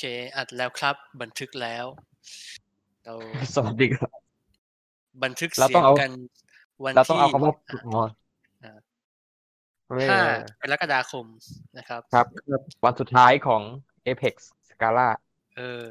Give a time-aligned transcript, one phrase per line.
[0.00, 0.04] เค
[0.36, 1.86] อัดแล้วครับ บันทึกแล้ว
[3.04, 3.14] เรา
[3.54, 4.10] สวัสดีครับ
[5.24, 6.10] บันทึกเราเสีต้ยองงเอากัน
[6.84, 7.54] วันเราต้องที่เอาคำว่า
[7.86, 8.02] อ๋อ
[8.64, 8.78] อ่า
[9.86, 10.20] เว้ยห้า
[10.62, 11.26] กรกฎาคม
[11.78, 12.26] นะครับ ครับ
[12.84, 13.62] วันสุดท้ายของ
[14.06, 14.34] Apex
[14.70, 15.08] Scala
[15.56, 15.84] เออ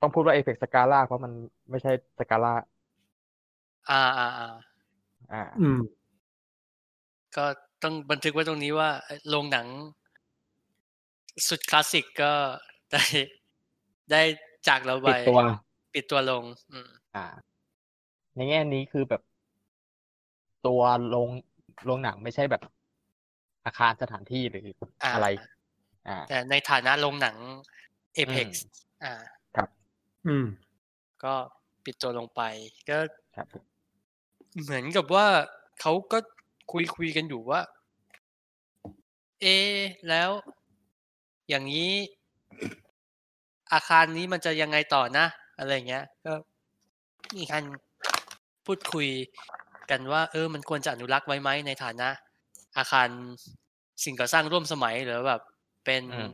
[0.00, 1.32] ต้องพูดว่า Apex Scala เพราะมัน
[1.70, 2.54] ไม่ใช่ Scala
[3.90, 4.48] อ่าอ่าอ่า
[5.32, 5.80] อ่า อืม
[7.36, 7.44] ก็
[7.82, 8.90] ต้องบันทึกไว้ตรงนี้ว่า
[9.28, 9.66] โรงหนัง
[11.48, 12.32] สุดคลาสสิกก็
[12.92, 13.02] ได้
[14.10, 14.22] ได้
[14.68, 15.40] จากเราไปปิดตัว
[15.94, 17.26] ปิดตัวลง อืมอ่า
[18.36, 19.22] ในแง่นี้คือแบบ
[20.66, 20.80] ตัว
[21.10, 21.28] โรง
[21.84, 22.62] โรงหนังไม่ใช่แบบ
[23.64, 24.66] อาคารสถานที่หรือ
[25.02, 25.28] อ่าอะไร
[26.08, 27.36] อ่า แต่ในฐานะโรงหนัง
[28.16, 28.48] Apex
[29.04, 29.14] อ่า
[30.26, 30.46] อืม
[31.24, 31.34] ก็
[31.84, 32.42] ปิดตัวลงไป
[32.88, 32.98] ก็
[33.36, 33.46] ครับ
[34.62, 35.26] เหมือนกับว่า
[35.80, 36.18] เขาก็
[36.72, 37.60] คุยคุยกันอยู่ว่า
[39.40, 40.30] เอะแล้ว
[41.48, 41.92] อย่างนี้
[43.72, 45.26] อาคารนี้มันจะยังไงต่อนะ
[45.58, 46.32] อะไรเงี้ย ก็
[47.36, 47.64] มีการ
[48.66, 49.08] พูดคุย
[49.90, 52.08] กันว่า เออ มันควรจะอนุรักษ์ไว้ไหมในฐานะ
[52.78, 53.08] อาคาร
[54.04, 55.42] สิ่งก่อสร้างร่วมสมัยหรือแบบ
[55.84, 56.30] เป็นอืม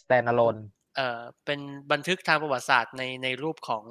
[0.00, 0.60] standalone
[0.96, 1.60] เอ่อเป็น
[1.92, 3.84] บันทึกทางประวัติศาสตร์ในในรูปของ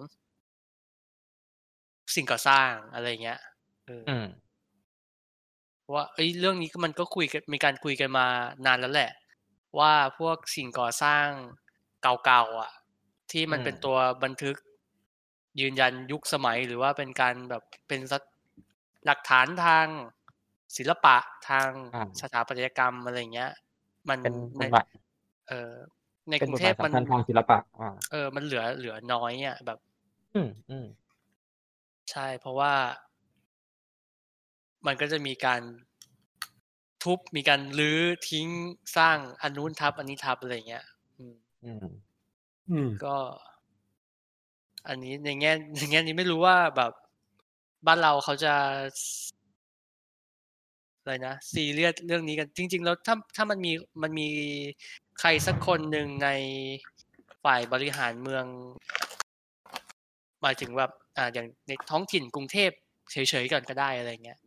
[2.15, 3.39] สิ่งก่อสร้างอะไรเงี้ย
[3.87, 4.27] เออออืม
[5.81, 8.25] เพราะว่าเอ้ยเรื่องนี้ก็มันก็คุยกันมีการคุยกันมา
[8.65, 9.11] นานแล้วแหละ
[9.79, 11.27] ว่าพวกสิ่งก่อสร้าง
[12.01, 12.71] เก่าๆอะ
[13.31, 14.55] ที่มันอืมเป็นตัวบันทึก
[15.59, 18.23] ยืนยันยุคสมัยหรือว่าเป็นการแบบเป็นสัก
[19.05, 19.87] หลักฐานทาง
[20.77, 21.17] ศิลปะ
[21.49, 23.51] ทางอ่าสถาปัตยกรรมอะไรเงี้ย
[24.09, 24.85] มันเป็นบในทบาท
[25.47, 25.73] เออ
[26.29, 29.79] ในเป็กนรุบงทเทบาพทมันสำคัญทางศิลปะอ่าเออ มันเหลือเหลือน้อยอะแบบ
[30.33, 30.85] อืมอืม
[32.11, 32.73] ใช่เพราะว่า
[34.85, 35.61] มันก็จะมีการ
[37.03, 38.47] ทุบมีการรื้อทิ้ง
[38.97, 40.85] สร้างอันนู้นทับ อันนี้ทับอะไรเงี้ย
[41.17, 41.85] อืมอืม
[42.69, 43.15] อืมก็
[44.87, 46.91] อันนี้ในแง่ในแง่นี้ไม่รู้ว่าแบบ
[47.87, 48.53] บ้านเราเขาจะ
[51.01, 53.71] อะไรนะซีเรียสเรื่องนี้กันจริง ๆ แล้วถ้าถ้ามันมี
[54.01, 54.29] มันมี
[55.19, 56.29] ใครสักคนหนึ่งใน
[57.43, 58.45] ฝ่ายบริหารเมือง
[60.41, 62.71] หมายถึงแบบอ่าอย่างในท้องถิ่นกรุงเทพ
[63.11, 64.39] เฉยๆก่อนก็ได้อะไรเงี้ย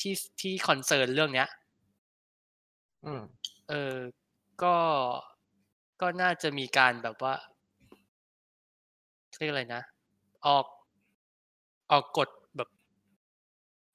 [0.00, 1.48] ที่ที่คอนเซิร์นเรื่องเนี้ย
[3.04, 3.22] อืม
[3.68, 3.96] เออ
[4.62, 4.76] ก็
[6.00, 7.34] ก็น่าจะมีการแบบว่า
[9.38, 9.82] เรียกอะไรนะ
[10.46, 10.66] ออก
[11.90, 12.68] ออกกฎแบบ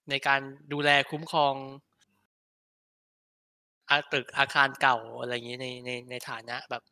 [0.09, 0.41] ในการ
[0.73, 1.55] ดูแลคุ้มครอง
[3.89, 6.83] อาตึกอาคารเก่าอะไรอย่างนี้ในในในฐานะแบบ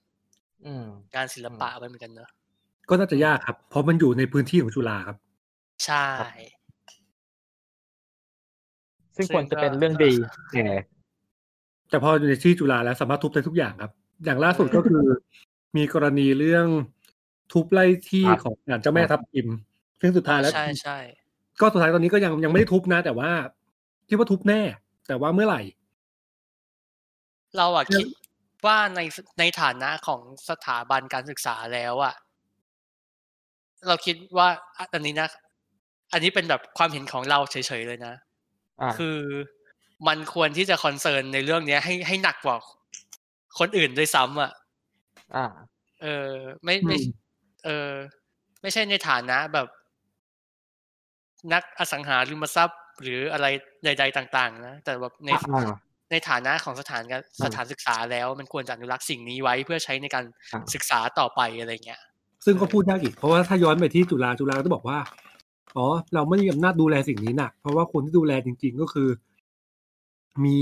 [0.66, 0.86] อืม
[1.16, 2.30] งานศิลปะไปเหมือนกันเนอะ
[2.90, 5.18] ก็น่าจะยากครับ เพราะมันอยู่ในพื้นที่ของจุฬาครับ
[5.86, 6.06] ใช่
[9.16, 10.12] ซึ่งควรจะเป็นเรื่องดี
[10.52, 10.64] แต่
[11.94, 13.92] แต่พออยู่ในที่จุฬาแล้วสามารถทุบได้ทุกอย่างครับ
[14.26, 15.02] อย่างล่าสุดก็คือ
[15.78, 16.68] มีกรณีเรื่อง
[17.54, 19.48] ทุบไล่ที่ของศาลเจ้าแม่ทับทิม
[20.02, 20.98] ซึ่งสุดท้ายแล้วใช่ใช่
[21.62, 23.32] ก็สุดท้ายตอนนี้ก็ยังยังไม่ได้ทุบนะ แต่ว่า
[24.10, 24.62] คิดว่าทุบแน่
[25.08, 25.62] แต่ว่าเมื่อไหร่
[27.58, 28.08] เราอะเรื่องคิด
[28.66, 29.02] ว่าใน
[29.40, 32.16] ในฐานะของสถาบันการศึกษาแล้วอะ
[33.88, 35.28] เราคิดว่าอะอันนี้นะ
[36.14, 38.14] อันนี้เป็นแบบความเห็นของเราเฉยๆเลยนะ
[38.82, 39.18] อ่าคือ
[40.08, 42.58] มันควรที่จะคอนเซิร์นในเรื่องเนี้ย ให้ให้หนักกว่า
[43.60, 44.52] คนอื่นด้วยซ้ำอะ
[45.36, 45.46] อ่า
[46.02, 46.30] เออ
[46.64, 47.14] ไม่ไม่อืม
[47.66, 47.92] เออ
[48.62, 49.68] ไม่ใช่ในฐานะแบบ
[51.54, 53.48] นักอสังหาริมทรัพย์ หรืออะไร
[53.84, 55.74] ใด ๆ ต่าง ๆ นะแต่แบบในอ่า
[56.12, 62.02] ในฐานะของสถานการอืมสถานศึกษาแล้ว มันควรจะอนุรักษ์สิ่งนี้ไว้เพื่อใช้ในการอ่าศึกษาต่อไปอะไรเงี้ย
[62.46, 65.00] ซึ่งก็พูดยากอีก เพราะว่าถ้าย้อนไปที่จุฬาจุฬาก็จะบอกว่า
[65.78, 69.08] อ๋อ เราไม่มีอำนาจดูแลสิ่งนี้หนักเพราะว่าคนที่ดูแลจริง ๆ ก็คือ
[70.46, 70.60] มี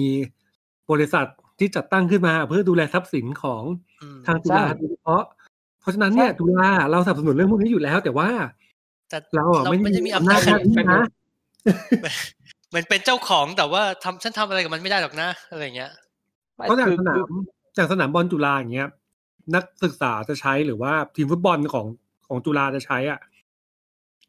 [0.92, 1.26] บริษัท
[1.60, 3.64] ที่จัดตั้งขึ้นมาเพื่อดูแลทรัพย์สินของ
[4.02, 5.24] อืมทางจุฬาใช่โดยเฉพาะ
[5.82, 8.30] เพราะฉะนั้นเนี่ยใช่จุฬาเราสนับสนุนเรื่องพวกนี้อยู่แล้ว แต่ว่า
[9.10, 11.04] แต่เราอะเราไม่ไม่ได้ได้มีมีอำอำนานาจจหน้าที่นะ
[12.70, 15.92] เหมือนเป็นเจ้าของแต่ว่าทำฉันทำอะไรกับมันไม่ได้หรอกนะอะไรเงี้ย
[16.54, 17.34] เพราะอย่างคือสนาคือม
[17.76, 18.90] อย่างสนามบอลจุฬาอย่างเงี้ย
[19.56, 21.86] นักศึกษาจะใช้หรือว่าทีมฟุตบอลของ
[22.28, 23.20] ของจุฬาจะใช้อะ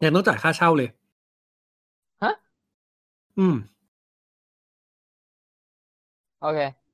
[0.04, 0.88] ยังต้องจ่ายค่าเช่าเลย
[2.22, 2.34] ฮะ
[3.38, 3.54] อืม
[6.42, 6.92] โอเค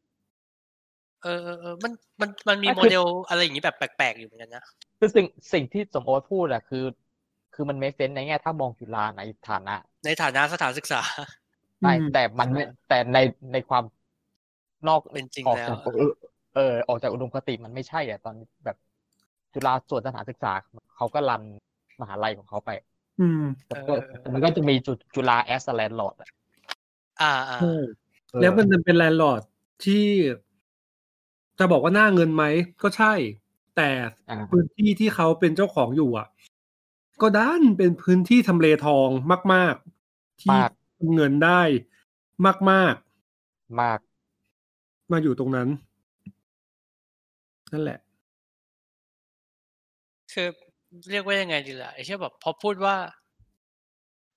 [1.22, 4.64] เออเออเออมันมันมันมีไม่โมคือเดลอะไรอย่างนี้แบบแปลกๆอยู่เหมือนกันนะ
[4.98, 6.84] คือสิ่งสิ่งที่สมโอตพูดอะคือ
[7.54, 9.74] คือมันไม่เฟ้นในแง่ถ้ามองจุฬาในฐานะ
[10.04, 11.00] ในฐานะสถานศึกษา
[11.80, 13.18] ใช่อืมแต่มันไม่แต่ใน
[13.52, 13.84] ในความ
[14.88, 16.12] นอกเป็นจริงออกแล้วจากเออ
[16.54, 18.34] เออออกจากอุดมคติมันไม่ใช่อะตอน
[18.64, 18.76] แบบ
[19.54, 20.52] จุฬาส่วนสถานศึกษา
[20.96, 21.42] เขาก็รัน
[22.00, 22.70] มหาลัยของเขาไป
[23.20, 26.14] อืมแต่ก็แต่มันก็จะมีจุจุฬา as landlord
[27.20, 27.72] อ่าอ่าใช่
[28.40, 29.42] แล้วมันเป็น landlord
[29.84, 30.06] ที่
[31.58, 32.44] จะบอกว่าหน้าเงินไหม
[32.82, 33.14] ก็ใช่
[33.76, 33.88] แต่
[34.30, 36.26] อ่าพื้นที่ที่เขาเป็นเจ้าของอยู่อะ
[37.20, 39.08] ก็ด้านเป็นพื้นที่ทำเลทอง
[39.52, 39.74] มาก
[40.08, 41.62] ๆ ที่มากทำเงินได้
[42.46, 45.68] มากมากๆมาอยู่ตรงนั้น
[47.72, 47.98] นั่นแหละ
[50.32, 50.48] คือ
[51.10, 52.96] เรียกว่ายังไงดีล่ะไอ้เช่นแบบพอพูดว่า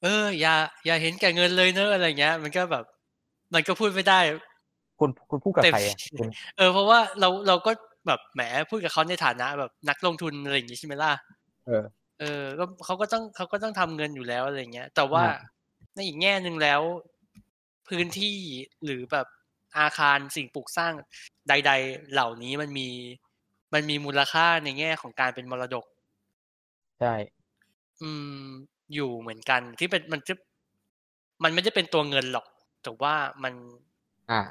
[0.01, 0.55] เออ อย่า
[0.85, 2.85] อย่าเห็นแก่เงินเลยเนอะอะไรเงี้ย มันก็แบบ
[3.53, 4.19] มันก็พูดไม่ได้
[4.99, 6.27] คุณคุณพูดกับเต็มใครอะคุณ
[6.57, 7.71] เออเพราะว่าเราเราก็
[8.07, 11.11] แบบแหมพูดกับเขาในฐานะแบบนักลงทุนอะไรอย่างงี้ใช่ไหมล่ะ
[11.67, 11.83] เออ
[12.19, 15.35] เออก็เขาก็ต้องเขาก็ต้องทำเงินอยู่แล้วอะไรเงี้ย แต่ว่าอ่า
[15.95, 16.81] ในอีกแง่หนึ่งแล้ว
[17.87, 18.37] พื้นที่
[18.83, 19.27] หรือแบบ
[19.79, 20.93] อาคารสิ่งปลูกสร้าง
[21.49, 22.87] ใด ๆ เหล่านี้มันมี
[23.73, 25.85] มันมีมูลค่าในแง่ของการเป็นมรดก
[26.99, 27.13] ใช่
[28.01, 28.11] อื
[28.43, 28.45] ม
[28.93, 30.33] อยู่เหมือนกันที่เป็นมันจะ
[31.43, 32.45] มันไม่ได้เป็นตัวเงินหรอก
[32.83, 33.53] แต่ว่ามัน
[34.31, 34.41] อ่า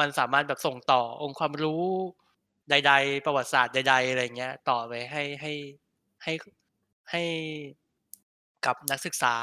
[0.00, 1.82] มันสามารถแบบส่งต่อองค์ความรู้
[2.70, 5.52] ใด ๆ ประวัติศาสตร์ใด ๆ อะไรเงี้ย ต่อไปให้ให้
[6.22, 6.32] ให้
[7.10, 7.22] ให้
[8.66, 9.34] กับนักศึกษา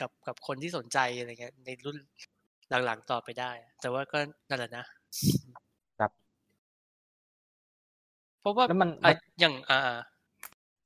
[0.00, 1.96] กับกับคนที่สนใจอะไรเงี้ย ในรุ่น
[2.86, 3.50] หลังๆต่อไปได้
[3.80, 4.18] แต่ว่าก็
[4.48, 4.84] นั่นแหละนะ
[5.98, 6.10] ครับ
[8.40, 9.98] เพราะว่าแล้วมันอะมันอย่างอ่า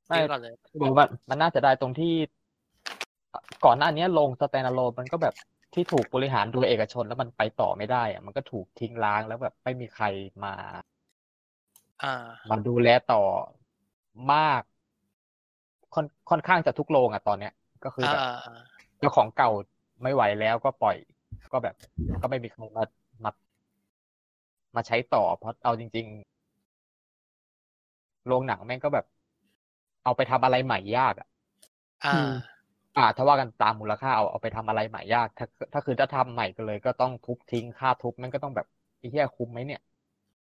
[0.07, 2.13] ไม่เดี๋ยวก่อนเลยบอกว่ามันน่าจะได้ตรงที่
[3.65, 5.33] ก่อนหน้านี้ลงสแตน d ์ l o มันก็แบบ
[5.77, 10.05] ที่ถูกบริหารโดยเอกชนแล้วมันไปต่อไม่ได้อะมันก็ถูกทิ้งร้างแล้วแบบไม่มีใคร
[10.43, 10.53] มา
[12.01, 12.11] อ่า
[12.49, 13.23] มาดูแลต่อ
[14.31, 14.61] มาก
[15.93, 17.51] ค่อนค่อนข้างจะทุกโรงอะตอนเนี้ย
[17.83, 18.53] ก็คืออ่าแบบอ่าอ่า
[18.99, 19.49] เจ้าของเก่า
[20.03, 20.95] ไม่ไหวแล้วก็ปล่อย
[21.51, 21.75] ก็แบบ
[22.21, 22.83] ก็ไม่มีใครมา
[23.23, 23.31] มา
[24.75, 26.05] มาใช้ต่อเพราะเอาจริง
[28.01, 29.05] ๆ โรงหนังแม่งก็แบบ
[30.03, 31.27] เอาไปทำอะไรใหม่ยากอะ
[32.03, 32.56] อ่า
[32.97, 38.65] อืมอ่า ถ้าว่ากันตามมูลค่าเอาเอาไปทำอะไรใหม่ยาก ถ้า ถ้าคือถ้าทำใหม่ก็เลย ก็ต้องทุบทิ้งค่าทุบแม่งก็ต้องแบบ
[38.99, 39.79] ไอ้เหี้ยคุ้มไหมเนี่ย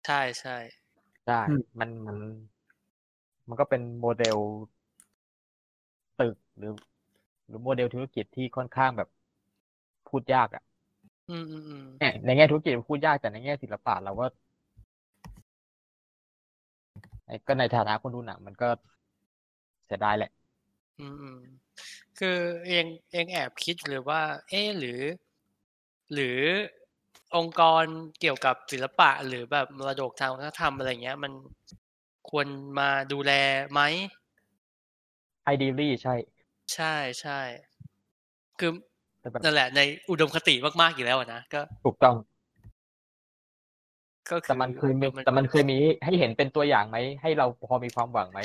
[0.05, 0.57] ใช่ใช่
[1.25, 2.17] ใช่อืมมันมัน
[3.49, 4.39] มันก็เป็นโมเดล
[6.21, 6.73] ตึกหรือ
[7.49, 9.09] หรือโมเดลธุรกิจที่ค่อนข้างแบบ
[10.09, 10.63] พูดยากอะ
[11.29, 14.25] อืมอืมอืมเนี่ยในแง่ธุรกิจมันพูดยากแต่ในแง่ศิลปะเราก็
[17.27, 18.69] ไอ้ก็ในฐานะคนดูหนังมันก็
[19.87, 20.31] เสียดายแหละ
[20.99, 21.37] อืมอืม
[22.21, 25.01] คือเองเองแอบคิดหรือว่า เอ๊ะหรือ
[26.13, 26.39] หรือ
[27.37, 27.85] องค์กร
[28.21, 31.33] เกี่ยวกับศิลปะหรือแบบมรดกทางวัฒนธรรมอะไรเงี้ย มัน
[32.31, 32.47] ควร
[32.79, 33.33] มาดูแล
[33.73, 33.81] ไหม
[35.53, 36.15] ideally ใช่
[36.75, 37.41] ใช่ใช่
[38.59, 38.71] คือ
[39.21, 39.81] แต่แบบนั่นแหละ ใน
[40.11, 42.17] อุดมคติมากๆอยู่แล้วอะนะก็ถูกต้อง
[44.31, 48.41] ก็คือแต่มันเคยมีออแต่มันเคยมีให้เห็นเป็นตัวอย่างไหม ให้เราพอมีความหวังไหม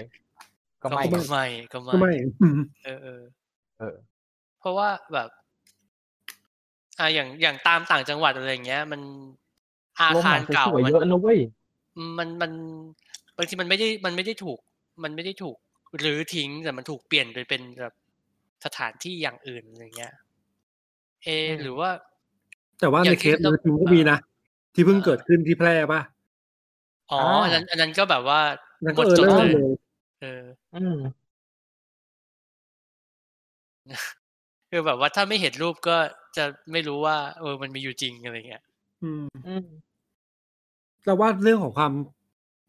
[0.81, 2.89] ก็ก็ไม่ไม่ไม่ก็ก็ไม่ไม่อืมเอ
[3.19, 3.21] อ
[3.79, 3.95] เออเออ
[4.59, 5.29] เพราะว่าแบบ
[6.99, 9.01] อ่าอย่างอย่างตามต่างจังหวัดอะไรเงี้ย มัน
[9.99, 11.39] อาโรงคาหนัรงเก่าสวยๆมันเยอะนะเว้ย
[12.17, 12.51] มันมัน
[13.37, 14.59] บางทีมันไม่ได้มันไม่ได้ถูก
[15.03, 15.57] มันไม่ได้ถูก
[15.99, 17.93] หรือทิ้งแต่มันถูกเปลี่ยนไปเป็นแบบ
[18.65, 20.13] สถานที่อย่างอื่นอะไรเงี้ย
[21.23, 21.89] เออืมหรือว่า
[22.79, 24.17] แต่ว่าอในย่างเคที่สเราจริงก็มีนะ
[24.73, 26.01] ที่เพิ่งอ่าเกิดขึ้นที่แพร่ป่ะ
[27.11, 28.39] อ๋ออันนั้นอันนั้นก็แบบว่า
[28.83, 29.71] นั่นหมก็ดเออจดเริ่มเลยเลย
[30.21, 30.41] เออ
[30.75, 30.97] อืม
[34.69, 35.97] คือแบบว่าถ้าไม่เห็นรูปก็
[36.37, 38.63] จะไม่รู้ว่า เออ มันมีอยู่จริงอะไรเงี้ย
[39.03, 39.65] อืมอืม
[41.05, 41.93] เราว่าเรื่องของความ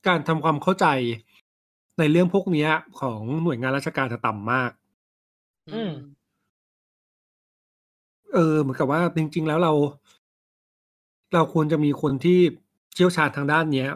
[0.09, 0.87] การทำความเข้าใจ
[1.99, 2.71] ในเรื่องพวกเนี้ย
[3.01, 4.71] ของหน่วยงานราชการจะต่ำมาก
[5.73, 5.93] อืม
[8.35, 9.73] เออ เหมือนกับว่าจริง ๆ แล้วเรา
[11.35, 12.41] เราควรจะมีคนที่
[12.95, 13.89] เชี่ยวชาญทางด้านเนี้ย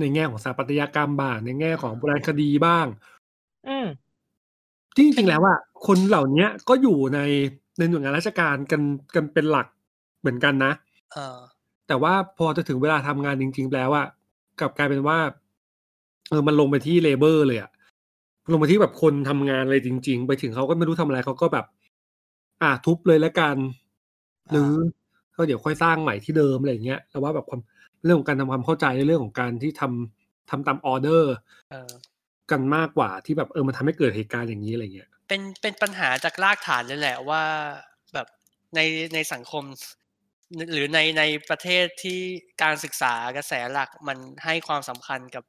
[0.00, 2.86] ในแง่ของสถาปัตยกรรมบ้างในแง่ของโบราณคดีบ้าง
[3.68, 4.11] อืมที่
[4.96, 7.20] จริงๆแล้วอะคนเหล่าเนี้ยก็อยู่ใน
[7.78, 8.82] ในหน่วยงานราชการกัน
[9.14, 9.66] กันเป็นหลัก
[10.20, 10.72] เหมือนกันนะ
[11.12, 11.38] เออ
[11.88, 14.06] แต่ว่าพอจะถึงเวลาทำงานจริง ๆ แล้วอะ
[14.60, 15.18] กลับกลายเป็นว่า
[16.30, 17.70] เออมันลงไปที่เลเบอร์เลยอะ
[18.52, 21.66] ลงไปที่แบบคนทำงานเลยจริง ๆ ไปถึงเขาก็ไม่รู้ทำอะไรเขาก็แบบ
[22.62, 23.56] อ่าทุบเลยแล้วกัน
[24.50, 24.72] หรือ
[25.36, 27.60] ก็เดี๋ยวค่อยสร้างใหม่ที่เดิมอะไรอย่างเงี้ยแต่ว่าแบบความ
[28.04, 31.32] เรื่องของการทำความเข้าใจเรื่องของการที่ทำทำตามออเดอร์
[31.70, 31.90] เออ
[32.50, 37.42] กันมากกว่าที่แบบเออมันทำให้เกิดเหตุการณ์อย่างนี้อะไรเงี้ย เป็นเป็นปัญหาจากรากฐานเลยแหละว่า
[38.14, 38.26] แบบ
[38.74, 38.80] ใน
[39.14, 39.64] ในสังคม
[40.72, 42.20] หรือในในประเทศที่
[42.62, 45.44] การศึกษากระแสหลักมันให้ความสำคัญกับ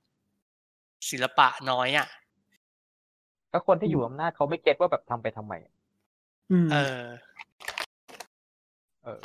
[1.09, 2.07] ศิลปะน้อยอะ
[3.51, 5.53] ก็คนที่อืมอยู่อำนาจเขาไม่เก็ตว่าแบบทำไปทำไม
[6.51, 7.01] อืมเออ
[9.03, 9.21] เออ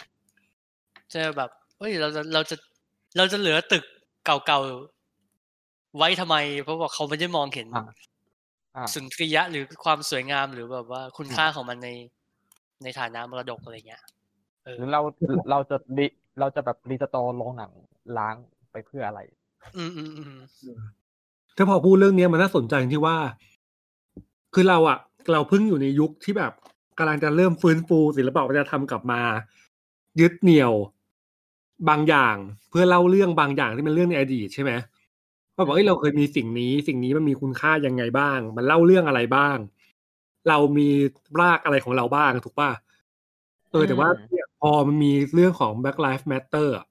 [1.13, 2.57] จะแบบเฮ้ยเราจะเราจะ
[3.17, 3.85] เราจะเหลือตึก
[4.25, 4.98] เก่าๆ
[5.97, 7.85] ไว้ทำไม เพราะว่าเขาไม่ได้มองเห็นอ่า
[8.77, 11.89] อ่าสุนทรียะหรือความสวยงามหรือแบบว่าคุณค่าของมันใน
[12.83, 14.03] ในฐานะมรดกอะไรเงี้ย
[14.65, 15.01] เออหรือเรา
[15.51, 16.07] เราจะรี
[16.41, 17.71] เราจะแบบรีสตอร์โรงหนัง
[18.19, 18.35] ล้าง
[18.73, 19.21] ไปเพื่ออะไร
[19.77, 20.33] อืมอืมอืม
[21.57, 23.17] ถ้าพอพูดเรื่องเนี้ยมันน่าสนใจที่ว่า
[24.55, 24.99] คือเราอะ
[25.33, 26.53] เราเพิ่งอยู่ในยุคที่แบบ
[26.99, 29.21] กำลังจะเริ่มฟื้นฟูศิลปะวัฒนธรรมกลับมา
[30.21, 30.73] ยึดเหนี่ยว
[31.89, 32.37] บางอย่าง
[32.71, 34.73] เพื่อเล่าเรื่องบางอย่างที่เป็นเรื่องในอดีตใช่ไหม
[35.59, 39.57] ว่าบอกเอ้ยเราเคยมีสิ่งนี้ สิ่งนี้มันมีคุณค่ายังไงบ้าง มันเล่าเรื่องอะไรบ้าง
[40.49, 40.89] เรามี
[41.41, 42.71] รากอะไรของเราบ้างถูกป่ะ
[43.71, 46.87] เออแต่ว่าเนี่ยพอมันมีเรื่องของ Black Lives Matter อะ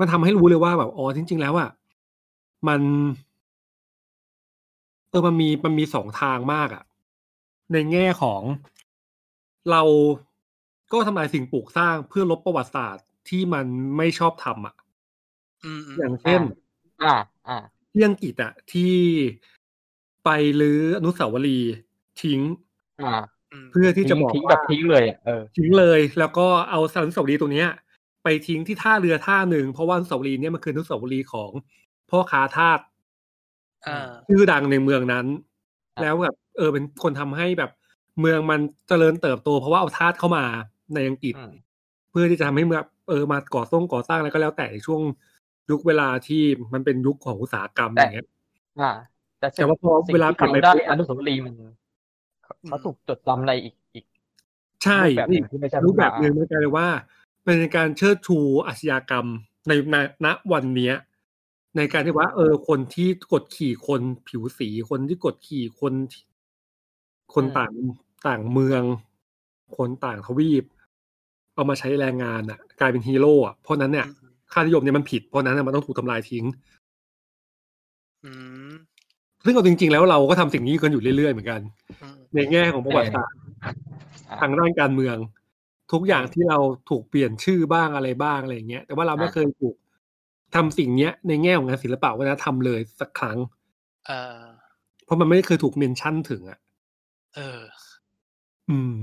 [0.00, 1.70] มันทำให้รู้เลยว่าแบบอ๋อจริง ๆ แล้วอะ
[2.68, 2.80] มัน
[5.10, 6.84] เออมันมีมันมีสองทางมากอะ่ะ
[7.72, 8.42] ในแง่ของ
[9.70, 9.82] เรา
[10.92, 14.85] ก็ทำลายสิ่งปลูกสร้างเพื่อลบประวัติศาสตร์ที่มันไม่ชอบทำอะอืม
[15.66, 16.40] อืมอย่างเช่น
[17.04, 17.16] อ่า
[17.48, 17.58] อ่า
[17.92, 18.94] ที่อังกฤษอะที่
[20.24, 20.30] ไป
[20.60, 21.74] รื้ออนุสาวรีย์
[22.22, 22.40] ทิ้ง
[23.04, 27.68] อ่าอืมเพื่อที่จะบอกทิ้งแบว่าบทิ้งเลยอะเออทิ้งเลย แล้วก็เอาอนุสาวรีย์ตรงเนี้ย
[28.24, 31.50] ไปทิ้งที่ท่าเรือท่าหนึ่งเพราะว่าอนุสาวรีย์เนี่ยมันคืออนุสาวรีย์ของ
[32.10, 32.80] พ่อค้าทาส
[33.86, 35.26] อ่าชื่อดังในเมืองนั้น
[35.94, 37.70] ครับแล้วแบบเออเป็นคนทำให้แบบ
[38.20, 40.44] เมืองมันเจริญเติบโต เพราะว่าเอาทาสเข้ามา
[40.94, 41.52] ในอังกฤษอืม
[42.10, 45.02] เพื่อที่จะทำให้เมืองเออมาก่อสร้างก่อสร้างอะไรก็แล้วแต่ในช่วง
[45.70, 46.42] ยุคเวลาที่
[46.72, 48.28] มันเป็นยุคของอุตสาหกรรมอย่างเงี้ย
[48.80, 48.92] อ่า
[49.38, 51.54] แต่แต่ว่าพอสิ่งเวลาที่กลับไปทำได้ปุ๊บอนุสาวรีย์มัน
[52.44, 54.04] เขาเขาถูกจดจำในอีกอีก
[54.84, 56.88] ใช่รูปแบบหนี่นึ่งที่ไม่ใช่รูปแบบหนึ่งอ่ามันกลายเป็นว่า
[57.44, 59.26] เป็นการเชิดชูอาชญากรรม
[59.68, 60.94] ในณณวันเนี้ย
[61.76, 66.22] ในการที่ว่า เออ คนที่กดขี่คนผิวสีคนที่กดขี่คนที่
[67.34, 67.72] คนต่าง
[68.26, 68.82] ต่างเมือง
[69.76, 70.64] คนต่างทวีป
[71.54, 76.44] เอามาใช้แรงงานอะ กลายเป็นฮีโร่อะเพราะฉะนั้นเนี่ยอืม ค่านิยมเนี่ยมันผิดเพราะฉะนั้นน่ะมันต้องถูกทำลายทิ้ง
[78.24, 78.32] อื
[78.70, 78.72] ม
[79.44, 81.60] ซึ่งเอาจริง ๆ แล้วเราก็ทำสิ่งนี้กันอยู่เรื่อย ๆ เหมือนกัน
[82.02, 83.38] อืมในแง่ของประวัติศาสตร์
[84.30, 85.16] อ่าทางด้านการเมือง
[85.92, 86.58] ทุกอย่างที่เรา
[86.90, 89.74] ถูกเปลี่ยนชื่อบ้างอะไรบ้างอะไรอย่างเงี้ย แต่ว่าเราไม่อ่าเคยถูก
[90.54, 93.38] ทำสิ่งเนี้ย ในแง่ของงานศิลปะวัฒนธรรมเลยสักครั้ง
[94.06, 94.40] เออ
[95.04, 96.58] เพราะมันไม่เคยถูกเมนชั่นถึงอะ
[97.36, 97.60] เออ
[98.70, 98.94] อืม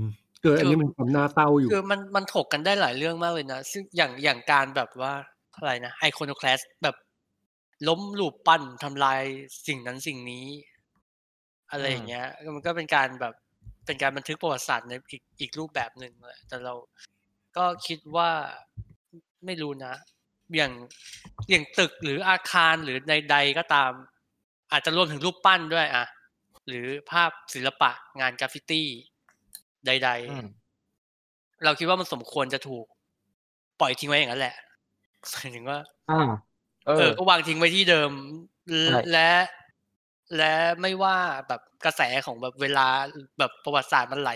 [0.42, 5.12] เกิดอันนี้มันความน่าเศร้าอยู่คือมันมันถกกันได้หลายเรื่องมากเลยนะซึ่งอย่างอย่างการแบบว่า
[5.58, 6.96] อะไรนะไอคอนคลาสแบบ
[7.88, 9.22] ล้มรูปปั้นทำลาย
[9.66, 10.46] สิ่งนั้นสิ่งนี้
[11.70, 13.34] อะไรอย่างเงี้ย มันก็เป็นการแบบ
[13.86, 16.74] เป็นการบันทึกประวัติศาสตร์ในอีกอีกรูปแบบหนึ่งแหละแต่เรา
[17.56, 18.30] ก็คิดว่า
[19.46, 19.94] ไม่รู้นะ
[20.56, 20.72] อย่าง
[21.50, 23.92] อย่างตึกหรืออาคารหรือใดๆก็ตาม
[24.72, 26.06] อาจจะรวมถึงรูปปั้นด้วยอะ
[26.68, 28.88] หรือภาพศิลปะงานกราฟฟิตี้
[29.86, 30.48] ใดๆอืม
[31.64, 32.86] เราคิดว่ามันสมควรจะถูก
[33.80, 34.56] ปล่อยทิ้งไว้อย่างนั้นแหละ
[35.32, 35.78] หมายถึงว่า
[36.10, 36.30] อ่า
[36.86, 38.10] เอเอออ ก็วางทิ้งไว้ที่เดิม
[38.84, 39.30] ใช่และ
[40.36, 41.16] และไม่ว่า
[41.48, 42.86] แบบกระแสของแบบเวลา
[43.38, 44.30] แบบประวัติศาสตร์มันไหล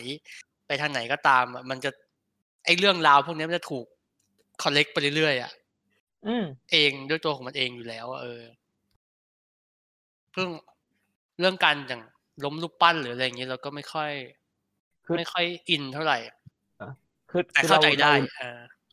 [0.67, 1.91] ไปทางไหนก็ตามอะมันจะ
[2.65, 3.87] ไอเรื่องราวพวกนี้มันจะถูก
[4.63, 5.53] คอลเลกไปเรื่อยๆอะ
[6.27, 8.43] อืมเองด้วยตัวของมันเองอยู่แล้วอะเออ
[10.33, 10.49] เพิ่ง
[11.39, 12.03] เรื่องการอย่าง
[12.45, 14.11] ล้มรูปปั้นหรืออะไรอย่างเงี้ยเราก็ไม่ค่อย
[15.07, 16.19] คือไม่ค่อยอินเท่าไหร่
[17.31, 18.13] คือแต่คือเข้าเราใจได้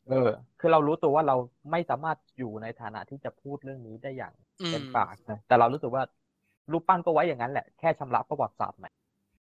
[0.07, 1.35] เราเออเออ คือเรารู้ตัวว่าเรา
[1.71, 6.03] ไม่สามารถอยู่ในฐานะที่จะพูดเรื่องนี้ได้อย่างอืเต็มมปากนะแต่เรารู้สึกว่า
[6.71, 8.89] รูปปั้นก็ไว้อย่างนั้นแหละแค่ชำระประวัติศาสตร์ใหม่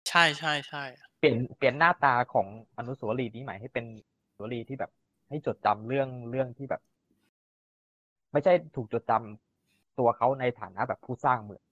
[0.07, 0.83] ใช่ใช่ใช่
[1.17, 4.91] เปลี่ยนเปลี่ยนหน้าตาของอนุสาวรีย์นี้ใหม่ให้เป็นอนุสาวรีย์ที่แบบ
[5.29, 6.81] ให้จดจำเรื่องเรื่องที่แบบ
[8.31, 11.63] ไม่ใช่ถูกจดจำตัวเขาในฐานะแบบผู้สร้างเมือง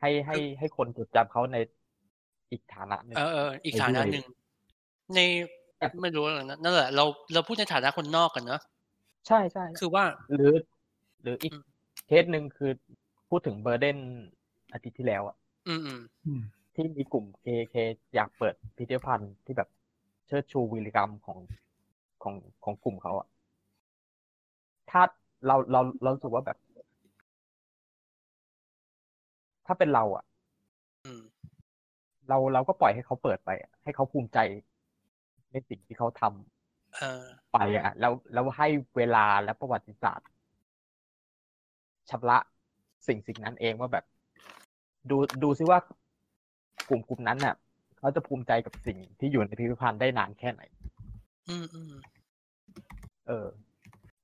[0.00, 1.56] ให้ให้ให้คนจดจำเขาใน
[2.50, 4.24] อีกฐานะหนึ่งเออเอออีกไปฐานะด้วยหนึ่ง
[5.14, 5.20] ใน
[6.02, 8.60] ไม่รู้อะไรนะนั่นแหละเราเราพูดในฐานะคนนอกกันเนอะ
[9.26, 10.52] ใช่ใช่คือว่า หรือ
[11.22, 11.62] หรืออีกอืม
[12.06, 12.70] เคสหนึ่งคือ
[13.28, 13.98] พูดถึงเบอร์เดน
[14.72, 16.42] อาทิตย์ที่แล้วอะอืมอืมอืม
[16.74, 17.74] ที่มีกลุ่มเคเค
[18.14, 19.68] อยากเปิดพิพิธภัณฑ์ที่แบบ
[20.26, 21.38] เชิดชูวีรกรรมของ
[22.22, 23.26] ของของกลุ่มเขาอะ
[24.90, 25.02] ถ้า
[25.46, 26.58] เราเราเรารู้สึกว่าแบบ
[29.66, 30.24] ถ้าเป็นเราอะ
[31.04, 31.20] อืม
[32.28, 34.38] เราเราก็ปล่อยให้เขาเปิดไปอะให้เขาภูมิใจ
[35.56, 40.28] ในสิ่งที่เขาทำเออไปอะแล้วแล้วให้เวลาและประวัติศาสตร์
[42.10, 42.38] ชำระ
[43.06, 44.04] สิ่งสิ่งนั้นเองว่าแบบ
[45.10, 45.78] ดูดูซิว่า
[46.88, 47.54] กลุ่มกลุ่มนั้นน่ะ
[47.98, 50.62] เขาจะภูมิใจกับสิ่งที่อยู่ในพิพิธภัณฑ์ได้นานแค่ไหน
[51.48, 51.92] อืมอืม
[53.26, 53.46] เออ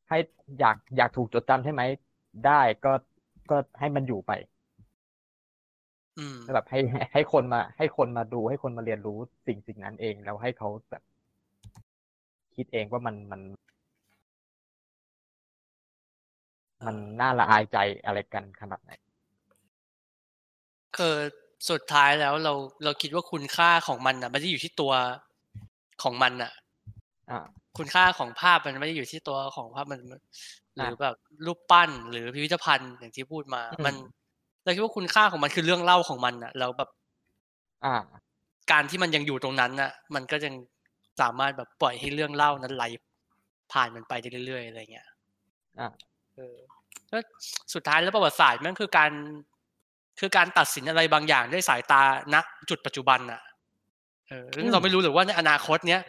[0.09, 0.19] ให้
[0.61, 1.83] อยากอยากถูกจดจำใช่ไหม
[2.47, 2.93] ได้ก็
[3.51, 4.33] ก็ให้มันอยู่ไป
[6.19, 11.03] อืมแบบให้ให้ให้คนมา ให้คนมาดูให้คนมาเรียนรู้สิ่งสิ่งนั้นเอง แล้วให้เขาแบบ
[12.57, 13.41] คิดเองว่ามันมัน
[16.87, 18.93] มันน่าละอายใจอะไรกันขนาดไหน
[20.97, 21.15] คือ
[21.71, 22.53] สุดท้ายแล้วเรา
[22.85, 24.93] เราคิดว่าคุณค่าของมันอะไม่ได้อยู่ที่ตัว
[26.03, 26.53] ของมันอะ
[27.31, 27.39] อ่า
[27.79, 30.01] คุณค่าของภาพมันไม่ได้อยู่ที่ตัวของภาพมัน
[30.77, 31.17] หรือแบบ
[31.47, 33.95] รูปปั้นหรือพิพิธภัณฑ์อย่างที่พูดมาอืมมัน
[34.65, 36.89] เราคิดว่าคุณค่าของมันคือเรื่องเล่าของมันอะแล้วแบบ
[37.85, 37.95] อ่า
[38.71, 40.55] การที่มันยังอยู่ตรงนั้นน่ะ มันก็ยัง
[41.21, 42.85] สามารถแบบปล่อยให้เรื่องเล่านั้นไหล
[43.73, 45.09] ผ่านมันไปได้เรื่อยๆอะไรเงี้ย
[45.79, 45.89] อ่า
[46.37, 46.57] เออ
[47.09, 47.23] แล้ว
[47.75, 49.13] สุดท้ายแล้วประวัติศาสตร์มันคือการ
[50.21, 52.03] คือการตัดสินอะไรบางอย่างด้วยสายตา
[52.35, 52.37] ณ
[52.71, 53.41] จุดปัจจุบันน่ะ
[54.29, 56.01] เออซึ่งเราไม่รู้หรือว่าในอนาคตเนี้ย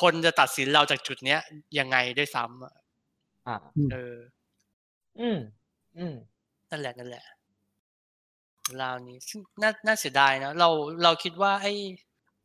[0.00, 1.40] คนจะตัดสินเราจากจุดเนี้ย
[1.78, 2.74] ยังไงด้วยซ้ำอะ
[3.46, 3.56] อ่า
[3.92, 4.16] เออ
[5.20, 5.38] อืม
[5.98, 6.14] อืม
[6.70, 7.24] นั่นแหละนั่นแหละ
[8.82, 10.68] ราวนี้ซึ่งน่าน่าเสียดายนะเรา
[11.04, 11.72] เราคิดว่า ไอ้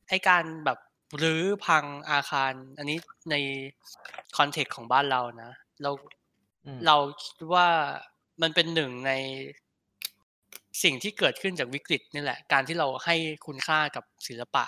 [0.10, 0.80] ไอ้การแบบ
[1.22, 2.98] รื้อพังอาคาร อันนี้
[3.32, 3.36] ใน
[4.38, 5.52] คอนเทกต์ของบ้านเรานะ
[5.84, 5.92] เรา
[6.66, 7.68] อืมเราคิดว่า
[8.42, 9.12] มันเป็นหนึ่งใน
[10.84, 13.16] สิ่งที่เกิดขึ้นจากวิกฤตนี่แหละ การที่เราให้
[13.48, 14.66] คุณค่ากับศิลปะ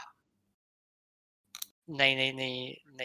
[1.97, 2.43] ในในใน
[2.97, 3.03] ใน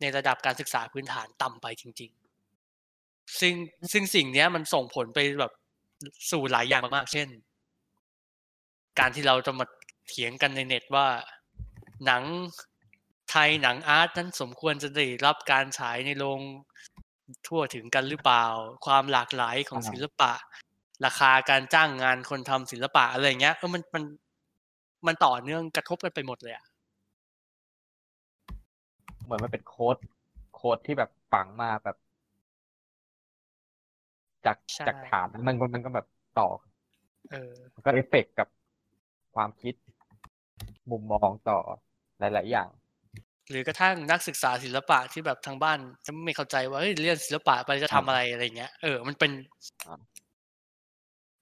[0.00, 3.54] ในระดับการศึกษาพื้นฐานต่ำไปจริง ๆ ซึ่ง
[3.92, 5.52] ซึ่งสิ่งเนี้ยมันส่งผลไปแบบ
[6.30, 7.28] สู่หลายอย่างมากๆเช่น
[8.98, 9.66] การที่เราจะมา
[10.08, 11.06] เถียงกันในเน็ตว่า
[12.06, 12.22] หนัง
[13.30, 16.40] ไทยหนังอาร์ตนั้นสมควรจะได้รับการฉายในโรง
[17.46, 18.44] ทั่วถึงกันหรือเปล่า
[18.86, 20.32] ความหลากหลายของอ่าศิลปะ
[21.04, 24.04] ราคาการจ้างงานคนทำศิลปะอะไรเงี้ยเออมันมัน
[25.06, 26.64] มันต่อเนื่องกระทบกันไปหมดเลยอะ
[29.24, 29.96] เหมือนมันเป็นโค้ด
[30.54, 31.96] โค้ดที่แบบฝังมาแบบ
[34.46, 36.06] จากใช่จากฐานมันมันมันก็แบบ
[36.38, 36.48] ต่อ
[37.32, 38.48] เออมันก็เอฟเฟกต์กับ
[39.34, 39.74] ความคิด
[40.90, 41.58] มุมมองต่อ
[42.20, 42.68] หลาย ๆ อย่าง
[43.50, 49.30] หรือกระทั่งนักศึกษาศิลปะที่แบบทางบ้านจะไม่เข้าใจว่าเฮ้ยเรียนศิลปะไปจะทำอะไรอะไรเงี้ยเออมันเป็น
[49.86, 50.00] อ่า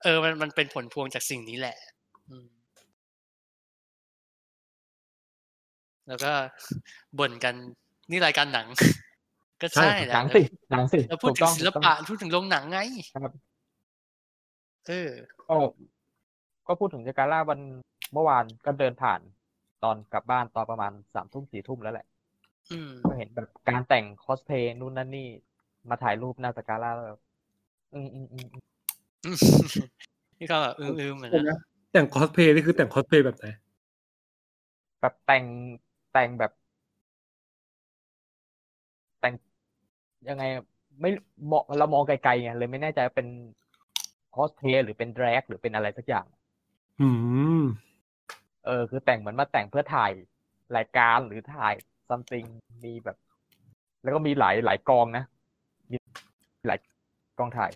[0.03, 1.77] เออมันมันเป็นผลพวงจากสิ่งนี้แหละ
[2.29, 2.47] อืม
[6.09, 6.33] แล้วก็
[7.19, 7.55] บ่นกัน
[8.11, 8.67] นี่รายการหนัง
[9.63, 12.79] ก็ใช่ใช่แหละหนังสิหนังสิเราพูดถูกถึต้งองศิลปะพูดถึงโรงหนังไง
[13.15, 13.33] ครับ
[14.89, 15.11] เออ
[15.49, 15.57] ก็
[16.67, 17.61] ก็พูดถึงสกาล่าวัน
[18.13, 19.21] เมื่อวานก็เดินผ่าน
[19.85, 22.07] ตอนกลับบ้านตอนประมาณสามทุ่มสี่ทุ่มแล้วแหละ
[22.73, 25.29] อืมก็เห็นแบบการแต่งคอสเพลย์นู่นนั่นนี่
[25.91, 27.21] มาถ่ายรูปหน้าสกาล่าแล้วแบบ
[27.95, 28.63] อืมอืมอืมอืม
[29.25, 29.29] อื
[29.85, 29.89] ม
[30.39, 31.59] นี่ก็แบบอืมๆเหมือนเดียวกันนะ
[31.93, 33.47] แต่งคอสเพลย์นี่คือแต่งคอสเพลย์แบบไหน
[35.01, 35.45] แบบแต่ง
[36.13, 36.53] แต่งแบบ
[39.21, 39.35] แต่ง
[40.29, 40.65] ยังไงอะ
[41.01, 41.11] ไม่
[41.51, 43.29] มองเรามองไกลๆไงเลยไม่แน่ใจว่าเป็น
[44.35, 46.27] คอสเพลย์หรือเป็นแดรกหรือเป็นอะไรสักอย่าง
[47.01, 47.09] อื
[47.61, 47.63] ม
[48.67, 50.11] เออคือแต่งเหมือนมาแต่งเพื่อถ่าย
[50.77, 51.75] รายการหรือถ่าย
[52.09, 52.45] ซัมติง
[52.85, 53.17] มีแบบ
[54.03, 55.25] แล้วก็มีหลายหลายกองนะ
[55.91, 55.97] มี
[56.69, 56.79] หลาย
[57.39, 57.71] กองถ่าย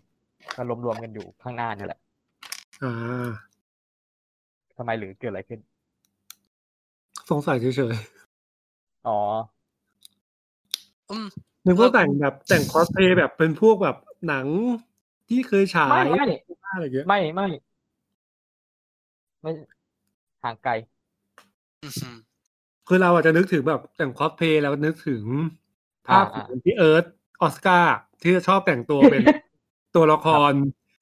[0.57, 2.01] ก็รวมๆกันอยู่ข้างหน้านี่แหละ
[2.83, 3.29] อ่า
[4.77, 5.61] ทำไมหรือเกิดอะไรขึ้น
[7.31, 7.94] สงสัยเฉย
[9.07, 9.18] อ๋อ
[11.11, 13.96] อืมๆนึกว่าแต่งแบบแต่งคอสเพลย์แบบเป็นพวกแบบ
[14.29, 14.46] หนัง
[15.29, 16.25] ที่เคยฉายไม่ไม่
[16.72, 17.49] อะไรอย่างเงี้ยไม่ไม่
[19.42, 19.53] ไม่
[20.42, 20.72] ห่างไกล
[21.83, 22.16] อืม
[22.88, 25.22] คือเราอาจจะนึกถึงแบบแต่งคอสเพลย์แล้วนึกถึง
[26.07, 27.05] ภาพอ่าของพี่เอิร์ธ
[27.42, 29.22] ออสการ์ที่ชอบแต่งตัวเป็น
[29.94, 30.53] ตัวละคร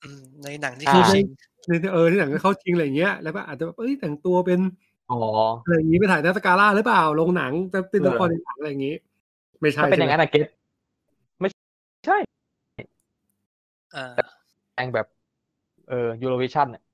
[0.03, 1.25] อืมในหนังที่อ่าเข้าชิง
[1.68, 4.61] ในเออที่หนังเข้าชิงอะไรอย่างเงี้ย แล้วก็อาจจะแบบเอ้ยแต่งตัวเป็น
[5.11, 5.20] อ๋อ
[5.62, 8.94] อะไรอย่างงี้ไปถ่ายหน้าสกาล่าหรือเปล่าลงหนังจะเป็นเออละครในหนังอะไรอย่างงี้
[9.61, 10.46] ไม่ใช่ถ้าเป็นอย่างนั้นใช่ไหมอะ get
[11.40, 11.49] ไม่
[12.07, 12.16] ใช่
[13.94, 14.07] อ่า
[14.75, 15.07] แต่งแบบ
[15.88, 16.93] เออยูโรวิชั่นได้ช่ว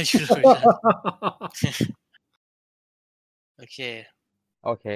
[0.00, 0.62] ยเลยนะ
[3.56, 3.78] โอเค
[4.64, 4.86] โอเค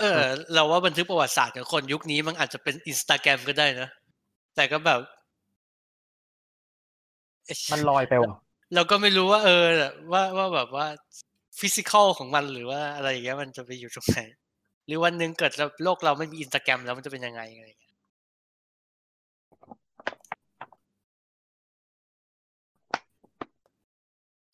[0.00, 0.20] เออ
[0.54, 3.88] เราว่าบันทึกประวัติศาสตร์ของคนยุคนี้มันอาจจะเป็นอินสตาแกรมก็ได้นะ
[4.56, 5.00] แต่ก็แบบ
[7.46, 8.34] เอ๊ะมันลอยไปว่ะ
[8.74, 9.64] เราก็ไม่รู้ว่า เออ
[10.12, 10.86] ว่าว่าแบบว่า
[11.60, 14.18] physical ของมันหรือว่าอะไรอย่างเงี้ยมันจะไปอยู่ตรงไหน
[14.86, 15.52] หรือวันหนึ่งเกิด
[15.84, 17.81] โลกเราไม่มีอินสตาแกรมแล้วมันจะเป็นยังไงอะไรอย่างเงี้ย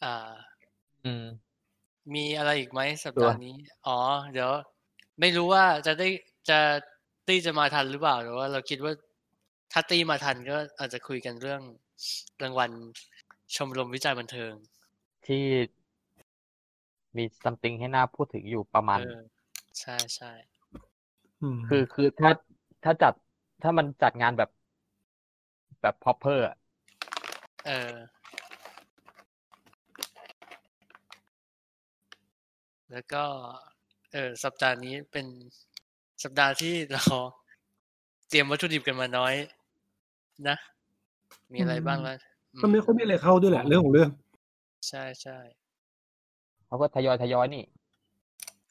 [0.04, 0.32] อ่า
[1.04, 1.26] อืม
[2.14, 3.56] มีอะไรอีกไหมสัปตัวดาห์นี้
[3.86, 3.98] อ๋อ
[4.32, 4.50] เดี๋ยว
[5.20, 6.08] ไม่รู้ว่าจะได้
[6.48, 6.58] จะ
[7.26, 8.92] ตี้จะมาทันหรือเปล่าแต่ว่าเราคิดว่า
[9.72, 11.62] ถ้าตี้มาทันก็อาจจะคุยกันเรื่อง
[12.42, 12.70] รางวัล
[13.56, 14.52] ชมรมวิจัยบันเทิง
[15.26, 15.44] ที่
[17.16, 19.20] มี something ให้น่าพูดถึงอยู่ประมาณเออ
[19.80, 20.32] ใช่ใช่
[21.56, 22.30] มคือคือถ้า
[22.84, 23.14] ถ้าจัด
[23.62, 24.50] ถ้ามันจัดงานแบบ
[25.82, 26.56] แบบ proper อะ
[27.66, 27.92] เออ
[32.92, 33.22] แล้วก็
[34.12, 35.26] เออสัปดาห์นี้เป็น
[36.22, 37.04] สัปดาห์ที่เรา
[38.28, 39.34] เตรียมวัตถุดิบกันมาน้อย
[40.48, 40.56] นะ
[41.52, 42.14] มีอะไรบ้างล่ะ
[42.54, 44.10] อืก็ไม่ค่อยมีอะไรเข้าด้วยแหละเรื่องของเรื่อง
[44.88, 45.38] ใช่ใช่
[46.66, 47.64] เขาก็ทยอยทยอยนี่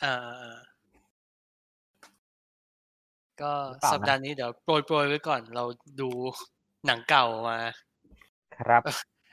[0.03, 0.57] อ่าอ่าอ่า
[3.41, 5.63] ก็หรือเปล่านะสัปดาห์นี้เดี๋ยวโปรยโปรยไว้ก่อน เรา
[6.01, 6.09] ดู
[6.85, 7.57] หนังเก่ามา
[8.57, 8.81] ครับ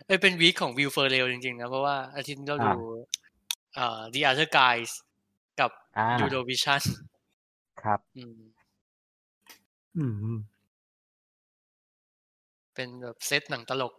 [0.06, 2.74] เอ้ยเป็นวีคของวิวเฟอร์เรลจริงๆนะ เพราะว่าอาทิตย์นี้เราอ่าดู
[3.74, 4.90] เอ่อ The Other Guys
[5.60, 6.82] กับอ่า Eurovision
[7.82, 8.34] ครับ อืม
[9.96, 10.04] อื
[10.36, 10.38] ม
[12.74, 13.94] เป็นแบบเซตหนังตลก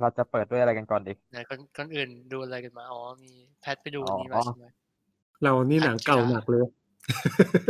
[0.00, 4.66] เราจะเปิดด้วยอะไรกันก่อนดีนะคนคนอื่นดูอะไรกันมา อ๋อ มีแพทไปดูอ๋อนี้มาใช่ไหม
[5.42, 6.66] เรานี่หนังเก่าหนักเลย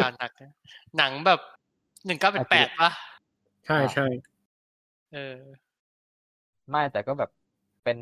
[0.02, 0.52] การหนักนะ
[0.96, 1.40] หนังแบบ
[2.06, 2.90] หนึ่งเก้าเป็นแปดปะ
[3.66, 4.06] ใช่ใช่
[5.14, 5.36] เออ
[6.70, 7.30] ไม่แต่ก็แบบ
[7.84, 7.98] เป็น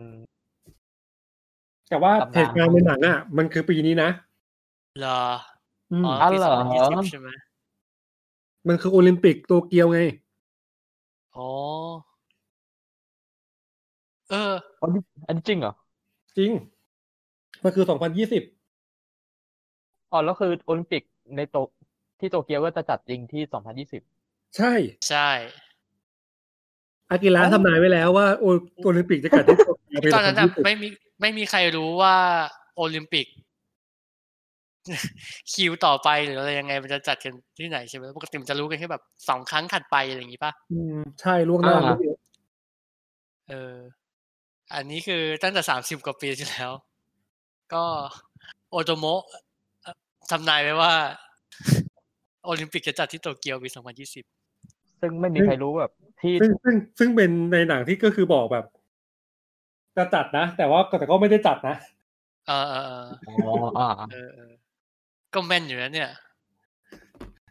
[1.89, 4.11] แต่ว่าตำนานเหตุการณ์ในหนังอะ มันคือปีนี้นะ
[4.99, 5.23] เหรอ
[5.93, 7.29] อืมอ๋ออ๋อปีเหรสอองพันยี่สิบใช่ไหม
[8.69, 10.01] มันคือโอลิมปิกโตเกียวไง
[11.37, 11.49] อ๋อ
[14.31, 15.73] เออ อันนี้อันนี้จริงเหรอ
[16.39, 16.51] จริง
[17.63, 18.43] มันคือสองพันยี่สิบ
[20.11, 21.03] อ๋อ แล้วคือโอลิมปิก
[21.37, 21.57] ในโต
[22.21, 23.43] ที่โตเกียวก็จะจัดจริงที่
[24.03, 24.03] 2020
[24.57, 24.75] ใช่
[25.09, 25.29] ใช่
[27.11, 28.45] อากิระอ๋อทำนายไว้แล้วว่าโอ
[28.85, 30.89] โอลิมปิกจะเกิดที่โตเกียวปีตอนนั้นอะ2020ไม่มี
[31.21, 32.15] ไม่มีใครรู้ว่า
[32.77, 33.27] โอลิมปิก
[35.53, 42.19] คิวต่อไปหรืออะไรยังไงมันจะจัดกันที่ไหนใช่ไหมปกติมันจะรู้กันแค่แบบสองครั้งถัดไปอะไรอย่างงี้ป่ะอืมใช่ล่วงหน้าอ่าไม่เยอะ
[43.49, 43.77] เออ
[44.75, 46.71] อันนี้คือตั้งแต่สามสิบกว่าปีที่แล้ว
[47.75, 47.85] ก็
[48.71, 49.23] โอโตโมะ
[49.83, 49.95] เอ่อ
[50.31, 50.93] ทำนายไว้ว่า
[52.45, 54.25] โอลิมปิกจะจัดที่โตเกียวปีสองพันยี่สิบ
[55.01, 55.91] ซึ่งไม่มีใครรู้แบบ
[56.25, 58.65] ที่ซึ่งซึ่งซึ่งเป็นในหนังที่ก็คือบอกแบบ
[59.97, 61.77] จะจัดนะ แต่ว่าแต่ก็ไม่ได้จัดนะ
[62.49, 63.35] เออเออเอออ๋อ
[63.79, 64.53] อ่าเออเออ
[65.35, 66.11] ก็แม่นอยู่นะเนี่ย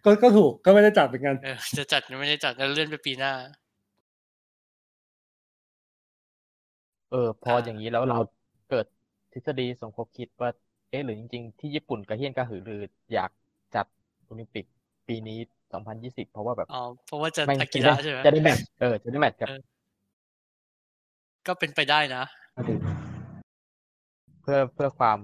[0.05, 3.33] ก็ก็ถูกก็ไม่ได้จัดเหมือนกันเออจะจัดหรือไม่ได้จัดแล้วเลื่อนไปปีหน้า
[7.11, 8.19] เออ พออ่าอย่างนี้แล้วเรา
[8.69, 8.85] เกิด
[9.33, 10.49] ทฤษฎีสมคบคิดว่า
[10.89, 12.81] เอ๊ะหรือจริง ๆ ที่ญี่ปุ่นกระเฮี้ยนกระหือรือ
[13.13, 13.31] อยาก
[13.75, 13.85] จัด
[14.25, 14.65] โอลิมปิก
[15.07, 15.37] ปีนี้
[15.81, 19.61] 2020เพราะว่าแบบอ๋อเพราะว่าจะแม่งอากิจะได้ระใช่ไหมจะได้แมทช์เออจะได้แมทช์กับเออ
[21.47, 22.23] ก็เป็นไปได้นะ
[24.41, 25.19] เพื่อเพื่อความ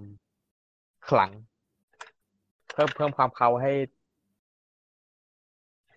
[1.10, 1.32] ขลัง
[2.74, 3.72] เพิ่มเพิ่มความเขาให้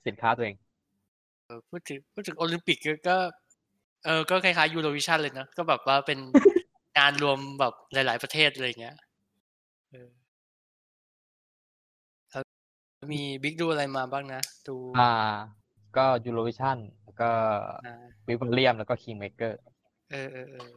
[0.06, 0.56] สินค้าตัวเอง
[1.46, 3.16] เออพูดถึงพูดถึงโอลิมปิกก็ก็
[4.04, 6.18] เออก็คล้ายๆยูโรวิชันเลยนะ ก็แบบว่าเป็น
[6.98, 8.96] งานรวมแบบหลาย ๆ ประเทศอะไรอย่างเงี้ย
[13.10, 15.12] มีบิ๊กดูอะไรมาบ้างนะดูอ่า
[15.96, 17.30] ก็ยูโรวิชั่นแล้วก็
[17.86, 17.94] อ่า
[18.26, 19.60] Vivarium แล้วก็ Kingmaker
[20.10, 20.70] เออเออเออ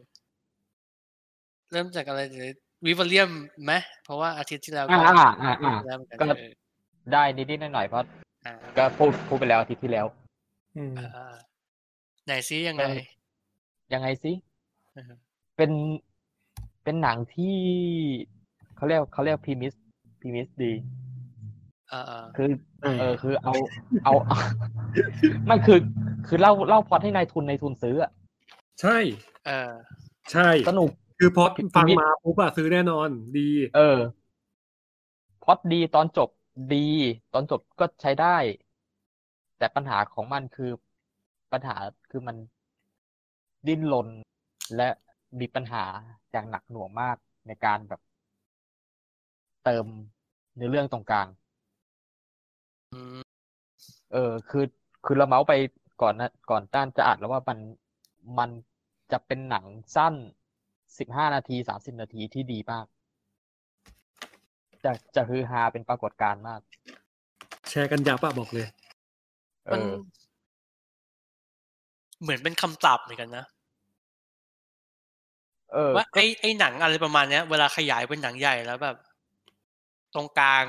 [1.72, 3.30] เริ่มจากอะไรเดี๋ยว Vivarium
[3.64, 3.72] ไหม
[4.04, 6.52] เพราะว่าอาทิตย์ที่แล้วก็อ่าอ่าอ่าอ่าแล้วเหมือนกันก็เออ
[7.12, 8.04] ได้นิดๆหน่อยๆเพราะ
[8.46, 10.06] อ่าก็พูดพูดไปแล้วอาทิตย์ที่แล้ว
[10.76, 11.34] อืมอ่าอ่า
[12.26, 13.00] ไหนซิยังไงเออ
[13.92, 14.32] ยังไงสิ
[14.94, 15.12] เออ
[15.56, 15.70] เป็น
[16.84, 17.56] เป็นหนังที่
[18.76, 19.74] เขาเรียกเขาเรียก premise
[20.20, 21.05] premise ดีอ่าอ่า
[22.36, 22.50] คือ
[22.82, 23.52] เออเออคือเอา
[24.04, 24.12] เอา
[25.46, 25.78] ไม่คือ
[26.26, 28.10] คือเล่าเล่าพล็อตให้นายทุนนายทุนซื้ออะ
[28.80, 28.96] ใช่
[29.46, 29.72] เออ
[30.32, 33.98] ใช่สนุกคือพอพี่ฟัง pitch มาปุ๊บอะซื้อแน่นอน ดี เออ
[35.44, 36.30] พล็อตดีตอนจบ
[36.74, 36.88] ดี
[37.34, 38.36] ตอนจบก็ใช้ได้
[39.58, 40.70] แต่ปัญหาของมันคือ
[41.52, 41.76] ปัญหา
[42.10, 42.36] คือมัน
[43.66, 44.08] ดิ้นรน
[44.76, 44.88] และ
[45.40, 45.84] มีปัญหา
[46.30, 48.00] อย่างหนักหน่วงมากในการแบบ
[49.64, 49.86] เติม
[50.54, 51.28] เนื้อเรื่องตรงกลาง
[52.92, 53.18] อืม
[54.12, 54.64] เออ คือ
[55.04, 55.52] คือเราเมาส์ไป
[56.02, 57.58] ก่อนนะก่อนต้านจะอัดแล้วว่ามัน
[58.38, 58.50] มัน
[59.12, 59.64] จะเป็นหนัง
[59.96, 60.14] สั้น
[60.98, 62.86] สิบห้านาทีสามสิบนาทีที่ดีมาก
[64.84, 66.60] จะจะฮือฮาเป็นปรากฏการณ์มาก
[67.68, 68.66] แชร์กันยับอะบอกเลย
[69.66, 69.94] เอมันอ
[72.22, 73.44] เหมือนเป็นคำตอบเหมือนกันนะ
[75.72, 78.96] เออ ว่าไอ้ไอ้หนังอะไรประมาณเนี้ย เวลาขยายเป็นหนังใหญ่แล้วแบบ
[80.14, 80.64] ตรงกลาง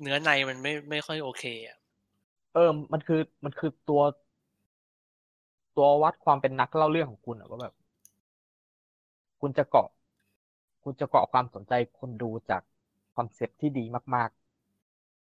[0.00, 1.76] เนื้อในมันไม่ไม่ค่อยโอเคอะ
[2.54, 4.02] เออ มันคือมันคือตัว
[5.76, 7.74] ตัววัดความเป็นนักเล่าเรื่องของคุณอะว่าแบบ
[9.40, 9.88] คุณจะเกาะ
[10.84, 12.62] คุณจะเกาะความสนใจคนดูจาก
[13.16, 14.30] คอนเซ็ปที่ดีมาก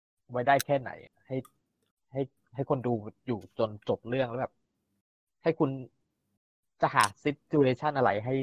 [0.04, 0.90] ๆ ไว้ได้แค่ไหน
[1.28, 1.36] ให้
[2.14, 2.22] ให้
[2.56, 2.94] ให้คนดู
[3.28, 4.54] อยู่จนจบเรื่องแล้วแบบ
[5.44, 5.72] ให้คุณ
[6.82, 8.34] จะหาซิจูเอชันอะไรให้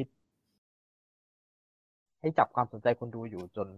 [2.20, 3.68] ให้จับความสนใจคนดูอยู่จน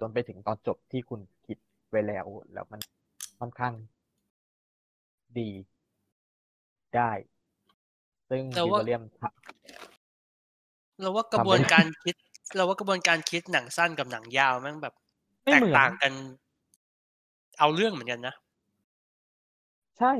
[0.00, 1.58] จนไปถึงตอนจบที่คุณคิด
[1.90, 2.80] ไว้แล้ว แล้วมัน
[3.38, 3.74] ค่อนข้าง
[5.38, 5.50] ดี
[6.96, 7.10] ได้
[8.30, 9.22] ซึ่งแต่วิว่าลเลียมท
[11.00, 12.14] เราว่ากระบวนการคิด
[12.56, 16.12] เราว่ากระบวนการคิดหนังสั้นกับหนังยาวแม่งแบบำไม่แตเหกมือนต่างกัน
[17.58, 18.34] เอาเรื่องเหมือนกันนะ
[19.98, 20.12] ใช่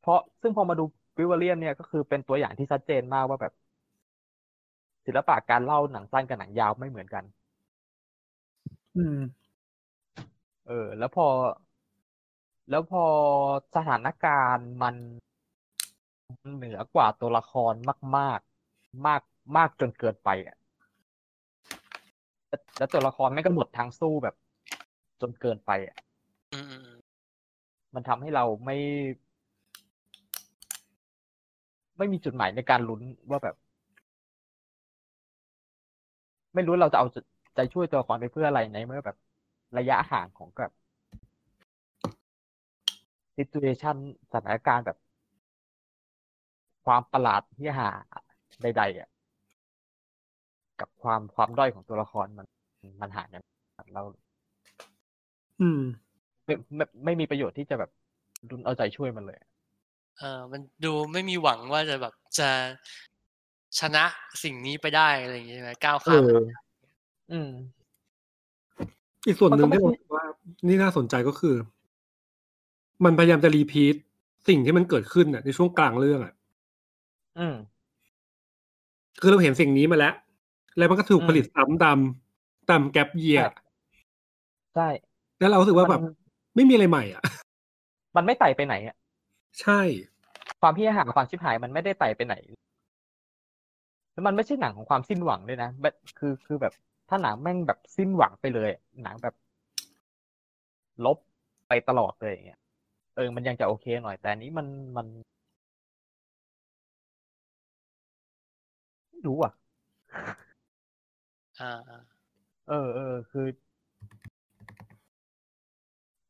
[0.00, 0.84] เพราะซึ่งพอมาดู
[1.18, 3.52] วิลเลียมเนี่ยก็คือเป็นตัวอย่างที่ชัดเจนมากว่าแบบ
[5.06, 7.24] ศิลปะการเล่าหนังสั้นกับหนังยาวไม่เหมือนกัน
[8.96, 9.18] อืม
[10.66, 11.26] เออ แล้วพอ
[12.70, 13.04] แล้วพอ
[13.74, 14.94] สถานการณ์มัน
[16.56, 17.74] เหนือกว่าตัวละคร
[18.16, 18.40] มาก
[18.72, 19.22] ๆ มาก
[19.56, 20.56] มากจนเกินไปอะ
[22.78, 24.34] แล้วตัวละครไม่ก็หมดทางสู้แบบ
[25.20, 25.96] จนเกินไปอะ
[27.94, 28.76] มันทำให้เราไม่
[31.98, 33.56] ไม่มีจุดหมายในการลุ้นว่าแบบ
[36.54, 37.06] ไม่รู้เราจะเอา
[37.54, 39.16] ใจช่วยตัวละครไปเพื่ออะไรในเมื่อแบบ
[39.78, 40.72] ระยะห่างของแบบ
[43.34, 43.96] ซิตูเอชัน
[44.32, 44.98] สถานการณ์แบบ
[46.84, 47.88] ความประหลาดที่หา
[48.62, 49.08] ใดๆอะ
[50.80, 52.46] กับความความด้อยของตัวละครมัน
[53.00, 53.42] มันห่างกัน
[53.92, 54.02] เรา
[55.60, 55.82] อืม
[56.44, 57.90] ไม่ไม่ไม่มีประโยชน์ที่จะแบบ
[58.50, 59.38] ดุนเอาใจช่วยมันเลย
[60.18, 62.50] เออมันดูไม่มีหวังว่าจะแบบจะ
[63.80, 64.04] ชนะ
[64.42, 66.40] สิ่งนี้ไปได้อะไรอย่างเงี้ยใช่ไหมก้าวข้ามเออ
[67.32, 67.50] อืม
[69.26, 70.24] อีกส่วนหนึ่งมันก็ที่ไม่เราคิดว่า
[70.68, 71.54] นี่น่าสนใจก็คือ
[73.04, 73.94] มันพยายามจะรีพีท
[74.48, 76.34] สิ่งที่มันเกิดขึ้นน่ะ ในช่วงกลางเรื่องอะ
[77.38, 77.56] อืม
[79.20, 80.14] คือเราเห็นสิ่งนี้มาแล้ว
[80.78, 81.98] แล้วมันก็ถูกอืมผลิตซ้ำตาม
[82.70, 83.48] ตามแกลบเยียใช่
[84.74, 84.88] ใช่
[85.40, 86.14] แล้วเรารู้สึกว่าแบบมัน
[86.56, 87.22] ไม่มีอะไรใหม่ อะ
[88.16, 88.96] มันไม่ไต่ไปไหนอะ
[89.60, 89.80] ใช่
[90.60, 92.34] ความพี่หางความชิบหายมันไม่ได้ไต่ไปไหน
[94.12, 96.72] แล้วมันไม่ใช่หนังของความสิ้นหวังด้วยนะแบบคือคือแบบ
[97.10, 98.68] ถ้าหนังแม่งแบบสิ้นหวังไปเลย
[99.02, 99.34] หนังแบบ
[101.04, 101.18] ลบ
[101.68, 102.58] ไปตลอดเลยอย่างเงี้ย
[103.16, 105.06] เออมันยังจะโอเคหน่อย แต่อันนี้มันมัน
[109.10, 109.52] ไม่รู้อะ
[111.58, 111.96] อ่าอ่า
[112.66, 113.42] เออเออคือ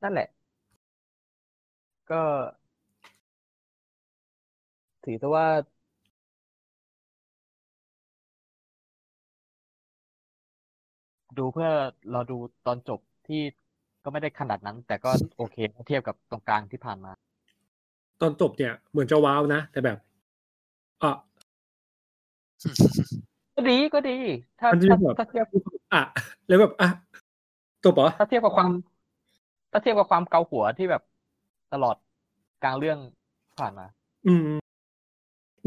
[0.03, 0.27] นั่นแหละ
[2.09, 2.23] ก็
[5.05, 5.47] ถือซะว่า
[11.39, 11.71] ดูเพื่อ
[12.13, 13.43] เราดูตอนจบที่
[14.05, 17.13] ก็ไม่ได้ขนาดนั้น แต่ก็โอเคเทียบกับตรงกลางที่ผ่านมา
[18.21, 19.99] ตอนจบเนี่ยเหมือนจะว้าวนะ แต่แบบ
[21.03, 21.13] อะ
[23.57, 24.19] ก็ดีก็ดี
[24.61, 25.47] ถ้ามันจะถ้าแบบถ้าเทียบ
[25.95, 26.03] อะ
[26.49, 26.89] แล้วแบบอะ
[27.85, 28.71] จบเหรอถ้าเทียบกับความ
[29.73, 31.03] ถ้าเทียบกับความเกาหัวที่แบบ
[31.73, 31.97] ตลอด
[32.65, 32.99] กลางเรื่อง
[33.59, 33.87] ผ่านมา
[34.27, 34.61] อืม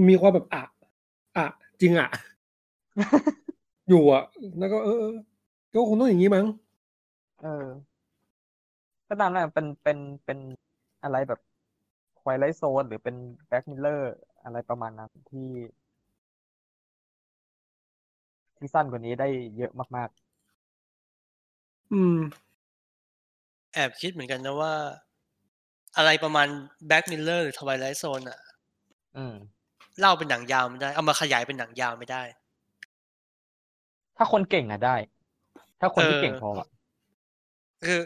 [0.07, 0.63] มีความแบบอะ
[1.37, 1.45] อะ
[1.81, 2.09] จริงอะ
[3.89, 4.23] อยู่อะ
[4.59, 5.15] แล้วก็เออเออ
[5.73, 6.45] ก็คงต้องอย่างนี้มั้ง
[7.41, 7.65] เออ
[9.07, 10.39] ก็ตามนั้นเป็นเป็นเป็น
[11.03, 11.39] อะไรแบบ
[12.19, 13.15] Twilight Zone หรือเป็น
[13.47, 14.13] Black Mirror
[14.43, 15.49] อะไรประมาณนั้นที่
[18.57, 20.09] ที่สั้นกว่านี้ได้เยอะมาก
[21.91, 22.17] อืม
[23.73, 24.73] แอบคิดเหมือนกันนะว่า
[25.97, 26.47] อะไรประมาณ
[26.89, 29.35] Black Mirror หรือ Twilight Zone อะๆอืม
[29.99, 32.23] เล่าเป็นหนังยาวไม่ได้ เอามาขยายเป็นหนังยาวไม่ได้
[34.17, 34.95] ถ้าคนเก่งอะได้
[35.83, 36.67] ถ้าคนที่เออเก่งพออะ
[37.85, 37.99] คือ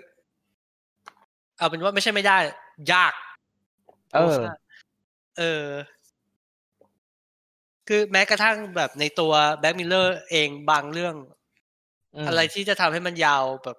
[1.57, 2.37] เอาเป็นว่าไม่ใช่ไม่ได้
[2.93, 3.13] ยาก
[4.13, 4.39] เออ
[5.37, 5.65] เออ
[7.87, 11.15] คือแม้กระทั่งแบบในตัว Black Mirror เองบางเรื่อง
[12.15, 13.77] อืมอะไรที่จะทำให้มันยาวแบบ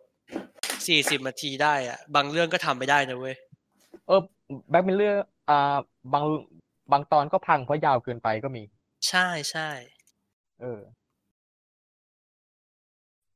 [0.87, 3.37] สี่สิบนาทีได้อะบางเรื่องก็ทำไม่ได้นะเว้ย
[4.07, 4.21] เออ
[4.71, 5.77] Black Mirror อ่า
[6.13, 6.25] บาง
[6.93, 8.63] บางตอนก็พังเพราะยาวเกินไปก็มี
[9.09, 9.69] ใช่ใช่
[10.61, 10.81] เออ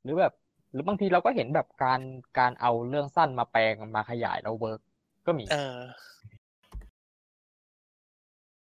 [0.03, 0.33] หรือแบบ
[0.73, 2.01] หรือบางทีเราก็เห็นแบบการ
[2.39, 4.81] การเอาเรื่องสั้นมาแปลงมาขยายแล้วเวิร์ก
[5.27, 5.79] ก็มี เออ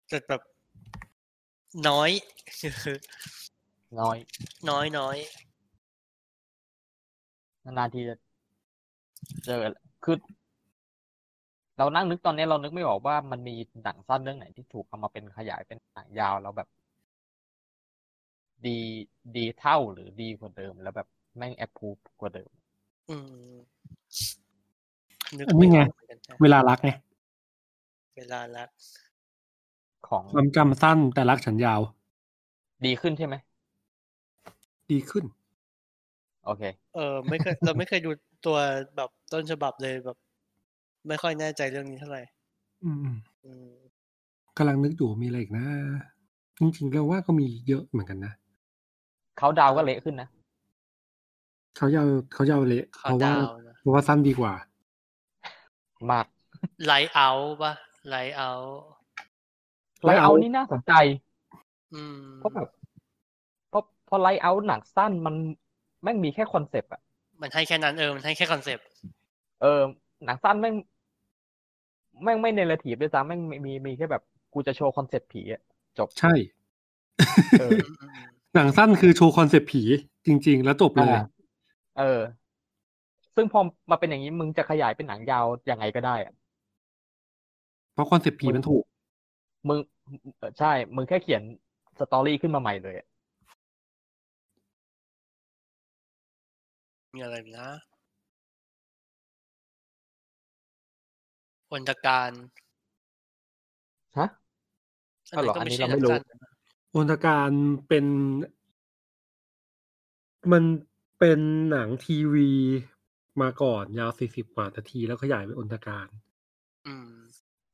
[0.09, 0.41] แต่แบบ
[1.87, 2.09] น้อย
[3.99, 4.17] น้อย
[4.69, 5.17] น้อยน้อย
[7.65, 8.15] นานๆทีจะ
[9.45, 9.59] เจอ
[10.03, 10.17] คือ
[11.77, 16.69] เรานั่งนึกตอนนี้เรานึกไม่ออกว่ามันมีหนังสั้นเรื่องไหนที่ถูกเอามาเป็นขยายเป็นหนังยาวแล้วแบบ
[18.65, 18.77] ดี
[19.35, 21.87] ดีเท่าหรือดีกว่าเดิมแล้วแบบ แม่งแอปพู
[22.19, 22.49] กว่าเดิม
[23.09, 23.15] อื
[23.53, 23.55] ม
[25.37, 26.89] นึกอันนี้ไงม่ออกเหมือนกันนะเวลารักไง
[28.17, 28.69] เวลารัก
[30.07, 31.81] ของความจำสั้นแต่รักฉันยาว
[32.85, 33.35] ดีขึ้นใช่ไหม
[34.91, 35.25] ดีขึ้น
[36.45, 36.63] โอเค
[36.95, 38.11] เออ ไม่เคยเราไม่เคยดู
[38.45, 38.57] ตัว
[38.95, 40.17] แบบต้นฉบับเลยแบบ
[41.07, 42.21] ไม่ค่อยแน่ใจเรื่องนี้เท่าไหร่
[42.83, 42.97] อืม
[43.45, 43.69] อืม
[44.57, 45.65] กำลังนึกอยู่มีอะไรอีกนะ
[46.59, 48.33] จริงๆแล้วว่าก็มีเยอะเหมือนกันนะ
[49.37, 50.29] เขาดาวก็เละขึ้นนะ
[51.77, 54.53] เขายาวเขายาวเละเขาเพราะว่าดาวนะเพราะว่าสั้นดีกว่า
[56.11, 56.25] มาก
[56.85, 57.29] ไลท์เอา
[57.61, 57.73] ปะ
[58.09, 58.51] ไลท์เอา
[60.03, 60.93] ไลท์เอา Light Out นี่น่าสนใจ
[61.93, 62.67] อืมเพราะแบบ
[63.69, 65.35] เพราะพอไลท์เอาหนังสั้นมัน
[66.03, 67.01] แม่งมีแค่คอนเซปต์อะ
[67.41, 68.85] มันให้แค่นั้นเออมันให้แค่คอนเซปต์
[69.61, 69.81] เออ
[70.25, 70.75] หนังสั้นแม่ง
[72.23, 75.61] แม่งไม่ narrative ด้วยซ้ำแม่งมีมีมีแค่แบบกูจะโชว์คอนเซปต์ผีอะ
[75.97, 76.33] จบใช่
[77.59, 77.71] เออ
[78.55, 79.81] หนังสั้นคือโชว์คอนเซปต์ผี
[80.25, 81.23] จริง ๆ แล้วจบเลยอ่า
[81.97, 82.19] เออ
[83.35, 83.59] ซึ่งพอ
[83.91, 86.33] มาเป็นอย่างนี้มึงจะขยายเป็นหนังยาวยังไงก็ได้อะ
[87.93, 88.83] เพราะคอนเซปต์ผีมันถูก
[89.67, 89.79] มึง
[90.37, 91.41] เออใช่ มึงแค่เขียน
[91.99, 93.07] story ขึ้นมาใหม่เลยอะ
[97.15, 97.67] มีอะไรอีกนะ
[101.71, 102.31] อนตการ
[104.17, 104.27] ฮะ
[105.35, 106.51] อ้าวเหรอก็อันนี้ใช่เราไม่รู้นักการนะ
[106.95, 107.51] อนตการ
[107.87, 108.05] เป็น
[110.51, 110.63] มัน
[111.19, 111.39] เป็น
[111.71, 112.49] หนังทีวี
[113.41, 116.07] มาก่อนยาวสี่สิบกว่านาทีแล้วขยายเป็นอนตการ
[116.87, 117.09] อืม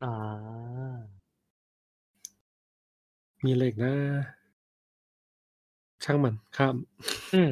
[0.04, 0.14] อ่า
[3.44, 3.94] มีอะไรอีกนะ
[6.04, 6.76] ช่างมันข้าม
[7.34, 7.52] อืม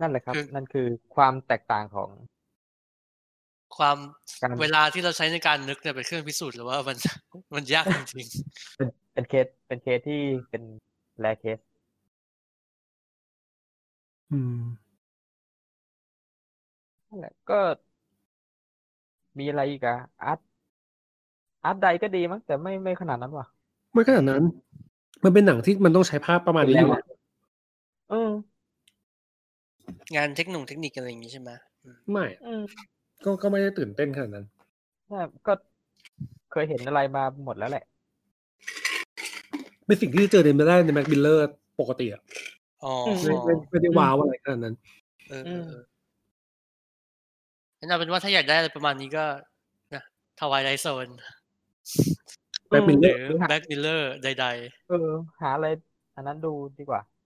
[0.00, 2.10] นั่นแหละครับคือนั่นคือความแตกต่างของ
[3.76, 3.98] ความ
[4.42, 6.96] การเวลาที่เราใช้ในการนึกเนี่ยเป็นเครื่องพิสูจน์หรือว่ามัน
[7.54, 8.28] มันยากจริง
[8.76, 10.62] เป็นเป็นเคสเป็นเคสที่เป็น
[11.20, 11.58] rare case
[14.32, 14.60] อืม
[17.08, 17.60] นั่นแหละก็
[19.38, 20.38] มีอะไรอีกอะอาร์ต
[21.64, 23.46] อาร์ตใดก็ดีมั้งแต่ไม่ไม่ขนาดนั้นว่ะ
[23.92, 24.42] ไม่ขนาดนั้น
[25.24, 27.02] มันเป็นหนังที่มันต้องใช้ภาพประมาณนี้อยู่เป็นแล้วอะ
[28.10, 31.50] เออๆงานเทคโนโลยีเทคนิคอะไรอย่างนี้ใช่ไหม
[31.84, 32.64] อืมไม่ อืม
[33.24, 34.46] ก็ก็ไม่ได้ตื่นเต้นขนาดนั้น
[35.08, 35.52] ใช่ก็
[36.52, 37.84] เคยเห็นอะไรมาหมดแล้วแหละ
[39.86, 41.48] เป็นสิ่งที่เจอในไม่ได้ใน Black Mirror
[41.80, 42.22] ปกติอะ
[42.86, 44.74] อ๋อไม่ไม่ไม่ได้ว้าวอะไรขนาดนั้น
[45.28, 45.82] เออเออเออ
[47.78, 49.24] งั้นเอาเป็นว่าถ้าอยากได้อะไรประมาณนี้ก็
[49.94, 50.02] นะ
[50.40, 51.08] Twilight Zone
[52.68, 54.46] Black Mirror หรือหา Black Mirror ใด
[54.88, 55.66] เออ หาอะไร
[56.16, 57.16] อันนั้นดูดีกว่าๆ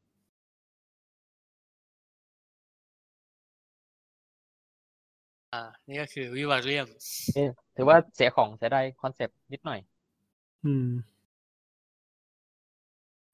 [5.52, 6.86] อ่า นี่ก็คือ Vivarium
[7.34, 9.80] เอ๊ะถือว่าเสียของเสียดายคอนเซปต์นิดหน่อย
[10.64, 10.88] อืม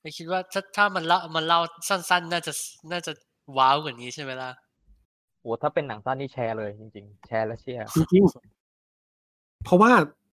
[0.07, 2.53] ไม่คิดว่าถ้าถ้ามันเล่ามันเล่าสั้น ๆ น่าจะ
[2.93, 3.13] น่าจะ
[3.59, 4.51] ว้าวกว่านี้ใช่ไหมล่ะ
[5.41, 9.91] โอ้ถ้าเป็นหนังสั้นนี่แชร์เลยจริง ๆ แชร์และเชียร์จริงๆเพราะว่า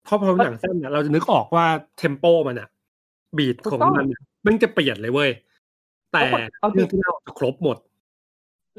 [0.07, 1.65] พอพอเป็นหนังสั้นเนี่ยเราจะนึกออกว่า
[1.97, 2.69] เทมโปมันอะ
[3.37, 5.31] บีทของมันอะมันจะเปลี่ยนเลยเว้ย
[6.13, 6.19] แต่
[6.73, 7.77] เรื่องที่เล่าจะครบหมด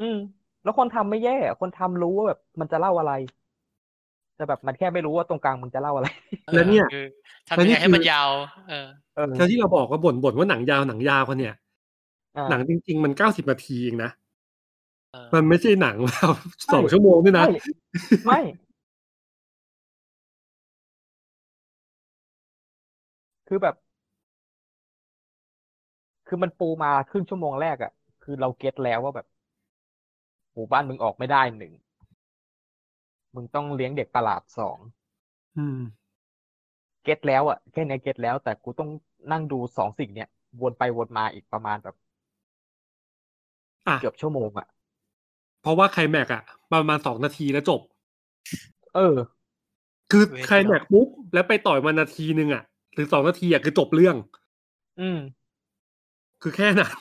[0.01, 0.17] อืม
[0.63, 3.13] แล้วคนทำไม่แย่ คนทำรู้ว่าแบบมันจะเล่าอะไร
[4.35, 6.07] แต่แบบมันแค่ไม่รู้ว่าตรงกลางมึงจะเล่าอะไร
[6.53, 7.05] แล้วเนี่ยคือ
[7.47, 8.29] ทำยังไงให้มันแล้วนี่คือยาว
[8.69, 11.55] เออเออแล้วที่เราบอกว่าบ่นบ่นว่าหนังยาวหนังยาวคนเนี่ย
[12.37, 14.11] อ่าหนังจริง ๆ มันเก้าสิบนาทีเองนะ
[15.11, 16.29] เออมันไม่ใช่หนังแล้ว
[16.73, 17.57] สองชั่วโมงด้วยนะไม่
[18.27, 18.41] ไม่
[23.47, 23.75] คือแบบ
[26.27, 27.91] คือมันปูมาครึ่งชั่วโมงแรกอะ
[28.23, 29.27] คือเราเก็ตแล้วว่าแบบ
[30.53, 31.73] หมู่บ้านมึงออกไม่ได้หนึ่ง
[33.35, 34.79] มึงต้องเลี้ยงเด็กประหลาดสอง
[35.55, 35.79] อืม
[37.03, 38.89] เก็ตแล้วอะแค่เนี้ยเก็ตแล้ว แต่กูต้อง
[39.31, 40.27] นั่งดูสองสิ่งเนี้ย
[40.61, 41.95] วนไปวนมาอีกประมาณแบบ
[43.87, 44.67] อะเกือบชั่วโมงอะ
[45.61, 47.81] เพราะว่าไคลแม็กซ์อะประมาณสองนาทีแล้วจบ
[48.93, 49.45] เออ
[50.11, 54.15] คือเวทไคลแม็กซ์ปุ๊บแล้วไปต่อยมานาทีหนึ่งอะหรือสองนาทีอะคือจบเรื่อง
[54.97, 55.17] อืม
[56.41, 56.91] คือแค่นั้น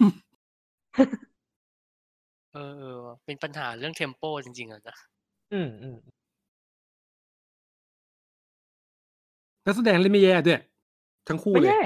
[2.53, 4.97] เออเออว่ะเป็นปัญหาเรื่องเทมโปจริงๆอะนะ
[5.53, 5.97] อืมอืม
[9.67, 10.61] นักแสดงเล่นไม่แย่ด้วย
[11.29, 11.83] ทั้งคู่ไม่เลยแย่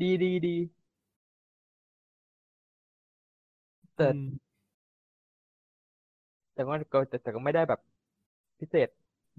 [0.00, 0.56] ดีดีดี
[3.96, 4.50] แต่อืม
[6.54, 7.80] แต่ว่าก็แต่แต่ก็ไม่ได้แบบ
[8.58, 8.88] พิเศษ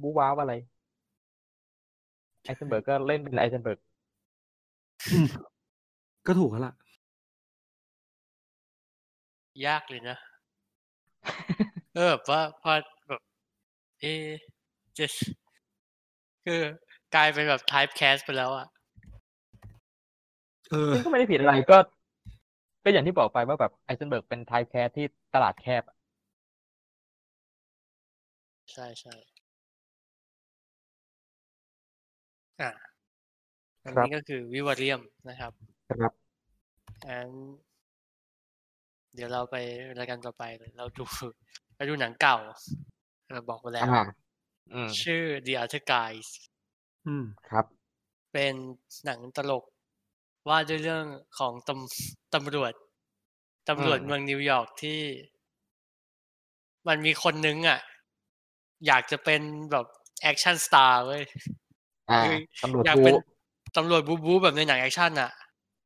[0.01, 0.53] บูว้าวอะไร
[2.43, 3.79] Eisenberg ก็เล่นเป็น Eisenberg
[5.09, 5.27] อืม
[6.27, 6.73] ก็ถูกแล้วล่ะ
[9.65, 10.17] ยากเลยนะ
[11.95, 12.71] เออแบบว่าพอ
[13.07, 13.21] แบบ
[14.01, 14.31] เอะ
[14.97, 15.05] จะ
[16.45, 16.61] คือ
[17.15, 18.67] กลายเป็นแบบ typecast ไปแล้วอะ
[20.69, 21.77] เออซึ่งก็ไม่ได้ผิดอะไรก็
[22.83, 25.97] ก็อย่างที่บอกไปว่าแบบ Eisenberg เป็น typecast ที่ตลาดแคบอะ
[28.73, 29.15] ใช่ใช่
[32.61, 32.71] อะ
[33.83, 35.51] อันนี้ก็คือวิวาเรียมนะครับ
[35.89, 36.13] ครับ
[37.07, 37.29] อัน
[39.15, 39.55] เดี๋ยวเราไป
[39.99, 41.05] รายการต่อไปเลยเราดู
[41.81, 42.37] เราดูหนังเก่า
[43.33, 44.03] เราบอกไปแล้วอ่า
[44.73, 46.27] อืมชื่อ The Other Guys
[47.07, 47.65] อืมครับ
[48.31, 48.53] เป็น
[49.05, 49.63] หนังตลก
[50.47, 51.05] ว่าด้วยเรื่อง
[51.39, 52.73] ของตำตำรวจ
[53.69, 54.99] ตำรวจอืมเมืองนิวยอร์กที่
[56.87, 57.79] มันมีคนนึงอะ
[58.87, 59.85] อยากจะเป็นแบบ
[60.21, 61.23] action star เว้ย
[62.09, 63.13] อ่าคือตำรวจอยากบู๊เป็น
[63.75, 65.31] ตำรวจบู๊บู๊แบบในหนัง action อะ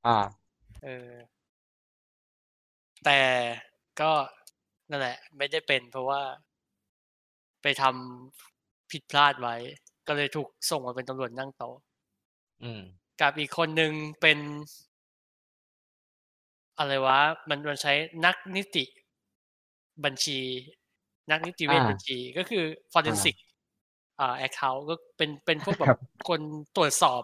[0.06, 0.16] อ่า
[0.84, 1.12] เออ
[3.06, 3.22] แต่
[4.02, 4.12] ก็
[4.90, 6.22] นั่นแหละ ไม่ได้เป็นเพราะว่า
[7.62, 9.56] ไปทำผิดพลาดไว้
[10.08, 11.76] ก็เลยถูกส่งมาเป็นตำรวจนั่งโต๊ะ
[12.62, 12.82] อืม
[13.22, 14.38] กับอีกคนหนึ่งเป็น
[16.78, 17.20] อะไรวะ
[17.50, 17.94] มันมันใช้
[18.26, 18.84] นักนิติ
[20.04, 20.40] บัญชี
[21.32, 22.64] นักนิติเวชอ่าบัญชี ก็คือ
[22.94, 23.36] forensic
[24.20, 25.98] อ่า account ก็เป็นเป็นพวกแบครับบ
[26.30, 26.42] คน
[26.76, 27.24] ตรวจสอบ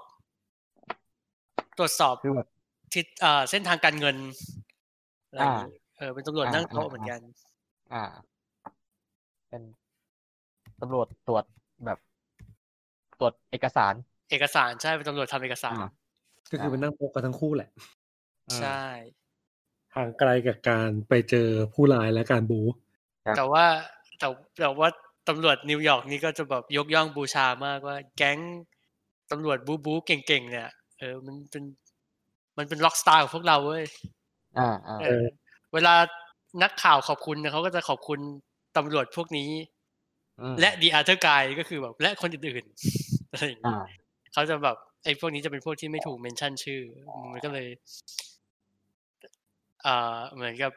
[1.77, 2.47] ตรวจสอบคือแบบ
[2.93, 4.17] ทิศเอ่อเส้นทางการเงิน
[5.27, 7.19] อะไรอย่างนี้อ่าเออเป็นตำรวจอ่านั่งโต๊ะอ่าเหมือนกัน
[7.93, 8.03] อ่า
[9.49, 9.61] เป็น
[10.81, 11.43] ตำรวจตรวจ
[11.85, 11.99] แบบ
[13.19, 13.93] ตรวจเอกสาร
[14.31, 15.89] เอกสารใช่เป็นตำรวจทำเอกสารอ่า
[16.49, 17.69] ก็คือเป็นนั่งโต๊ะกันทั้งคู่แหละ
[18.49, 18.83] อืมใช่
[19.95, 22.61] ห่างไกลกับการไปเจอผู้ร้ายและการบู๊
[23.25, 23.65] ครับแต่ว่า
[24.19, 24.27] แต่
[24.59, 24.89] แต่ว่า
[25.27, 28.37] ตำรวจนิวยอร์กนี่ก็จะแบบยกย่องบูชามากว่า แก๊ง
[29.31, 30.69] ตำรวจบู๊บู๊เก่งๆเนี่ย
[30.99, 31.63] เออมันเป็น
[32.57, 33.83] มันเป็น rock star ของพวกเราเว้ย
[34.59, 35.23] อ่าอ่าเออ
[35.73, 35.93] เวลา
[36.63, 38.19] นักข่าวขอบคุณเนี่ยเขาก็จะขอบคุณ
[38.77, 39.49] ตำรวจพวกนี้
[40.41, 44.01] อืมและ The Other Guys ก็คือแบบและคนอื่นๆอะไรอย่างอ่าเงี้ย
[44.33, 46.81] เขาจะแบบไอ้พวกนี้จะเป็นพวกที่ไม่ถูกเมนชั่นชื่อ
[47.31, 47.67] มันก็เลย
[49.83, 50.71] เอ่อเหมือนกับ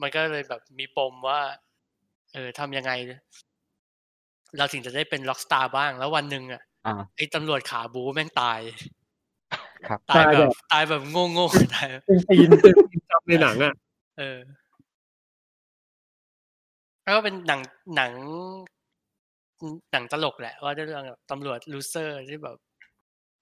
[0.00, 1.40] มันก็เลยแบบมีปมว่า
[2.34, 2.92] เออทำยังไง
[4.58, 8.60] เราถึงจะได้เป็นล็อกสตาร์บ้างแล้ววันหนึ่งอะอ่าไอ้ตำรวจขาบูแม่งตาย
[9.88, 12.95] ครับตายตายแบแบบบตายแบบโง่ๆตายเป็นปีนเป็นปีนจับ
[13.26, 13.72] ในหนังอะ
[14.16, 14.38] เออ
[17.02, 17.60] แล้วก็เป็นหนัง
[17.94, 18.12] หนัง
[19.92, 22.56] หนังตลกแหละ ว่าด้วยเรื่องแบบตำรวจ loser ที่แบบ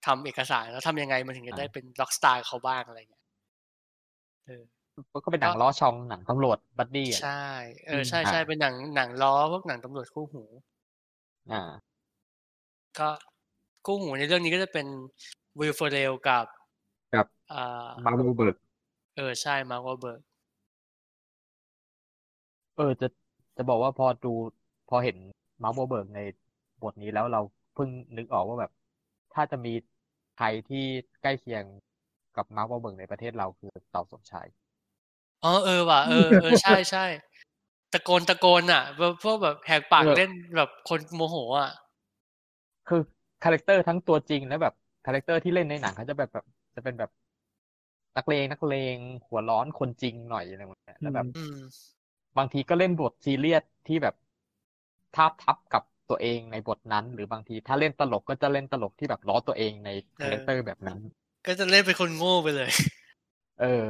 [0.07, 3.25] ทำเอกสารแล้วทำยังไงมันถึงจะได้เป็น rock star เขาบ้างอะไรเงี้ย
[4.45, 4.63] เออ
[5.25, 7.43] ก็เป็นหนังล้อของหนังตำรวจ buddy อะใช่
[7.87, 10.43] เอออืมใช่ใช่อ่าเป็นหนังหนังล้อพวกหนังตำรวจคู่หู
[11.51, 11.95] อ่า
[12.99, 13.09] ก็
[13.85, 14.87] คู่หูในเรื่องนี้ก็จะเป็น
[15.61, 16.47] Will Ferrell กับ
[17.13, 18.57] กับอ่า Mark Wahlberg
[19.17, 20.21] เออใช่ Mark Wahlberg
[22.75, 23.07] เออจะ
[23.57, 24.29] จะบอกว่าพอดู
[24.89, 25.17] พอเห็น
[25.63, 26.19] Mark Wahlberg ใน
[26.83, 27.41] บทนี้แล้วเรา
[27.75, 28.71] เพิ่งนึกออกว่าแบบ
[29.33, 29.71] ถ้าจะมี
[30.35, 30.79] ใครที่
[31.23, 31.65] ใกล้เคียง
[32.35, 34.47] กับ Mark Wahlberg ในประเทศเราคือเต๋าสมชาย
[35.45, 37.05] อ๋อเออว่ะเออเออใช่ใช่
[37.93, 41.71] ตะโกนตะโกนอะแบบพวกแบบแหกปากเออเล่นแบบคนโมโหอะ
[42.87, 43.01] คือ
[43.43, 44.73] character ทั้งตัวจริงและแบบ
[45.05, 46.45] character ที่เล่นในหนังเขาจะแบบแบบ
[46.75, 47.11] จะเป็นแบบ
[48.17, 48.97] นักเลงนักเลง
[49.27, 51.57] หัวร้อนคนจริงหน่อยอะไรแบบเนี้ยแล้วแบบอืม
[52.37, 54.15] บางทีก็เล่นบทซีเรียสที่แบบ
[55.15, 60.99] ทาบทับกับตัวเองในบทนั้น หรือบางทีถ้าเล่นตลกก็จะเล่นตลกที่แบบล้อตัวเองใน character แบบนั้น
[61.47, 62.71] ก็จะเล่นเป็นคนโง่ไปเลย
[63.61, 63.85] เออ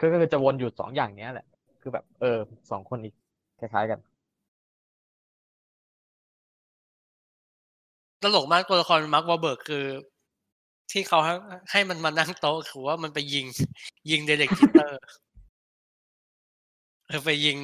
[0.00, 1.46] ก็ก็คือจะวนอยู่สองอย่างเนี้ยแหละ
[1.80, 2.38] คือแบบ เออ
[2.70, 3.12] สองคนนี้
[3.58, 4.00] คล้ายๆกัน
[8.22, 9.84] ตลกมากตัวละคร Mark Wahlberg คือ
[10.92, 11.34] ที่เขาให้
[11.70, 13.46] ให้มันมานั่งโต๊ะคือว่ามันไปยิง
[14.10, 15.00] ยิง Derek Jeter
[17.08, 17.58] เออไปยิง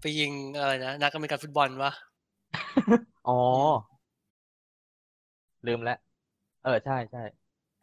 [0.00, 1.92] ไปยิงอะไรนะนักอเมริกันฟุตบอลวะ
[3.28, 3.38] อ๋อ
[5.66, 5.98] ลืมแล้ว
[6.64, 7.22] เออ ใช่ใช่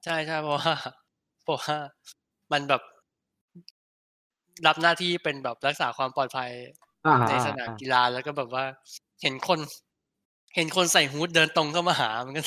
[0.04, 0.74] ใช่ใช่เพราะว่า
[1.44, 1.78] เพราะว่า
[2.52, 2.82] มันแบบ
[4.68, 6.52] รับหน้าที่เป็นแบบรักษาความปลอดภัย
[7.06, 8.64] อ่าในอ่าสนามอ่ากีฬาแล้วก็แบบว่า
[9.22, 9.60] เห็นคน
[10.58, 12.42] เห็นคนใส่ฮูดเดินตรงเข้ามาหา มันก็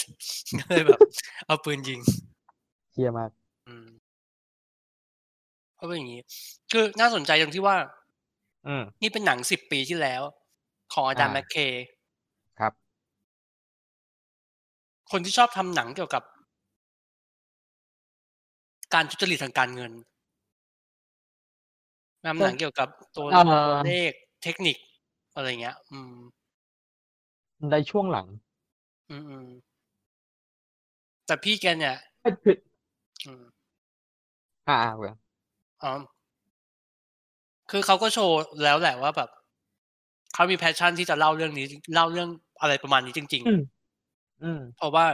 [0.60, 1.00] ก็เลยแบบ
[1.46, 2.00] เอาปืนยิง
[2.92, 3.30] เชียร์มาก
[3.66, 3.86] อืม
[5.74, 6.22] เพราะเป็นอย่างนี้
[6.70, 7.76] คือน่าสนใจตรงที่ว่า
[8.66, 10.22] อืมนี่เป็นหนังสิบปีที่แล้ว
[10.92, 11.84] ของอาจารย์อ่าแมคเคย์
[12.60, 12.72] ครับ
[15.10, 16.22] คนที่ชอบทำหนังเกี่ยวกับ
[18.94, 19.92] การทุจริตทางการเงิน
[22.26, 24.76] ทำหนังเกี่ยวกับตัวเอ่อตัวเลขเทคนิค
[25.34, 26.14] อะไรเงี้ย อืม
[27.70, 28.26] ในช่วงหลัง
[29.10, 29.48] อืมอืม
[31.26, 32.56] แต่พี่แกเนี่ยเอ้ยคือ
[33.26, 33.42] อืม
[34.68, 35.14] อ่าอ่าเว้ย
[35.82, 35.92] อ๋อ
[37.70, 39.30] คือเขาก็โชว์แล้วแหละว่าแบบ
[40.34, 42.28] เขามีแพชชั่นที่จะเล่าเรื่องนี้ เล่าเรื่อง
[42.60, 43.62] อะไรประมาณนี้จริงอืม
[44.42, 45.06] อืมๆเพราะว่า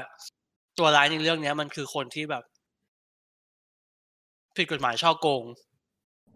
[0.79, 2.45] ตัวร้ายในเรื่องเนี้ย มันคือคนที่แบบ
[4.57, 5.45] ผิดกฎหมายช่อโกง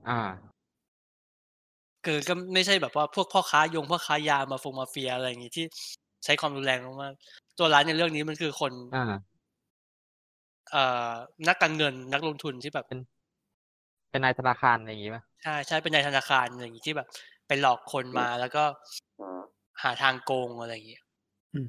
[0.09, 0.21] อ่า
[2.05, 5.65] คือก็ไม่ใช่แบบว่าพวกพ่อค้ายงพ่อค้ายามาฟงมาเฟียอะไรอย่างงี้ที่
[6.25, 9.01] ใช้ความรุนแรงมากๆตัวร้ายในเรื่องนี้มันคือคนอ่า
[10.71, 11.13] เอ่อ
[11.49, 17.09] นักการเงินนักลงทุนที่แบบเป็นนายธนาคารอะไรอย่างงี้ป่ะใช่ใช่เป็นในธนาคารอะไรอย่างงี้ที่แบบ
[17.47, 18.63] ไปหลอกคนมาแล้วก็
[19.83, 21.03] หาทางโกงอะไรอย่างเงี้ย
[21.55, 21.69] อืม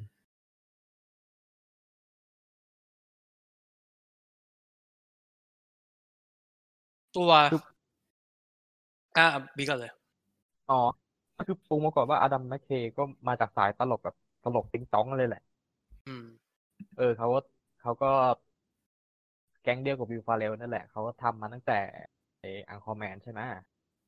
[7.16, 7.30] ตัว
[9.16, 9.26] อ่า
[9.56, 9.92] บีก่อนเลย
[10.68, 10.74] อ๋อ
[11.48, 15.40] คือปูมาก่อนว่า Adam McKay ก็มาจากสายตลกแบบตลกติ๊งต๊องเลยแหละ
[16.06, 16.24] อืม
[16.96, 17.38] เออเขาก็
[17.80, 18.06] เขาก็
[19.62, 21.78] แก๊งเดียวกับ Will Ferrell นั่นแหละ เขาก็ทำมาตั้งแต่
[22.40, 23.40] ไอ Anchorman ใช่ไหม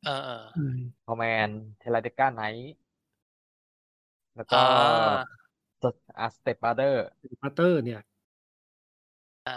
[0.02, 1.48] เออเอออืม Anchorman
[1.78, 2.64] Talladega Nights
[4.36, 5.34] แล้วก็อ่า
[6.18, 8.00] อา Step Brothers เนี่ย
[9.46, 9.54] อ่า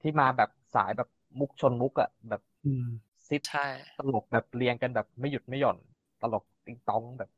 [0.00, 2.84] ที่มาแบบสายแบบมุกชนมุกอะแบบอืม
[3.28, 5.76] ซิดใช่ตลกแบบเรียงกันแบบไม่หยุดไม่หย่อน
[6.20, 7.30] ตลกติงตองแบบ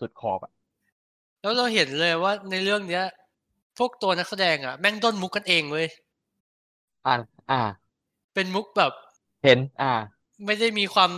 [0.00, 0.52] สุดขอบอะ
[1.42, 3.04] แล้วเราเห็นเลยว่าในเรื่องเนี้ย
[3.78, 5.86] พวกตัวนักแสดงอะแม่งด้นมุกกันเองเว้ย
[7.04, 7.10] อ่า
[7.48, 7.56] อ่า
[8.34, 8.92] เป็นมุกแบบ
[9.42, 9.86] เห็น อ่า
[10.44, 11.10] ไม่ได้มีความ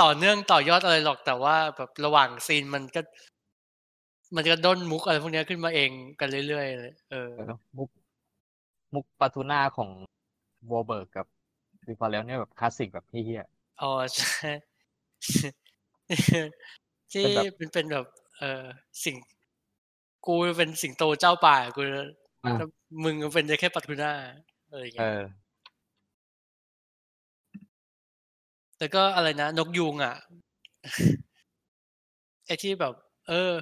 [0.00, 3.00] ต่อเนื่องต่อยอดอะไรหรอกแต่ว่าแบบระหว่างซีนมันก็
[4.36, 7.42] มันก็ด้นมุกอะไรพวกเนี้ยขึ้นมาเองกันเรื่อยๆเลยเออเออ
[7.76, 7.90] มุก
[8.94, 9.90] มุกปาทูน่าของ
[10.70, 11.26] วอลเบิร์กกับ
[11.88, 13.42] วิฟาแล้วเนี่ยแบบคลาสสิกแบบเฮี้ย
[13.80, 14.75] อ๋อใช่
[17.12, 18.06] ที่เป็นแบบมันเป็นแบบ
[18.38, 18.64] เออ
[19.04, 19.16] สิ่ง
[20.26, 22.08] กูเป็นสิงโตเจ้าป่ากูๆอะ
[22.58, 22.68] แล้ว
[23.04, 24.12] มึงก็เป็นได้แค่ปลาทูน่า
[24.70, 25.20] อะไรอย่างเอเงี้ยอ
[28.78, 30.14] แล้วก็อะไรนะ นกยูงอะ
[32.46, 32.94] ไอ้ที่แบบ
[33.28, 33.52] เออ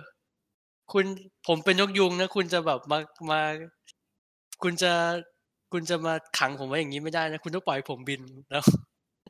[0.93, 1.05] คุณ
[1.47, 2.99] ผมเป็นนกยูงนะคุณจะแบบมา
[3.31, 3.41] มา
[4.63, 4.93] คุณจะ
[5.73, 8.65] คุณจะมาขังผมไว้อย่างนี้ไม่ได้นะ คุณต้องปล่อยให้ผมบินแล้ว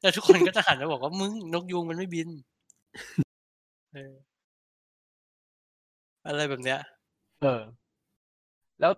[0.04, 2.28] แล้วทุกคนก็จะหันมาบอกว่ามึงนกยูงมันไม่บิน
[3.92, 4.34] เออ
[6.26, 6.78] อะไรแบบเนี้ย
[7.40, 7.62] เออ
[8.80, 8.92] แล้ว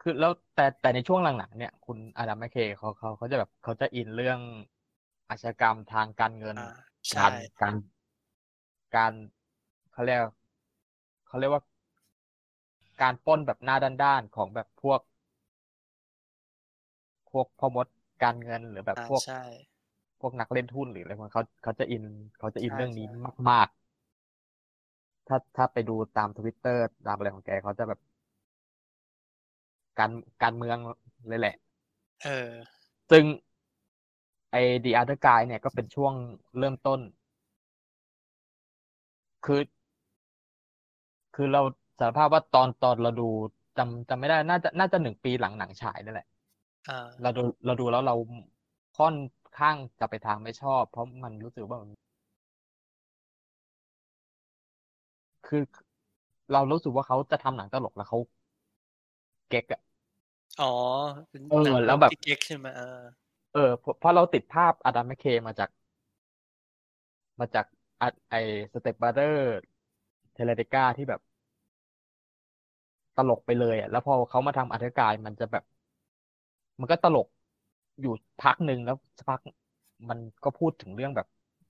[0.00, 4.40] คือแล้วแต่แต่ในช่วงหลังๆเนี่ยคุณอาดัมแมคเคย์เขาเขาเขาจะแบบเขาจะอินเรื่อง
[5.28, 6.62] อาชญากรรมทางการเงินอ่า
[7.14, 7.74] กาใช่รการ
[8.94, 9.12] การ
[9.92, 10.20] เขาเรียก
[11.26, 11.62] เขาเรียกว่า
[13.02, 15.00] การปล้นแบบหน้าด้านๆของแบบพวก
[17.30, 17.86] พวกพ่อมด
[18.22, 19.40] การเงินหรือแบบอ่าพวกใช่
[20.20, 22.04] พวกนักเล่นหุ้นหรืออะไรพวกนั้นเขาเขาจะอิน
[22.38, 23.18] เขาจะอินใช่เรื่องนี้ใช่
[23.50, 28.00] มาก ๆ ถ้าถ้าไปดูตามทวิตเตอร์ตามอะไรของแกเขาจะแบบ
[29.98, 30.10] การ
[30.42, 30.76] การเมือง
[31.28, 31.54] เลยแหละ
[32.24, 32.50] เออ
[33.10, 33.24] ซึ่ง
[34.52, 36.14] ไอ้ The Other Guy เนี่ยก็เป็นช่วง
[36.58, 37.00] เริ่มต้น
[39.44, 39.60] คือ
[41.34, 41.62] คือเรา
[41.98, 43.28] สารภาพว่าตอนตอนเราดู
[43.78, 46.26] จำจำไม่ได้ น่าจะน่าจะหนึ่งปีหลังหนังฉายนั่นแหละ
[46.88, 48.14] อ่าเราดูเราดูแล้วเรา
[48.96, 49.14] ค่อน
[49.58, 51.90] ข้างจะไปทางไม่ชอบ เพราะมันรู้สึกว่ามัน
[55.46, 55.62] คือ
[56.52, 58.18] เรารู้สึกว่าเขาจะทำหนังตลกแล้วเขา
[59.48, 59.80] เก๊กอะ
[60.58, 60.66] อ๋อ
[61.30, 62.84] เป็นเออหนังแล้วแบบที่เก๊กใช่ไหมเออ
[63.52, 65.68] เออเพราะเพราะเราติดภาพ Adam McKay มาจาก
[67.40, 67.66] มาจาก
[68.00, 68.34] อะไอ
[68.72, 69.42] สเต็ปบ r เ t อร์
[70.34, 71.20] เทเลเดกาที่แบบ
[73.16, 75.64] ตลกไปเลยอะ แล้วพอเขามาทำ Other Guys มันจะแบบ
[76.80, 77.26] มันก็ตลก
[78.02, 79.40] อยู่พักหนึ่งแล้วสักพัก
[80.08, 81.26] มันก็พูดถึงเรื่องแบบ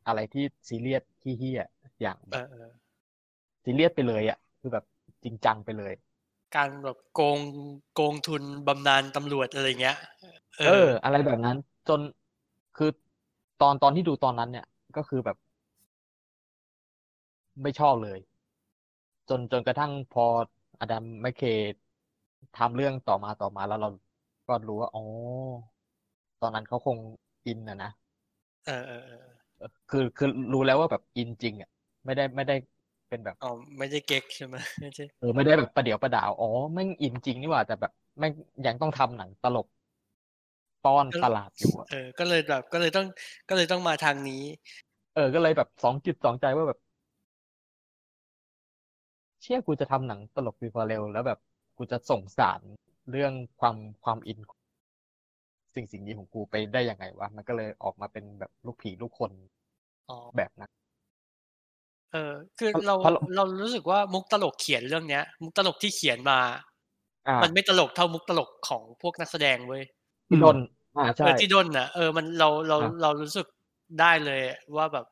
[0.07, 2.70] อะไรที่ซีเรียสที่เฮี้ยๆอย่างแบเอบอเออ
[3.64, 4.85] ซีเรียสไปเลยอะ คือแบบ
[5.24, 5.93] จริงจังไปเลย
[6.57, 7.39] การแบบโกง
[7.95, 9.97] โกงทุนบำนาญตำรวจอะไรเงี้ย
[10.59, 10.70] เอเอออ
[11.03, 11.57] อะไรแบบนั้น
[11.87, 12.01] จน
[12.74, 12.87] คือ
[13.59, 14.64] ตอนตอนที่ดูตอนนั้นเนี่ย
[14.97, 15.37] ก็คือแบบ
[17.62, 18.18] ไม่ชอบเลย
[19.28, 20.22] จนจนกระทั่งพอ
[20.81, 21.64] อดัมแมคเคย์
[22.55, 23.89] ทำเรื่องต่อมาต่อมาแล้วเรา
[24.49, 25.03] ก็รู้ว่าอ๋อ
[26.41, 26.97] ตอนนั้นเขาคง
[27.47, 27.91] อินนะนะ
[28.66, 29.18] เออเออเออ
[29.59, 31.68] เออคือคือรู้แล้วว่าแบบอินจริงอะ
[32.05, 32.55] ไม่ได้ไม่ได้
[33.09, 38.32] เป็นแบบอ๋อไม่ได้เก๊กใช่ไหมไม่ใช่เออไม่ได้แบบประเดี๋ยวประดาวอ๋อแม่งอินจริงนี่หว่าแต่แบบแม่ง
[38.66, 39.66] ยังต้องทำหนังตลก
[40.84, 43.07] ป้อนตลาดอยู่อะเออ ก็เลยแบบก็เลยต้อง
[43.49, 44.43] ก็เลยต้องมาทางนี้
[45.14, 46.78] เออ ก็เลยแบบสองจิตสองใจว่าแบบ
[49.43, 51.38] เชื่อกูจะทำหนังตลก Will Ferrell แล้วแบบ
[51.76, 52.61] กูจะส่งสาร
[53.11, 54.38] เรื่องความความอิน
[55.75, 59.33] สิ่งสิ่งนี้ของกูไปได้ยังไงวะมันก็เลยออกมาเป็นแบบลูกผีลูกคน
[60.09, 60.71] อ๋อแบบนั้น
[62.12, 66.39] เออ คือเพราะเราเพราะเราเรารู้สึกว่ามุกตลกเขียนเรื่องเนี้ย มุกตลกที่เขียนมา
[67.27, 69.83] อ่ามันไม่ตลกเท่ามุกตลกของพวกนักแสดงเว้ย
[70.29, 70.57] ที่ดน
[70.97, 73.47] อ่าเอใช่อที่ด้นน่ะเออมันเราเราอะเรารู้สึก
[74.01, 74.41] ได้เลย
[74.77, 75.07] ว่าแบบ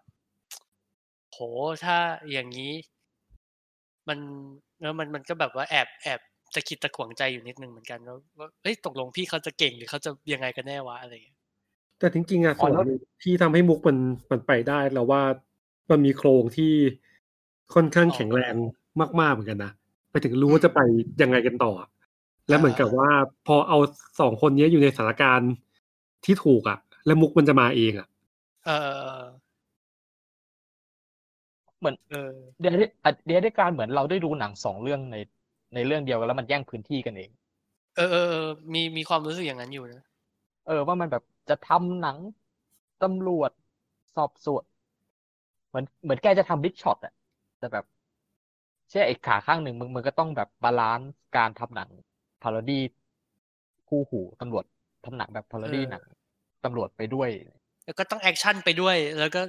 [1.32, 1.38] โห
[1.84, 1.98] ถ้า
[2.30, 2.72] อย่างนี้
[4.08, 4.18] มัน
[4.80, 6.20] แล้วมันมันก็แบบว่าแอบแอบ
[6.54, 11.38] ตะคิดตะขวงใจอยู่นิดนึงเหมือนกันว่าว่าเฮ้ยตกลงพี่เขาจะเก่งหรือเขาจะยังไงกันแน่วะอะไรอย่างเงี้ย
[11.98, 13.98] แต่จริงๆอะอ๋ส่อวนแล้วหนึ่งที่ทำให้มุกมัน
[14.30, 15.22] มันไปได้เราว่า
[15.90, 16.72] มันมีโครงที่
[17.74, 18.54] ค่อนข้างแข็งแรง
[19.20, 19.72] มากๆเหมือนกันนะ
[20.10, 20.80] ไปถึงรู้ว่าจะไป
[21.22, 21.72] ยังไงกันต่อ
[22.48, 23.10] แล้วเหมือนกับว่า
[23.46, 23.78] พอเอา
[24.20, 25.52] สองคนนี้อยู่ในสถานการณ์
[26.24, 28.08] ที่ถูกอะแล้วมุกมันจะมาเองอะ
[28.64, 29.24] เออเออเออ
[31.78, 35.16] เหมือนเออเดียร์ The Other Guys เหมือนเราได้ดูหนังสองเรื่องใน
[35.74, 37.30] ในเรื่องเดียวกันแล้วมันแย่งพื้นที่กันเอง
[37.96, 40.02] เออเออเออมีมีความรู้สึกอย่างนั้นอยู่นะ
[40.66, 42.18] เออว่ามันแบบจะทำหนัง
[43.02, 43.50] ตำรวจ
[44.16, 44.64] สอบสวน
[45.68, 47.12] เหมือนเหมือนแกจะทำ Big Short อะ
[47.58, 47.84] แต่แบบ
[48.90, 51.90] เช่ไอ้ขาข้างหนึ่งมึงมึงก็ต้องแบบ balance การทำหนัง
[52.42, 52.82] parody
[53.88, 54.64] คู่หูตำรวจ
[55.04, 56.02] ทำหนังแบบ parody หนัง
[56.64, 57.28] ตำรวจไปด้วย
[57.84, 59.42] แล้วก็ต้อง action ไปด้วย แล้วก็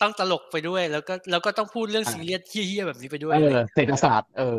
[0.00, 4.58] ต้องตลกไปด้วย แล้วก็แล้วก็ต้องพูดเรื่องอ่าซีเรียสเหี้ยๆแบบนี้ไปด้วยเออะไรอเศรษฐศาสตร์ เออ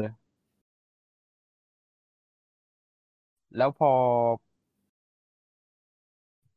[3.58, 3.92] แล้วพอ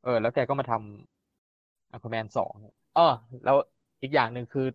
[0.04, 2.52] เออ แล้วแกก็มาทำ Anchorman สอง
[2.94, 3.14] เออ
[3.44, 3.56] แล้ว
[4.02, 4.66] อีกอย่างหนึ่งคือ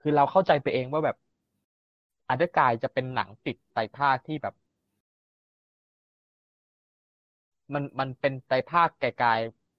[0.00, 1.16] คือเราเข้าใจไปเองว่าแบบ
[2.28, 4.54] Other Guys จะเป็นหนังติดไตรภาคที่แบบ
[7.74, 9.30] มันมันเป็นไตรภาคไกล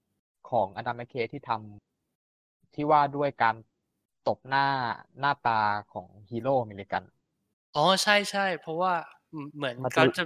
[0.02, 1.93] ๆของ Adam McKay ที่ทำ
[2.74, 3.56] ที่ว่าด้วยการ
[4.28, 4.68] ตบหน้า
[5.20, 5.60] หน้าตา
[5.94, 7.04] ของฮีโร่อเมริกัน
[7.76, 8.94] อ๋อใช่ใช่เพราะว่า
[9.56, 10.24] เหมือนมันจะเขาจะ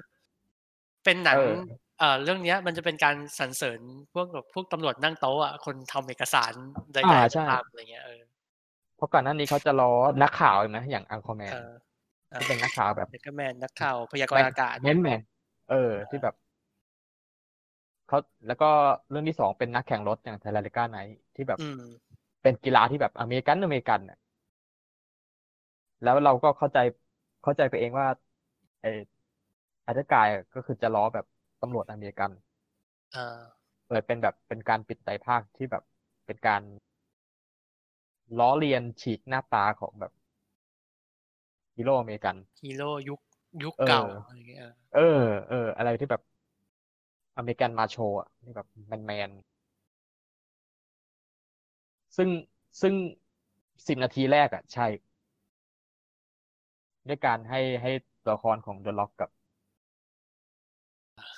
[1.04, 3.80] เป็นหนังเออเอ่อเรื่องเนี้ยมันจะเป็นการสรรเสริญ
[4.14, 6.54] พวกแบบพวกตำรวจนั่งโต๊ะอะคนทำเอกสาร
[6.94, 8.22] ใดอ่าๆใช่ก็ตามอะไรเงี้ยเออ
[8.96, 9.92] เพราะก่อนหน้านี้เขาจะล้อ
[10.22, 11.72] นักข่าวเห็นไหมอย่างอังคอแมนเออ
[12.32, 15.22] เออที่เป็นนักข่าวแบบเด็กแมนนักข่าวพยากรณ์อากาศแมนแมน
[15.70, 16.36] เออ ที่แบบ
[18.08, 18.18] เขา
[18.48, 18.66] แล้วก็
[19.10, 20.98] เรื่องที่สองเป็นนักแข่งรถอย่าง Talladega Nights
[21.36, 21.82] ที่แบบอืม
[22.48, 24.18] เป็นกีฬาที่แบบอเมริกันอเมริกันน่ะ
[26.02, 26.78] แล้วเราก็เข้าใจ
[27.42, 28.08] เข้าใจไปเองว่า
[28.82, 28.88] ไอ้
[29.88, 31.26] Other Guys ก็คือจะล้อแบบ
[31.62, 32.32] ตำรวจอเมริกัน
[33.14, 33.24] อ่า
[33.88, 35.84] เปิดเป็นแบบเป็นการปิดไตรภาคที่แบบ
[36.26, 36.62] เป็นการ
[38.38, 40.12] ล้อเลียนฉีกหน้าตาของแบบ
[41.76, 43.22] ฮีโร่อเมริกันฮีโร่ยุค
[43.64, 45.00] ยุคเออเก่าอะไรเงี้ยเออเออ
[45.48, 46.22] เออ อะไรที่แบบ
[47.38, 49.30] อเมริกันมาโชว์อะที่แบบแมนแมน
[52.18, 52.30] ซึ่ง
[52.82, 52.94] ซึ่ง
[53.88, 54.88] สิบนาทีแรกอะใช่
[57.08, 57.92] ด้วยการให้ให้
[58.24, 59.30] ตัวละครของเดอะล็อกกับ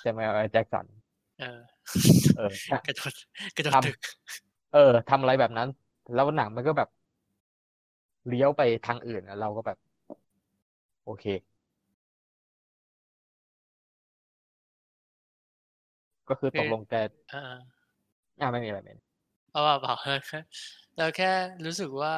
[0.00, 0.86] เซมูเอลแจ็กสัน
[1.40, 1.58] เออ
[2.36, 2.52] เออ
[2.86, 3.14] กระโดด
[3.56, 3.96] กระโดดทำตึก
[4.74, 5.68] เออทำอะไรแบบนั้น
[6.14, 6.88] แล้วหนังมันก็แบบ
[8.28, 9.78] เลี้ยวไปทางอื่นอะเราก็แบบ
[11.04, 11.24] โอเค
[16.28, 17.00] ก็คือตกลงแต่
[17.32, 17.42] อ่า
[18.40, 19.09] อ่าไม่มีอะไรไม่มี
[19.50, 19.94] เพราะว่าเปล่า
[20.96, 21.30] เราแค่
[21.64, 22.14] รู้สึกว่า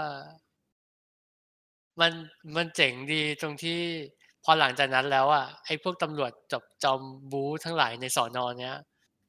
[2.00, 2.12] มัน
[2.56, 3.78] มันเจ๋งดีตรงที่
[4.44, 7.00] พอหลังจากนั้นแล้วอะไอ้พวกตำรวจจับจอม
[7.32, 8.76] บูทั้งหลายในสอนอเนี้ย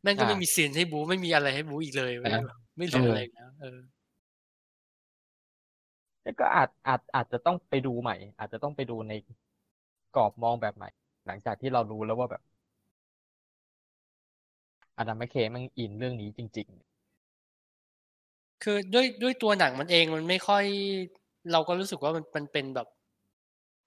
[0.02, 2.36] แม่งก็ไม่มีซีนให้บูไม่มีอะไรให้บูอีกเลยเว้ย
[2.78, 3.80] ไม่เหลืออะไรแล้วเออ
[6.24, 9.14] แล้วก็อาจอาจอาจจะต้องไปดูใหม่ อาจจะต้องไปดูใน
[10.16, 10.90] กรอบมองแบบใหม่
[11.28, 12.42] หลังจากที่เรารู้แล้วว่าแบบ
[14.98, 16.70] อดัมแมคเคย์มันอินเรื่องนี้จริง
[18.64, 20.64] คือด้วยด้วยตัวหนังมันเองมันไม่ค่อย
[21.52, 22.88] เราก็รู้สึกว่ามันมันเป็นแบบ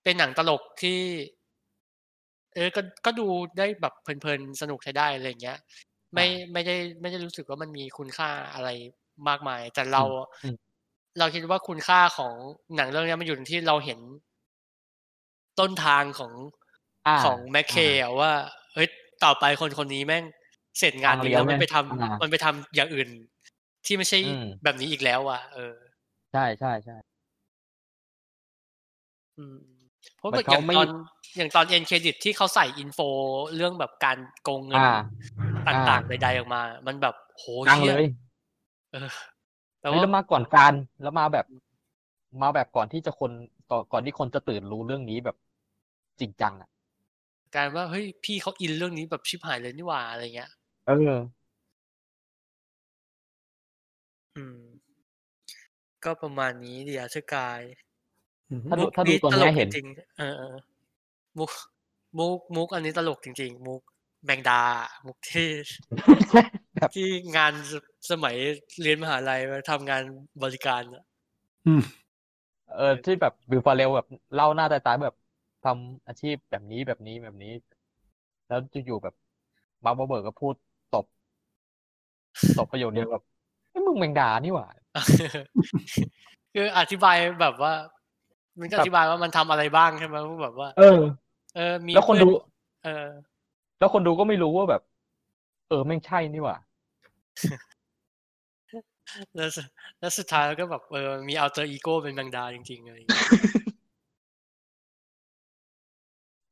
[0.02, 1.00] เป็นหนังตลกที่
[2.54, 3.26] เออก็ก็ดู
[3.58, 5.58] ได้แบบเพลินๆสนุกใช้ได้อะไรอย่างเงี้ย
[6.14, 8.68] ไม่ไม่ได้ไม่ได้รู้สึกว่ามันมีคุณค่าอะไร
[9.28, 10.02] มากมาย แต่เรา
[10.42, 10.56] อืม
[11.18, 12.32] เราคิดว่าคุณค่าของ
[12.76, 14.00] หนังเรื่องเนี้ยมันอยู่ที่เราเห็น
[15.60, 18.32] ต้นทางของๆอ่าของ McKay อะว่า
[18.74, 18.88] เฮ้ย
[19.24, 20.24] ต่อไปคนคนนี้แม่ง
[20.78, 23.08] เสร็จงานนี้ทางเลี้ยวแล้วมันไปทำแม่งอ่ามัมันไปทำอย่างอื่น
[23.86, 25.74] ที่ไม่ใช่อืมแบบนี้อีกแล้วอะเออ
[26.32, 26.94] ใช่ใช่ใช่
[29.38, 29.56] อืม
[30.16, 30.86] เพราะเหมืแบบอย่างเขาไม่ตอน
[31.36, 32.98] อย่างตอน end credit ที่เขาใส่ info
[33.56, 34.84] เรื่องแบบการโกงเงิน
[35.70, 38.04] อ่าต่างๆใดๆออกมา มันแบบโหดังเชี่เลย
[38.92, 39.10] เออ
[39.82, 40.72] แต่เฮ้ยว่าแล้วมาก่อนการ
[41.02, 41.46] แล้วมาแบบ
[42.42, 43.32] มาแบบก่อนที่จะคน
[43.70, 45.36] ก่อนก่อนที่คนจะตื่นรู้เรื่องนี้แบบ
[46.20, 46.68] จริงจังอะ
[47.54, 50.50] การว่าเฮ้ยพี่เขาอินเรื่องนี้แบบชิบหายเลยนี่หว่าอะไรเงี้ย
[50.84, 50.92] เออ
[54.36, 54.56] อืม
[56.04, 57.60] ก็ประมาณนี้เดียชื่อกาย
[58.68, 60.56] ถ้าดูมุกถ้าดูตัวตลเนี้กยเห็นจริงๆเออเออ
[61.38, 61.50] มุก
[62.18, 63.82] มุกมุกอันนี้ตลกจริง ๆ มุก
[64.24, 64.62] แมงดา
[65.06, 65.48] มุกที่
[66.76, 67.72] แบบที่งานส
[68.10, 68.36] สมัย
[68.82, 70.02] เรียนมหาลัยมาทำงาน
[70.42, 71.04] บริการอะ
[71.64, 71.80] อืม
[72.66, 75.16] เออที่แบบ Will Ferrell แบบเล่าหน้าตายๆแบบ
[75.62, 77.50] ทำอาชีพแบบนี้แบบนี้แบบนี้
[78.46, 79.14] แล้วอยู่ๆแบบ
[79.84, 80.54] Mark Wahlberg ก็พูด
[80.90, 81.06] ตบ
[82.56, 83.22] ตบประโยคเดียวแบบ
[83.76, 84.66] ไอ้ยมึงแมงดานี่หว่า
[86.54, 87.72] คืออธิบายแบบว่า
[88.60, 91.00] มันก็ครับอธิบายว่ามันทำอะไรบ้างใช่ไหมว่าแบบว่า เออ
[91.56, 92.28] เออ มีแล้วคนเพื่อดู
[92.84, 93.06] เออ
[93.78, 94.82] แล้วคนดูก็ไม่รู้ว่าแบบ
[95.68, 96.56] เออแม่งใช่นี่หว่า
[99.34, 99.66] แล้วสุด
[99.98, 103.26] แล้วสุดท้ายก็แบบเออมี alter ego เป็นแมงดาจริงๆอะไรอย่างเงี้ย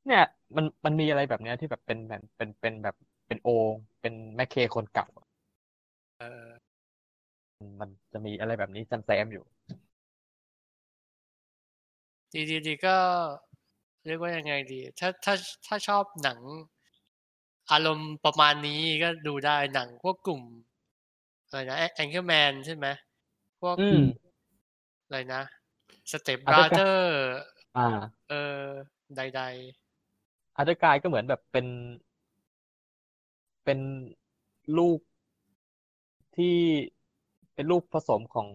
[0.06, 0.22] เนี่ย
[0.56, 2.94] มันมันมีอะไรแบบเนี้ยที่แบบเป็นแบบเป็นเป็นแบบ
[3.26, 3.48] เป็นโอ
[4.00, 5.26] เป็น McKay คนเก่าอะ
[6.18, 6.44] เออ
[7.80, 9.44] มันจะมีอะไรแบบนี้แซมๆอยู่
[12.32, 12.96] ดีดีดีก็
[14.06, 15.34] เรียกว่ายังไงดี ถ้าถ้า
[15.66, 16.38] ถ้าชอบหนัง
[17.70, 20.42] อารมณ์ประมาณนี้ก็ดูได้หนังพวกกลุ่ม
[21.46, 22.86] อะไรนะ Anchorman ใช่ไหม
[23.60, 23.98] พวกอืม
[25.04, 25.42] อะไรนะ
[26.10, 27.14] Step Brotherร์
[27.76, 27.84] อ่า
[28.28, 28.62] เออ
[29.16, 29.42] ใด
[30.56, 31.66] อาร์ตกายก็เหมือนแบบเป็น
[33.64, 33.78] เป็น
[34.76, 35.00] ลูก
[36.36, 36.56] ที่
[37.54, 38.46] เป็นลูกผสมของ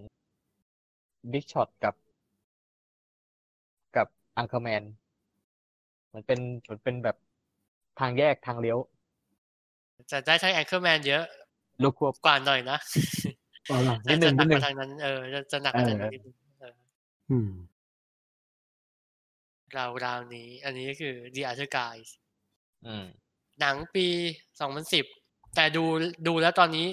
[1.31, 1.95] Big Short กับ
[3.95, 4.83] กับอังค r แมน
[6.07, 7.17] เหมือนเป็นเหมือนเป็นแบบ
[7.99, 11.23] ทางแยกทางเลี้ยวๆจะได้ทั้ง Anchorman เยอะ
[11.83, 12.77] ลูกควบกว่าหน่อยนะ
[14.07, 16.35] นิดนึงจะหนักดนึมาทางนั้นนิดนึงเออจะจะหนักมาทางนั้นนิดนึง
[17.31, 17.51] อืม
[19.77, 22.09] ราวราวๆนี้ อันนี้ก็คือ The Other Guys
[22.87, 23.05] อืม
[23.59, 24.07] หนังปี
[24.81, 25.83] 2010แต่ดู
[26.27, 26.85] ดูแล้วตอนนี้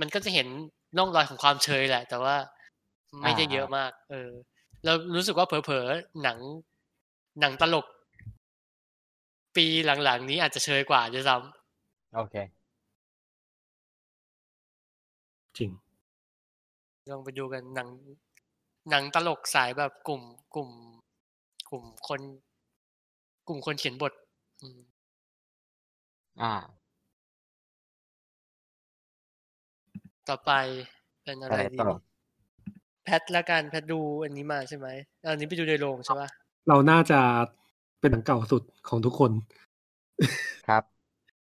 [0.00, 0.48] มันก็จะเห็น
[0.96, 2.36] ร่องรอยของความเชยแหละ แต่ว่า
[3.22, 4.30] ไม่ได้อ่าเยอะมาก เออ
[4.84, 6.38] แล้วรู้สึกว่าเผลอๆหนัง
[7.40, 7.86] หนังตลก
[9.56, 9.66] ปี
[10.04, 11.36] หลังๆ นี้อาจจะเชยกว่าด้วยซ้
[12.14, 12.34] โอเค
[15.58, 17.88] จริงำลองไปดูกันหนัง
[18.90, 20.22] หนังตลกสายแบบกลุ่ม
[20.54, 20.70] กลุ่ม
[21.70, 22.20] กลุ่มคน
[23.48, 24.12] กลุ่มคนเขียนบท
[24.60, 24.80] อืม
[26.40, 26.52] อ่า
[30.30, 30.52] ต่อไป
[31.24, 31.96] เป็นอะไรอะไรดีต่อ
[33.04, 34.86] แพทละกันแพทดูอันนี้มาใช่ไหม
[35.24, 36.28] อันนี้ไปดูในโรงใช่ปะ
[36.68, 37.20] เราน่าจะ
[38.00, 39.30] เป็นหนังเก่าสุดของทุกคน
[40.68, 40.82] ครับ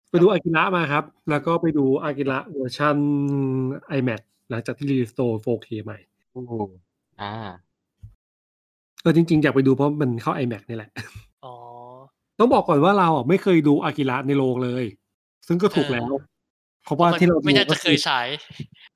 [0.10, 2.98] ไปดูอากิระมาครับ แล้วก็ไปดูอากิระเวอร์ชัน
[3.98, 5.98] iMac หลังจากที่รีสโตร์ 4K ใหม่
[6.34, 6.44] อู้
[7.22, 7.34] อ่า
[9.02, 10.92] เออจริงๆ อยากไปดูเพราะมันเข้า iMac นี่แหละ
[11.46, 11.56] อ๋อ
[12.40, 14.84] ต้องบอกก่อนว่าเราอะไม่เคยดูอากิระในโรงเลย
[15.48, 16.14] ซึ่งก็ถูกเออแล้ว
[16.84, 18.28] เพราะว่ามันที่เราไม่น่าดูก็จะเคยฉาย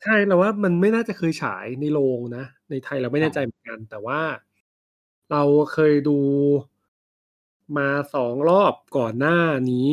[0.03, 4.21] ใช่เราว่ามันไม่น่าจะเคยฉายในโรงนะ ในไทยเราไม่แน่ใจเหมือนกัน แต่ว่า
[5.31, 6.19] เราเคยดู
[7.77, 9.39] มาสองรอบก่อนหน้า
[9.71, 9.89] นี้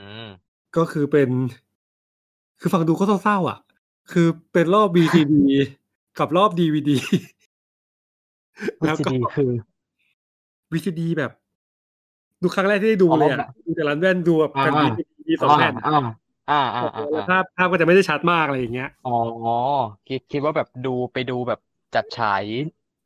[0.00, 0.28] อืม
[0.76, 1.30] ก็คือเป็น
[2.60, 3.58] คือฟังดูก็เศร้าๆอะ
[4.12, 5.34] คือเป็นรอบ VCD
[6.18, 6.90] กับรอบ DVD
[8.78, 9.50] แล้วก็ VCD คือ
[10.72, 11.32] VCD แบบ
[12.42, 15.74] ดูครั้งแรกที่ได้ดูเลยอ๋อะอดูแต่ร้านแว่นดูแบบแผ่นอ่า VCD สองแผ่น
[16.50, 19.16] อ่าอ่าอ่าอ่าแล้วอ่าภาพภาพก็จะไม่ได้ชัดมากอะไรอย่างเงี้ยอ๋อ
[20.08, 21.60] คิดคิดว่าแบบดูไปดูแบบ
[21.94, 22.44] จัดฉาย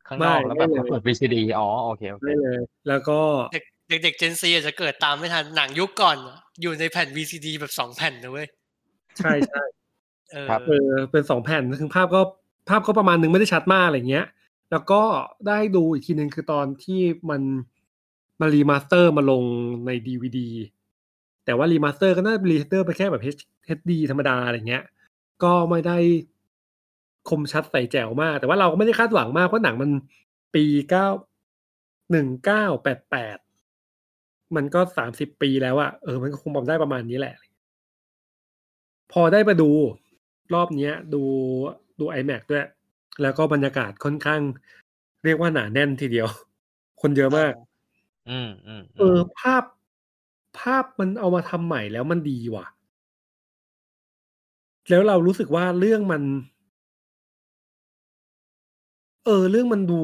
[0.08, 3.18] ข้างนอกไม่แล้วแบบไม่เลยมาเปิด VCD อ๋อโอเคโอเคได้เลย แล้วก็
[3.52, 6.16] เด็กเด็กเด็กเจนซีอาจจะเกิดตามไม่ทันหนังยุคก่อน
[6.62, 8.48] อยู่ในแผ่น VCD แบบสองแผ่นนะเว้ย
[9.18, 9.62] ใช่ใช่
[10.32, 12.20] เออเออเป็นสองแผ่นคือภาพก็
[12.68, 14.26] ภาพก็ประมาณนึงไม่ได้ชัดมากอะไรเงี้ย
[14.70, 15.02] แล้วก็
[15.48, 17.42] ได้ดูอีกทีนึงคือตอนที่มัน
[18.40, 19.42] มา remaster มาลง
[19.86, 20.48] ในดีวดี
[21.44, 24.84] แต่ว่า remaster ก็น่าจะ remaster ไปแค่แบบ HD ธรรมดาอะไรเงี้ย
[25.42, 25.98] ก็ไม่ได้
[27.28, 29.90] คมชัดใส่แจ๋วมาก แต่ว่าเราก็ไม่ได้คาดหวังมากเพราะหนังมัน
[30.54, 31.06] ปีเก้า
[32.10, 33.38] หนึ่งเก้าแปดแปด
[34.56, 37.34] มันก็สามสิบปีแล้วอะเออมันก็คงบอกได้ประมาณนี้แหละ
[39.12, 39.70] พอได้มาดู
[40.54, 41.22] รอบเนี้ย ดู
[42.00, 42.66] ดู iMac ด้วย
[43.22, 44.40] แล้วก็บรรยากาศค่อนข้าง
[45.24, 46.28] เรียกว่าหนาแน่นทีเดียว
[47.00, 47.52] คนเยอะมาก
[48.30, 49.62] อืมอืมเออภาพ
[50.58, 52.66] ภาพมันเอามาทำใหม่แล้วมันดีว่ะ
[54.90, 56.22] แล้วเรารู้สึกว่าเรื่องมัน
[59.24, 60.02] เออ เรื่องมันดู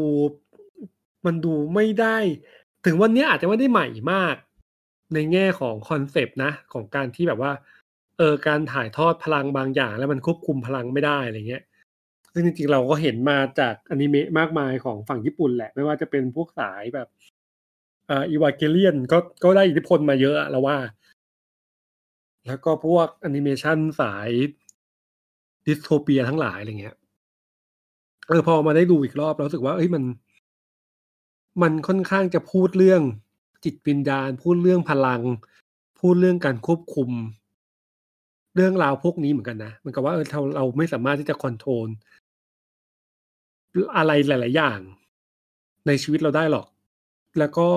[1.26, 2.16] มันดูไม่ได้
[2.84, 4.36] ถึงวันนี้อาจจะไม่ได้ใหม่มาก
[5.14, 7.52] ในแง่ของ concept นะ ของการที่แบบว่า
[8.18, 11.62] เออ การถ่ายทอดพลังบางอย่าง แล้วมันควบคุมพลังไม่ได้อะไรเงี้ย
[12.32, 17.08] ซึ่งจริงๆเราก็เห็นมาจากอนิเมะมากมายของฝั่งญี่ปุ่นแหละ ไม่ว่าจะเป็นพวกสายแบบ
[18.10, 20.78] อ่อ Evangelion ก็ก็ได้อิทธิพลมาเยอะอะเราว่า
[22.46, 24.30] แล้วก็พวกแอนิเมชันสาย
[25.66, 26.96] ดิสโทเปียทั้งหลายอะไรเงี้ย
[28.28, 30.04] เออพอมาได้ดูอีกรอบแล้วรู้สึกว่าเอ้ยมัน
[31.62, 33.02] มันค่อนข้างจะพูดเรื่อง
[33.64, 35.22] จิตวิญญาณ พูดเรื่องพลัง
[36.00, 37.10] พูดเรื่องการควบคุม
[38.54, 41.88] เรื่องราวพวกนี้เหมือนกันนะเหมันกับว่าเออเราเราไม่สามารถที่จะคอนโทรล
[43.96, 44.80] อะไรหลาย ๆ อย่าง
[45.86, 46.66] ในชีวิตเราได้หรอก
[47.38, 47.68] แล้วก็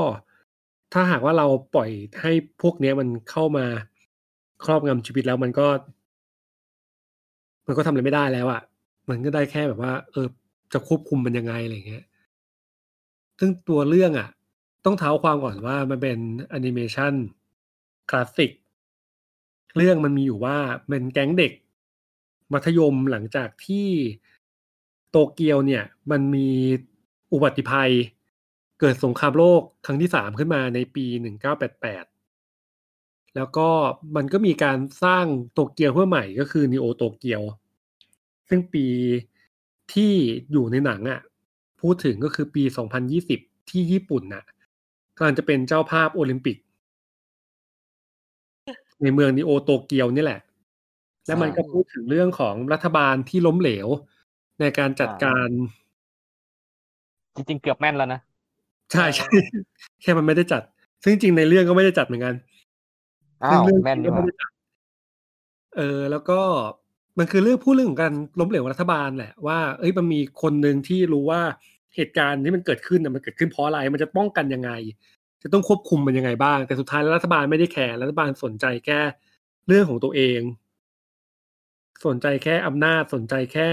[0.94, 1.90] ถ้าหากว่าเราปล่อย
[2.22, 2.32] ให้
[2.62, 3.66] พวกเนี้ยมันเข้ามา
[4.66, 5.68] ครอบงำชีวิตแล้วมันก็
[7.68, 8.62] มันก็ทำอะไรไม่ได้แล้วอะ่ะ
[9.10, 10.28] มันก็ได้แค่แบบว่า เออ
[10.74, 12.06] จะควบคุมมันยังไงอะไรเงี้ย
[13.40, 14.30] ซึ่งตัวเรื่องอะ่ะ
[14.86, 16.18] ต้องเท้าความก่อนว่ามันเป็น
[16.50, 17.14] แอนิเมชัน
[18.10, 18.52] คลาสสิก
[19.78, 20.58] เรื่องมันมีอยู่ว่า
[20.88, 21.54] เป็นแก๊งเด็ก
[22.54, 23.88] มัธยมหลังจากที่
[25.10, 26.50] โตเกียวเนี่ย มันมี
[27.34, 27.92] อุบัติภัย
[28.80, 32.06] เกิดสงครามโลกครั้งที่สามขึ้นมาในปีหนึ่งเก้าแปดแปด
[33.36, 33.68] แล้วก็
[34.16, 37.42] มันก็มีการสร้างโตเกียวขึ้นใหม่ก็คือ Neo Tokyo
[38.50, 38.86] ซึ่งปี
[39.94, 40.14] ที่
[40.52, 41.22] อยู่ในหนังอะ่ะ
[41.82, 44.44] พูดถึงก็คือปีสองพันยี่สิบที่ญี่ปุ่นน่ะ
[45.18, 46.58] กำลังจะเป็นเจ้าภาพโอลิมปิก
[49.02, 50.42] ในเมือง Neo Tokyo นี่แหละ
[51.26, 53.88] และมันก็พูดถึงเรื่องของรัฐบาลที่ล้มเหลว
[54.60, 55.48] ในการจัดการ
[57.36, 58.22] จริงๆ เกือบแม่นแล้วนะ
[58.92, 59.28] ใช่ใช่
[60.02, 60.62] แค่มันไม่ได้จัด
[61.04, 62.36] ซึ่งจริงๆในเรื่องก็ไม่ได้จัดเหมือนกัน
[63.44, 64.50] อ้าซึ่งวเรื่องแม่นจริงนี่ก็หไม่ว่าได้จัด
[65.78, 66.40] เออ แล้วก็
[67.18, 71.42] มันคือเรื่องพูดเรื่องของการล้มเหลวของรัฐบาลแหละว่าเอ้ยมันมีคนหนึ่งที่รู้ว่า
[71.96, 74.72] เหตุการณ์ที่มันเกิดขึ้นน่ะมันเกิดขึ้นเพราะอะไรมันจะป้องกันยังไง
[75.44, 79.00] จะต้องควบคุมมันยังไงบ้าง แต่สุดท้ายแล้วรัฐบาลไม่ได้แคร์รัฐบาลสนใจแค่
[79.68, 80.42] เรื่องของตัวเอง
[82.06, 83.70] สนใจแค่อำนาจสนใจแค่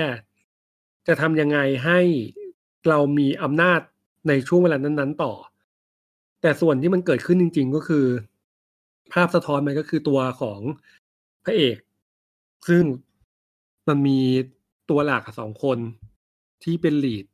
[1.06, 2.00] จะทำยังไงให้
[2.88, 3.80] เรามีอำนาจ
[4.28, 5.32] ในช่วงเวลานั้นๆ ต่อ
[6.42, 8.06] แต่ส่วนที่มันเกิดขึ้นจริง ๆ ก็คือ
[9.12, 10.60] ภาพสะท้อนมันก็คือตัวของ
[11.44, 11.76] พระเอก
[12.68, 12.82] ซึ่ง
[13.88, 14.20] มันมี
[14.90, 15.78] ตัวหลักสองคน
[16.64, 17.26] ที่เป็นลีด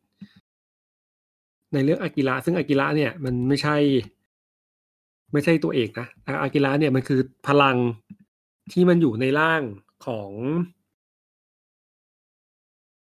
[1.72, 3.76] ในเรื่องอากิระซึ่งอากิระเนี่ย มันไม่ใช่
[5.32, 6.09] ไม่ใช่ตัวเอกนะ
[6.43, 7.76] อากิระเนี่ยมันคือพลัง
[8.72, 9.62] ที่มันอยู่ในร่าง
[10.07, 10.30] ของ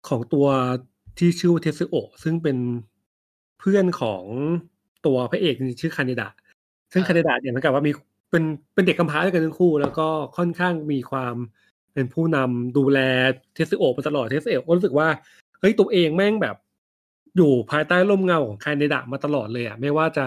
[0.08, 0.46] ของตัว
[1.18, 2.56] ที่ชื่อว่าเทสึโอซึ่งเป็น
[3.60, 4.24] เพื่อนของ
[5.06, 6.28] ตัวพระเอกชื่อคานิดะ
[6.92, 7.92] ซึ่งคานิดะเนี่ยเหมือนกับว่ามี
[8.30, 8.44] เป็น
[8.74, 11.34] เป็นเด็กกำพร้าด้วยกันทั้งคู่ แล้วก็ค่อนข้างมีความ
[11.94, 12.98] เป็นผู้นำดูแล
[13.54, 15.08] เทสึโอะมาตลอดเทสึโอะก็รู้สึกว่า
[15.60, 16.56] เฮ้ยตัวเองแม่งแบบ
[17.36, 20.26] อยู่ภายใต้ร่มเงาของคานิดะมาตลอดเลยอะไม่ว่าจะ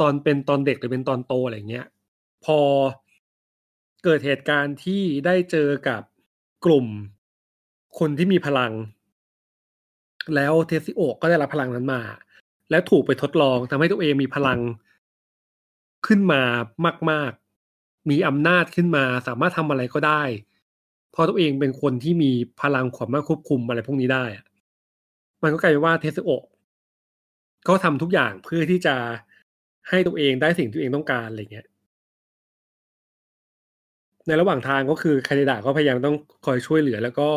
[0.00, 1.86] ตอนเป็นตอนเด็กหรือเป็นตอนโตอะไรเงี้ย
[2.44, 2.58] พอ
[4.04, 6.02] เกิดเหตุการณ์ที่ได้เจอกับ
[6.64, 6.86] กลุ่ม
[7.98, 8.72] คนที่มีพลัง
[10.36, 12.02] แล้วเท็ตสึโอะก็ได้รับพลังนั้นมา
[12.70, 14.60] แล้วถูกไปทดลองทำให้ตัวเองมีพลัง
[16.06, 16.42] ขึ้นมา
[17.10, 17.32] มาก
[17.70, 20.22] ๆ มีอำนาจขึ้นมา สามารถทำอะไรก็ได้
[21.12, 24.24] เพราะตัวเองเป็นคนที่มีพลังความสามารถควบคุมอะไรพวกนี้ได้
[25.42, 26.30] มันก็กลายเป็นว่าเท็ตสึโอะ
[27.68, 28.96] ก็ทำทุกอย่างเพื่อที่จะ
[29.88, 31.66] ให้ตัวเองได้สิ่งที่ตัวเองต้องการอะไรเงี้ย
[34.26, 36.16] ในระหว่างทางก็คือคานิดาก็พยายามต้อง
[36.46, 37.30] คอยช่วยเหลือแล้วก็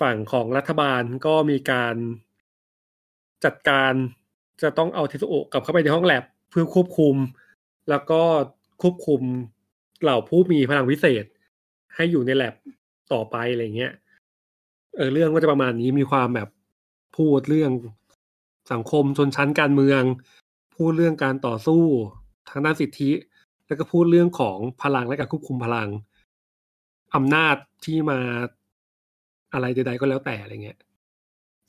[0.00, 1.94] ฝั่งของรัฐบาลก็มีการ
[3.44, 3.92] จัดการ
[4.62, 7.16] จะต้องเอาเทสโอกลับเข้าไปในห้องแลบเพื่อควบคุม
[7.90, 8.22] แล้วก็
[8.82, 9.20] ควบคุม
[10.02, 11.24] เหล่าผู้มีพลังวิเศษ
[11.94, 12.54] ให้อยู่ในแลบ
[13.12, 13.92] ต่อไปอะไรเงี้ย
[14.96, 16.48] เออเรื่องก็จะประมาณนี้มีความแบบ
[17.16, 17.72] พูดเรื่อง
[18.72, 20.02] สังคมชนชั้นการเมือง
[20.76, 21.84] พูดเรื่องการต่อสู้
[22.50, 23.10] ทางด้านสิทธิ
[23.66, 25.88] แล้วก็พูดเรื่องของพลังและการควบคุมพลัง
[27.14, 28.20] อำนาจที่มา
[29.52, 30.78] อะไรใดๆก็แล้วแต่อะไรเงี้ย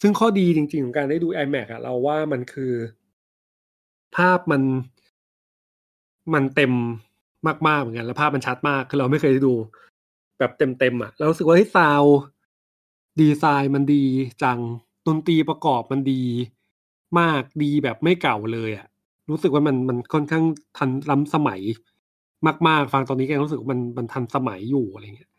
[0.02, 2.74] ซึ่งข้อดีจริงๆ ของการได้ดู iMac อะเราว่ามันคือ
[4.16, 4.62] ภาพมัน
[6.34, 6.74] มันเต็ม
[7.68, 9.54] มากๆเหมือนกัน แล้วภาพมันชัดมากคือเราไม่เคยได้ดู
[10.40, 12.04] แบบเต็มๆอะเรารู้สึกว่าให้ซาว
[13.20, 14.04] ดีไซน์มันดี
[14.44, 14.60] จัง
[15.08, 16.24] ดนตรีประกอบมันดี
[17.20, 18.88] มากดีแบบไม่เก่าเลยอะ
[19.30, 20.44] รู้สึกว่ามันมันค่อนข้าง
[20.78, 21.62] ทันล้ำสมัย
[22.68, 25.32] มาก ๆ ฟังตอนนี้แกรู้สึกว่ามันมันทันสมัยอยู่อะไรเงี้ย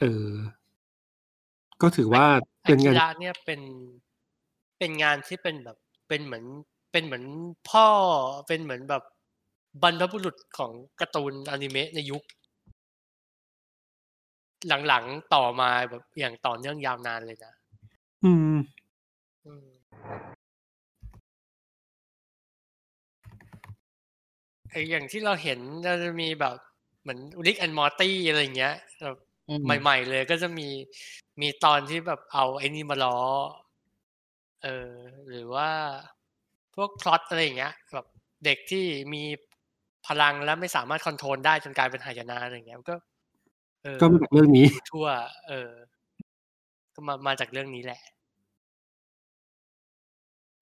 [0.00, 0.28] เออ
[1.82, 2.26] ก็ถือว่า
[2.64, 3.60] อาเป็นกิงานระเนี่ยเป็น
[4.78, 6.44] เป็นงานที่เป็นแบบเป็นเหมือน
[6.92, 7.24] เป็นเหมือน
[7.70, 7.88] พ่อ
[8.48, 9.02] เป็นเหมือนแบบ
[9.82, 12.22] บรรพบุรุษของการ์ตูนอนิเมะในยุค
[14.88, 17.54] หลังๆต่อมาแบบอย่างต่อเนื่องยาวนานเลยนะ
[18.24, 18.56] อืม
[19.46, 19.66] อืม
[24.70, 26.56] ไออย่างที่เราเห็นเราจะมีแบบ
[27.02, 29.33] เหมือนริกแอนมอร์ตี้อะไรอย่างเงี้ยแบบอืม
[29.64, 30.68] ใหม่ๆเลยก็จะมี
[31.40, 33.18] มีตอนที่แบบเอาไอ้นี่มาล้อ
[34.64, 34.92] เออ
[35.28, 35.70] หรือว่า
[36.74, 38.06] พวกพล็อตอะไรอย่างเงี้ยแบบ
[38.44, 38.84] เด็กที่
[39.14, 39.22] มี
[40.06, 42.96] พลังแล้วไม่สามารถ control ได้จนกลายเป็นหายนะอะไรอย่างเงี้ยมันก็
[43.84, 45.06] เออก็มาจากเรื่องนี้ ทั่ว
[45.48, 45.70] เออ
[46.94, 48.00] ก็มามาจากเรื่องนี้แหละ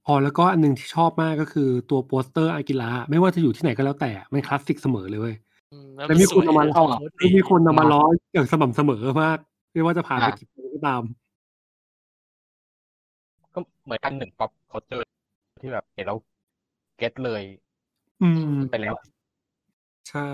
[0.07, 5.51] พอแล้วก็อันหนึงที่ชอบมากก็คือตัวโปสเตอร์อากิระไม่ว่าจะอยู่ที่ไหนก็แล้วแต่มันคลาสสิกเสมอเลยเว้ยอืม
[5.97, 8.03] แล้วมีคนเอามาสวยเล่าโคอะตรคือดีมีคนเอามาล้อ
[8.33, 9.39] อย่างสม่ำเสมอมาก
[9.73, 11.03] ไม่ว่าจะผ่านไปอะกี่ปีก็ตาม
[13.55, 15.03] ก็เหมือนกันหนึ่ง pop culture
[15.61, 16.18] ที่แบบเห็นแล้ว
[16.99, 17.43] get เลย
[18.23, 18.95] อืมไปแล้ว
[20.11, 20.31] ใช่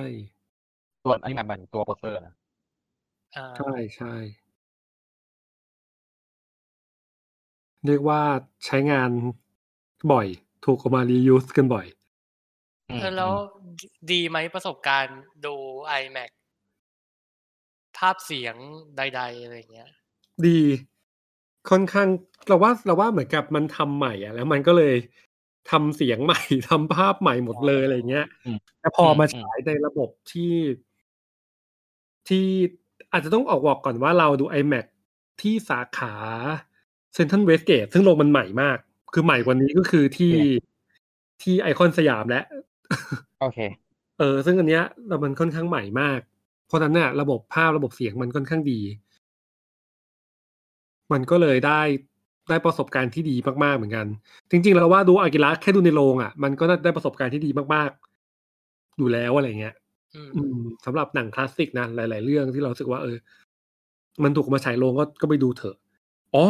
[1.05, 2.35] ส่วนอันนี้มันตัวโปสเตอร์นะ
[3.37, 4.15] อ่าใช่ใช่
[7.87, 8.21] เรียกว่า
[8.67, 9.11] ใช้งาน
[10.13, 10.27] บ่อย
[10.65, 11.98] ถูกเอามา reuse กันบ่อยอืมเออ
[13.17, 13.33] แล้ว
[14.13, 15.55] ดีไหมประสบการณ์ดู
[16.01, 16.31] iMac
[17.99, 18.55] ภาพเสียง
[18.97, 19.91] ใด ๆ อะไรเงี้ย
[20.47, 20.61] ดี
[21.71, 22.09] ค่อนข้าง
[22.49, 24.95] เราว่าเราว่าเหมือนกับมันทำใหม่อะแล้วมันก็เลย
[25.71, 30.55] ทำเสียงใหม่ทำภาพใหม่หมดเลยอะไรเงี้ยอืมแต่พอมาอืมฉายในระบบที่
[32.29, 32.47] ที่
[33.13, 34.87] อาจจะต้องออกบอกก่อนว่าเราดู iMac
[35.41, 36.15] ที่สาขา
[37.15, 38.79] เซนทันเวสเกตซึ่งโรงมันใหม่มาก
[39.13, 40.35] คือใหม่กว่านี้ก็คือที่
[41.43, 42.45] ที่ไอคอนสยามแล้ว
[43.41, 43.59] โอเค
[44.19, 46.21] เออ ซึ่งอันเนี้ยเรามันค่อนข้างใหม่มาก
[46.67, 48.81] เพราะฉะนั้นเนี่ยระบบภาพระบบเสียงมันค่อนข้างดี
[51.13, 51.81] มันก็เลยได้
[52.49, 54.07] ได้ประสบการณ์ที่ดีมากๆเหมือนกัน
[54.51, 59.75] จริงๆเราว่าดูอากิระแค่ดูในโรงอะ มันก็ได้ประสบการณ์ที่ดีมากๆ อยู่แล้วอะไรเงี้ย
[60.15, 63.17] อืมอืมสำหรับหนังคลาสสิกนะหลาย ๆ เรื่องที่เรารู้สึกว่าเออ
[64.23, 65.77] มันถูกมาฉายโรงก็ก็ไปดูเถอะ
[66.35, 66.45] อ๋อ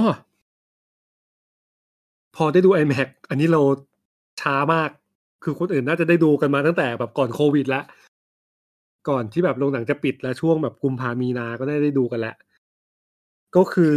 [2.37, 3.61] พอได้ดู iMac อันนี้เรา
[4.41, 4.91] ช้ามาก
[5.43, 7.85] คือคนอื่นน่าจะได้ดูกันมาตั้งแต่แบบก่อนโควิดแล้ว
[9.09, 12.37] ก่อนที่แบบโรงหนังจะปิดแล้วช่วงแบบกุมภามีนาก็ได้ได้ดูกันแล้ว
[13.57, 13.95] ก็คือ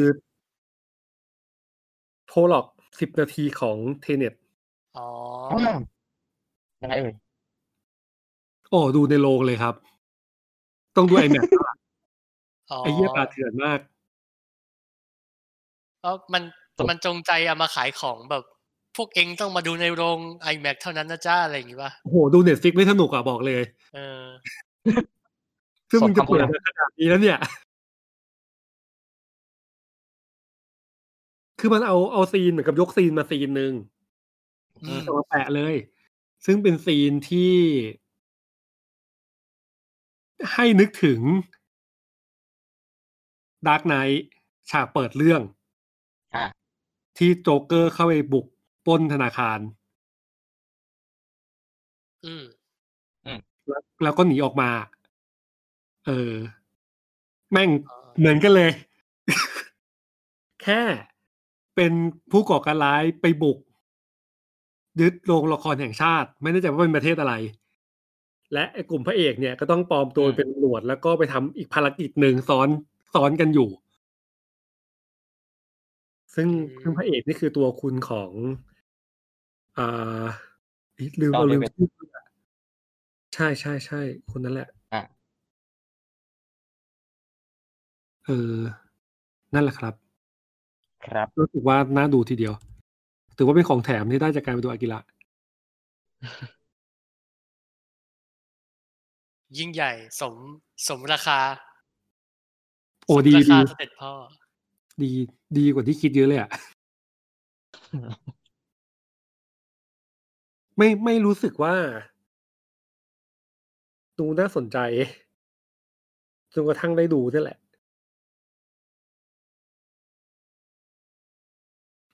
[2.28, 2.66] โพล็อก
[3.00, 4.34] สิบนาทีของเทเน็ต
[4.98, 5.08] อ๋อ
[6.82, 7.14] ยังไงเอ่ย
[8.70, 9.76] โอ้ดูในโรงเลยครับ
[10.96, 11.44] ต้องดูไอแม็ก
[12.72, 13.80] อ๋อไอเยี่ยปาดเถื่อนมาก
[16.00, 16.44] เพราะมัน
[16.90, 18.44] มันจงใจเอามาขายของแบบ
[18.96, 20.20] พวกเองต้องมาดูในโรง
[20.54, 23.62] IMAX เท่านั้นนะจ้าอะไรอย่างงี้ป่ะโอ้โหดู Netflix ไม่สนุกอะบอกเลย
[23.96, 24.26] เออ
[25.90, 27.40] ซึ่งมึงจะเปิดมาขนาดนี้แล้วเนี่ย
[31.60, 33.74] คือมันเอาเอาซีนเหมือนกับยกซีนมาซีนหนึ่ง
[34.84, 35.76] อืมเอามาแปะเลย
[36.46, 37.54] ซึ่งเป็นซีนที่
[40.54, 41.20] ให้นึกถึง
[43.68, 44.26] Dark Knight
[44.72, 45.42] ฉากเปิดเรื่อง
[46.36, 46.46] อะ
[47.18, 48.46] ที่โจ๊กเกอร์เข้าไปบุก
[48.86, 49.60] ปล้นธนาคาร
[52.26, 52.46] อืม
[53.68, 54.70] แล้วแล้วก็หนีออกมา
[56.08, 56.34] เออ
[57.52, 58.72] แม่งอ๋อเหมือนกันเลย
[60.64, 60.82] แค่
[61.76, 61.92] เป็น
[62.32, 63.58] ผู้ก่อการร้ายไปบุก
[65.02, 67.34] ยึดโรงละครแห่งชาติ ไม่แน่ใจว่าเป็นประเทศอะไร
[68.54, 72.68] และไอ้กลุ่มพระเอกเนี่ย ก็ต้องปลอมตัวเป็นตำรวจแล้วก็ไปทำอีกภารกิจหนึ่งซ้อน
[73.14, 73.70] ซ้อนกันอยู่
[76.36, 76.48] ซึ่ง
[76.82, 78.32] ซึ่งพระเอกนี่คือตัวคุณของ
[79.78, 80.26] อ่า
[80.98, 81.90] อีลืมเอาลืมชื่อ
[83.36, 84.02] ใช่ใช่ใช่
[84.32, 85.02] คนนั้นแหละอะ
[88.26, 88.56] เออ
[89.54, 89.94] นั่นแหละครับ
[91.06, 92.54] ครับรู้สึกว่าน่าดูทีเดียว
[93.38, 95.00] ถือว่าเป็นของแถมที่ได้จากการไปดูอากิระ
[99.58, 99.92] ยิ่งใหญ่
[100.22, 100.36] สม
[100.88, 101.40] สมราคา
[103.06, 104.12] โอ้สมดีราดีคาเสด็จพ่อ
[105.02, 105.12] ดี
[105.58, 106.50] ดีกว่าที่คิดเยอะเลยอะ
[110.84, 111.76] ไม่ไม่รู้สึกว่า
[114.20, 114.78] ดูน่าสนใจ
[116.54, 117.58] จนกระทั่งได้ดูนี่แหละ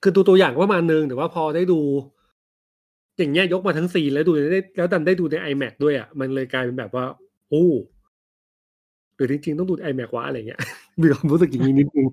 [0.02, 1.80] คือดูตัวอย่างว่ามาหนึ่งแต่ว่าพอได้ดู
[3.18, 7.04] อย่างเงี้ยยกมาทั้งซีนแล้วดูได้แล้วดันได้ดูใน iMac ด้วยอะมันเลยกลายเป็นแบบว่า
[7.48, 7.66] โอ้
[9.14, 10.60] หรือจริงๆ ต้องดู iMac วะอะไรเงี้ย
[11.00, 12.06] มีความรู้สึกอย่างนี้นิดนึง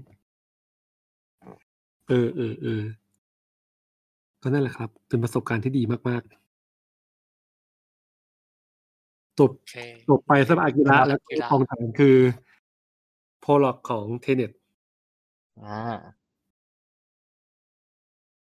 [2.09, 2.83] เออเออเออ
[4.41, 6.44] ก็นั่นแหละครับ เป็นประสบการณ์ที่ดีมากๆ
[9.39, 9.77] จบโอเค
[10.09, 12.17] จบไปสำหรับอากิระสำหรับแล้วอากิระทองแถมคือ
[13.41, 14.51] โพล็อกของเทเน็ต
[15.63, 15.79] อ่า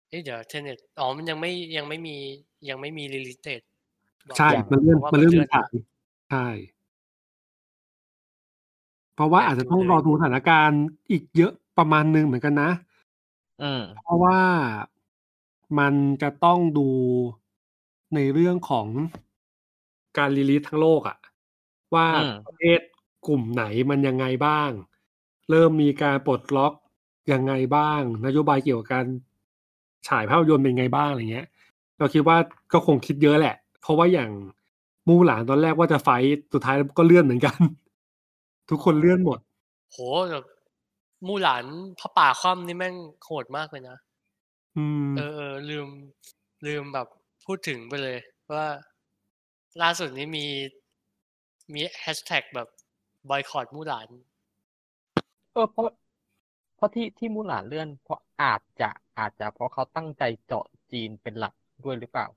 [0.10, 2.16] เอ้ยเดี๋ยว Tenet อ๋อมันยังไม่ยังไม่มี
[2.70, 3.62] ยังไม่มี release date
[4.38, 5.72] ใช่อย่างมันเลื่อนพราะว่ามันเลื่อนมันเลื่อนถ่าย
[6.32, 6.48] ใช่
[9.16, 12.72] เพราะว่าอยากอาจจะต้องดูเลยรอดูสถานการณ์อีกเยอะประมาณหนึ่งเหมือนกันนะ
[13.64, 14.40] อืมเพราะว่า
[15.80, 16.90] มันจะต้องดู
[18.16, 18.88] ในเรื่องของ
[20.18, 21.18] การ release ทั้งโลกอะ
[21.94, 22.80] ว่าอืมประเทศ
[23.28, 24.70] กลุ่มไหนมันยังไงบ้าง
[25.50, 26.74] เริ่มมีการปลดล็อก
[27.32, 29.06] ยังไงบ้าง นโยบายเกี่ยวกับการ
[30.08, 31.48] ฉายภาพยนตร์เป็นไงบ้างอะไรเงี้ย
[31.98, 32.38] เราคิดว่า
[32.74, 34.32] ก็คงคิดเยอะแหละ เพราะว่าอย่าง
[35.08, 37.58] มูหลานตอนแรกว่าจะไฟท์สุดท้ายก็เลื่อนเหมือนกัน
[38.70, 39.40] ทุกคนเลื่อนหมด
[39.92, 39.98] โห
[40.32, 40.46] แบบ
[41.28, 41.66] มู่หลาน
[42.00, 42.96] พระป่าคว่ำนี่แม่ง
[43.26, 43.98] โหดมากเลยนะ
[44.78, 45.88] อืมเออเออลืม
[46.66, 47.08] ลืมแบบ
[47.46, 48.18] พูดถึงไปเลย
[48.52, 48.66] ว่า
[49.82, 50.46] ล่าสุดนี้มี
[51.74, 52.68] มีแฮชแท็กแบบ
[53.30, 54.10] บอยคอตมู่หลาน
[55.54, 55.86] เออเพราะ
[56.76, 61.54] เพราะที่ที่มูหลานเลื่อน เพราะอาจจะอาจจะเพราะเขาตั้งใจเจาะจีนเป็นหลัก
[61.84, 62.28] ด้วยหรือเปล่า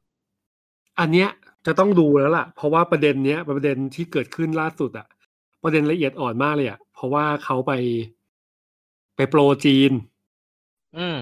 [1.01, 1.28] อันเนี้ย
[1.66, 5.07] จะต้องดูแล้วล่ะ เพราะว่าประเด็นเนี้ยเป็นประเด็นที่เกิดขึ้นล่าสุดอะ
[5.62, 7.72] ประเด็นละเอียดอ่อนมากเลยอะเพราะว่าเขาไป
[9.16, 9.93] ไปโปรจีน
[10.95, 11.16] อืม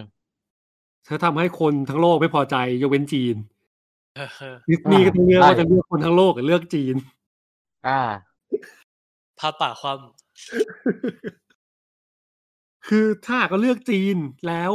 [1.05, 3.60] เธอทำให้คนทั้งโลกไม่พอใจยกเว้นจีนเออเออ
[4.71, 6.97] ดิสนีย์ก็ต้องเลือกใช่ว่าจะเลือกคนทั้งโลกหรือเลือกจีน
[7.89, 8.01] อ่า
[9.39, 9.91] พระป่าคว่
[12.89, 14.17] คือถ้าหากก็เลือกจีน
[14.49, 14.73] แล้ว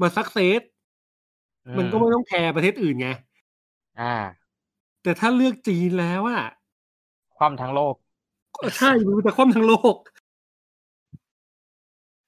[0.00, 0.60] มาซักเซส
[1.66, 3.08] อืมันก็ไม่ต้องแคร์ประเทศอื่นไง
[4.00, 4.14] อ่า
[5.02, 6.44] แต่ถ้าเลือกจีนแล้วอะ
[7.38, 7.94] ความทั้งโลก
[8.56, 10.20] ก็ใช่มันจะคว่ำทั้งโลกำ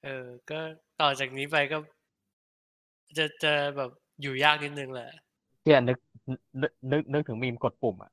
[0.03, 0.59] เออ ก็
[1.01, 1.77] ต่อจากนี้ไปก็
[3.17, 3.89] จะจะแบบ
[4.21, 5.09] อยู่ยากนิดนึงแหละ
[5.61, 5.97] เที่ยนึก
[6.29, 8.11] นึกนึกนึกถึงมีมกดปุ่มอะ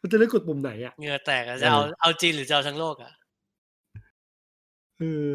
[0.00, 3.12] มันจะเลือกกดปุ่มไหนอะเหงื่อแตกอะจะเอาเอาจีนหรือจะเอาทั้งโลกอะ
[4.98, 5.30] เออ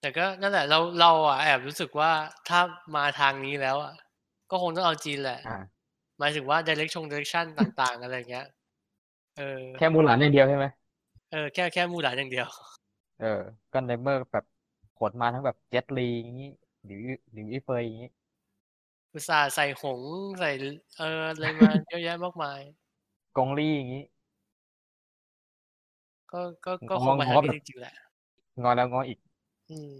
[0.00, 2.10] แต่ก็นั่นแหละเราเราอะแอบรู้สึกว่า
[2.48, 2.60] ถ้า
[2.96, 3.94] มาทางนี้แล้วอะ
[4.50, 5.60] ก็คงต้องเอาจีนแหละอ่า
[6.18, 8.46] หมายถึงว่า direction direction ต่าง ๆ อะไรเงี้ย
[9.38, 10.66] เออแค่มูหลานอย่างเดียวใช่ไหม
[11.32, 12.48] เออแค่แค่มูหลานอย่างเดียว
[13.20, 13.40] เออ
[13.72, 14.44] ก็ในเมื่อแบบ
[15.00, 16.50] ขนมาทั้งแบบเจ็ตลีอย่างนี้
[16.84, 18.10] หรือหรืออีเฟยอย่างนี้
[19.12, 20.50] อุตส่าห์ใส่หงส์ใส่
[20.96, 22.60] เอออะไรมาเยอะแยะมากมาย
[23.36, 24.02] กงลี่อย่างนี้
[26.32, 27.94] ก็ก็ก็งคองมางทางอนี้แบบจริงๆแหละ
[28.62, 29.18] งอแล้วงออีก
[29.70, 29.94] อืม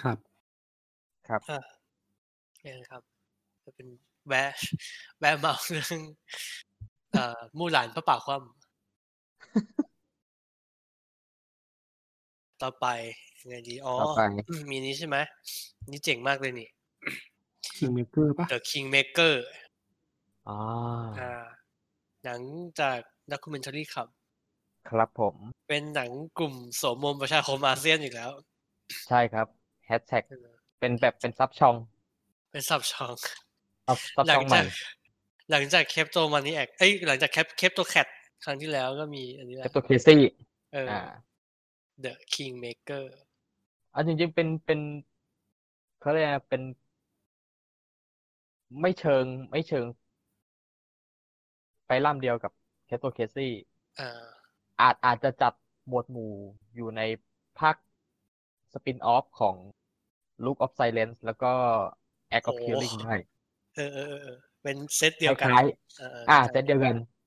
[0.00, 0.18] ครับ
[1.28, 1.60] ครับอะ
[2.60, 3.02] เนี่ยครับ
[3.64, 3.88] จะเป็น
[4.28, 4.52] แวะ
[5.20, 6.00] แวะเมาเรื่อง
[7.12, 8.59] เอ่อมู่หลานพระป่าคว่ำ
[12.62, 12.86] ต่อไป
[13.40, 14.22] ยังไงดีอ๋อต่อไป
[14.70, 15.16] มีนี้ใช่ไหม
[15.90, 16.68] นี่เจ๋งมากเลยนี่
[17.76, 19.34] คิงเมเกอร์ปะ The Kingmaker
[20.48, 20.58] อ่า
[21.20, 21.44] อ่า
[22.24, 22.40] หนัง
[22.80, 22.98] จาก
[23.30, 24.08] นัก u เ e น t รีครับ
[24.88, 25.34] ครับผม
[25.68, 28.30] เป็นหนังกลุ่มโสมมประชาคมอาเซียนอีกแล้ว
[29.08, 29.46] ใช่ครับ
[29.86, 30.22] แฮชแท็ก
[30.80, 31.74] เป็นแบบเป็นซับช่อง
[32.50, 33.12] เป็นซับช่อง
[33.86, 34.66] ซับซับหลัช่องใหจาม่ก
[35.50, 38.06] หลังจากเคปโตมันนี่แอกเอ้ยหลังจากเคปเคปโตแคท
[38.44, 40.20] ครั้งที่แล้วก็มีอันนี้แหเป็ละนตัวเคซี่
[40.74, 41.00] เอออ่า
[42.04, 43.04] The Kingmaker
[43.92, 44.80] เอันจริงๆเป็นเป็น
[46.00, 46.62] เขาเรียกอะไรเป็น
[48.80, 49.86] ไม่เชิง ไม่เชิง
[51.86, 52.52] ไปล่ำเดียวกับ
[52.86, 53.52] แคทตัวเคซี่
[54.00, 54.24] อ่า
[54.80, 55.52] อาจอาจจะจัด
[55.88, 56.32] หมวดหมู่
[56.76, 57.00] อยู่ใน
[57.58, 57.76] ภาค
[58.72, 59.56] สปินออฟของ
[60.44, 61.52] Look of Silence แล้วก็
[62.36, 63.14] Act of โอ้ Killing ได้
[63.76, 65.64] เออเออเออเออเป็นเซตคเดียวกันล้าย
[65.98, 67.19] เออๆอ่าข้เซตเดียวกันเซต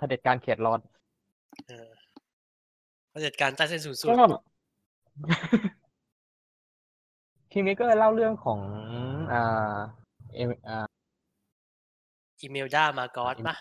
[0.00, 0.80] เผด็จการเขียดร้อน
[1.68, 1.88] เออ
[3.10, 4.34] เผด็จการใต้เส้นศูนย์สูตก็ร
[7.52, 8.60] คิงเมเกอร์เล่าเรื่องของ
[9.32, 9.76] อ่า
[10.34, 10.86] เอมอ่า
[12.40, 13.56] อีเมลด้ามากอสปะ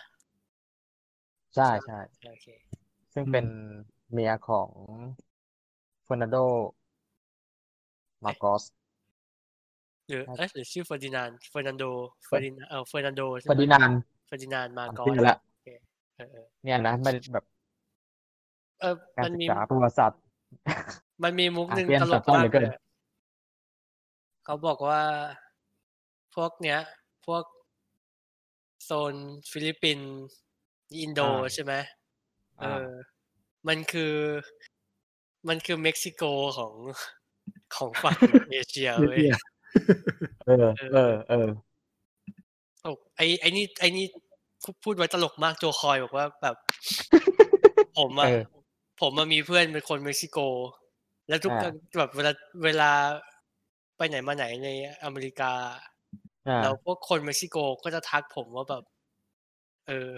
[1.55, 1.99] ใช่ใช่
[2.31, 2.47] โอเค
[3.13, 3.45] ซึ่งเป็น
[4.11, 4.69] เมียของ
[6.03, 6.37] เฟอร์นันโด
[8.23, 8.63] มาโกส
[10.07, 11.83] หรือครับเอ๊ะหรือชื่อเฟอร์ดินานเฟอร์นันโด
[12.25, 15.48] เฟอร์ดินเออเฟอร์นันโดใช่เฟอร์ไหมดินานด์เฟอร์ดินานมากอชื่สอละโอ
[16.19, 17.45] เคเออเออเนี่ยนะมันแบบ
[18.79, 20.19] เออการมันศึกมีษาประวัติศาสตร์
[21.23, 22.79] มันมีมุกหนึ่งอาเซียนตลจักบต้องมาเหลืกอเกินเลย
[24.45, 25.01] เขาบอกว่า
[26.35, 26.79] พวกเนี้ย
[27.25, 27.43] พวก
[28.83, 29.15] โซน
[29.51, 30.11] ฟิลิปปินส์
[30.99, 31.73] อินโดอ่าใช่ไหม
[32.59, 32.89] เออ่าอ
[33.67, 34.13] มันคือ
[35.47, 36.23] มันคือเม็กซิโก
[36.57, 36.73] ของ
[37.75, 38.17] ของฝั่ง
[38.51, 39.37] เอเชียเว้ยเหี้ย
[40.45, 41.47] เออ เออ เออ
[42.81, 44.05] โอ้ไอไอนี่ไอนี่
[44.63, 46.55] พูพูดไว้ตลกมาก Jo Koy บอกว่าแบบ
[47.97, 48.39] ผมอะเออ
[49.01, 50.37] ผมมามีเพื่อนเป็นคนเม็กซิโก
[51.27, 52.31] แล้วทุกอ่าแบบเวลา
[52.65, 52.91] เวลา
[53.97, 54.69] ไปไหนมาไหนใน
[55.03, 55.51] อเมริกา
[56.47, 58.83] อ่าแล้วพวกคนเม็กซิโกก็จะทักผมว่าแบบ
[59.87, 60.09] เออ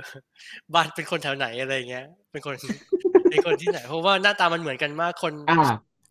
[0.74, 2.56] บ้านเป็นคนแถวไหนอะไรเงี้ย เป็นคน
[3.30, 5.58] เป็นคนที่ไหน เพราะว่าหน้าตามันเหมือนกันมากคนอ่า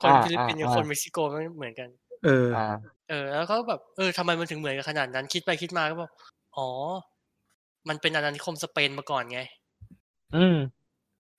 [0.03, 1.89] คนอ่าฟิลิปปินส์กับอ่าคนเม็กซิโกไม่เหมือนกัน
[2.24, 2.64] เอออ่า
[3.11, 6.11] เออ แล้วเขาแบบเออทำไมมันถึงเหมือนกันขนาดนั้น คิดไปคิดมาก็บอก
[6.57, 6.68] อ๋อ
[7.89, 9.41] มันเป็นอาณานิคมสเปนมาก่อนไง
[10.37, 10.57] อืม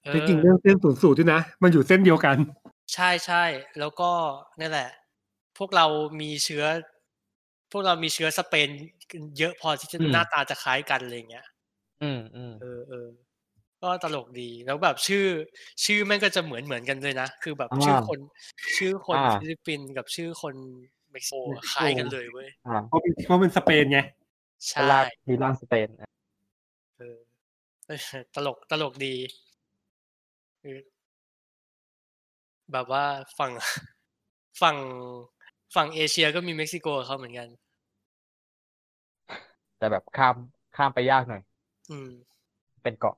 [0.04, 2.38] เออจริงๆเรื่องเส้นศูนย์สูตรด้วยนะ มันอยู่เส้นเดียวกัน
[2.94, 3.44] ใช่ใช่
[3.80, 4.12] แล้วก็
[4.60, 4.90] นั่นแหละ
[5.58, 5.86] พวกเรา
[6.22, 6.64] มีเชื้อ
[7.72, 8.70] พวกเรามีเชื้อสเปน
[9.38, 11.46] เยอะพอที่จะอืมหน้าตาจะคล้ายกันอะไรเงี้ย
[12.04, 13.08] อืมอืมเออเออ
[13.84, 15.26] ก็ตลกดีแล้วแบบชื่อ
[15.86, 18.20] ชื่อแม่งก็จะเหมือนเหมือนกันเลยนะ คือแบบอ่าชื่อคน
[18.78, 20.56] ชื่อคนอ่าฟิลิปปินส์กับชื่อคน
[21.12, 24.00] เม็กซิโกอะคล้ายกันเลยเว้ยอ่าเพราะเป็นเพราะเป็นสเปนไง
[24.70, 26.21] ใช่ลากมีล่างสเปนเออเออ
[28.36, 29.16] ตลกตลกดี
[30.62, 30.80] เออ
[32.72, 33.04] แบบว่า
[33.40, 33.52] ฝั่ง
[34.62, 34.78] ฝั่ง
[35.76, 37.50] ฝั่งเอเชียก็มีเม็กซิโกกับเขาเหมือนกัน
[39.78, 40.36] แต่แบบข้าม
[40.76, 41.42] ข้ามไปยากหน่อย
[41.90, 42.10] อืม
[42.84, 43.16] เป็นเกาะ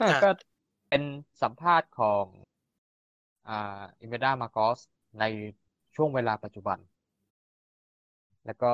[0.00, 0.30] อะก็
[0.88, 1.02] เป็น
[1.42, 2.24] สัมภาษณ์ของ
[3.48, 4.80] อ่าอิเมดามาโกส
[5.20, 5.24] ใน
[5.94, 6.78] ช่วงเวลาปัจจุบัน
[8.46, 8.72] แล้วก็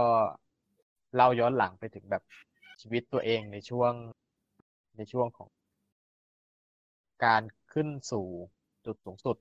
[1.14, 2.22] เล่าย้อนหลังไปถึงแบบ
[2.80, 3.92] ชีวิตตัวเองในช่วง
[4.96, 5.48] ในช่วงของ
[7.24, 7.42] การ
[7.72, 8.26] ขึ้นสู่
[8.84, 9.36] จุดสูงสุด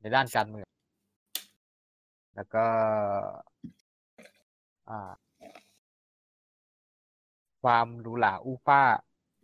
[0.00, 0.68] ในด้านการเมือง
[2.34, 2.66] แล้วก็
[4.88, 5.12] อ่า
[7.62, 8.80] ความหรูหราอู้ฟ้า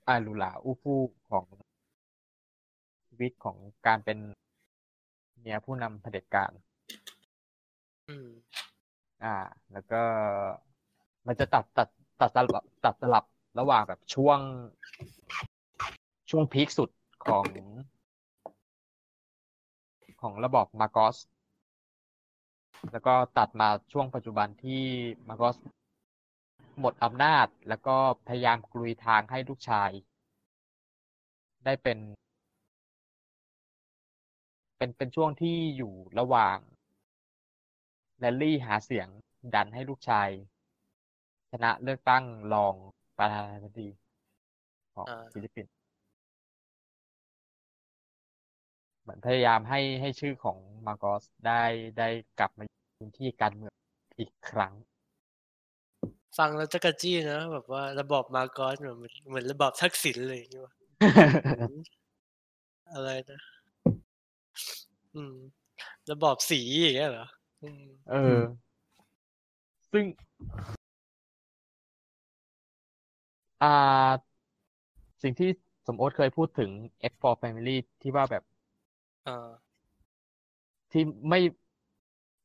[0.07, 1.01] อ่าหรูหราอู้ฟู่
[1.31, 1.47] ของ
[3.09, 4.19] ชีวิตของการเป็น
[5.39, 6.53] เมียผู้นำเผด็จการ
[8.09, 8.29] อืม
[9.25, 9.35] อ่า
[9.73, 10.03] แล้วก็
[11.27, 11.89] มันจะตัดตัด
[12.21, 13.25] ตัดสลับตัดสลับ
[13.59, 14.39] ระหว่างแบบช่วง
[16.31, 16.91] ช่วงพีคสุด
[17.25, 17.45] ของ
[20.21, 21.17] ของระบอบมาโกส
[22.93, 24.85] แล้วก็ตัดมาช่วงปัจจุบันที่
[25.29, 25.57] มาโกส
[26.81, 27.97] หมดอำนาจแล้วก็
[28.29, 29.91] พยายามกลุยทางให้ลูกชาย
[31.65, 31.99] ได้เป็น
[34.77, 36.59] เป็นเป็นช่วงที่อยู่ระหว่าง
[38.19, 39.09] แรลลี่หาเสียง
[39.55, 40.29] ดันให้ลูกชาย
[41.51, 42.25] ชนะเลือกตั้ง
[42.55, 42.75] รอง
[43.19, 43.89] ประธานาธิบดี
[44.95, 45.73] ของอ่า ฟิลิปปินส์
[49.03, 51.63] เหมือนพยายามให้ให้ชื่อของมาโกสได้
[51.99, 52.09] ได้
[52.39, 53.75] กลับมาอยู่พื้นที่การเมือง
[54.19, 54.73] อีกครั้ง
[56.39, 58.99] ฟังแล้วจะกระจี้นะ แบบว่าระบอบมาร์กอสเหมือน
[59.29, 60.75] เหมือนระบอบทักษิณเลยอย่างเงี้ยวะ
[62.93, 63.41] อะไรนะ
[65.15, 65.35] อืม
[66.11, 67.27] ระบอบสีอย่างเงี้ยเหรอ
[67.63, 68.41] อืม เออ
[69.93, 70.05] ซึ่ง
[73.63, 74.11] อ่า
[75.23, 75.51] สิ่งที่
[75.87, 76.71] สมโอ๊ตเคยพูดถึง
[77.11, 78.43] X for Family ที่ว่าแบบ
[79.27, 79.49] อ่า
[80.93, 81.41] ที่ไม่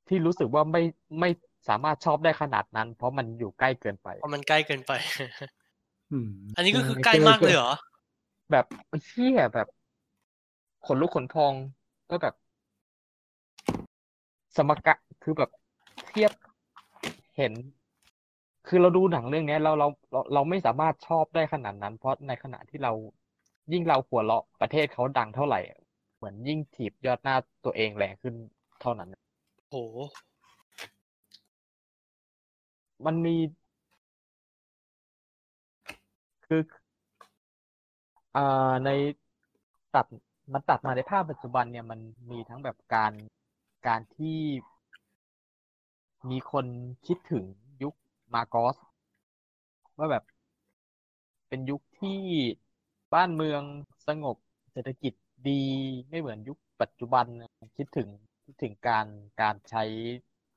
[0.08, 0.84] ที่รู้สึกว่าไม่
[1.20, 1.30] ไม่
[1.68, 4.92] สามารถชอบได้ขนาดนั้น เพราะมันอยู่ใกล้เกินไปเพราะมันใกล้เกินไป
[6.12, 7.72] อืมอันนี้ก็คือเออใกล้เกินมากเลยเหรอ
[8.52, 8.66] แบบ
[9.06, 9.68] เชี่ยแบบ
[10.86, 11.54] ขนลุกขนพอง
[12.12, 12.34] ก็แบบ
[14.56, 15.50] สมกะคือแบบ
[16.08, 16.32] เทียบ
[17.38, 17.54] เห็น
[18.68, 22.92] คือเราดูหนังเรื่องเนี้ยเราเราเราเราไม่สามารถชอบได้ขนาดนั้น เพราะในขณะที่เรา
[23.72, 25.60] ยิ่งเราหัวเราะประเทศเขาดังเท่าไหร่
[26.16, 27.36] เหมือนยิ่งถีบยอดหน้า
[27.66, 28.36] ตัวเองแรงขึ้น
[28.82, 29.10] เท่านั้น
[29.70, 29.76] โห
[33.06, 33.36] มันมี
[36.46, 36.62] คือ
[38.36, 38.90] อ่าใน
[39.96, 40.06] ตัด
[40.54, 42.00] มันตัดมาในภาพปัจจุบันเนี่ยมัน
[42.32, 43.14] มีทั้งแบบการ
[43.88, 44.38] การที่
[46.30, 46.66] มีคน
[47.06, 47.65] คิดถึงยุค
[48.34, 48.76] มาโกอส
[49.97, 50.23] ว่าแบบ
[51.47, 52.19] เป็นยุคที่
[53.14, 53.61] บ้านเมือง
[54.07, 54.38] สงบ
[54.72, 55.14] เศรษฐกิจ
[55.49, 55.64] ดี
[56.10, 58.10] ไม่เหมือนยุคปัจจุบันนะคิดถึง
[58.45, 59.07] คิดถึงการ
[59.41, 59.84] การใช้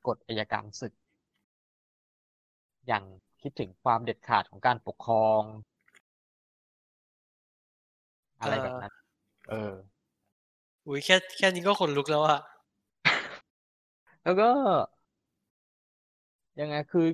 [0.06, 0.92] กฎอัยการศึก
[2.86, 3.04] อย่าง
[3.42, 5.42] คิดถึงความเด็ดขาดของการปกครอง
[8.40, 8.92] อะไรแบบนั้น
[9.50, 9.72] เออ
[10.86, 12.40] อุ้ยแค่แค่นี้ก็ขนลุกแล้วอะ
[14.22, 14.50] แล้วก็
[16.60, 17.06] ยังไงคือ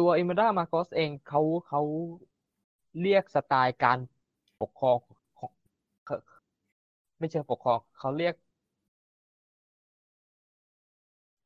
[0.00, 1.80] ตัวอิม d ดามาโกสเองเขาเขา
[3.00, 3.98] เรียกสไตล์การ
[4.60, 4.96] ปกครอง
[5.38, 5.52] ของ
[6.06, 6.16] เขา
[7.18, 8.34] ไม่เชิงปกครองเขาเรียก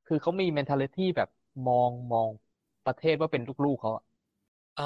[0.06, 1.28] คือเขามี mentality แบบ
[1.68, 2.28] มองมอง
[2.86, 4.04] ประเทศว่าเป็นลูกๆเขาอะ
[4.78, 4.84] อ๋อ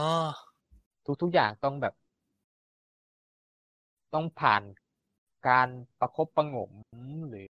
[1.05, 1.95] ทุกทุกอย่างต้องแบบ
[4.15, 4.62] ต้องผ่าน
[5.49, 5.69] การ
[6.01, 6.73] ประคบประหงม
[7.28, 7.49] หรือ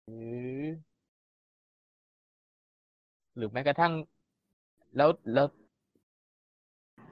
[3.36, 3.94] หรือแม้กระทั่ง
[4.96, 5.48] แล้วแล้ว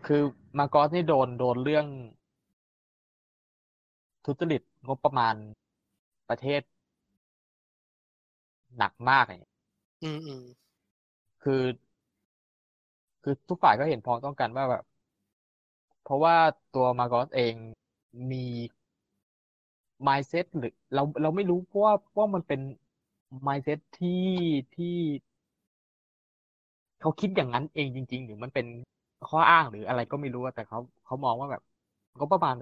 [0.05, 0.21] คือ
[0.57, 1.85] มาโกอสนี่โดนโดนเรื่อง
[4.25, 5.35] ทุจริตงบประมาณ
[6.30, 6.61] ประเทศ
[8.77, 9.51] หนักมากเนี่ย
[10.03, 10.43] อืมอืม
[11.43, 11.63] คือ
[13.23, 14.84] คือทุกฝ่ายก็เห็นพ้องต้องกันว่าแบบ
[16.03, 16.38] เพราะว่า
[16.75, 17.55] ตัวมาโกอสเอง
[18.31, 18.45] มี
[20.07, 22.61] mindset หรือ เราเราไม่รู้เพราะว่าว่ามันเป็น
[23.47, 24.23] mindset ที่
[24.75, 24.95] ที่
[27.01, 28.65] เขาคิดอย่างนั้นเองจริง ๆ หรือมันเป็น
[29.29, 31.61] ข้ออ้างหรืออะไรก็ไม่รู้อะแต่เขาเขามองว่าแบบ
[32.17, 32.55] งบประมาณ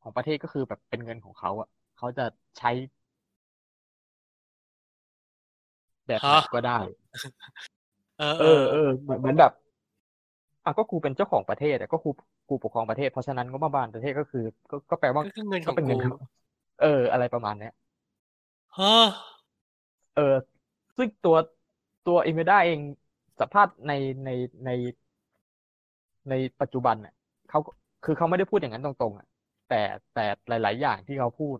[0.00, 2.22] ของประเทศก็คือแบบเป็นเงินของเขาอะเขาจะ
[2.58, 2.68] ใช้
[6.06, 6.78] แบบไหนฮะก็ได้
[8.16, 9.52] เออเอเอออเออเหมือนเหมือนแบบ
[10.64, 12.10] อะก็กูเป็นเจ้าของประเทศอะก็กู
[12.48, 14.40] กูปกครองประเทศเพราะฉะนั้นงบประมาณประเทศก็คือ
[14.70, 16.14] ก็ก็แปลว่าก็คือเงินขก็องเป็นเงินกูเขา
[16.80, 17.72] เออ อะไรประมาณเนี้ย
[18.76, 18.94] ฮะ
[20.12, 20.22] เออ
[20.96, 21.36] ซึ่งตัว
[22.04, 22.80] ตัวอิเมลด้าเอง
[23.40, 23.92] สัมภาษณ์ใน
[24.24, 24.28] ใน
[24.64, 24.70] ใน
[26.28, 27.14] ในปัจจุบันเนี่ย
[27.48, 27.70] เขาก็
[28.04, 29.26] คือเขาไม่ได้พูดอย่างนั้นตรงๆอะ
[29.68, 29.74] แต่
[30.12, 31.58] แต่หลาย ๆ อย่างที่เขาพูด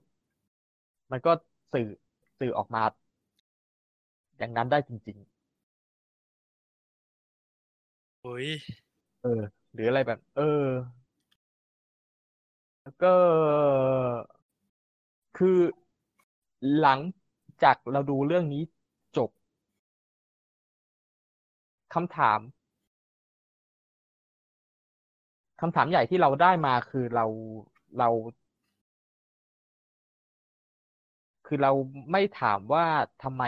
[1.10, 1.32] มันก็
[1.72, 1.88] สื่อ
[2.38, 2.82] สื่อออกมา
[4.38, 5.18] อย่างนั้นได้จริง
[8.20, 9.28] โอ้ยๆเออ
[9.72, 10.42] หรืออะไรแบบ เออ
[12.82, 13.14] แล้วก็
[15.36, 15.58] คือ
[16.78, 17.00] หลัง
[17.62, 18.62] จากเราดูเรื่องนี้
[19.16, 19.30] จบ
[21.94, 22.40] คำถาม
[25.60, 27.24] คำถามใหญ่ที่เราได้มาคือเรา
[27.98, 28.08] เรา
[31.44, 31.72] คือเรา
[32.12, 32.86] ไม่ถามว่า
[33.22, 33.42] ทำไม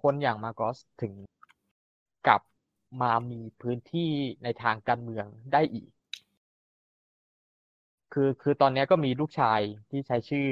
[0.00, 1.12] คนอย่างมาโกอสถึง
[2.26, 2.42] กลับ
[3.00, 4.10] มามีพื้นที่
[4.42, 5.90] ในทางการเมืองได้อีก
[8.12, 9.60] คือคือตอนนี้ก็มีลูกชาย
[9.90, 10.46] ที่ใช้ชื่อ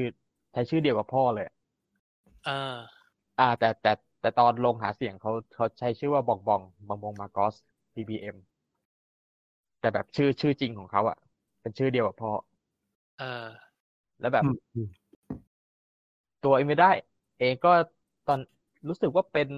[0.52, 1.46] ใช้ชื่อเดียวกับพ่อเลย
[2.46, 2.52] อ่า
[3.38, 3.88] อ่า แต่แต่
[4.20, 7.54] แต่ตอนลงหาเสียงเขาเขาใช้ชื่อว่าบองบองบองบองมาโกอส
[7.94, 8.36] BBM
[9.80, 11.16] แต่แบบชื่อชื่อจริงของเขาอะ
[11.60, 12.30] เป็นชื่อเดียวกับพ่อ
[13.16, 13.48] เออ
[14.20, 14.88] แล้วแบบอืมอืม
[16.42, 16.86] ตัวเอเมได้
[17.38, 17.70] เองก็
[18.26, 18.40] ตอน
[18.88, 19.48] รู้สึกว่าเป็น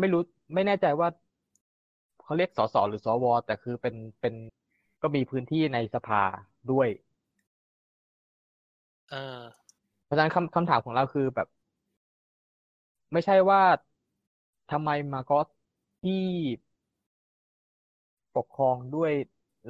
[0.00, 0.22] ไม่รู้
[0.54, 1.08] ไม่แน่ใจว่า
[2.24, 4.34] เขาเรียกสสหรือสวแต่คือเป็นเป็น
[5.02, 6.22] ก็มีพื้นที่ในสภา
[6.70, 6.88] ด้วย
[9.10, 9.42] เออ
[10.04, 11.46] เพราะฉะนั้นคำคำถามของเราคือแบบ
[13.12, 13.60] ไม่ใช่ว่า
[14.70, 15.46] ทำไมมาโกอส
[16.02, 16.12] ที่
[18.36, 19.12] ปกครองด้วย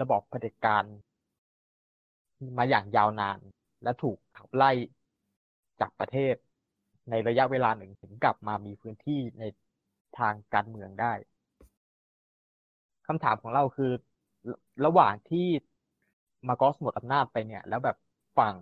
[0.00, 0.84] ระบอบเผด็จการ
[2.58, 3.38] มาอย่างยาวนาน
[3.82, 4.70] และถูกขับไล่
[5.80, 6.34] จากประเทศ
[7.10, 9.44] ในระยะเวลาหนึ่งถึงกลับมามีพื้นที่ใน
[10.18, 11.12] ทางการเมืองได้
[13.06, 13.92] คำถามของเราคือ
[14.84, 15.46] ระหว่างที่
[16.48, 17.96] มาโกอสหมดอำนาจไปเนี่ย แล้วแบบ
[18.38, 18.54] ฝั่ง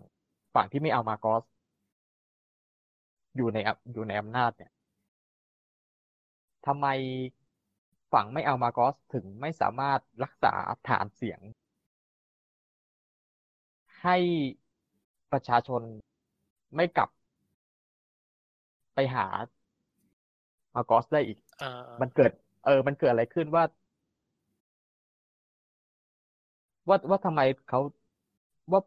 [0.54, 1.42] ฝั่งที่ไม่เอามาโกอส
[3.36, 3.58] อยู่ใน
[3.92, 4.70] อยู่ในอำนาจเนี่ย
[6.66, 6.86] ทำไม
[8.12, 10.52] ฝั่งไม่เอามาโกอสถึงไม่สามารถรักษา
[10.88, 11.40] ฐานเสียง
[14.02, 14.16] ให้
[15.32, 15.82] ประชาชน
[16.76, 17.10] ไม่กลับ
[18.94, 19.26] ไปหา
[20.74, 21.70] มาโกอสได้อีกอ่า
[22.00, 22.32] มันเกิด
[22.64, 23.64] เออ มันเกิดอะไรขึ้นว่า
[26.88, 27.80] ว่าว่าทำไมเขา
[28.72, 28.80] ว่า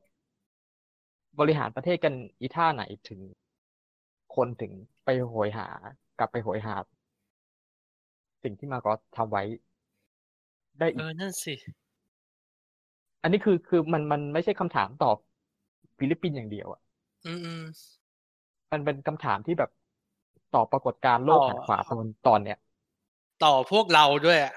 [1.40, 3.20] บริหารประเทศกันอีท่าไหนถึง
[4.36, 4.72] คนถึง
[5.06, 5.68] ไปโหยหา
[6.20, 6.76] กลับไปโหยหา
[8.46, 9.44] สิ่งที่มาโกอสทำไว้
[10.80, 11.54] ได้อีเอกอนั่นสิ
[13.22, 15.18] อันนี้คือคือมันมันไม่ใช่คำถามตอบ
[16.00, 16.82] ฟิลิปปินส์อย่างเดียวอะ
[17.26, 17.62] อืมอืม
[18.72, 19.70] มันเป็นคำถามที่แบบ
[20.52, 22.58] ตอบปรากฏการณ์โลกต่อหันขวาตอนตอนเนี้ย
[23.44, 24.54] ต่อพวกเราด้วยอะ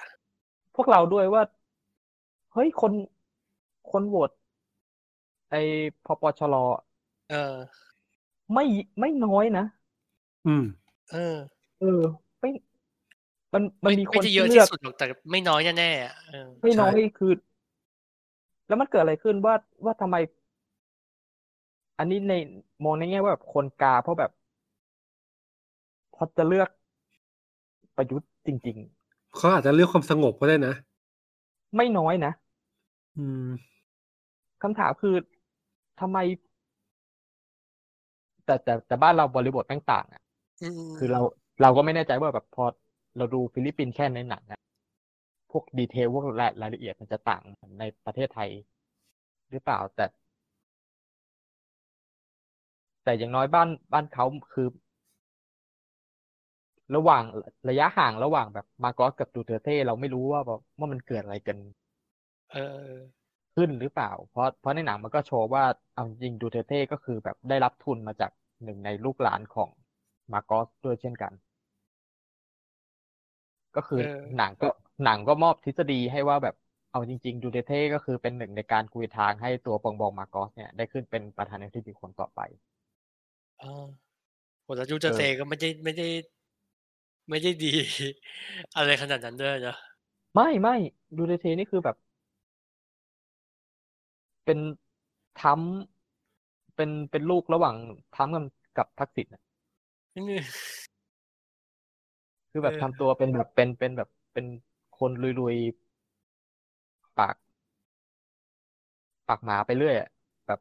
[0.77, 1.43] พวกเราด้วยว่า
[2.53, 2.93] เฮ้ยคน
[3.91, 4.31] คนโหวต
[5.51, 5.55] ไอ
[6.05, 6.55] พปชร
[7.29, 7.55] เออ
[8.53, 8.65] ไม่
[9.01, 9.65] ไม่น้อยนะ
[10.47, 10.63] อืม
[11.11, 11.37] เออ
[11.79, 17.33] เออไม่มันมันมีคไม่นได้ที่เยอะเลืที่อกสุดหรอกแต่ไม่น้อยแน่ๆอะเออไม่น้อยใช่คือ
[18.67, 19.55] แล้วมันเกิดอะไรขึ้นว่า
[19.85, 20.17] ว่าทำไม
[21.99, 22.33] อันนี้ใน
[22.85, 24.31] มองในแง่ว่าแบบคนกา เพราะแบบ
[26.15, 26.69] พอจะเลือก
[27.97, 28.79] ประยุทธ์จริง
[29.37, 32.31] เขาอาจจะเลือกความสงบก็ได้นะๆไม่น้อยนะ
[33.17, 33.49] อืม
[34.63, 35.15] คำถามคือ
[36.01, 36.19] ทำไม
[38.45, 40.21] แต่แต่แต่บ้านเราบริบทแม่งต่างอะ
[40.61, 41.21] อืมคือเรา
[41.61, 42.65] เราก็ไม่แน่ใจว่าแบบพอ
[43.19, 44.61] เราดูฟิลิปปินส์แค่ในหนังอะ
[45.51, 47.43] พวก detail พวกรายรายละเอียดมันจะต่าง
[47.79, 48.51] ในประเทศไทย
[49.51, 50.07] หรือเปล่าแต่
[53.05, 54.67] แต่อย่างน้อยบ้านบ้านเขาคือ
[56.97, 57.25] ระหว่าง
[57.69, 61.57] ระยะห่างระหว่างแบบมาโกอสกับดูเทอร์เต้เราไม่รู้ว่าแบบว่ามันเกิดอะไรกัน
[62.53, 62.59] เออ
[63.55, 65.65] ขึ้นหรือเปล่า เพราะเพราะในหนังมันก็โชว์ว่า
[65.95, 68.31] เอาจริงดูเทอร์เต้ก็คือแบบได้รับทุนมาจาก
[68.65, 69.71] หนึ่งในลูกหลานของ
[70.33, 71.33] มาโกอสด้วยเช่นกัน
[73.79, 74.69] ก็คือเออหนังก็
[75.05, 76.55] หนังก็มอบทฤษฎีให้ว่าแบบ
[76.93, 82.41] เอาจริงๆดูเทอร์เต้ก็คือเป็นหนึ่งในการกรุยทางให้ตัวบองบองมาโกอสเนี่ยได้ขึ้นเป็นประธานาธิบดีคนต่อไป
[83.63, 83.87] อ่า
[84.63, 86.07] โหแล้วยูเจอเซก็ไม่ได้ไม่ได้
[87.31, 87.73] ไม่ได้ดี
[88.77, 89.77] อะไรขนาดนั้นด้วยนะ
[90.35, 90.77] ไม่ไม่
[91.17, 91.97] ดูเทเท่นี่คือแบบ
[94.45, 94.59] เป็น
[95.41, 95.75] ทรัมป์
[96.77, 97.77] เป็นเป็นลูกระหว่าง
[98.15, 98.45] ทรัมป์กับ
[98.79, 99.43] กับทักษิณอะ
[100.15, 100.39] นี่
[102.59, 104.47] คือแบบเออทำตัวเป็นแบบเป็นเป็นแบบเป็น
[104.99, 107.37] คนลุยๆ ปาก
[109.29, 110.09] ปากหมาไปเรื่อยอะ
[110.47, 110.61] แบบ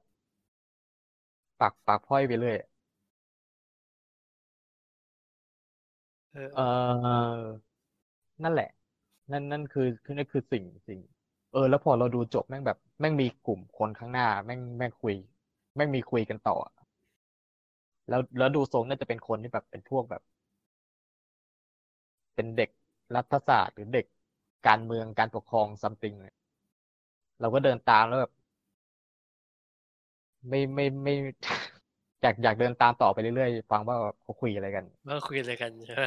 [1.60, 2.68] ปากปากพร่อยไปเรื่อยอะ
[6.32, 7.32] เออ เออ
[8.44, 8.70] นั่นแหละ
[9.32, 11.00] นั่นนั่นคือคือนั่นคือสิ่งสิ่ง
[11.52, 15.16] เออ แล้วพอเราดูจบแม่งแบบแม่งมีกลุ่มคนข้างหน้า แม่งแม่งคุย
[15.76, 16.58] แม่งมีคุยกันต่อ
[18.10, 20.22] แล้วแล้วดูทรงน่าจะเป็นคนที่แบบเป็นพวกแบบ
[22.38, 22.70] เป็นเด็ก
[23.16, 24.06] รัฐศาสตร์ หรือเด็ก
[24.68, 26.34] การเมืองการปกครองซัมติงเลย
[27.40, 28.32] เราก็เดินตามแล้วแบบ
[30.50, 31.14] ไม่ไม่ไม่
[32.22, 36.06] อยากอยากเดินตามต่อไปเรื่อยๆฟังว่าเขาคุยอะไรกันว่าคุยอะไรกันใช่ไหม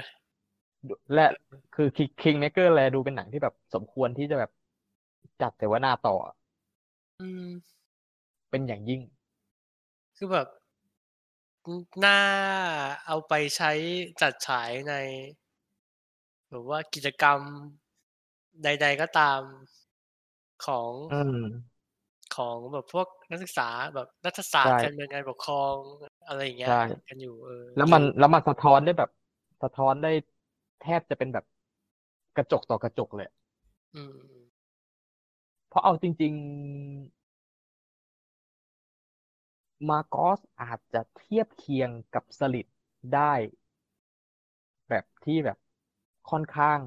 [1.15, 1.27] และ
[1.73, 1.86] คือ
[2.20, 4.51] คิงเมเกอร์แลดูเป็นหนังที่แบบสมควรที่จะแบบ
[5.40, 6.12] จัดเสวนาต่อ
[7.19, 7.81] อืม
[8.51, 9.01] เป็นอย่างยิ่ง
[10.16, 10.47] คือแบบ
[12.05, 12.12] น่า
[13.07, 13.70] เอาไปใช้
[14.20, 14.93] จัดฉายใน
[16.51, 17.40] หรือว่ากิจกรรม
[18.62, 19.40] ใด ๆ ก็ตาม
[20.64, 21.36] ของอืม
[22.36, 25.77] ของแบบพวกนักศึกษาแบบรัฐศาสตร์ใช่การเมืองการปกครอง
[26.27, 26.74] อะไรอย่างเงี้ยใช่
[27.09, 29.10] กันอยู่เออแล้วมันแล้วมันสะท้อนได้แบบ
[29.62, 30.09] สะท้อนได้
[30.81, 31.44] แทบจะเป็นแบบ
[32.36, 33.27] กระจกต่อกระจกเลย
[33.94, 34.16] อืม
[35.68, 36.32] เพราะเอาจริง
[39.78, 42.66] ๆ มาโกอสอาจจะเทียบเคียงกับสฤษดิ์
[43.14, 43.32] ได้
[44.89, 45.59] แบบที่แบบ
[46.31, 46.81] ค่อนข้าง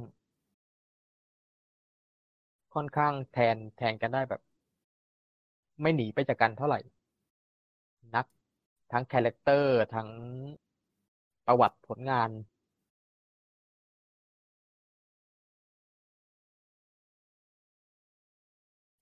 [2.74, 4.42] ค่อนข้างแทนแทนกันได้แบบ
[5.82, 6.80] ไม่หนีไปจากกันเท่าไหร่
[8.16, 8.26] นัก
[8.92, 10.10] ทั้ง character ทั้ง
[11.46, 12.30] ประวัติผลงาน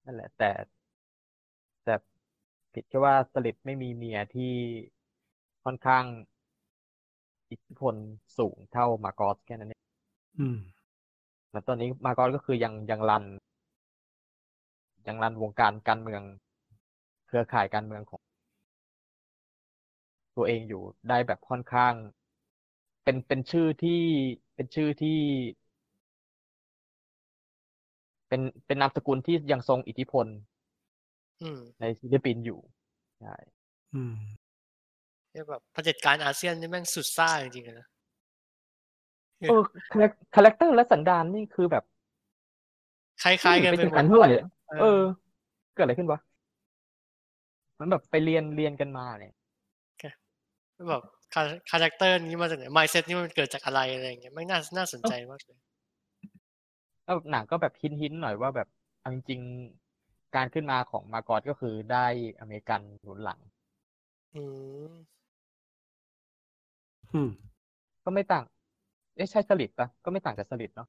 [0.06, 0.52] นั่นแหละ แต่
[1.84, 1.96] แต่
[2.74, 4.54] ผิดแค่ว่าสลิดไม่มีเมียที่
[5.64, 6.06] ค่อนข้าง
[7.50, 7.96] อิทธิพล
[8.38, 9.91] สูงเท่ามากอสแค่นั้นเอง
[10.40, 10.58] อืม
[11.52, 13.26] แล้วตอนนี้มาโกอสก็คือยังยังรัน
[15.08, 16.22] ยังรันวงการการเมือง
[17.28, 18.22] เครือข่ายการเมืองของ
[20.38, 21.94] ตัวเองอยู่ได้แบบค่อนข้าง
[23.04, 24.02] เป็นเป็นชื่อที่
[24.56, 25.20] เป็นชื่อที่
[28.28, 30.26] เป็นเป็นนามสกุลที่ยังทรงอิทธิพล
[31.42, 32.60] อืมในฟิลิปปินส์อยู่
[33.22, 33.36] ใช่
[33.94, 34.14] อืม
[35.32, 37.88] เรียกแบบเผด็จการอาเซียนนี่แม่งสุดซ่าจริงๆเลยนะ
[39.50, 39.62] เออ
[39.92, 41.84] คาแรคคาแรคเตอร์และสันดานนี่คือแบบ
[43.22, 44.30] คล้ายๆกันไม่ไปเป็นหมกัดนเท่าไหร่
[44.70, 45.02] เอเอออ
[45.76, 46.20] เกิดอะไรขึ้นวะ
[47.80, 49.34] มันแบบไปเรียนเรียนกันมาเนี่ย
[50.90, 51.02] แบบ
[51.34, 51.42] คา
[51.72, 55.60] คาแรคเตอร์นี้มาจากไหน mindset นี่มันเกิดจากอะไรอะไรอย่างเงี้ยไม่งน่าน่าสนใจมากเลย
[57.06, 58.68] แล้วหนังก็แบบหินหินๆหน่อยว่าแบบ
[59.00, 62.06] เอาจริงๆการขึ้นมาของมาร์กอตก็คือได้
[62.40, 63.40] อเมริกันหนุนหลัง
[64.36, 64.44] อื
[64.90, 64.92] ม
[67.14, 67.30] อืม
[68.04, 70.88] ก็ไม่ต่างเอ๊ะใช่สลิดปะก็ไม่ต่างจากสลิดเนาะ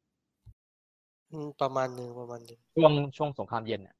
[1.30, 3.96] อืมประมาณหนึ่งประมาณหนึ่งช่วงช่วงสงครามเย็นเนี่ย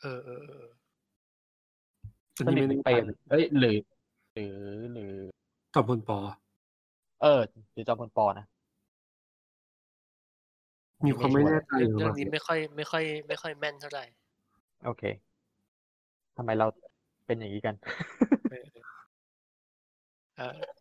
[0.00, 0.66] เออเออเออ
[2.46, 3.76] อันสนี้ลิดไม่หรือแน่เปใจนเอ้ยหรือ
[4.34, 4.54] หรือ
[4.92, 5.12] หรือ
[5.74, 6.18] ตอบพลปอ
[7.22, 7.40] เออ
[7.72, 8.46] หรือจอมพลปอนะ
[11.06, 14.04] มีความไม่แน่ใจเรื่องอยู่เรื่องว่านี้ไม่ค่อยไม่ค่อย ไม่ค่อยแม่นเท่าไหร่
[14.84, 15.02] โอเค
[16.36, 16.66] ทำไมเรา
[17.26, 17.74] เป็นอย่างนี้กัน
[18.50, 18.64] เออ
[20.36, 20.77] เออ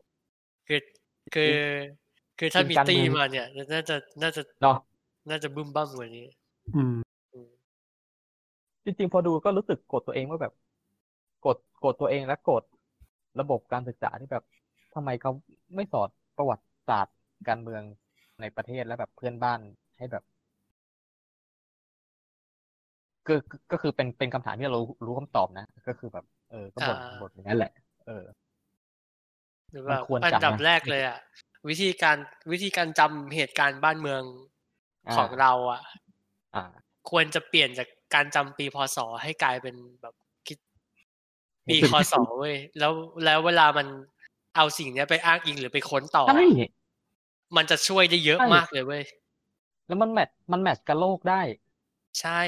[0.68, 0.80] คือ
[1.34, 1.52] คือ
[2.38, 4.78] คือถ้ามีการตีเมืองมาเนี่ย น่าจะน่าจะเนาะ
[5.30, 6.28] น่าจะบึ้มบ้ามกว่านี้
[6.76, 7.50] อืมอืม
[8.86, 10.54] จริงๆพอดูก็รู้สึกกดตัวเองว่าแบบ
[11.46, 12.64] กดกดตัวเองและกด
[13.40, 14.44] ระบบการศึกษาที่แบบ
[14.94, 15.32] ทำไมเขา
[15.76, 17.16] ไม่สอนประวัติศาสตร์
[17.48, 17.84] การเมือง
[18.42, 19.60] ในประเทศและแบบเพื่อนบ้าน
[19.98, 20.24] ให้แบบ
[23.28, 27.72] ก็ก็ก็คือเป็นเป็นคำถามที่เรารู้รู้คำตอบนะ ก็คือแบบ เออก็บ่นอ่าบ่นอย่างนั้นแหละ
[28.06, 28.24] เออ
[29.72, 31.18] หรือมัว่านควรอันจำดับนะแรกเลยอะ
[31.68, 32.18] วิธีการ
[32.52, 34.24] วิธีการจำเหตุการณ์บ้านเมือง
[35.08, 35.82] อ่าของเราอะ
[36.54, 36.62] อ่า
[37.10, 40.16] ควรจะเปลี่ยนจากการจำปีพศให้กลายเป็นแบบ
[40.48, 40.58] คิด
[41.68, 43.88] ปีคศเว้ยแล้วแล้วเวลามัน
[44.56, 46.40] เอาสิ่งเนี้ยไปอ้างอิงหรือไปค้นต่อใช่
[47.56, 49.04] มันจะช่วยได้เยอะใช่มากเลยเว้ย
[49.88, 51.42] แล้วมันแมทมันแมทช์กับโลกได้
[52.20, 52.42] ใช่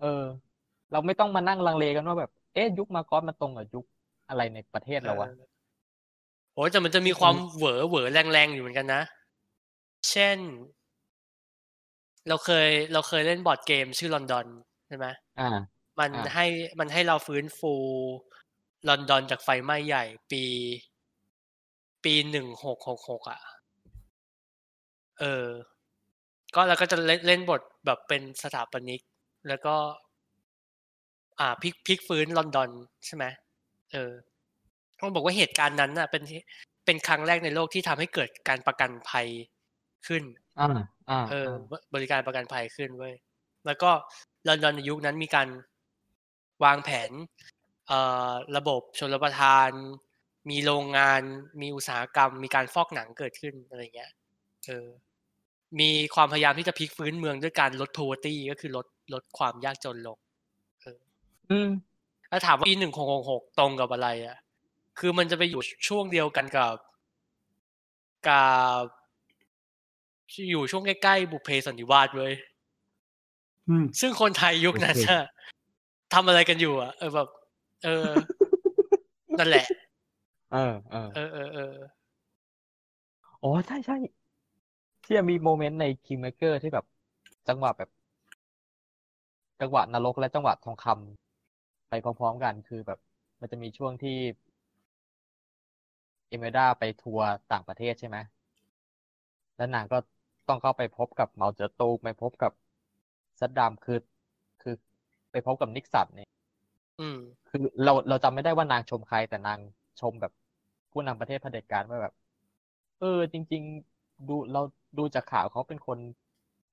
[0.00, 0.24] เออ
[0.92, 3.84] เราไม่ต้องมานั่งลังเลกันว่าแบบ เอ๊ะยุคมาก่อนมันตรงกับยุค
[4.28, 5.49] อะไรในประเทศเราวะเออ
[6.54, 9.02] โอ้ยแต่มันจะมีความเหวอเหวอแรงๆอยู่เหมือนกันนะ
[10.08, 10.38] เช่น
[12.28, 14.46] เราเคย เราเคยเล่นบอร์ดเกมชื่อลอนดอน
[14.86, 15.06] ใช่ไหม
[15.38, 15.48] อ่า
[15.98, 16.46] มันอ่าให้
[16.78, 17.74] มันให้เราฟื้นฟู
[18.88, 20.42] ลอนดอนจากไฟไหม้ใหญ่ ปี
[22.04, 23.40] ปีหนึ่งหกหกหกอะ
[25.18, 25.48] เออ
[26.54, 29.00] ก็แล้วก็จะเล่นเล่นบทแบบเป็นสถาปนิก
[29.48, 29.74] แล้วก็
[31.40, 32.70] อ่าพลิกพลิกฟื้นลอนดอน
[33.04, 33.24] ใช่ไหม
[33.92, 34.12] เออ
[35.00, 36.22] ต้องบอกว่าเหตุการณ์นั้นน่ะ เป็น
[36.84, 39.26] เป็นครั้งแรกในโลกที่ทำให้เกิดการประกันภัย
[40.06, 40.22] ขึ้น
[40.58, 40.66] อ่า
[41.10, 43.14] อ่าเอออ่าบริการประกันภัยขึ้นเว้ย
[43.66, 43.90] แล้วก็
[44.48, 45.48] ลอนดอนในยุคนั้นมีการ
[46.64, 47.10] วางแผน
[47.88, 47.98] เอ่
[48.30, 49.70] อระบบชลประทาน
[50.50, 51.22] มีโรงงาน
[51.60, 54.12] มีอุตสาหกรรม มีการฟอกหนังเกิดขึ้นอะไรเงี้ย
[54.66, 54.86] เออ
[55.80, 60.18] มีความพยายามที่จะพลิกฟื้นเมืองด้วยการลด poverty ก็คือลดลดความยากจนลง
[61.50, 61.70] อืม
[62.30, 64.36] ถ้าถามว่าปีหนึ่งหกหกตรงกับอะไร อะ
[64.98, 66.76] คือมันจะไปอยู่ช่วงเดียวกันกับ
[68.28, 68.44] กั
[68.82, 68.84] บ
[70.50, 72.32] อยู่ช่วงใกล้ๆบุพเพสันนิวาสเว้ย
[73.68, 75.24] อืมซึ่งคนไทยยุคนั้นโอเคน่ะ
[76.14, 77.28] ทำอะไรกันอยู่ อะ เออแบบ
[77.84, 78.08] เออ
[79.38, 79.66] นั่นแหละ
[80.52, 81.74] เออเออเออเออเออ
[83.42, 83.96] อ๋อใช่ใช่
[85.04, 86.84] ที่มีโมเมนต์ใน Kingmaker ที่แบบ
[87.48, 87.90] จังหวะแบบ
[89.60, 92.98] จังหวะนรกและจังหวะทองคำไปพร้อมๆกันคือแบบ
[93.40, 94.16] มันจะมีช่วงที่
[96.30, 98.16] เอเมด้าไปทัวร์ต่างประเทศใช่ไหม
[99.56, 99.98] แล้วนางก็
[100.48, 102.52] ต้องเข้าไปพบกับเหมาเจ๋อตูไปพบกับ
[103.40, 103.98] ซัดดามคือ
[104.62, 104.74] คือ
[105.30, 106.28] ไปพบกับนิกสันเนี่ย
[106.98, 107.16] อืม
[107.48, 109.58] คือเราเราจำไม่ได้ว่านางชมใครแต่นาง
[110.00, 110.32] ชมแบบ
[110.92, 112.14] ผู้นำประเทศเผด็จการว่าแบบ
[112.98, 113.62] เออ จริง
[113.96, 114.60] ๆ ดูเรา
[114.98, 115.98] ดูจากข่าวเขาเป็นคน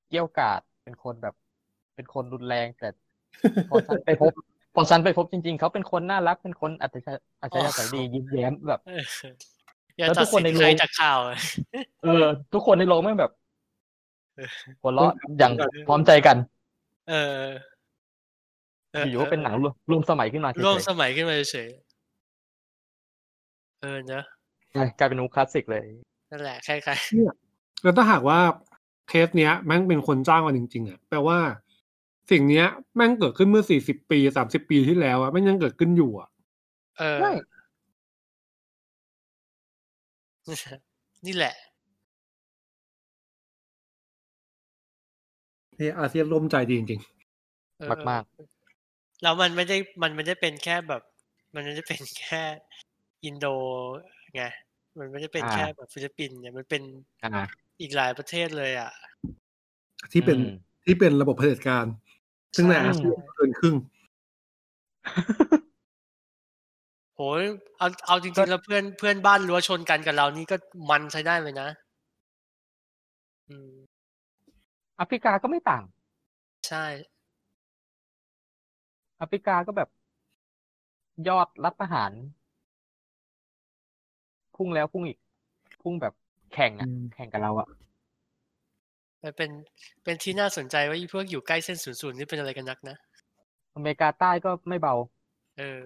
[0.07, 1.35] เกี้ยวกาดเป็นคนแบบ
[1.95, 2.87] เป็นคนรุนแรงแต่
[3.67, 4.33] พอฉันไปพบ
[4.79, 9.03] พอฉันไปพบจริง ๆ เขาเป็นคนน่ารักเป็นคนอัจฉริยะอัจฉริยะใสดียิ้มแย้มแบบเออ
[9.97, 11.37] อย่าแล้วตัทุดกคนสินในใครโรงจากข่าวอะ
[12.03, 13.31] เออ ทุกคนในโรงไม่งแบบ
[14.35, 14.49] เออ
[14.81, 15.51] หัวเราะอย่าง
[15.87, 16.37] พร้อมใจกัน
[17.09, 17.43] เออ
[18.91, 25.83] เอยู่ๆก็เป็นหนังรวมรวมสมัยขึ้นมาเฉร่วมยสมัยขึ้นมาเฉยๆเออเนอะๆใช่กลายเป็นมุกคลาสสิกเลย
[26.31, 26.99] นั่นแหละคล้าย
[27.83, 28.39] แล้วถ้าหากว่า
[29.09, 31.37] เคสเนี้ยแม่งเป็นคนจ้างมาจริงๆอะแปลว่า
[32.31, 37.31] สิ่งเนี้ยแม่งเกิดขึ้นเมื่อสี่สิบปีสามสิบปีที่แล้วอะแม่งยังเกิดขึ้นอยู่อะๆเออใช่
[41.25, 41.55] นี่แหละ
[45.77, 47.01] ที่อาเซียนร่วมใจดีจริง
[47.79, 48.23] เออมาก
[49.21, 51.01] แล้วมันไม่ได้มันไม่ได้เป็นแค่แบบ
[51.53, 52.43] มันไม่ได้เป็นแค่
[53.25, 53.45] อินโด
[54.35, 54.43] ไง
[54.99, 56.83] มันไม่ได้เป็นอ่าแค่แบบฟิลิปปินส์เนี่ยมันเป็น
[57.23, 57.45] อ่า
[57.81, 58.91] อีกหลายประเทศเลยอะ
[60.13, 60.51] ที่เป็นอืม
[60.85, 61.85] ที่เป็นระบบเผด็จการ
[62.55, 63.75] ซึ่งในใช่อาเซียนเกินครึ่ง
[67.15, 67.21] โห
[67.77, 70.55] เอาเอาจริงๆแล้วเพื่อนเพื่อนบ้านรั้วชนกันกับเรานี่ก็
[70.89, 71.67] มันใช้ได้เลยนะ
[73.49, 73.71] อืม
[74.97, 75.83] แอฟริกาก็ไม่ต่าง
[76.67, 76.85] ใช่
[79.17, 79.89] แอฟริกาก็แบบ
[81.27, 82.11] ยอดรัฐประหาร
[84.55, 85.17] พุ่งแล้วพุ่งอีก
[85.81, 86.13] พุ่งแบบ
[86.53, 87.67] แข่งอะอืมแข่งกับเราอะ
[89.23, 89.51] มันเป็น
[90.03, 92.97] เป็นที่น่าสนใจว่าอีพวกอยู่ใกล้เส้นศูนย์ศูนย์นี่เป็นอะไรกันนักนะ
[93.75, 94.95] อเมริกาใต้ก็ไม่เบา
[95.59, 95.81] เออ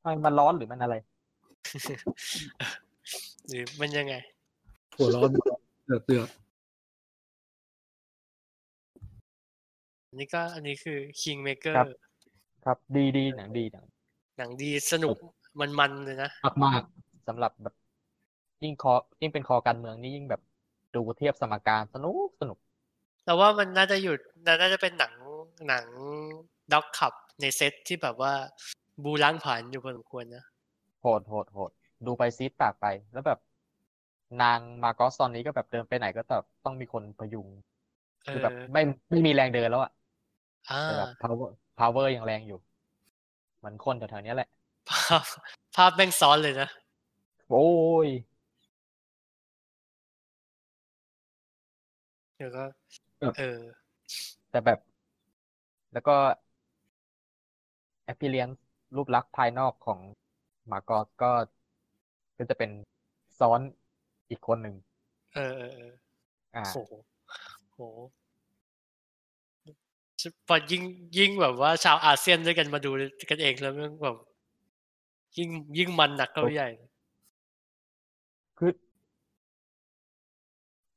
[0.00, 0.96] ทำไมมันร้อนหรือมันอะไร
[3.48, 4.14] หรือมันยังไง
[4.96, 6.28] หัวร้อนเดือดเดือด
[10.08, 11.86] อันนี้ก็อันนี้คือ Kingmaker ครับ
[12.64, 13.84] ครับ ดีดีหนังดีหนัง
[14.38, 15.16] หนังดีสนุก
[15.60, 17.74] มันมันๆเลยนะมากมากๆสำหรับแบบ
[18.64, 20.40] ยิ่งคอยิ่งเป็นคอการเมืองนี่ยิ่งแบบ
[20.94, 22.58] ดูเทียบสมการสนุกสนุก
[23.24, 25.12] แต่ว่ามันน่าจะหยุดน่าจะเป็นหนัง
[25.68, 25.84] หนัง
[26.72, 28.32] ด็อกขับในเซตที่แบบว่า
[29.04, 30.44] บูล้างผ่านอยู่พอสมควรนะ
[31.00, 31.70] โหดโหดโหด
[32.06, 33.38] ดูไปซีดปากไป แล้วแบบ
[34.42, 37.48] นางมาร์กอสตอนนี้ก็แบบเดินไปไหนก็แบบต้องมีคนพยุง
[38.24, 39.92] เอคืออแบบไม่ไม่มีแรงเดินแล้วอะ
[40.70, 42.58] อ่าแต่แบบ power power ยังแรงอยู่
[43.58, 44.48] เหมือนคนแถวๆเนี้ยแหละ
[44.88, 45.24] ภาพ
[45.76, 46.68] ภาพแม่งซ้อนเลยนะ
[47.48, 47.66] โอ้
[48.06, 48.08] ย
[52.42, 52.64] เดี๋ยวก็
[53.20, 53.58] แบบเออ
[54.50, 54.78] แต่แบบ
[55.92, 56.16] แล้วก็
[58.12, 58.58] appearance
[58.96, 59.98] รูปลักษณ์ภายนอกของ
[60.70, 61.30] มาร์กอสก็
[62.38, 62.70] ก็จะเป็น
[63.38, 63.60] ซ้อน
[64.30, 64.74] อีกคนหนึ่ง
[65.34, 65.92] เออเออเออ
[66.54, 66.78] อ่าโห
[67.72, 67.80] โห
[70.48, 70.82] พอยิ่ง
[71.18, 72.90] ยิ่งแบบว่า ชาวอาเซียนด้วยกันมาดู
[73.30, 74.16] กันเองแล้วมันแบบ
[75.36, 75.48] ยิ่ง
[75.78, 76.70] ยิ่งมันหนักเข้าไปใหญ่
[78.58, 78.70] คือ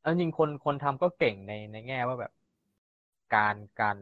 [0.05, 2.31] เอาจริงคนคนทำก็เก่งในในแง่ว่าแบบ
[3.35, 3.97] การการ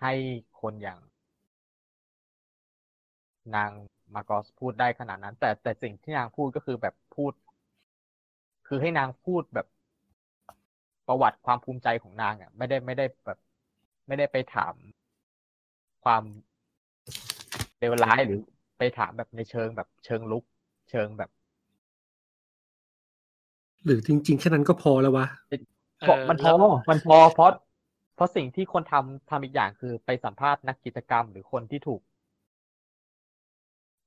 [0.00, 0.12] ให้
[0.60, 0.98] คนอย่าง
[3.56, 3.70] นาง
[4.14, 7.32] มากอสพูดได้ขนาดนั้น แต่แต่สิ่งที่นางพูดก็คือแบบพูด
[8.66, 9.66] คือให้นางพูดแบบ
[11.08, 13.38] ประวัติความภูมิใจของนางอะ ไม่ได้ไม่ได้แบบ
[14.06, 14.74] ไม่ได้ไปถาม
[16.04, 16.22] ความ
[17.78, 18.40] เลวร้ายหรือ
[18.78, 20.44] ไปถามแบบในเชิงแบบเชิงลุก
[20.90, 21.30] เชิงแบบ
[23.86, 25.26] หรือจริง ๆ แค่นั้นก็พอแล้ววะ
[26.08, 27.50] บอกมันพอแล้วมันพอเพราะ
[28.16, 32.00] เพราะสิ่งที่คนทำทำอีกอย่างคือไปสัมภาษณ์นักกิจกรรม หรือคนที่ถูก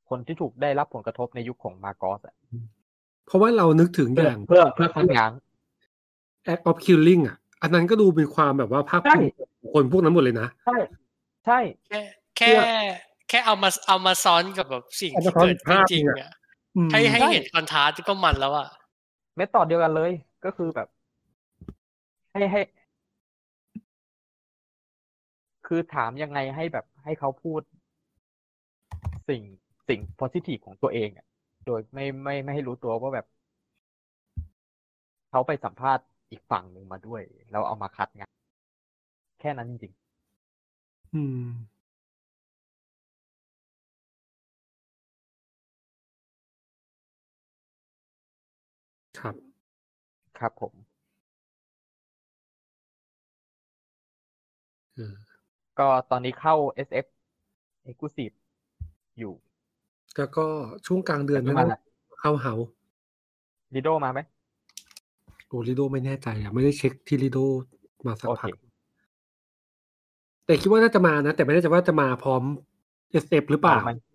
[0.09, 2.35] คนที่ถูกได้รับผลกระทบในยุคของมาร์กอสอะ
[3.27, 5.31] เพราะว่าเรานึกถึงอเพื่อย่างเพื่อเพื่อคัดง้าง
[6.51, 10.77] act of killing อะ อันนั้นก็ดูเป็นความแบบว่าภาคใช่ภูมิใจของคนพวกนั้นหมดเลยนะ ใช่
[11.45, 11.99] ใช่แค่
[12.37, 12.51] แค่
[13.29, 16.33] แค่เอามาเอามาซ้อนกับแบบสิ่งเอามาที่ซ้อนเกิดขึ้นภาพจริงเนี่ยอะ
[16.75, 18.67] อืมให้ให้ใช่เห็นคอนทราสต์ก็มันแล้วอะ
[19.39, 20.11] เมธอดเดียวกันเลย
[20.45, 20.87] ก็คือแบบ
[22.33, 22.61] ให้ให้
[25.67, 27.61] คือถามยังไงให้แบบให้เขาพูด
[29.29, 29.41] สิ่ง
[29.89, 31.25] สิ่ง positive ของตัวเองอะ
[31.65, 33.25] โดยไม่ไม่ไม่ให้รู้ตัวว่าแบบ
[35.29, 37.21] เขาไปสัมภาษณ์อีกฝั่งหนึ่งมาด้วย
[37.51, 38.31] แล้วเอามาคัดงาน
[39.39, 39.93] แค่นั้นจริง
[41.13, 41.78] อืม
[50.39, 50.73] ครับผม
[54.95, 55.15] เออ
[55.79, 56.55] ก็ตอนนี้เข้า
[56.87, 57.07] SF
[57.89, 58.35] Exclusive
[59.19, 59.33] อยู่
[60.17, 60.45] แล้วก็
[60.85, 61.79] ช่วงกลางเดือนแต่ไม่นั้นมาละ
[62.19, 62.53] เข้าเฮา
[63.75, 64.19] ลิโดมาไหม
[65.47, 67.39] โอลิโดไม่แน่ใจอะไม่ได้เช็คที่ลิโด
[68.07, 68.55] มาสักโอพัเคก
[70.45, 72.43] แต่คิดว่าน่าจะมานะ แต่ไม่แน่ใจว่าจะมาพร้อม
[73.11, 74.08] SF หรือเปล่ามันอืมอ่าเออหรือว่า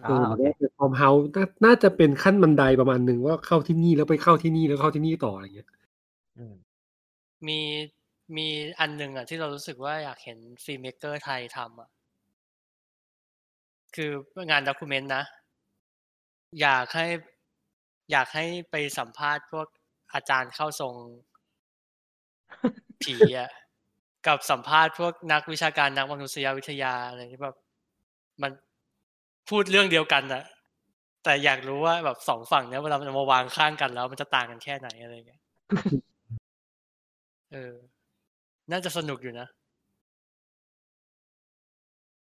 [0.00, 5.68] เป็นพร้อมเฮาน่าน่าจะเป็นขั้นบันไดประมาณหนึ่งว่าเข้าที่นี่แล้วไปเข้าที่นี่แล้วเข้าที่นี่ต่ออะไรเงี้ย
[6.38, 6.54] อืม
[7.48, 7.60] มี
[8.36, 8.46] มี
[8.80, 11.90] อันหนึ่งอะที่เรารู้สึกว่าอยากเห็นฟิล์มเมกเกอร์ไทยทำอะ
[13.94, 14.10] คือ
[14.50, 15.24] งานด็อกิเมนต์นะ
[16.60, 17.06] อยากให้
[18.12, 19.66] อยากให้ไปสัมภาษณ์พวก
[20.14, 20.94] อาจารย์เข้าทรง
[23.02, 23.50] ผีอะ
[24.26, 27.56] กับสัมภาษณ์พวกนักวิชาการนักมนุษยวิทยาอะไรที่แบบ
[28.42, 28.52] มัน
[29.48, 30.42] พูดเรื่องเดียวกันอะ
[31.24, 35.40] แต่อยากรู้ว่าแบบสองฝั่งเนี้ยเวลามันเอามาวางข้างกันแล้ว มันจะต่างกันแค่ไหนอะไรเงี้ย
[37.52, 37.74] เออ
[38.70, 39.46] น่าจะสนุกอยู่นะ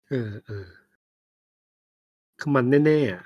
[0.08, 0.68] เออเออ
[2.38, 3.22] คือมันแน่ๆอะ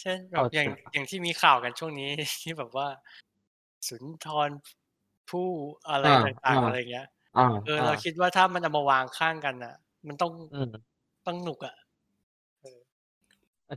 [0.00, 2.08] เช่นแบเอาบอย่างจ้ะอย่างที่มีข่าวกันช่วงนี้
[2.42, 2.86] ที่แบบว่า
[3.88, 4.50] สุนทร
[5.30, 5.48] ผู้
[5.90, 7.06] อะไรอ่าต่างๆอ่าอะไรเงี้ย
[7.36, 9.74] อ่าเออเราคิดว่าถ้ามันเอามาวางข้างกันอะ
[10.08, 10.32] มันต้อง
[11.28, 11.74] อืมต้องหนุกอะ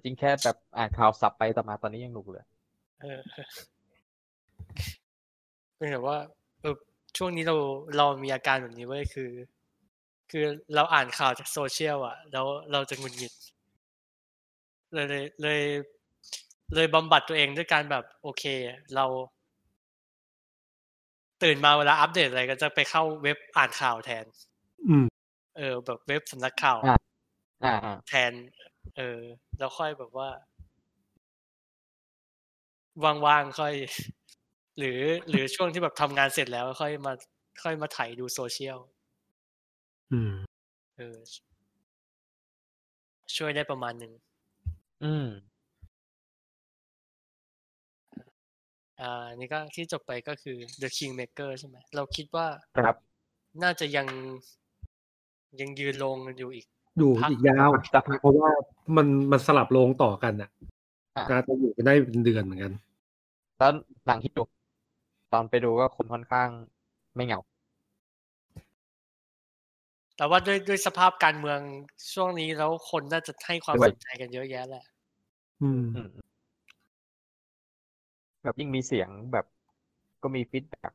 [0.03, 2.45] จริงแค่แบบอ่านข่าวสับไปต่อมาตอนนี้ยังหนุกเลย
[3.01, 3.19] เออ
[5.77, 6.17] เป็นแบบว่า
[6.61, 6.75] เออ
[7.17, 7.55] ช่วงนี้เรา
[7.97, 9.31] เรามีอาการแบบนี้เว้ยคือ
[10.31, 10.45] คือ
[10.75, 13.33] เราอ่านข่าวจากโซเชียลอะ แล้วเราจะหงุดหงิด
[14.93, 15.61] เลยเลยเลย
[16.75, 18.43] เลยบำบัดตัวเองด้วยการแบบโอเค
[18.95, 19.05] เรา
[21.43, 24.25] ตื่นมาเวลาอัปเดตอะไรก็จะไปเข้าเว็บอ่านข่าวแทน
[24.89, 25.05] อืม
[25.57, 27.10] เออ แบบเว็บสำนักข่าวอะอ่าอ่า
[28.07, 28.33] แทน
[28.97, 29.19] เออ
[29.57, 30.29] แล้วค่อยแบบว่า
[33.25, 33.73] ว่างๆค่อย
[34.77, 37.13] หรือ หรือช่วงที่แบบทำงานเสร็จแล้วค่อยมา
[37.63, 38.79] ค่อยมาไถดูโซเชียล
[40.11, 40.33] อืม
[40.97, 41.17] เออ
[43.37, 44.13] ช่วยได้ประมาณหนึ่ง
[45.03, 45.27] อืม
[49.01, 52.47] อ่า นี่ก็ที่จบไปก็คือ The Kingmaker ใช่ไหม เราคิดว่า
[52.77, 52.95] ครับ
[53.63, 54.07] น่าจะยัง
[55.59, 56.67] ยังยืนลงกันอยู่อีก
[56.97, 58.51] อยู่พักอีกยาวสักพักเพราะว่า
[58.97, 60.49] มันมันสลับโรงต่อกันอะ
[61.17, 62.73] อะน่าจะอยู่กันได้เป็นเดือนเหมือนกัน
[63.57, 63.71] แล้ว
[64.05, 64.43] หลังที่ดู
[65.33, 66.49] ตอนไปดูก็คนค่อนข้าง
[67.15, 67.39] ไม่เหงา
[70.17, 71.59] แต่ว่าด้วยด้วยสภาพการเมือง
[72.13, 74.83] ช่วงนี้แล้วคนน่าจะให้ความด้วยสนใจกันเยอะแยะแหละ
[75.61, 76.09] อืมอืม
[78.43, 79.45] แบบยิ่งมีเสียงแบบ
[80.23, 80.91] ก็มีฟีดแบ็ก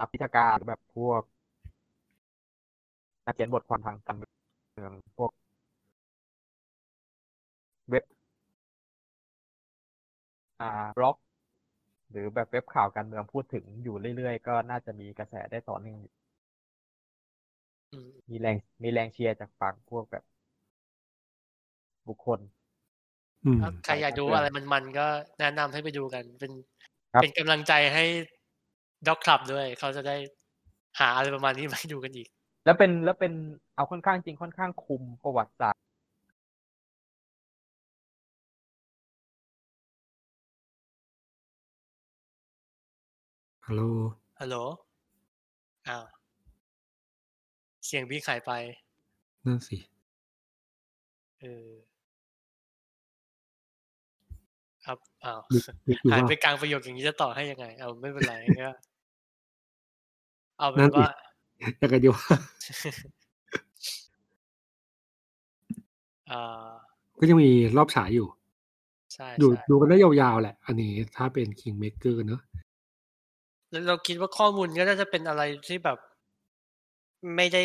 [0.00, 1.22] นักวิชาการแบบพวก
[3.26, 5.30] นักเขียนบทความทางการเมืองพวก
[7.90, 8.04] เว็บ
[10.60, 10.68] อ่า
[10.98, 11.16] บล็อก
[12.10, 16.12] หรือแบบเว็บข่าวการเมืองพูดถึงอยู่เรื่อยๆ ก็น่าจะมีกระแสได้ต่อเนื่องอยู่
[17.92, 20.24] อืมมีแรงมีแรงเชียร์จากฝั่งพวกแบบ
[22.08, 22.40] บุคคล
[23.44, 25.06] อืมถ้าใครอยากดูอะไรมันๆก็
[25.40, 26.52] แนะนำให้ไปดูกัน เป็น
[27.12, 28.04] ครับเป็นกำลังใจให้
[29.08, 30.16] ด็อกคลับด้วย เขาจะได้
[31.00, 32.28] หาอะไรประมาณนี้มาให้ดูกันอีก
[32.64, 33.32] แล้วเป็นแล้วเป็น
[33.76, 35.82] เอาค่อนข้างจริงค่อนข้างคุมประวัติศาสตร์
[43.66, 43.82] ฮัลโหล
[44.40, 44.56] ฮัลโหล
[45.88, 46.04] อ้าว
[47.86, 48.52] เสียงพี่ขายไป
[49.44, 49.76] นั่นสิ
[51.40, 51.68] เออ
[54.86, 58.72] ครับอ้าวนึกนึกอยู่หายว่าไปกลางประโยคอย่างนี้จะต่อให้ยังไง เอาไม่เป็นไรก็
[60.58, 61.08] เอาเป็นั่นนสิว่า
[61.82, 62.22] ยังไงดีวะ
[66.30, 66.70] อ่า
[67.18, 68.26] ก็ยังมีรอบฉายอยู่
[69.14, 72.40] ใช่ดูใช่ดูกันได้ยาวๆแหละ อันนี้ถ้าเป็น Kingmaker เนอะ
[73.70, 75.98] แล้วเราคิดว่าข้อมูลก็น่าจะเป็นอะไรที่แบบ
[77.36, 77.64] ไม่ได้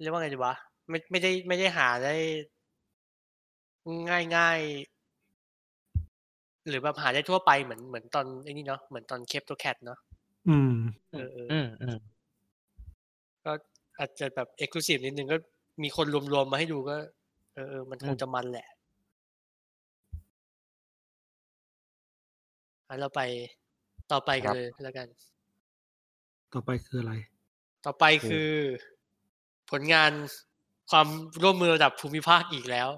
[0.00, 0.54] เรียกว่าไงดีวะ
[0.88, 2.14] ไม่ไม่ได้ไม่ได้หาได้
[4.10, 5.00] ง่ายง่ายๆ
[6.68, 9.98] หรือแบบหาได้ทั่วไปเหมือนเหมือนตอนไอ้นี่เนาะเหมือนตอนเคปตัวแคทเนาะ
[10.48, 10.74] อืม
[11.12, 11.98] เออเอออืมอืม
[13.44, 13.52] ก็
[13.98, 15.36] อาจจะแบบเอกลูซีฟนิดนึงก็
[15.82, 16.96] มีคนรวมๆมาให้ดูก็
[17.54, 18.66] เออเออมันคงจะมันแหละ
[22.88, 23.20] งั้นเราไป
[24.12, 25.06] ต่อไปกันเลยแล้วกัน
[26.54, 27.14] ต่อไปคืออะไร
[27.86, 28.50] ต่อไปคือ
[29.70, 30.10] ผลงาน
[30.90, 31.06] ความ
[31.42, 32.88] ร่วมมือระดับภูมิภาคอีกแล้ว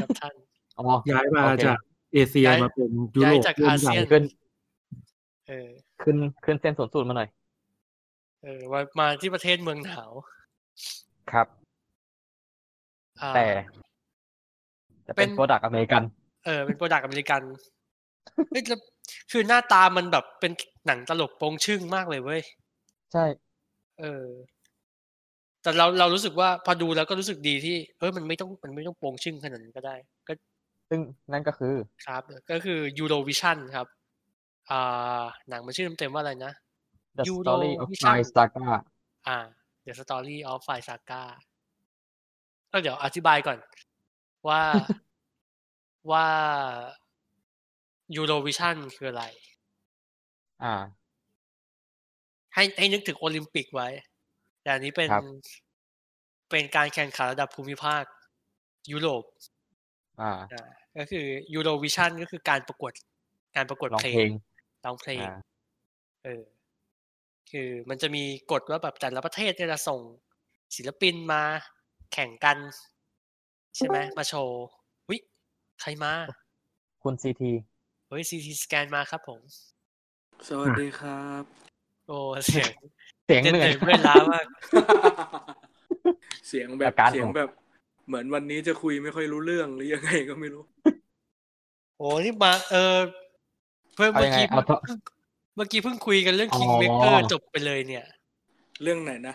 [0.00, 0.34] ครับท่าน
[0.78, 1.78] อ๋อย้ายมาโอเคจาก
[2.12, 4.24] เอเชียย้ายมาเป็นยุโรย้ายปจากร่วมอาเซียนกันขึ้น
[5.48, 5.68] เออ
[6.02, 7.28] ขึ้นขึ้นเส้นศูนย์สูตรมาหน่อย
[8.42, 10.10] เออว่ามาที่ประเทศเมืองหนาว
[11.32, 11.46] ครับ
[13.22, 13.46] อ่าแต่
[15.06, 16.02] จะเป็นเป็น product อเมริกัน
[16.44, 17.42] เออ เป็น product อเมริกัน
[18.50, 18.80] เฮ้ยแล้ว
[19.32, 20.52] คือหน้าตามันแบบเป็น
[20.86, 22.40] หนังตลกโปงชึ่งมากเลยเว้ย
[23.12, 23.24] ใช่
[24.00, 24.26] เออ
[25.62, 29.96] แต่เราเรารู้สึกว่าพอดูแล้วก็รู้สึกดีที่ เออมันไม่ต้องมันไม่ต้องโปงชึ่งขนาดนั้นก็ได้
[30.28, 30.32] ก็
[30.90, 31.00] ซึ่ง
[31.32, 31.74] นั่นก็คือ
[32.06, 33.86] ครับ ก็คือ Eurovision ครับ
[34.70, 36.52] อ่า หนังมันชื่อเต็มๆว่าอะไรนะ
[37.18, 38.66] The Euro Story of Vision My Saga
[39.28, 39.38] อ่า
[39.84, 41.22] The Story of Fire Saga
[42.70, 43.58] ก็เดี๋ยวอธิบายก่อน
[44.48, 44.62] ว่า
[46.10, 46.26] ว่า
[48.16, 49.24] Eurovision คืออะไร
[50.62, 50.74] อ่า
[52.54, 53.88] ให้ให้นึกถึงโอลิมปิกไว้
[54.62, 55.24] แต่อันนี้เป็นครับ
[56.50, 58.02] เป็นการแข่งขันระดับภูมิภาค
[58.92, 59.24] ยุโรป
[60.20, 60.66] อ่าอ่า
[60.98, 62.92] ก็คือ Eurovision ก็คือการประกวด
[63.56, 64.30] การประกวดร้องเพลเพลงง
[64.84, 65.34] ร้องเพลงอ่า
[66.24, 66.42] เออ
[67.50, 70.00] คือมันจะมีกฎว่าแบบแต่ละประเทศเนี่ยจะส่ง
[70.76, 71.42] ศิลปินมา
[72.12, 72.58] แข่งกัน
[73.76, 74.62] ใช่ไหมมาโชว์
[75.10, 75.16] วิ
[75.80, 76.12] ใครมา
[77.02, 77.52] คุณซีที
[78.08, 79.40] เฮ้ยซีทีสแกนมาครับผม
[80.48, 81.44] สวัสดีครับ
[82.08, 82.70] โอ้เสียง
[83.26, 84.46] เสียงเต้นเหนื่เหอนื่อยยเมื่อยล้ามาก
[86.48, 87.50] เสียงแบบอาการเสียงของแบบ
[88.08, 90.62] เหมือนวันนี้จะคุยไม่ค่อยรู้เรื่องหรือยังไงก็ไม่รู้
[91.98, 92.98] โอ้นี่มาเออ
[93.96, 98.04] เพิ่มเอาเมื่อยังไงกี้เอาเถอะเมื่อกี้เพิ่งคุยกันเรื่องอ๋อ Kingmaker จบไปเลยเนี่ย
[98.82, 99.34] เรื่องไหนนะ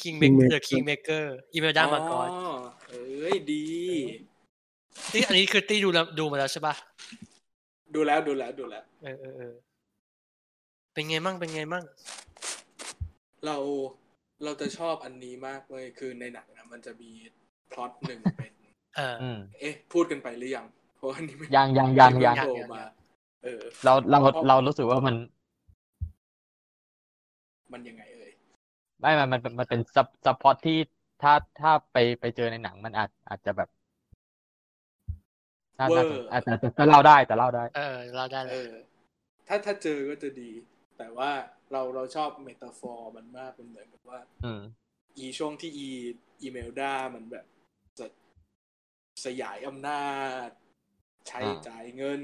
[0.00, 2.52] Kingmaker Kingmaker The Kingmaker อีเมลดามากอนอ๋อ
[2.88, 3.64] เอ้ยดี
[5.12, 6.74] นี่อันนี้คือตี้ดูแล้วดูมาแล้วใช่ปะ
[7.94, 9.54] ดูแล้วดูแล้วดูแล้วเออเออเออ
[10.92, 11.84] เป็นไงมั่งเป็นไงมั่ง
[13.46, 13.56] เรา
[14.44, 17.10] เราจะชอบอันนี้มากเลยคือในหนังนะมันจะมี
[17.72, 18.52] พล็อตหนึ่งเป็น
[18.96, 20.66] เอออืมเอ๊ะ พูดกันไปหรือยัง
[20.96, 22.90] เพราะว่าอันนี้ไม่ยังยังยังยังไม่โผล่ยังมายัง
[23.44, 24.18] เออ เราเรา
[24.48, 25.14] เรารู้สึกว่ามัน
[27.72, 28.32] มันยังไงเอ่ย
[29.00, 30.78] ไม่มันมันมันเป็น sub subplot ที่
[31.22, 33.68] ถ้าถ้าไปไปเจอในหนังมันอาจอาจจะแบบ
[35.78, 38.72] น่าน่าสนอาจจะจะเล่าได้แต่เล่าได้ เออเราได้เลเอยอ
[39.48, 40.50] ถ้าถ้าเจอก็จะดี
[40.98, 41.30] แต่ว่า
[41.72, 44.60] เราเราชอบ metaphor มันมากมันเหมือนกับว่า อืม
[45.16, 45.88] อีช่วงที่อี
[46.42, 47.46] อีเมลดามันแบบ
[47.98, 48.06] จะ
[49.24, 50.08] สยายอำนา
[50.46, 50.50] จ
[51.28, 52.22] ใช้อ่าจ่ายเงิน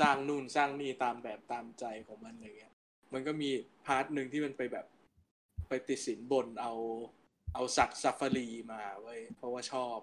[0.00, 2.74] สร้างนู่นสร้างนี่ตามแบบตามใจของมันอะไรเงี้ย
[3.16, 3.50] มันก็มี
[3.86, 4.86] part หนึ่งที่มันไปแบบ
[5.68, 6.72] ไปติดสินบนเอา
[7.54, 9.98] เอาสัตว์ซาฟารีมาไว้ยเพราะว่าชอบ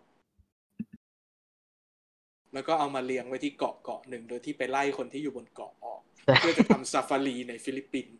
[2.53, 6.01] แล้วก็เอามาเลี้ยงไว้ที่เกาะเกาะหนึ่งโดยที่ไปไล่คนที่อยู่บนเกาะออก
[6.39, 8.17] เพื่อจะทำซาฟารีในฟิลิปปินส์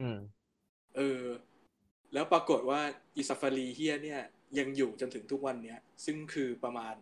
[0.00, 0.18] อืม
[0.96, 1.22] เออ
[2.12, 2.80] แล้วปรากฏว่า
[3.16, 4.20] อีซาฟารีเฮียเนี่ย
[4.58, 6.94] ยังอยู่จนถึงทุกวันเนี้ย ซึ่งคือประมาณ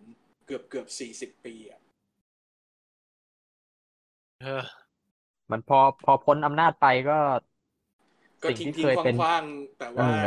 [0.46, 1.80] เกือบเกือบสี่สิบปีอะ
[4.42, 4.64] เออ
[5.50, 7.18] มันพอพอพ้นอำนาจไปก็
[8.42, 10.26] ก็สิ่ทิ้งงที่ทิ้งเคยเป็นคว้างๆแต่ว่าเออ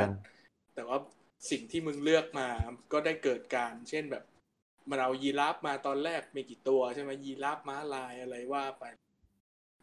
[0.76, 0.98] แต่ว่า
[1.52, 2.50] สิ่งที่มึงเลือกมา
[2.92, 4.24] ก็ได้เกิดการ เช่นแบบ
[4.90, 8.84] มันเอายีราฟมาตอนแรกไม่กี่ตัวใช่ไหมยีราฟม้าลายอะไรว่าไป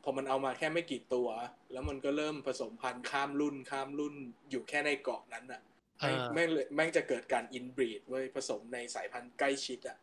[0.03, 1.29] พอมันเอามาแค่ไม่กี่ตัว
[1.73, 4.15] แล้วมันก็เริ่มผสมพันธุ์ข้ามรุ่นข้ามรุ่น
[4.51, 5.63] อยู่แค่ในเกาะนั้นอะ
[6.01, 9.99] เออแม่งเลยแม่งจะเกิดการ inbreed เว้ยผสมในสายพันธุ์ใกล้ชิดอะ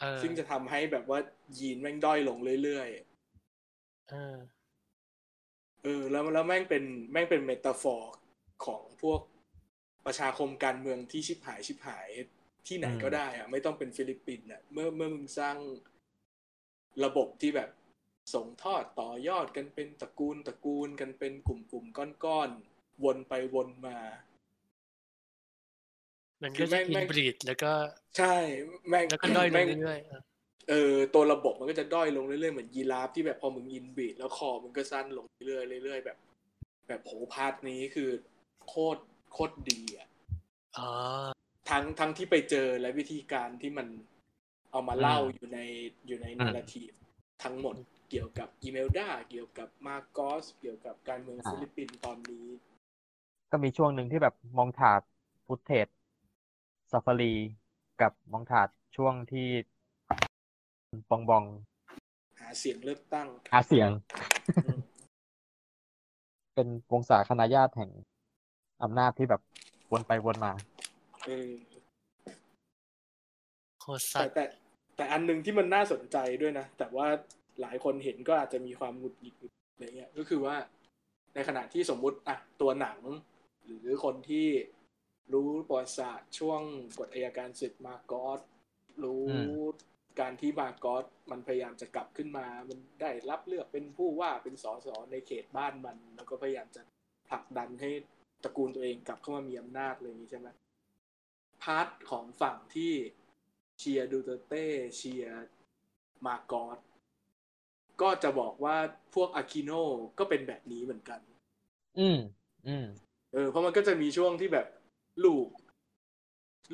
[0.00, 1.18] เออซึ่งจะทำให้แบบว่า
[1.58, 3.14] ยีนแม่งด้อยลงเรื่อยๆ
[5.84, 8.14] เออเออแล้วแล้วแม่งเป็นแม่งเป็น metaphor
[8.66, 9.20] ของพวก
[10.06, 12.08] ประชาคมการเมืองที่ชิบหายชิบหาย
[12.66, 15.56] ที่ไหนอืมก็ได้อะไม่ต้องเป็นฟิลิปปินส์อะเมื่อเมื่อมึงสร้าง
[17.04, 17.70] ระบบที่แบบ
[18.34, 23.98] ส่งทอดต่อยอดกันเป็นตระกูลตระกูลกันเป็นกลุ่มกลุ่มก้อนก้อนๆวนไปวนมา
[26.42, 27.72] มันคืก็อแม่จะงอิแม่นงบรีดแล้วก็
[28.16, 28.34] ใช่
[28.88, 30.33] แม่งแล้วก็ด้อยลแม่งเรื่อยๆ
[30.68, 36.18] เออเออตัวระบบมันก็จะด้อยลงเรื่อยๆเหมือนยีราฟที่แบบพอมึงอินบรีดแล้วคอมึงก็สั้นลงเรื่อยๆเรื่อยๆแบบ
[36.88, 38.10] แบบโหพาร์ทนี้คือ
[38.68, 39.00] โคตร
[39.32, 40.08] โคตรดีอะ
[40.76, 40.84] อ๋อ
[41.70, 43.86] ทั้งทั้งที่ไปเจอและวิธีการที่มัน
[44.70, 45.58] เอามาเล่าอืมอยู่ใน
[46.06, 46.90] อยู่ในอืม narrative
[47.42, 47.76] ทั้งหมด
[48.10, 52.46] เกี่ยวกับอีเมลดาเกี่ยวกับมาโกสเกี่ยวกับการเมืองฟิลิปปินส์ตอนนี้
[53.50, 55.88] ก็มีช่วงหนึ่งที่แบบ montage footage
[56.90, 57.34] ซาฟารี
[58.00, 59.48] กับ montage ช่วงที่
[61.10, 61.44] บองบอง
[62.40, 63.90] หาเสียงเลือกตั้งหาเสียง
[64.64, 64.78] อืม
[66.54, 67.90] เป็นวงศาคณาญาติแห่ง
[68.82, 69.40] อำนาจที่แบบ
[69.92, 70.52] วนไปวนมา
[71.24, 71.50] เออ
[73.80, 74.44] โคตรสัแต่ตว์แต่
[74.96, 77.06] แต่อันหนึ่งที่มันน่าสนใจด้วยนะ แต่ว่า
[77.60, 79.34] หลายคนเห็นก็อาจจะมีความหงุดหงิด
[79.72, 80.56] อะไรเงี้ย ก็คือว่า
[81.34, 82.98] ในขณะที่สมมุติอะตัวหนัง
[83.64, 84.48] หรือคนที่
[85.32, 86.60] รู้ประวัติศาสตร์ช่วง
[86.98, 88.40] กฎอัยการศึกมาโกอส
[89.04, 89.48] รู้อืม
[90.20, 96.82] การที่มาโกอสมันพยายามจะกลับขึ้นมา มันได้รับเลือกเป็นผู้ว่าเป็นสสในเขตบ้านมัน แล้วก็พยายามจะ
[97.30, 97.90] ผลักดันให้
[98.44, 100.48] ตระกูลตัวเองกลับเข้ามามีอำนาจอะไรอย่างนี้ใช่ไหม
[101.62, 102.92] part ของฝั่งที่
[103.78, 104.66] เชียร์ดูเตอร์เต้
[104.96, 105.44] เชียร์
[106.26, 106.78] มาโกอส
[108.02, 108.76] ก็จะบอกว่า
[109.14, 109.70] พวกอากิโน
[110.18, 111.20] ก็เป็นแบบนี้เหมือนกัน
[111.98, 112.18] อืม
[112.66, 112.86] อืม
[113.32, 114.66] เออ เพราะมันก็จะมีช่วงที่แบบ
[115.24, 115.46] ลูก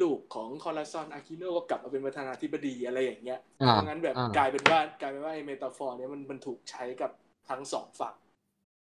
[0.02, 7.10] ลูกของคอร์ซอนอากิโนก็กลับมาเป็นประธานาธิบดีอะไรอย่างเงี้ยอ่าเพราะงั้นแบบอ่ากลายเป็นว่ากลายเป็นว่าไอ้ metaphor เนี้ยมันมันถูกใช้กับ
[7.50, 8.14] ทั้งสองฝั่ง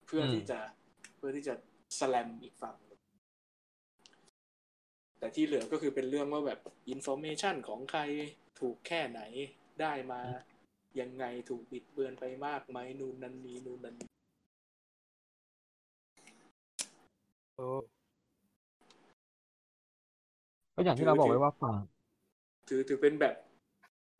[0.06, 0.58] เพื่ออมที่จะ
[1.16, 1.54] เพื่อที่จะ
[1.98, 3.00] slam อีกฝั่งหนึ่ง
[5.18, 8.00] แต่ที่เหลือก็คือเป็นเรื่องว่าแบบ information ของใคร
[8.60, 9.20] ถูกแค่ไหน
[9.80, 10.20] ได้มา
[11.00, 14.10] ยังไงถูกบิดเบือนไปมากไหมนู่นนั่นนี้นู่นนั่นนี้
[17.56, 17.68] โอ้
[20.74, 21.76] ก็อย่างที่เราบอกไว้ว่าฝั่ง
[22.68, 23.34] ถือถือเป็นแบบ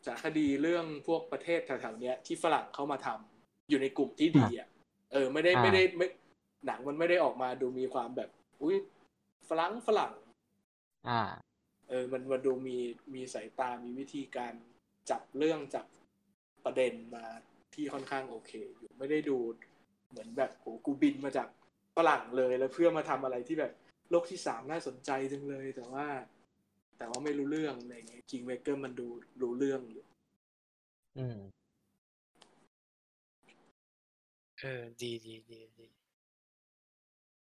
[0.06, 4.68] สารคดีเรื่องพวกประเทศแถวๆเนี้ยที่ฝรั่งเข้ามาทำอยู่ในกลุ่มที่ดีอะ
[5.12, 6.06] เออ ไม่ได้อ่าไม่ได้ไม่
[6.66, 8.31] หนังมันไม่ได้ออกมาดูมีความแบบ
[8.62, 8.76] อุ้ย
[9.48, 10.12] ฝรั่งฝรั่ง
[11.09, 11.22] อ่า
[11.89, 12.78] เออ มันมันดูมี
[13.14, 14.55] มีสายตา มีวิธีการ
[15.10, 15.86] จับเรื่องจับ
[16.64, 17.24] ประเด็นมา
[17.74, 19.39] ที่ค่อนข้างโอเค อยู่ไม่ได้ดู
[20.10, 21.48] เหมือนแบบโหกูบินมาจาก
[21.97, 23.72] ฝรั่งเลยแล้วเพื่อมาทำอะไรที่แบบ
[24.10, 26.06] โลกที่สามน่าสนใจจังเลย แต่ว่า
[26.99, 29.07] แต่ว่าไม่รู้เรื่องอะไรเงี้ยคิงเมเกอร์มันดู
[29.43, 30.05] รู้เรื่องอยู่
[31.19, 31.39] อืม
[34.61, 35.87] เออ ดีดีดีดี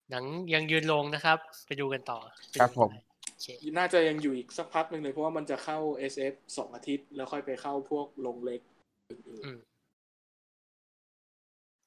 [0.10, 2.20] หนังยังยืนลงนะครับ ไปดูกันต่อ
[2.52, 3.02] ไปดูครับผมกันได้
[3.42, 3.46] เค
[3.78, 5.80] น่าจะยังอยู่อีกสักพักหนึ่งเลยเพราะว่ามันจะเข้า
[6.14, 8.62] SF สองอาทิตย์ แล้วค่อยไปเข้าพวกลงเล็ก
[9.10, 9.60] อื่นอืม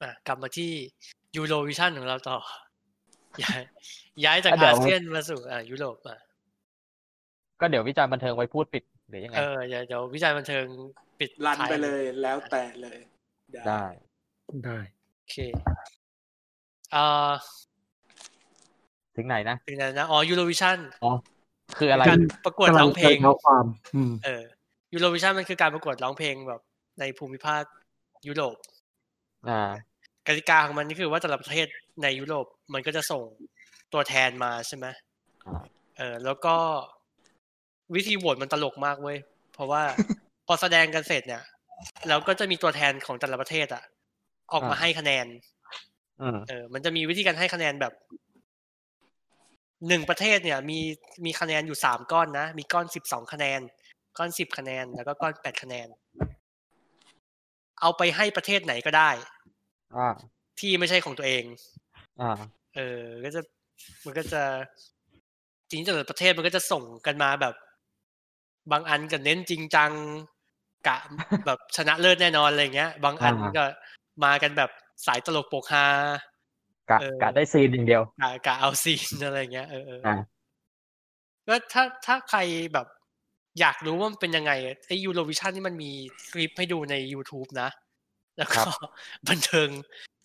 [0.02, 0.70] อะกลับมาที่
[1.36, 2.38] ยูโรวิชันของเราต่อ
[3.42, 3.62] ย้าย
[4.24, 6.18] ย้ายจากอะเดี๋อายวเซียนมาสู่อ่ายุโรปอะ
[7.60, 10.64] ก็เดี๋ยววิจารณ์บันเทิงไว้พูดปิดหรือยังไงเออเดี๋ยวเดี๋ยววิจัยบันเทิง
[11.20, 12.98] ปิดๆรันท้าไปเลยแล้วแต่เลย
[13.68, 13.84] ได้
[14.64, 14.78] ได้
[15.16, 15.36] โอเค
[16.94, 17.30] อ่า
[19.16, 20.78] ถึงไหนนะถึงไหนนะอ๋อยูโรวิชัน
[21.78, 23.64] คืออะไรการประกวดร้องเพลงกำจะเท้าความ
[23.94, 24.44] อืมเออ
[24.94, 26.60] ยูโรวิชันมันคือการประกวดร้องเพลงแบบ
[27.00, 27.62] ในภูมิภาค
[28.26, 28.56] ยุโรป
[29.48, 29.70] อ่า
[30.26, 31.66] กติกาของมันนี่คือว่าแต่ละประเทศ
[32.02, 33.22] ในยุโรปมันก็จะส่ง
[33.92, 34.86] ตัวแทนมาใช่ไหม
[35.46, 35.62] อ่า
[35.96, 36.56] เออแล้วก็
[37.94, 39.18] วิธีโหวตมันตลกมากเว้ย
[39.54, 39.82] เพราะว่า
[40.46, 41.42] พอแสดงกันเสร็จเนี่ย
[42.08, 43.82] แล้วก็จะมีตัวแทนของแต่ละประเทศอะ
[44.52, 45.26] ออกมาให้คะแนน
[46.22, 47.92] อืมเออ มันจะมีวิธีการให้คะแนนแบบ
[49.88, 50.78] หนึ่งประเทศเนี่ย มี
[51.24, 53.60] มีคะแนนอยู่สามก้อนนะ มีก้อนสิบสองคะแนน
[54.18, 55.88] ก้อนสิบคะแนน แล้วก็ก้อนแปดคะแนน
[57.80, 59.10] เอาไปให้ประเทศไหนก็ได้
[59.96, 60.08] อ่า
[60.60, 61.44] ที่ไม่ใช่ของตัวเอง
[62.20, 62.32] อ่า
[62.76, 63.40] เออ ก็จะ
[64.04, 64.42] มันก็จะ
[65.68, 67.54] จริงๆแต่ละประเทศมันก็จะส่งกันมาแบบ
[68.72, 69.90] บางอันก็เน้นจริงจัง
[70.88, 70.98] กะ
[71.46, 73.64] แบบชนะเลิศแน่นอนอะไรเงี้ย บางอันอ่าก็
[74.24, 74.70] มากันแบบ
[75.06, 75.86] สายตลกโปกฮา
[76.90, 80.16] กะเออกะได้ซีนอย่างเดียวกะกะเอาซีนอะไรเงี้ยเออเอออ่า
[81.48, 82.40] ก็ถ้าถ้าใคร
[82.74, 82.86] แบบ
[83.60, 84.52] อยากรู้ว่ามันเป็นยังไง
[84.86, 85.92] ไอ Eurovision นี่มันมี
[86.30, 87.68] คลิปให้ดูใน YouTube นะ
[88.38, 88.60] แล้วก็
[89.28, 89.68] บันเทิง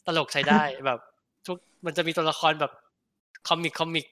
[0.05, 0.99] ตลกใช้ได้แบบ
[1.45, 2.71] ทุกมันจะมีตัวละครแบบ
[3.47, 4.05] comic comic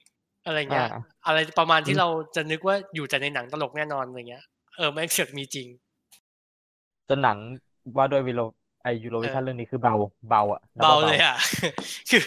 [0.46, 4.44] อะไรเงี้ยอ่าอะไรประมาณที่เราจะนึกว่าอยู่แต่ในหนังตลกแน่นอนอะไรเงี้ย
[4.76, 5.68] เออแม่งเสือกมีจริง
[7.08, 7.38] จนหนัง
[7.96, 8.40] ว่าด้วยวิโล
[8.82, 9.94] ไอยูโรวิชันเออเรื่องนี้คือเบา
[10.28, 11.36] เบาอะเบาเลยอะ
[12.10, 12.24] คือ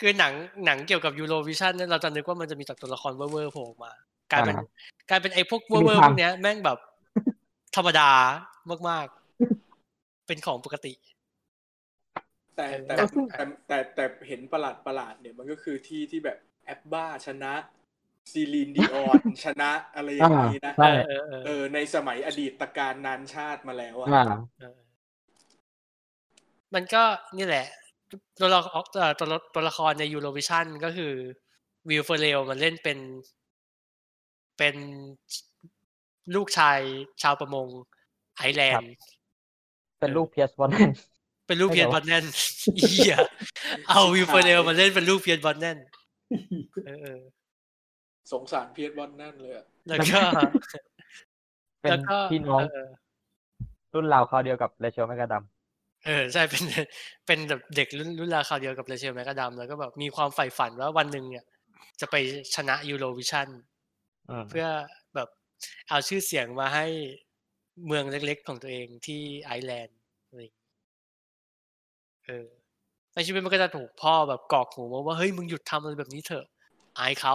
[0.00, 0.32] คือหนัง
[0.64, 3.92] หนังเกี่ยวกับ Eurovision เนี่ยเราจะนึกว่ามันจะมีแต่ตัวละครเวอร์ๆโผล่ออกมา
[4.30, 4.66] กลายเป็นอ่า
[5.10, 6.78] กลายเป็นไอ้พวกเวมีอร์ๆควาพมวกเนี้ยแม่งแบบ
[7.76, 8.10] ธรรมดา
[8.88, 10.92] มากๆ เป็นของปกติ
[12.56, 16.38] แต่แต่เออแต่แต่แต่เห็นประหลาดประหลาดเนี่ยมันก็คือที่ที่แบบ
[16.68, 17.54] แอปบ้าชนะ
[18.32, 24.24] ซีลีนดิออนชนะอะไรอย่างนี้นะใช่เออเออเอเอออในสมัยอดีตการนานชาติมาแล้วอะอ่า
[24.60, 24.78] เออ
[26.74, 27.02] มันก็
[27.38, 27.66] นี่แหละ
[28.40, 31.12] ตัวละครเอ่อตัวละตัวละครในยูโรวิชันก็คือ
[31.88, 32.98] Will Ferrell มันเล่นเป็น
[34.58, 34.76] เป็น
[36.34, 36.80] ลูกชาย
[37.22, 37.66] ชาวประมง
[38.36, 38.92] ไอร์แลนด์
[40.00, 40.90] เป็นลูก Pierce Brosnan
[41.46, 42.24] เป็นลูกใช่เพียเหรอ
[42.76, 43.16] เออ
[43.88, 45.97] เอา Will Ferrell มาเล่นเป็นลูกเพียนบอลแนนเออเออ
[48.32, 50.20] สงสาร Pierce Brosnan เลยอะแล้วก็
[51.82, 52.88] เป็นแล้วก็พี่น้องเออ
[53.94, 55.44] รุ่นราวคราวเดียวกับ Rachel McAdams
[56.06, 56.64] เออใช่เป็น
[57.26, 61.44] เป็นแบบเด็กรุ่นรุ่นราวคราวเดียวกับ Rachel McAdams แล้วก็แบบมีความใฝ่ฝันว่าวันหนึ่งเนี่ย
[62.00, 62.16] จะไป
[62.54, 63.48] ชนะ Eurovision
[64.30, 64.66] อืมเพื่อ
[65.14, 65.28] แบบ
[65.88, 66.86] เอาชื่อเสียงมาให้
[67.86, 70.66] เมืองเล็กๆของตัวเองที่ไอร์แลนด์อะไรอย่างงี้
[72.26, 72.48] เออ
[73.18, 76.44] ในชีวิตมันก็จะถูกพ่อแบบกรอกหูมาว่าเฮ้ยมึงหยุดทำอะไรแบบนี้เถอะ
[76.98, 77.34] อายเขา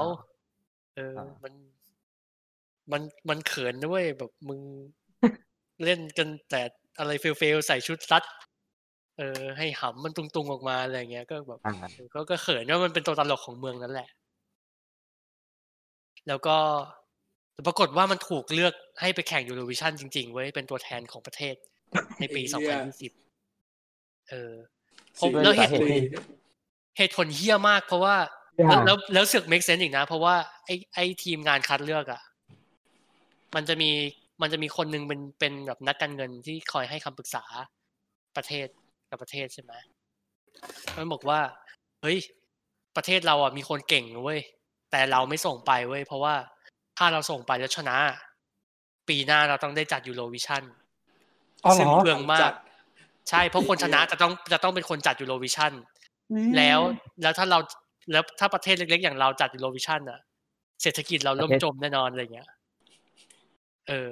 [0.95, 1.53] เออมัน
[2.91, 4.59] มันมันเขินนะเว้ยแบบมึง
[5.83, 6.61] เล่นกันแต่
[6.99, 8.23] อะไรเฟลๆใส่ชุดรัด
[9.17, 14.09] เออ ให้หำมันตุงๆออกมาอะไรอย่างเงี้ย ก็แบบอ่าเออก็ก็เขินว่ามันเป็นตัวตลกของเมืองนั้นแหละ
[16.27, 16.57] แล้วก็
[17.53, 21.55] แต่ปรากฏว่ามันถูกเลือกให้ไปแข่งยูโรวิชันจริงๆเว้ยเป็นตัวแทนของประเทศ
[22.19, 24.53] ในปี 2020 เออ
[25.19, 25.99] ผมด้วยแล้วเหสาตุเหตุที่
[26.97, 28.15] เหตุผลเฮี้ยมากเพราะว่า
[28.69, 30.35] อ่าแล้วแล้วแล้วเสือก make sense อีกนะ เพราะว่า
[30.65, 32.21] ไอไอทีมงานคัดเลือกอะ
[33.55, 33.91] มันจะมี
[34.41, 37.43] มันจะมีคนหนึ่งเป็นเป็นแบบนักการเงินที่คอยให้คำปรึกษา
[38.35, 38.67] ประเทศ
[39.09, 39.73] กับประเทศใช่ไหม
[40.97, 41.39] มันบอกว่า
[42.01, 42.17] เฮ้ย
[42.95, 44.41] ประเทศเราอะมีคนเก่งนะเว้ย
[44.91, 46.35] แต่เราไม่ส่งไปเว้ยเพราะว่า
[46.97, 47.97] ถ้าเราส่งไปแล้วชนะ
[49.09, 50.63] ปีหน้าเราต้องได้จัด Eurovision
[51.63, 52.55] อ๋อเหรอซึ่งเปลืองมาจักด
[53.29, 55.71] ใช่เพราะคนชนะจะต้องจะต้องเป็นคนจัด Eurovision
[56.57, 56.79] แล้ว
[57.21, 57.59] แล้วถ้าเรา
[58.11, 60.19] แล้วถ้าประเทศเล็กๆ อย่างเราจัด Eurovision อะ
[60.81, 62.49] เศรษฐกิจเราล่มประเทศจมแน่นอนอะไรเงี้ย
[63.87, 64.09] เออ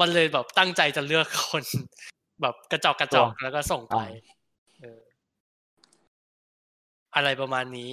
[0.00, 1.62] มันเลยแบบตั้งใจจะเลือกคน
[2.42, 3.98] แบบกระจอกกระจอกแล้วก็ส่งไป
[4.80, 5.00] เออ
[7.14, 7.92] อะไรประมาณนี้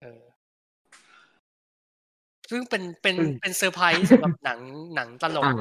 [0.00, 0.22] เออ
[2.50, 4.60] ซึ่งเป็นเป็นซึ่งเป็นเซอร์ไพรส์สำหรับหนัง
[4.94, 5.52] หนังตลก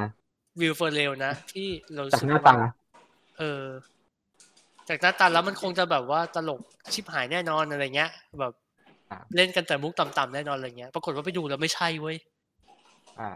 [0.58, 2.56] อ่าวิลเฟอร์เรลนะ ที่เรารู้สึกว่าจากหน้าว่ตา
[3.40, 3.64] เออ
[4.90, 6.62] จากหน้าตาแล้วมันคงจะแบบว่าตลก
[6.94, 8.54] ชิบหายแน่นอนอะไรเงี้ย แบบ
[9.12, 12.18] อ่าเล่นกันแต่มุกต่ำๆแน่นอนอะไรเงี้ย ปรากฏว่าไปดูแล้วไม่ใช่เว้ย
[13.20, 13.32] อ่า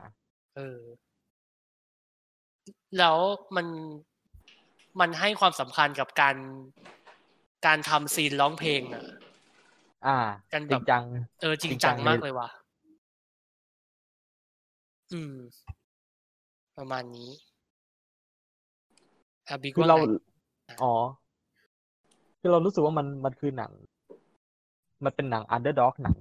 [0.56, 0.80] เออ
[2.98, 3.18] แล้ว
[3.56, 3.68] มัน
[4.99, 6.35] มันให้ความสำคัญกับการ
[7.65, 9.03] การทำซีนร้องเพลงอะ
[10.07, 10.18] อ่า
[10.53, 11.03] กันจแบริบงจัง
[11.41, 12.49] เออจริงจริงจัจังงมากเลยเลยว่ะ
[15.14, 15.34] อืม
[16.82, 17.30] ประมาณนี้
[19.49, 20.02] อาบิ๊กคือว่าเรา ไง
[20.84, 20.94] อ๋อ
[22.40, 23.72] คือเรารู้สึกว่ามันมันคือหนัง
[25.03, 26.18] มันเป็นหนัง underdog หนัง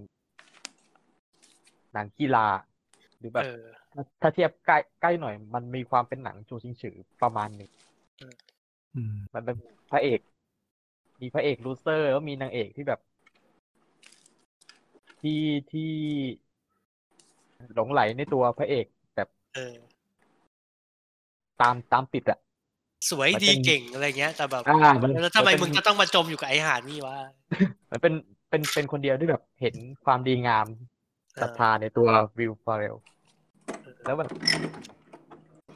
[1.92, 2.46] หนังกีฬา
[3.18, 3.62] หรือแบบ เออ
[3.92, 7.70] ถ้าถ้าเทียบใกล้ใกล้หน่อย มันมีความเป็นหนังโจวซิงฉือประมาณหนึ่ง
[8.94, 9.56] อืม มันเป็น
[9.90, 10.20] พระเอก
[11.20, 13.00] มีพระเอก loser แล้วมีนางเอกที่แบบ
[15.20, 15.40] ที่
[15.72, 15.90] ที่
[17.74, 19.74] หลงใหลในตัวพระเอก แบบเออ
[21.62, 22.38] ตามตามติดอะ
[23.10, 27.16] สวยมันดีเป็นเก่งอะไรเงี้ย แต่แบบอ่ามันแล้วทำไมมันเป็นมึงจะต้องมาจมอยู่กับไอ้หานี่วะ
[27.90, 28.14] มันเป็น
[28.50, 29.74] เป็นเป็นคนเดียวที่แบบเห็น
[30.04, 30.66] ความดีงาม
[31.34, 32.08] เออศรัทธาในตัว
[32.38, 32.96] Will Ferrell
[34.06, 34.26] แล้วมัน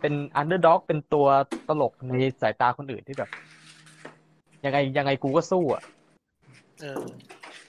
[0.01, 1.27] เป็น underdog เป็นตัว
[1.69, 3.31] ตลกในสายตาคนอื่นที่แบบ
[4.65, 5.82] ยังไงยังไงกูก็สู้อะ
[6.81, 7.02] เออ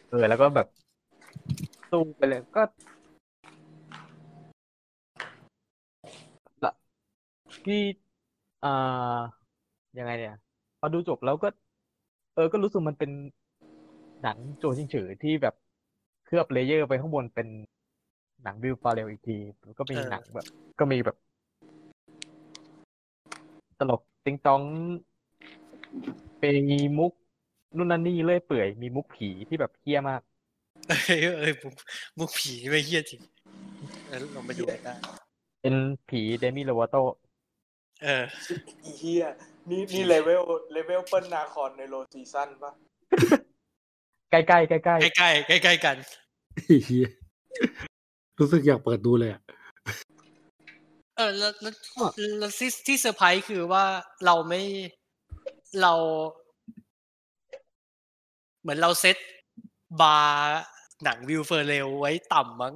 [0.10, 0.68] เออ แล้วก็แบบ
[1.92, 2.64] สู้ไปเลยก็
[6.66, 6.72] ละ
[7.66, 7.82] ที่
[8.66, 9.18] อ่า
[9.98, 10.36] ยังไงเนี่ย
[10.80, 11.48] พอดูจบแล้วก็
[12.36, 13.12] เออก็รู้สึกมันเป็น
[14.24, 15.56] หนังโจวซิงฉือที่แบบ
[16.26, 17.48] เคลือบ layer ไปข้างบนเป็น
[18.44, 20.48] หนัง Will Ferrell อีกทีแล้วก็มีเออหนังแบบ
[20.80, 21.18] ก็มีแบบ
[23.80, 24.62] ตลกติงต๊อง
[26.44, 27.12] มีมุก
[27.78, 30.22] นู่นนั่นนี่เลื่อยเปื่อยมีมุกผีที่แบบเฮี้ยมาก
[30.88, 30.92] เอ
[31.32, 31.74] อเออมุก
[32.18, 33.22] มุกผีนี่ไม่เฮี้ยจริง
[34.08, 34.94] เออลองไปดูกันได้
[35.62, 35.76] เป็น
[36.10, 36.96] ผีเดมิโลวาโต
[38.04, 38.24] เออ
[38.84, 39.26] อีเฮีย
[39.70, 40.42] นี่นี่เลเวล
[40.72, 42.72] เลเวลเปิ้ลนาคอนในโลซีซั่นปะ
[44.32, 45.98] ใกล้ๆใกล้ๆใกล้ใกล้ใกล้ใกล้ใกล้ๆกัน
[46.86, 47.08] เฮีย
[48.40, 49.42] รู้สึกอยากเปิดดูเลยอะ
[51.18, 51.74] เออแล้วแล้ว
[52.40, 53.86] แล้วที่ที่เซอร์ไพรส์คือว่า
[54.26, 54.62] เราไม่
[55.82, 55.94] เรา
[58.62, 59.18] เหมือนเรา set
[60.02, 60.62] bar
[61.04, 62.76] หนัง Will Ferrell ไว้ต่ำมั้ง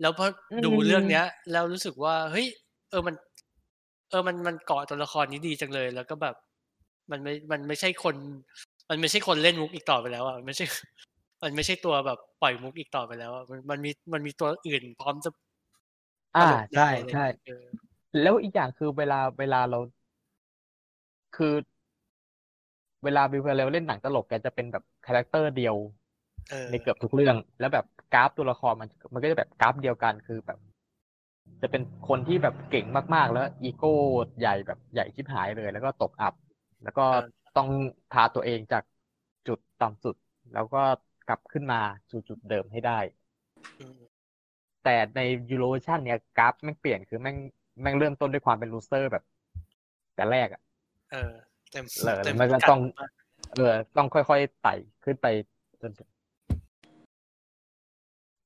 [0.00, 0.26] แล้วพอ
[0.64, 2.46] ดูเรื่องเนี้ย แล้วรู้สึกว่า เฮ้ย
[2.90, 3.14] เออมัน
[4.10, 6.34] เออมันมันเกาะตัวละครนี้ดีจังเลย แล้วก็แบบ
[7.10, 8.16] มันไม่มันไม่ใช่คน
[8.90, 10.66] มันไม่ใช่คนเล่นมุกอีกต่อไปแล้วอะมันไม่ใช่
[11.42, 17.64] มันไม่ใช่ตัวแบบปล่อยมุกอีกต่อไปแล้วอะมันมันมีมันมีตัวอื่นพร้อมจะๆอ่าตลกได้ใช่อะไรใช่เงี้ยเออ
[18.20, 19.78] แล้วอีกอย่างคือเวลาเวลาเรา
[21.34, 21.54] คือ
[23.04, 25.76] เวลาวิวเรลเล่นหนังตลกแกจะเป็นแบบ character เดียว
[26.50, 30.58] เออในเกือบทุกเรื่อง แล้วแบบกราฟตัวละครมัน มันก็จะแบบกราฟเดียวกัน คือแบบ
[31.62, 33.94] จะเป็นคนที่แบบเก่งมากๆ แล้วอีโก้
[34.40, 36.34] ใหญ่แบบใหญ่ชิบหายเลย แล้วก็ตกอับ
[36.84, 37.06] แล้วก็
[37.56, 37.68] ต้อง
[38.12, 38.84] พาตัวเองจาก
[39.48, 40.16] จุดต่ำสุด
[40.54, 40.82] แล้วก็
[41.28, 41.80] กลับขึ้นมา
[42.10, 42.98] สู่จุดเดิมให้ได้
[43.80, 44.00] อืม
[44.84, 45.20] แต่ใน
[45.50, 47.36] Eurovision เนี่ยกราฟแม่งเปลี่ยนคือแม่ง
[47.82, 49.24] แม่งเริ่มต้นด้วยความเป็น loser แบบ
[50.14, 50.60] แต่แรกอะ
[51.12, 51.32] เออ
[51.72, 53.10] เต็มเหรอเต็มมันก็พิกัดต้องมาก
[53.56, 55.26] เออ ต้องค่อยๆไต่ขึ้นไป
[55.82, 56.08] จนถึง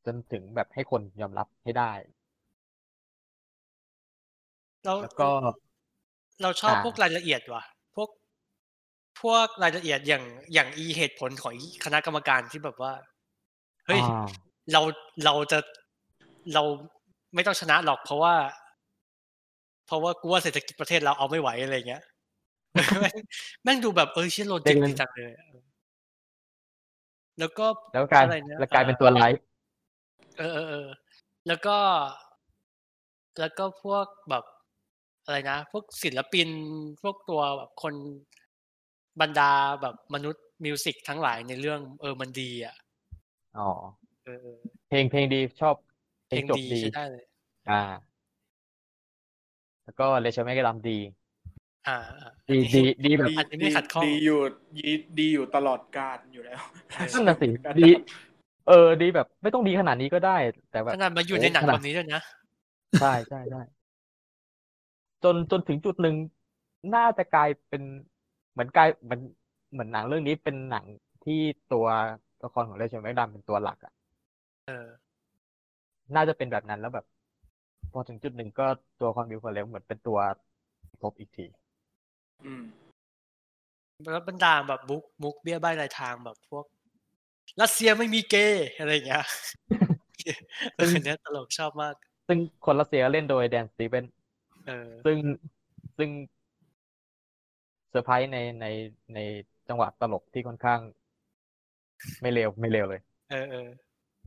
[0.07, 1.93] จนถึงแบบให้คนยอมรับให้ได้
[4.85, 5.31] แล้วแล้วก็
[6.43, 7.63] เราชอบอ่าพวกรายละเอียดว่ะ
[7.97, 8.09] พวก
[9.23, 12.93] พวกรายละเอียดอย่างอย่างอีเหตุผลของอีคณะกรรมการที่แบบว่า
[13.87, 14.27] เฮ้ยอ่า
[14.73, 14.81] เรา
[15.25, 15.59] เราจะ
[16.55, 16.63] เรา
[17.35, 18.35] ไม่ต้องชนะหรอกเพราะว่า
[19.87, 22.03] เพราะว่ากูว่าเศรษฐกิจประเทศเราเอาไม่ไหวอะไรเงี้ย
[23.01, 23.17] แม่ง
[23.65, 25.47] แม่งดูแบบเออเชี่ยโลจิกเด็กมันดีจังเลยอะ
[27.39, 29.31] แล้วก็แล้วกลายอะไรนะแล้วกลายเป็นตัวร้าย
[30.39, 30.89] เออเออเออ
[31.47, 31.77] แล้วก็
[33.39, 34.45] แล้วก็พวกแบบ
[35.25, 36.49] อะไรนะ พวกศิลปิน
[37.03, 37.95] พวกตัวแบบคน
[39.21, 42.75] บรรดาแบบมนุษย์ music ทั้งหลายในเรื่อง เออมันดีอะ
[43.59, 43.71] อ๋อ
[44.25, 44.59] เออเออ
[44.89, 45.75] เพลงเพลงดีชอบ
[46.29, 47.25] เพเพลลงงจบดีดีใช้ได้เลย
[47.71, 47.83] อ่า
[49.85, 50.99] แล้วก็ Rachel McAdams ดี
[51.89, 54.39] อ่าอ่าดีดีดีแบบอาจจะไม่ขัดข้องดีอยู่
[54.79, 56.61] ดีดีอยู่ตลอดการอยู่แล้ว
[57.15, 57.47] นั่นน่ะสิ
[57.81, 57.91] ดี
[58.69, 60.37] เออดีแบบ ไม่ต้องดีขนาดนี้ก็ได้
[60.71, 62.23] แต่แบบขนาดมาอยู่ในหนังโอ้ขนาดแบบนี้ด้วยนะ
[63.01, 63.63] ใช่ใช่ใช่
[65.25, 66.17] จนจนถึงจุดหนึ่ง
[66.95, 67.83] น่าจะกลายเป็น
[68.53, 69.21] เหมือนกลายเหมือน
[69.73, 70.85] เหมือนหนังเรื่องนี้เป็นหนัง
[71.25, 71.41] ที่
[71.73, 71.87] ตัว
[72.45, 73.93] ละครของ Rachel McAdams เป็นตัวหลักอะ
[74.67, 74.87] เออ
[76.15, 77.07] น่าจะเป็นแบบนั้นแล้วแบบ
[77.93, 78.67] พอถึงจุดหนึ่งก็
[79.01, 80.19] ตัวของ Will Ferrell เหมือนเป็นตัวสม
[81.03, 81.47] ทบอีกที
[82.45, 82.65] อืม
[84.11, 86.65] แล้วบรรดาแบบมุกมุกเบี้ยใบ้รายทางแบบพวก
[87.61, 89.25] รัสเซียไม่มีเกย์อะไรอย่างเงี้ย
[90.77, 91.95] เออเนี้ยตลกชอบมาก
[92.29, 94.22] ซึ่งคนรัสเซียเล่นโดย Dan Stevens เออ
[95.05, 95.17] ซึ่ง
[95.99, 96.11] ซึ่ง
[97.91, 98.67] เซอร์ไพรส์ในใน
[99.15, 99.19] ใน
[99.69, 100.81] จังหวะตลกที่ค่อนข้าง
[102.21, 103.69] ไม่เร็วไม่เร็วเลย เออเออ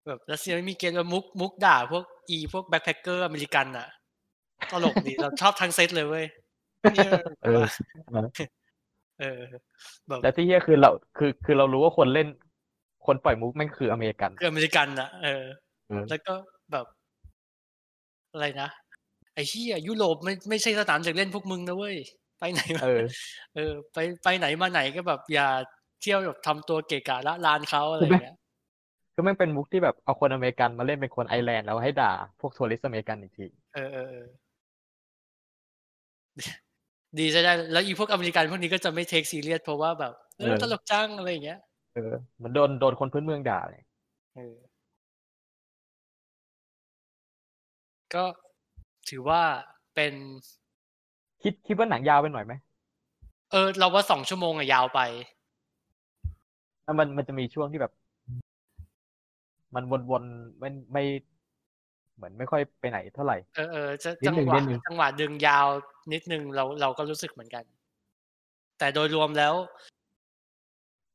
[0.08, 3.88] แบบรัสเซียไม่มีเกย์แล้วมุกมุกด่า พวกอีพวก backpacker อเมริกันอะ
[4.72, 6.26] ตลกดีเราชอบทั้งเซตเลยเว้ย
[6.94, 7.12] เนี่ย
[7.46, 7.64] เออ
[9.20, 9.40] เออ
[10.08, 12.28] แบบและที่เฮียคือเราคือคือเรารู้ว่าคนเล่น
[13.06, 15.44] คนปล่อยมุกแม่งคืออเมริกัน คืออเมริกันอะเออ
[15.88, 16.34] เออ แล้วก็
[16.72, 16.86] แบบ
[18.32, 18.70] อะไรนะ
[19.36, 21.96] ไอ้เหี้ยยุโรปไม่ไม่ใช่สนามเด็กเล่นพวกมึงนะเว้ย
[22.40, 23.02] ไปไหนมาเออ
[23.56, 25.48] เออ ไปไปไหนมาไหนก็แบบอย่า
[26.02, 28.36] เที่ยวแบบทำตัวเกะกะระรานเขาอะไรอย่างเงี้ย
[29.16, 33.46] ก็แม่งเป็นมุกที่แบบเอาคนอเมริกันมาเล่นเป็นคนไอซ์แลนด์แล้วให้ด่าพวก tourist อเมริกันอีกที
[33.76, 34.26] เออเออเออ
[37.20, 41.60] ดีใช้ได้ แล้วอีพวกอเมริกันพวกนี้ก็จะไม่ take serious เพราะว่าแบบเออเออตลกจังอะไรอย่างเงี้ย
[41.94, 43.84] เออเหมันโดนโดนคนพื้นเมืองด่าเลย
[44.36, 44.56] เออ
[48.14, 48.24] ก็
[49.10, 49.42] ถือว่า
[49.96, 50.14] เป็น
[51.42, 52.54] คิดคิดว่าหนังยาวไปหน่อยไหม
[53.52, 55.02] เออ เราว่าสองชั่วโมงอะยาวไป
[56.84, 57.94] แล้วมันมันจะมีช่วงที่แบบ
[59.76, 61.04] มันวนๆไม่ไม่
[62.16, 65.68] เหมือนไม่ค่อยไปไหนเท่าไหร่ เออเออจะนิดจังหนึ่งหวะนิดหนึ่งจังหวะดึงยาว
[66.14, 67.64] นิดนึงเราเราก็รู้สึกเหมือนกัน
[68.80, 69.54] แต่โดยรวมแล้ว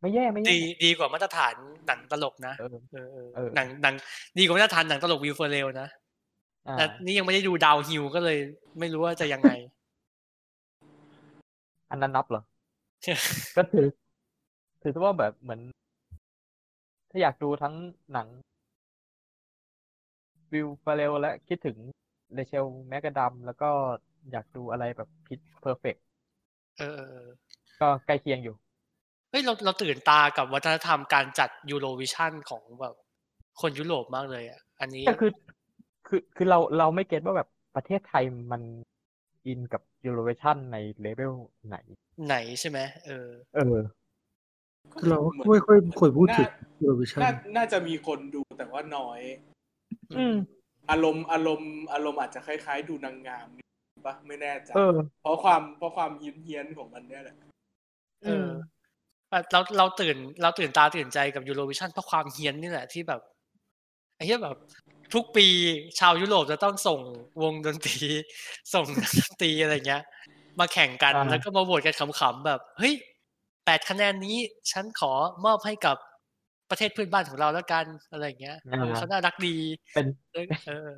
[0.01, 1.55] ไม่แย่ไม่แย่ดีดีกว่ามาตรฐาน
[1.87, 3.95] หนังตลกนะเออเออเออเออหนังหนัง
[4.39, 6.00] ดีกว่ามาตรฐานหนังตลกวิวเฟอร์เรลนะอ่า
[6.79, 8.39] แต่นี่ยังไม่ได้ดูดาวฮิลก็เลย
[8.79, 9.51] ไม่รู้ว่าจะยังไง
[11.91, 12.43] อันนั้นนับเหรอ
[13.57, 13.87] ก็ถือ
[14.83, 15.61] ถือว่าแบบเหมือน
[17.11, 17.75] ถ้าอยากดูทั้ง
[18.13, 18.29] หนัง
[20.53, 21.77] Will Ferrell และคิดถึง
[22.35, 23.71] Rachel McAdams แล้วก็
[24.33, 25.97] อยากดูอะไรแบบ Pitch Perfect
[26.79, 27.29] เออเออเออ
[27.81, 28.55] ก็ใกล้เคียงอยู่
[29.31, 32.95] เฮ้ยเราเราตื่นตากับวัฒนธรรมการจัด Eurovision ของแบบ
[33.61, 35.31] คนยุโรปมากเลยอะ อันนี้ก็คือ
[36.07, 38.63] คือคือเราเราไม่ get ว่าแบบประเทศไทยมัน
[39.47, 41.35] อินกับ Eurovision ในเลเวล
[41.69, 41.77] ไหน
[42.27, 43.77] ไหนใช่ไหมเออ เออ
[45.09, 49.21] เราก็ไม่ค่อยควรพูดถึงน่า Eurovision น่าน่าจะมีคนดูแต่ว่าน้อย
[50.19, 50.37] อืม
[50.91, 53.67] อารมณ์อารมณ์อารมณ์อาจจะคล้ายๆ ดูนางงามนิด
[54.07, 57.37] ปะไม่แน่ใจเออเพราะความเพราะความเฮี้ยนๆของมันเนี่ยแหละ
[58.25, 58.49] เออ
[59.31, 63.21] แบบเราเราตื่น เราตื่นตาตื่นใจกับ Eurovision เพราะความเฮี้ยนนี่แหละที่แบบ
[64.17, 64.57] ไอ้เหี้ยแบบ
[65.15, 65.47] ทุกปี
[65.99, 67.01] ชาวยุโรปจะต้องส่ง
[67.43, 67.97] วงดนตรี
[68.75, 70.03] ส่งนักดนตรีอะไรเงี้ย
[70.61, 72.95] มาแข่งกันอ่าแล้วก็มาโหวตกันขำๆแบบเฮ้ย
[73.65, 74.37] แปดคะแนนนี้
[74.73, 75.13] ฉันขอ
[75.45, 75.97] มอบให้กับ
[76.71, 79.57] ประเทศเพื่อนบ้านของเราแล้วกันอะไรเงี้ยเออเขาน่ารักดี
[79.95, 80.91] เป็นเออเออ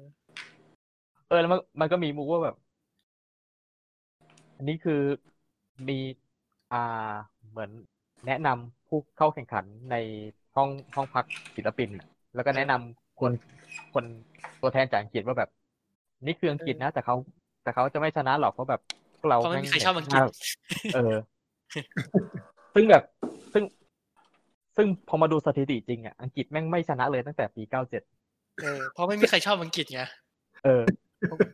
[1.28, 2.56] เออแล้วมันมันก็มีมุกว่าแบบ
[4.56, 5.00] อันนี้คือ
[5.88, 5.98] มี
[6.72, 7.12] อ่า
[7.50, 7.70] เหมือน
[8.26, 9.96] แนะนำผู้เข้าแข่งขันใน
[10.56, 11.24] ห้องห้องพัก
[11.56, 13.32] ศิลปินน่ะแล้วก็แนะนำ คน
[13.94, 14.04] คน
[14.60, 15.50] ตัวแทนจากอังกฤษว่าแบบ
[16.26, 17.14] นี่คืออังกฤษนะ แต่เขา
[17.62, 18.80] แต่เขาจะไม่ชนะหรอกเพราะแบบ
[19.18, 20.22] พวกเราเพราะไม่มีใครชอบอังกฤษ
[20.94, 21.14] เออ
[22.74, 23.02] ซึ่งแบบ
[23.52, 23.64] ซึ่ง
[24.76, 28.02] ซึ่งพอมาดูสถิติจริงอะอังกฤษแม่งไม่ชนะเลยตั้งแต่ปีเก้าเจ็ด
[28.62, 30.02] เออเพราะไม่มีใครชอบอังกฤษไง
[30.64, 30.82] เออ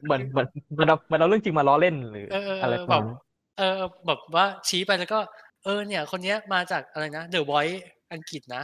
[0.05, 3.19] เหมือนเหมือนเหมันเอาเหมันเอาเรื่องจริงมาล้อเล่นหรือเออเอออะไรเออประแบมาณบนั้น
[3.59, 3.75] เออ
[4.07, 5.21] แบบว่าชี้ไปแล้วก็
[5.65, 8.63] เออ เนี่ย คนเนี้ยมาจากอะไรนะเดอะไวท์อังกฤษนะ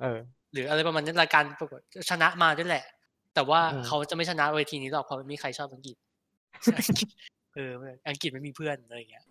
[0.00, 0.18] เออ
[0.54, 2.84] หรืออะไรประมาณนั้นรายการประกวดชนะมาด้วยแหละ
[3.34, 5.96] แต่ว่าอืมเขาจะไม่ชนะเวทีนี้หรอกเพราะไม่มีใครชอบอังกฤษ
[7.54, 7.70] เออ
[8.08, 9.24] อังกฤษไม่มีเพื่อนอะไรอย่างเงี้ย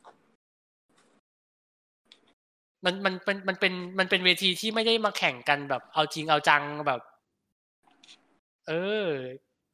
[2.85, 7.01] มันมันเป็นมันเป็นมันเป็นเวทีที่ไม่ได้มาแข่งกันแบบ เอาจริงเอาจังแบบ
[8.67, 8.73] เอ
[9.05, 9.07] อ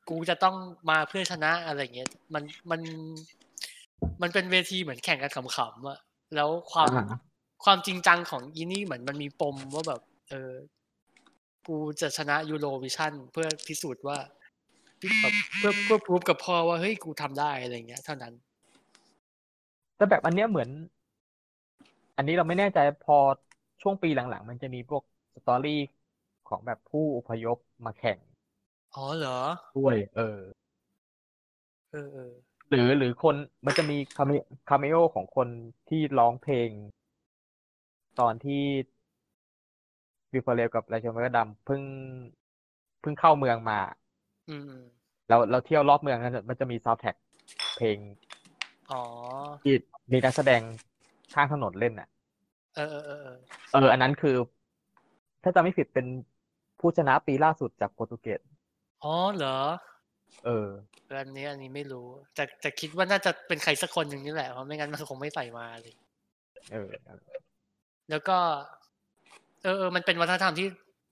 [0.09, 0.55] กูจะต้อง
[0.89, 2.81] มาเพื่อชนะอะไรอย่างเงี้ยมันมัน
[4.21, 5.99] มันเป็นเวทีเหมือนแข่งกันขำๆอะ
[6.35, 7.03] แล้วความอ่า
[7.63, 10.51] ความจริงจังของอีนี่เหมือนมันมีปมว่าแบบ เออ
[11.67, 14.17] กูจะชนะยูโรวิชั่นเพื่อพิสูจน์ว่า
[15.21, 18.33] แบบเพื่อเพื่อพูฟกับพ่อว่าเฮ้ยกูทำได้อะไรเงี้ยเท่านั้น
[19.95, 20.69] แต่แบบอันเนี้ยเหมือน
[22.17, 23.17] อันนี้เราไม่แน่ใจพอ
[23.81, 25.03] ช่วงปีหลังๆ มันจะมีพวก
[25.35, 25.79] สตอรี่
[26.49, 28.17] ของแบบผู้อพยพมาแข่ง
[28.95, 29.39] อ๋อเหรอ
[29.77, 30.39] ด้วย เออ
[31.91, 32.31] เออเออ
[32.69, 34.31] หรือหรือคนมันจะมี came-
[34.69, 35.47] cameo ของคน
[35.89, 36.69] ที่ร้องเพลง
[38.19, 38.63] ตอนที่
[40.33, 41.81] Will Ferrell กับ Rachel McAdams เพิ่ง
[43.01, 43.79] เพิ่งเข้าเมืองมา
[44.49, 44.83] อืมอืม
[45.29, 47.15] เราเราเที่ยวรอบเมืองนั้นมันจะมีซาวด์แท็ก
[47.77, 47.97] เพลง
[48.91, 49.03] อ๋อ
[49.63, 49.73] ที่
[50.11, 50.61] มีนักแสดง
[51.33, 52.07] ข้างถนนเล่นอะ
[52.75, 53.37] เออเออเออเออ
[53.71, 54.35] เอออันนั้นคือ
[55.43, 56.05] ถ้าจำไม่ผิดเป็น
[56.79, 58.39] ผู้ชนะปีล่าสุดจากโปรตุเกส
[59.03, 59.57] อ๋อเหรอ
[60.45, 60.67] เออ
[61.07, 65.93] เอออันนี้อันนี้ไม่รู้ แต่แต่คิดว่าน่าจะเป็นใครสักคนหนึ่งนี่แหละเพราะไม่งั้นมันคงไม่ใส่มาเลย
[66.71, 66.89] เออ
[68.09, 68.37] แล้วก็
[69.63, 70.67] เออเออมันเป็นวัฒนธรรมที่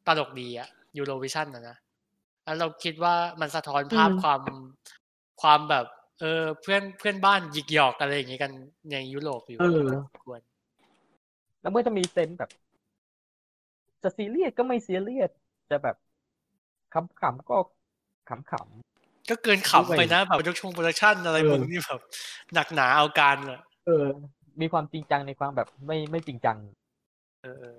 [0.07, 1.77] ตลกดีอะยูโรวิชั่นนะนะ
[2.43, 4.41] แล้วเราคิดว่ามันสะท้อนภาพอืมความ
[5.41, 5.85] ความแบบ
[6.19, 8.51] เออเพื่อนเพื่อนบ้านหยิกหยอกอะไรอย่างเงี้ยกัน
[8.91, 9.87] ในยุโรปอยู่เออ
[10.23, 10.41] ควร
[11.61, 12.51] แล้วเมื่อจะมี sense แบบ
[14.03, 15.31] จะซีเรียสก็ไม่ซีเรียส
[15.69, 15.95] จะแบบ
[16.93, 17.57] ขำๆก็
[18.29, 18.49] ขำ
[19.29, 22.01] ก็เกินขำไปนะแบบ production production อะไรเออมึงนี่แบบ
[22.53, 24.05] หนักหนาเอาการอะๆเออ
[24.61, 26.57] มีความจริงจังในความแบบไม่ไม่จริงจัง
[27.41, 27.77] เออเออ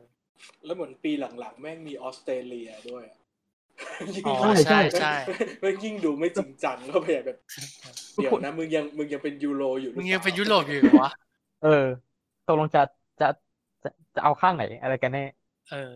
[0.65, 3.05] แล้วเหมือนปีหลังๆ แม่งมีออสเตรเลียด้วย
[4.15, 7.39] ยิ่งอ๋อใช่ใช่ใช่ใช่มันยิ่งดูไม่จริงจังก็พยายามแบบ
[8.15, 11.11] เดี๋ยวนะมึงยังมึงยังเป็นยูโรอยู่หรืมึองยังปล่าเป็นยุโรปอยู่เหรอวะ
[11.65, 11.85] เออ
[12.47, 12.83] ตกลงจะ
[13.21, 13.29] จะ
[13.83, 15.25] จะจะเอาข้างไหน อะไรกันแน่
[15.71, 15.95] เออ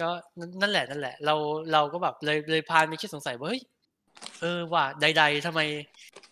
[0.00, 0.10] ก็
[0.60, 1.34] นั่นแหละนั่นแหละ เรา
[1.72, 3.62] เราก็แบบเลยเลยพานมีคิดสงสัยว่าเฮ้ย
[4.40, 5.60] เออว่าใด ๆทำไม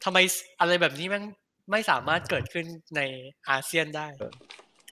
[0.05, 0.19] ทำไม
[0.61, 1.23] อะไรแบบนี้แมัน
[1.70, 2.66] ไม่สามารถเกิดขึ้น
[2.97, 3.01] ใน
[3.51, 4.07] อาเซียนได้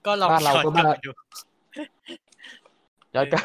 [0.07, 1.11] ก็ลองบ้านเราย้อนก็กลับบ้านไปดู
[3.15, 3.45] ย้อนกลับ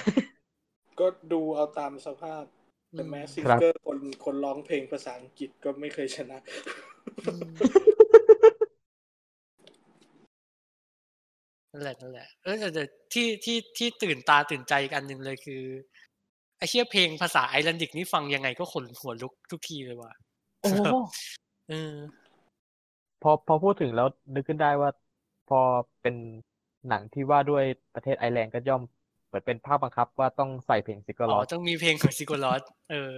[1.00, 2.44] ก็ดูเอาตามสภาพ
[2.92, 6.38] แต่แม้ซิงครับเกอร์คนคนร้องเพลงภาษาอังกฤษก็ไม่เคยชนะ
[7.26, 7.50] อืม
[11.72, 12.84] นั่นแหละนั่นแหละเออแต่แต่
[13.14, 15.64] ที่ที่ที่ตื่นตาตื่นใจอีกอันหนึ่งเลยคือ
[16.58, 20.14] ไอเชี่ยเพลงภาษาไอร์แลนดิกนี่ฟังยังไงก็ขนหัวลุกทุกทีเลยว่ะ
[20.62, 20.88] โอ้โห
[21.70, 21.94] เออ
[23.22, 24.90] พอพอพูดถึงแล้วนึกขึ้นได้ว่า
[25.50, 25.60] พอ
[26.02, 26.16] เป็น
[26.90, 27.64] หนังที่ว่าด้วย
[27.96, 28.82] ประเทศไอซ์แลนด์ก็ย่อม
[29.30, 33.14] เปิดเป็นภาพบังคับว่าต้องใส่เพลง Sigur Rós ต้องมีเพลงของ Sigur Rós เออ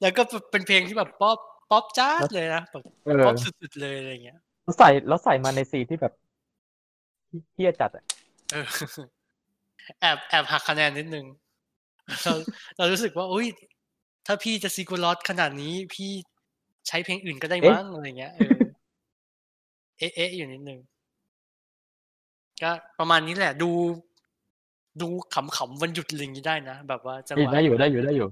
[0.00, 6.12] แล้วก็เป็นเพลงที่แบบ pop pop จ้าดเลยนะแบบเออป๊อปสุดๆเลยอะไรเงี้ยแล้วใส่แล้วใส่มาใน scene ที่แบบ
[7.54, 8.04] เฮี้ยจัดอะ
[8.52, 8.66] เออ
[10.00, 11.26] แอบแอบหักคะแนนนิดนึง
[12.24, 12.32] เรา
[12.76, 13.46] เรารู้สึกว่าอุ้ย
[14.26, 16.10] ถ้าพี่จะ Sigur Rós ขนาดนี้พี่
[16.88, 18.32] ใช้เพลงอื่นก็ได้มั้งอะไรเงี้ย
[20.02, 20.80] เออเอ๊ะเอ๊ะอยู่นิดนึง
[22.62, 23.70] ก็ประมาณนี้แหละ ดู
[25.00, 28.28] ดูขำๆวันหยุดอะไรอย่างนี้ได้นะแบบว่าจังหวะได้อยู่ได้อยู่ได้อยู่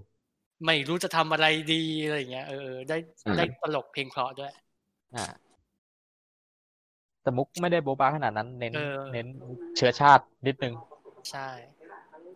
[0.64, 4.52] ไม่รู้จะทำอะไรดีอะไรอย่างเงี้ยเออเออได้อืมได้ตลกเพลงเพราะด้วย
[5.16, 5.26] อ่า
[7.22, 9.26] แต่มุกไม่ได้โบบาขนาดนั้น เน้นเออเน้น
[9.76, 10.74] เชื้อชาตินิดนึง
[11.30, 11.48] ใช่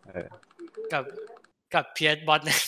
[0.06, 0.26] เออ
[0.92, 1.02] กับ
[1.74, 2.60] กับเพียร์บอสเนี่ย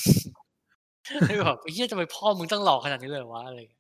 [1.27, 3.76] ไม่บอกเฮียทำไมพ่อมึงต้องหลอกขนาดนี้เลยวะอะไรอย่างเ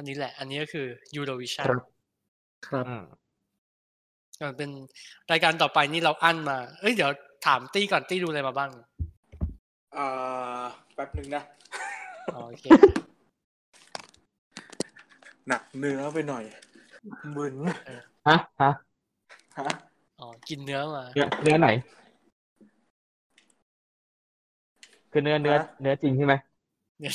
[0.00, 1.82] ่านี้แหละ อันนี้ก็คือ Eurovision ครับ
[2.68, 3.04] ครับอืม
[4.42, 4.70] มันเป็น
[5.32, 7.10] รายการต่อไปนี่เราอั้นมา เอ้ยเดี๋ยว
[7.46, 8.70] ถามตี้ก่อนตี้ดูอะไรมาบ้าง
[9.96, 10.62] อ่า
[10.94, 11.42] แป๊บหนึ่งนะ
[12.34, 12.64] อ๋อโอเค
[15.48, 16.44] หนักเนื้อไปหน่อย
[17.36, 17.54] มึน
[18.28, 18.70] ฮะฮะ
[19.58, 19.70] ฮะ
[20.20, 21.68] อ๋อกินเนื้อมาเนื้อเนื้อไหน
[25.10, 26.47] คือเนื้อเนื้อเนื้อจริงใช่ไหมเนื้
[26.98, 27.12] อเนื้อ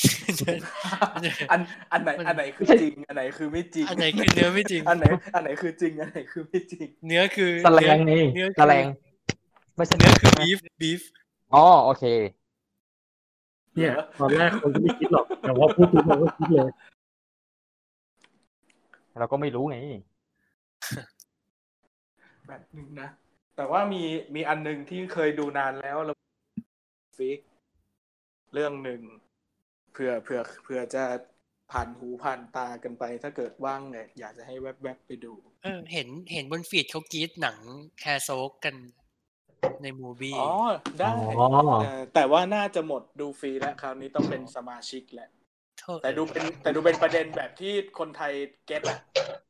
[1.21, 1.59] เนื้ออัน
[1.91, 5.05] อันไหนมันอันไหนคือจริง อันไหนคือไม่จริง อันไหนคือเนื้อไม่จริง อันไหน
[5.35, 8.85] อันไหนคือจริง อันไหนคือไม่จริง เนื้อคือแสลงเนื้นี่อเนื้อแสลง
[9.75, 11.01] ไม่ใช่เนื้อคือนะบีฟบีฟ
[11.53, 12.03] อ๋อโอเค
[13.75, 16.69] เนี่ยเหรอตอนแรกคนก็ไม่คิดหรอก แต่ว่าพูดปุ๊บเราก็คิดเลย
[19.19, 19.77] เราก็ไม่รู้ไง
[22.47, 23.09] แบบหนึ่งนะ
[23.55, 24.01] แต่ว่ามี
[24.35, 26.17] มีอันหนึ่งที่เคยดูนานแล้วแล้ว
[27.17, 27.39] ฟิก
[28.53, 29.01] เรื่องหนึ่ง
[29.93, 31.03] เผื่อเผื่อเผื่อจะ
[31.71, 35.33] ผ่านหูผ่านตากันไป ถ้าเกิดว่างเนี่ยอยากจะให้แวบๆไปดู
[35.63, 37.57] เออ เห็นเห็นบนฟีดเขากรีดหนัง
[37.99, 38.75] แคร์โซกกัน
[39.81, 40.51] ในมูบี้อ๋อ
[40.99, 41.47] ได้อ๋อ
[41.81, 45.29] เออแต่ว่าน่าจะหมดดูฟรีแล้วคราวนี้ต้องเป็นสมาชิกแหละ
[45.79, 48.33] โทษแต่ดูเป็นแต่ดูเป็นประเด็นแบบที่คนไทย
[48.65, 48.99] เก็ตอะ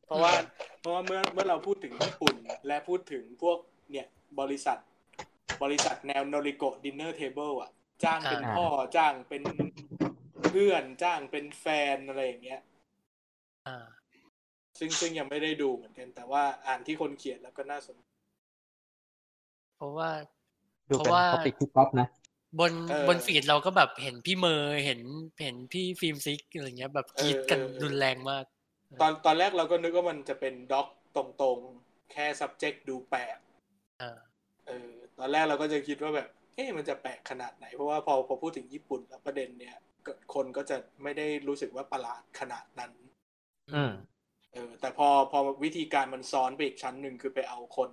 [0.06, 0.34] เพราะว่า
[0.80, 2.36] เพราะว่าเมื่อเมื่อเราพูดถึงญี่ปุ่น
[2.68, 3.58] และพูดถึงพวก
[3.92, 4.08] เนี่ย
[4.40, 4.78] บริษัท
[5.64, 7.72] บริษัทแนว Noriko's Dinner Table อะ
[8.04, 8.66] จ้างเป็นอ่าพ่อ
[8.96, 9.42] จ้างเป็น
[10.54, 11.66] เพื่อนจ้างเป็นแฟ
[11.96, 12.62] นอะไรอย่างเงี้ย
[13.68, 13.78] อ่า
[14.80, 17.96] ซึ่งซึ่งยังไม่ได้ดูเหมือนกัน แต่ว่าอ่านที่คนเขียนแล้วก็น่าสน
[19.78, 20.10] เพราะว่า
[20.90, 22.08] ดูเพเป็นราะว่า topicที่ป๊อปนะ
[22.60, 25.02] บนเออบน feed เราก็แบบเห็นพี่เมย์เห็น
[25.42, 28.46] เห็นพี่ฟิล์มซิกอะไรเงี้ย แบบกรี๊ดกันเออเออรุนแรงมาก
[29.02, 33.38] ตอนตอนแรกเราก็นึกว่ามันจะเป็น doc ตรงๆ แค่ subject ดูแปลก
[34.02, 34.20] อ่า
[34.68, 39.93] เออตอนแรกเราก็จะคิดว่าแบบเอ๊ะมันจะแปลกขนาดไหน เพราะว่าพอพอพูดถึงญี่ปุ่นแล้วประเด็นเนี่ยก็
[40.34, 42.92] คนก็จะไม่ได้รู้สึกว่าประหลาดขนาดนั้น
[43.76, 43.94] อืม
[44.54, 47.90] เออ แต่พอพอวิธีการมันซ้อนไปอีกชั้นหนึ่งคือไปเอาคน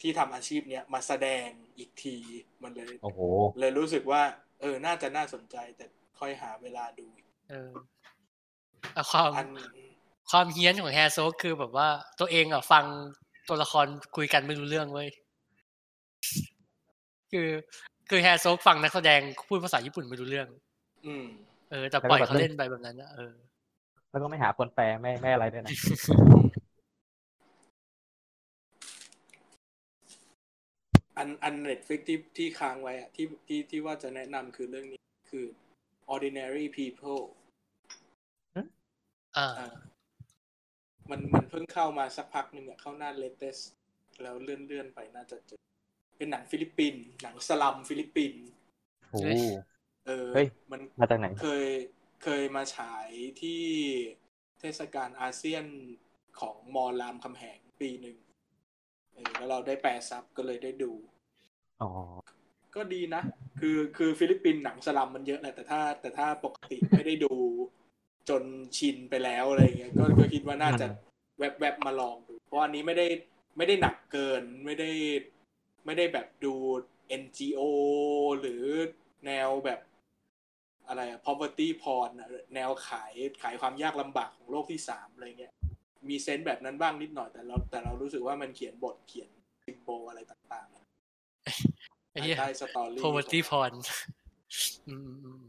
[0.00, 1.48] ที่ทำอาชีพเนี้ยมาแสดง
[1.78, 2.16] อีกที
[2.62, 3.20] มันเลยโอ้โห
[3.60, 4.22] เลยรู้สึกว่า
[4.60, 5.86] เออ น่าจะน่าสนใจแต่
[6.18, 7.70] ค่อยหาเวลาดูอีกเออ
[8.94, 9.48] เอาความอัน
[10.30, 11.88] ความเฮี้ยนของแฮร์โซกคือแบบว่า
[12.20, 12.84] ตัวเองอะฟัง
[13.48, 13.86] ตัวละคร
[14.16, 15.08] คุยกันไม่รู้เรื่องเว้ย
[17.32, 17.48] คือ
[18.08, 20.48] คือแฮร์โซกฟังนักแสดงพูดภาษาญี่ปุ่นไม่รู้เรื่อง
[21.06, 21.26] อืม
[21.70, 23.32] เออแต่ปล่อยเขาเล่นไปแบบนั้นนะเออ
[24.10, 25.72] แล้วก็ไม่หาคนแปลไม่ไม่อะไรด้วยนะ
[31.16, 35.00] อันอัน Netflix ที่ที่ค้างไว้อะที่ที่ที่ว่าจะแนะนำคือเรื่องนี้
[35.30, 35.44] คือ
[36.12, 37.22] ordinary people
[39.36, 39.74] อ่าอ่า
[41.10, 43.62] มันมันเพิ่งเข้ามาสักพักหนึ่งอะเข้าหน้า latest
[44.22, 45.60] แล้วเลื่อนเลื่อนไปน่าจะเจอ
[46.16, 48.42] เป็นหนังฟิลิปปินส์หนังสลัมฟิลิปปินส์
[49.10, 49.28] โอ้โห
[50.06, 51.66] เออเฮ้ยมันมาจากไหน เคย
[52.22, 53.08] เคยมาฉาย
[53.40, 53.62] ที่
[54.60, 55.64] เทศกาลอาเซียน
[56.40, 58.18] ของมอลามคำแหงปีหนึ่ง
[59.12, 60.92] เอออแล้วเราได้แปลซับก็เลยได้ดู
[61.82, 61.90] อ๋อ
[62.74, 63.22] ก็ดีนะ
[63.60, 67.34] คือคือฟิลิปปินส์หนังสลัมมันเยอะแหละแต่ถ้า แต่ถ้าปกติไม่ได้ดู
[68.28, 68.42] จน
[68.76, 70.86] ชินไปแล้วอะไรเงี้ยก็ก็คิดว่าน่าจะ
[71.38, 73.06] แวบแวบมาลองดู เพราะอันนี้ไม่ได้
[73.56, 74.90] ไม่ได้หนักเกินไม่ได้
[75.86, 76.54] ไม่ได้แบบดู
[77.22, 77.60] NGO
[78.40, 78.64] หรือ
[79.26, 79.80] แนวแบบ
[80.90, 83.12] อะไรอะ poverty porn อะแนวขาย
[83.42, 85.54] ขายความยากลำบากของโลกที่สามอะไรเงี้ย
[86.08, 89.30] มี sense แบบนั้นบ้างนิดหน่อยแต่เราแต่เรารู้สึกว่ามันเขียนบทเขียน
[89.64, 93.74] symbol อะไรต่างๆไอ้เหี้ยใต้ story poverty porn
[94.88, 95.44] อืมอืมอืม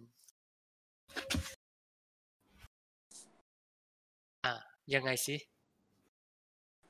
[4.45, 4.53] อะ
[4.93, 5.35] ยังไงสิ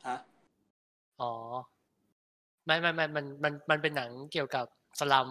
[0.07, 0.17] ฮะ
[1.21, 1.33] อ๋อ
[2.65, 4.65] ไม่ไม่ไม่มันมันมันเป็นหนังเกี่ยวกับ
[4.99, 5.29] สลัม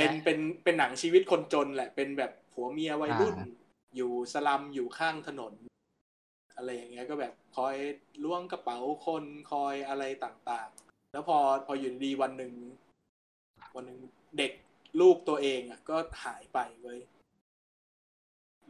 [0.00, 3.60] เป็นและเป็นเป็นหนังชีวิตคนจนแหละ เป็นแบบผัวเมียวัยรุ่นอ่า
[3.96, 5.52] อยู่สลัมอยู่ข้างถนน
[6.56, 7.76] อะไรอย่างเงี้ยก็แบบคอย
[8.24, 12.52] ล้วงกระเป๋าคนคอยอะไรต่างๆ แล้วพอพออยู่ดีๆวันหนึ่ง
[13.74, 13.98] วันหนึ่ง
[14.38, 14.52] เด็ก
[15.00, 17.00] ลูกตัวเองอะ ก็หายไปเว้ย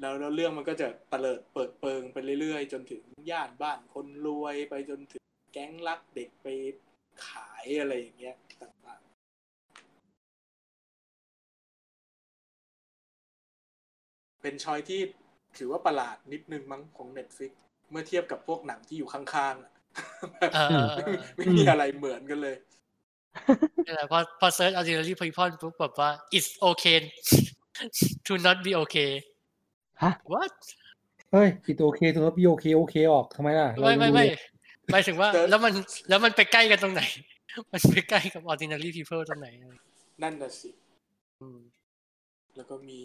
[0.00, 6.46] แล้วแล้วเรื่องมันก็จะเตลิดเปิดเปิงไปเรื่อยๆ จนถึงย่านบ้านคนรวยไปจนถึงแก๊งลักเด็กไป
[7.26, 8.36] ขายอะไรอย่างเงี้ย
[14.42, 15.00] เป็นชอยที่
[15.58, 17.52] ถือว่าประหลาดนิดนึงมั้งของ Netflix
[17.90, 19.72] เมื่อเทียบกับพวกหนังที่อยู่ข้างๆอะ
[20.54, 22.56] เออเออเออไม่มีอะไรเหมือนกันเลย
[23.86, 26.98] นี่แหละพอพอเซิร์ช auxiliary people ปุ๊บแบบว่า it's okay
[28.26, 29.10] to not be okay
[30.02, 30.54] ฮะ what
[31.32, 34.36] เฮ้ยผิดโอเคถือว่าพี่โอเคโอเคออกทำไมล่ะเราไม่ไม่ไม่ดู
[34.92, 35.72] หมายถึงว่าเดินแล้วมัน
[36.08, 37.02] แล้วมันไปใกล้กันตรงไหน
[37.72, 39.48] มันไปใกล้กับ ordinary people ตรงไหน
[40.22, 40.70] นั่นน่ะสิ
[41.40, 41.58] อืม
[42.56, 43.00] แล้วก็มี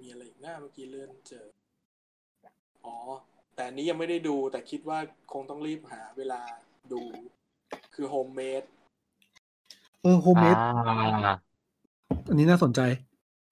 [0.00, 1.46] มีอะไรอีกหน้าเมื่อกี้เลื่อนเจอ
[2.84, 2.96] อ๋อ
[3.54, 4.98] แต่อันนี้ยังไม่ได้ดู แต่คิดว่า
[5.32, 6.40] คงต้องรีบหาเวลา
[6.92, 7.02] ดู
[7.94, 8.62] คือ Homemade
[10.02, 11.36] เออ Homemade อ่า
[12.28, 12.80] อันนี้น่าสนใจ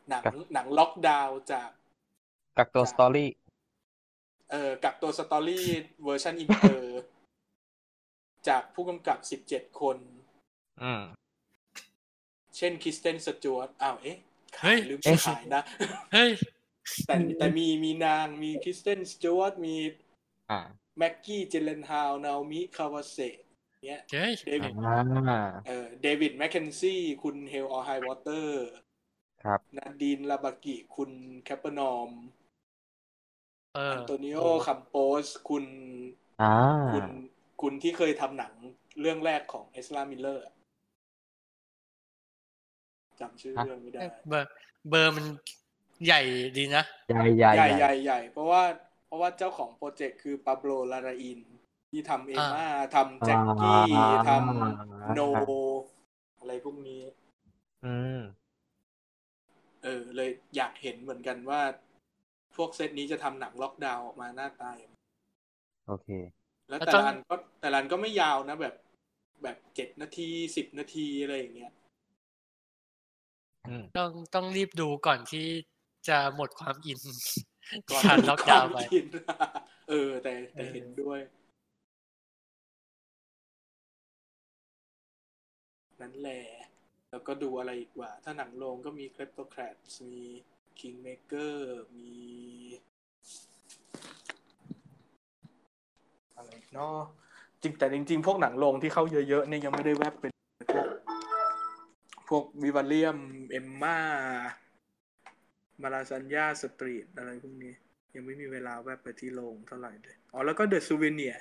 [0.08, 1.70] หนังครับหนังล็อกดาวน์จาก
[2.58, 3.30] กักตัว story
[4.50, 5.66] เอ่อกักตัว story
[6.04, 7.00] เวอร์ชันอินเตอร์
[8.48, 9.96] จากผู้กำกับสิบเจ็ดคน
[10.82, 11.02] อืม
[12.56, 14.18] เช่นคริสเตนสจ๊วตอ้าว เอ๊ะ
[14.62, 15.62] เฮ้ยลืมเอ๊ะขายนะ
[16.12, 16.31] เฮ้ย
[17.06, 19.76] แต่แต่มีมีนางมีคริสเตนสจ๊วตมี
[20.51, 20.60] อ่า
[20.98, 23.18] แม็กกี้เจเลนฮาวนาโอมิคาวาเซ
[23.86, 24.97] เนี้ยเฮ้ยเดวิดอ่า
[25.66, 28.64] เอ่อเดวิดแมคเคนซี่คุณ Hell or High Water
[29.43, 31.10] ครับนาดีนลาบากิคุณ
[31.44, 32.10] Capernaum
[33.74, 34.94] เอออันโตนิโอคัมโป
[35.24, 35.64] สคุณ
[36.43, 36.52] อ่า
[36.94, 37.06] คุณ
[37.62, 38.55] คุณที่เคยทำหนัง
[39.01, 40.44] เรื่องแรกของเอซรามิลเลอร์
[43.20, 44.50] จำชื่อเรื่องไม่ได้ เบอร์
[44.90, 45.26] เบอร์มัน
[46.06, 46.20] ใหญ่
[46.56, 48.62] ดีนะ ใหญ่ใหญ่ใหญ่ใหญ่ใหญ่เพราะว่า
[49.06, 51.40] เพราะว่าเจ้าของโปรเจกต์คือปาโบลลาราอิน
[51.90, 53.82] ที่ทำ Ema ทำแจ็คกี้
[54.28, 55.20] ทำ No
[56.38, 57.02] อะไรพวกนี้
[57.84, 58.20] อืม
[59.82, 61.60] เออ เลยอยากเห็นเหมือนกันว่า
[62.56, 64.96] พวกเซตนี้จะทำหนังล็อกดาวน์ออกมาหน้าตาอย่างไร
[65.88, 66.08] โอเค
[66.68, 68.74] แล้วแล้วแต่ต้องละอันก็แต่ละอันก็ไม่ยาวนะแบบ
[69.42, 71.84] แบบเจ็ดนาทีสิบนาทีอะไรอย่างเงี้ยอืม
[73.96, 75.46] ต้องต้องรีบดูก่อนที่
[76.08, 77.00] จะหมดความอิน
[77.90, 79.06] ก่อนการล็อกดาวน์ไปก่อนกิน
[79.88, 81.20] เออ แต่แต่เออเห็นด้วย
[86.00, 86.42] นั่นแหละ
[87.10, 90.24] แล้วก็ดูอะไรอีกว่า ถ้าหนังโรงก็มี Kleptocrats มี
[90.78, 91.54] Kingmaker
[91.98, 92.14] มี
[96.36, 96.98] อะไรอีกเนาะ
[97.62, 100.32] จริงแต่จริง ๆ พวกหนังโรงที่เข้าเยอะๆเนี่ยยังไม่ได้แวบเป็น
[100.74, 100.86] พวก
[102.28, 103.18] พวก Vivarium
[103.51, 103.98] Emma
[105.82, 107.74] Malasaña Street อะไรพวกนี้
[108.14, 111.34] ยังไม่มีเวลาแวบไปที่โรงเท่าไหร่เลยอ๋อ แล้วก็ The Souvenir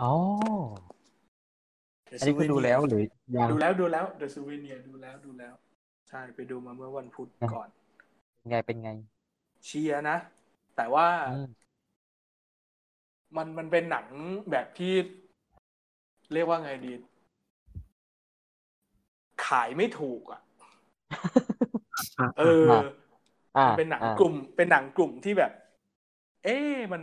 [0.00, 0.10] อ๋อ
[2.18, 3.02] อันนี้คุณดูแล้วหรือ
[3.36, 5.54] ยังดูแล้วดูแล้วเดอะซูเวเนียดูแล้วดูแล้ว
[6.08, 7.68] ใช่ไปดูมาเมื่อวันพุธก่อน
[8.48, 8.88] ไงเป็นไง
[9.64, 10.16] เชียร์นะ
[10.76, 11.64] แต่ว่าอืม
[13.36, 14.06] มันมันเป็นหนัง
[14.50, 14.94] แบบที่
[16.32, 16.92] เรียกว่าไงดี
[19.46, 20.40] ขายไม่ถูกอะ
[22.18, 22.68] อะเออ
[23.56, 25.52] อ่ามันเป็นหนังอ่ากลุ่ม เป็นหนังกลุ่มที่แบบ
[26.44, 27.02] เอ๊ะมัน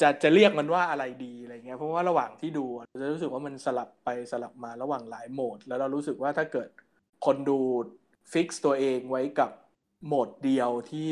[0.00, 6.68] จะจะเรียกมันว่าอะไรดีอะไรเงี้ย เพราะว่าระหว่างที่ดูอะเราจะรู้สึกว่ามันสลับไปสลับมาระหว่างหลายโหมด แล้วเรารู้สึกว่าถ้าเกิด
[7.26, 7.58] คนดู
[8.32, 9.50] ฟิกซ์ตัวเองไว้กับ
[10.06, 11.06] โหมดเดียวที่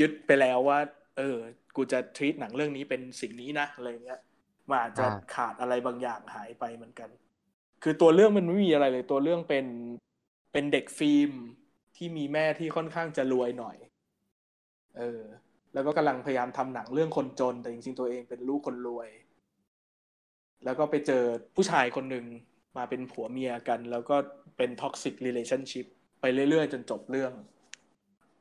[0.00, 0.78] ยึดไปแล้วว่า
[1.16, 1.36] เออ
[1.76, 4.20] กูจะท e ีตหนังเรื่องนี้เป็นสิ่งนี้นะอะไรเงี้ย
[4.68, 7.08] มันอาจจะอ่าขาดอะไรบางอย่างหายไปเหมือนกัน
[7.82, 9.66] คือตัวเรื่องมันไม่มีอะไรเลย ตัวเรื่องเป็น
[10.52, 11.30] เป็นเด็กฟิล์ม
[11.96, 13.76] ที่มีแม่ที่ค่อนข้างจะรวยหน่อย
[14.98, 15.22] เออ
[15.74, 19.08] แล้วก็กำลังพยายามทำหนังเรื่องคนจน แต่จริงๆตัวเองเป็นลูกคนรวย
[20.64, 21.22] แล้วก็ไปเจอ
[21.56, 22.24] ผู้ชายคนหนึ่ง
[22.76, 24.16] มาเป็นผัวเมียกัน แล้วก็
[24.56, 25.86] เป็นท็อกซิก e เลชั่นชิพ
[26.20, 27.32] ไปเรื่อยๆ จนจบเรื่อง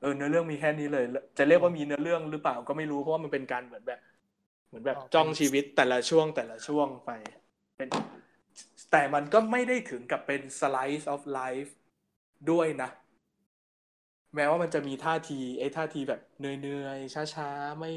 [0.01, 1.05] เออเนื้อเรื่องมีแค่นี้เลย
[1.37, 3.99] จะเรียกว่ามีเนื้อเรื่องหรือเปล่าก็ไม่รู้เพราะว่ามันเป็นการเหมือนแบบ
[4.67, 7.11] เหมือนแบบจ้องชีวิตแต่ละช่วงแต่ละช่วงไป
[7.77, 7.89] เป็น
[8.91, 11.71] แต่มันก็ไม่ได้ถึงกับเป็น slice of life
[12.51, 12.89] ด้วยนะ
[14.35, 17.93] แม้ว่ามันจะมีท่าทีไอ้ท่าทีแบบเหนื่อยๆช้าๆไม่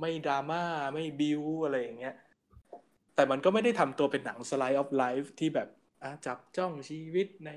[0.00, 0.62] ไม่ดราม่า
[0.94, 2.14] ไม่บิวอะไรอย่างเงี้ย
[3.14, 5.68] แต่มันก็ไม่ได้ทำตัวเป็นหนัง slice of life ที่แบบ
[6.02, 7.50] อะจับจ้องชีวิตใน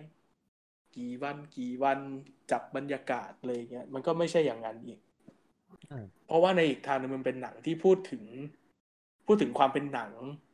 [0.95, 1.99] กี่วันกี่วัน
[2.51, 4.99] จับบรรยากาศเลยเงี้ยมันก็ไม่ใช่อย่างนั้นอีก
[5.91, 8.23] อืมเพราะว่าในอีกทางหนึงมันเป็นหนังที่พูดถึง
[9.25, 10.11] พูดถึงความเป็นหนัง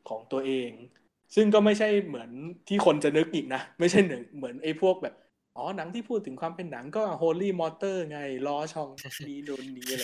[0.10, 0.72] ของตัวเอง
[1.36, 2.30] ซึ่งก็ไม่ใช่เหมือน
[2.68, 5.16] ที่คนจะนึกอีกนะ ไม่ใช่หนึ่งเหมือนไอ้พวกแบบ
[5.56, 8.90] อ๋อหนังที่พูดถึงความเป็นหนังก็ Holy Motor ไงล้อช่อง
[9.28, 10.04] นี้โดนนี้อะไร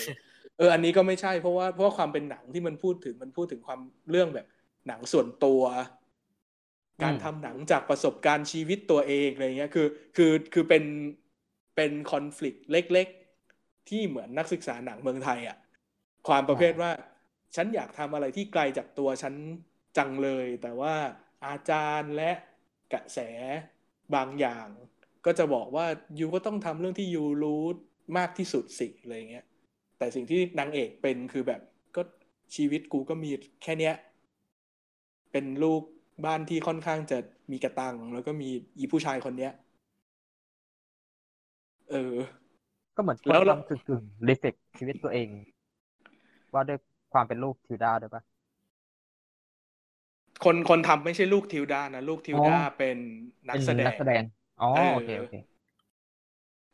[0.58, 3.80] เอออันนี้ก็ไม่ใช่เพราะว่าเพราะความเป็นหนังที่มันพูดถึงมันพูดถึงความ
[4.10, 4.48] เรื่องแบบ
[4.88, 5.62] หนังส่วนตัว
[7.04, 9.88] การทำหนังจากประสบการณ์ชีวิตตัวเองอะไรเงี้ยคือ
[10.18, 10.84] คือคือเป็น
[11.76, 13.08] เป็นคอน FLICT เล็ก
[13.50, 15.58] ๆ ที่เหมือนนักศึกษาหนังเมืองไทยอะ
[16.28, 16.92] ความประเภทว่า
[17.56, 19.34] ฉันอยากทำอะไรที่ไกลจากตัวฉัน
[19.98, 20.96] จังเลย แต่ว่า
[21.46, 22.32] อาจารย์และ
[22.94, 23.20] กระแส
[24.16, 24.68] บางอย่าง
[25.26, 25.86] ก็จะบอกว่า
[26.20, 27.64] ยูก็ต้องทำเรื่องที่ยูรู้
[28.18, 29.46] มากที่สุดสิอะไรเงี้ย
[29.98, 31.62] แต่สิ่งที่นางเอกเป็นคือแบบ
[31.96, 32.02] ก็
[32.56, 33.30] ชีวิตกูก็มี
[33.64, 33.96] แค่เนี้ย
[35.32, 35.82] เป็นลูก
[36.26, 37.18] บ้านที่ค่อนข้างจะ
[37.52, 39.54] มีกระตัง แล้วก็มีอีผู้ชายคนเนี้ย
[41.92, 42.16] เออ
[42.96, 45.28] ก็เหมือนแล้วเราทำกึ่งกึ่งรีเฟกชีวิตตัวเอง
[46.54, 46.80] ว่าด้วย
[47.14, 48.24] ความเป็นลูกทิวดาด้วยปะ
[50.42, 52.98] คนคนทำไม่ใช่ลูกทิวดานะลูกทิวดาอ๋อเป็น
[53.50, 54.24] นักเป็นแสดนังกแสดง
[54.60, 55.36] อ๋อเออโอเคโอเค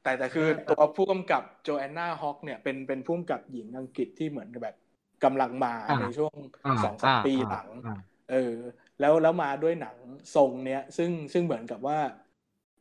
[0.03, 4.75] แต่แต่คือตัวผู้กำกับโจแอนนาฮอกเนี่ยเป็นเป็นผู้กำกับหญิงอังกฤษที่เหมือนกับแบบ
[5.23, 6.33] กำลังมาอ่าในช่วง
[6.63, 7.91] อ่าสองสามอ่าปีอ่าหลังอ่า
[8.31, 8.53] เออ
[8.99, 9.97] แล้วแล้วมาด้วยหนัง
[10.35, 11.99] ทรงเนี้ย ซึ่งซึ่งเหมือนกับว่า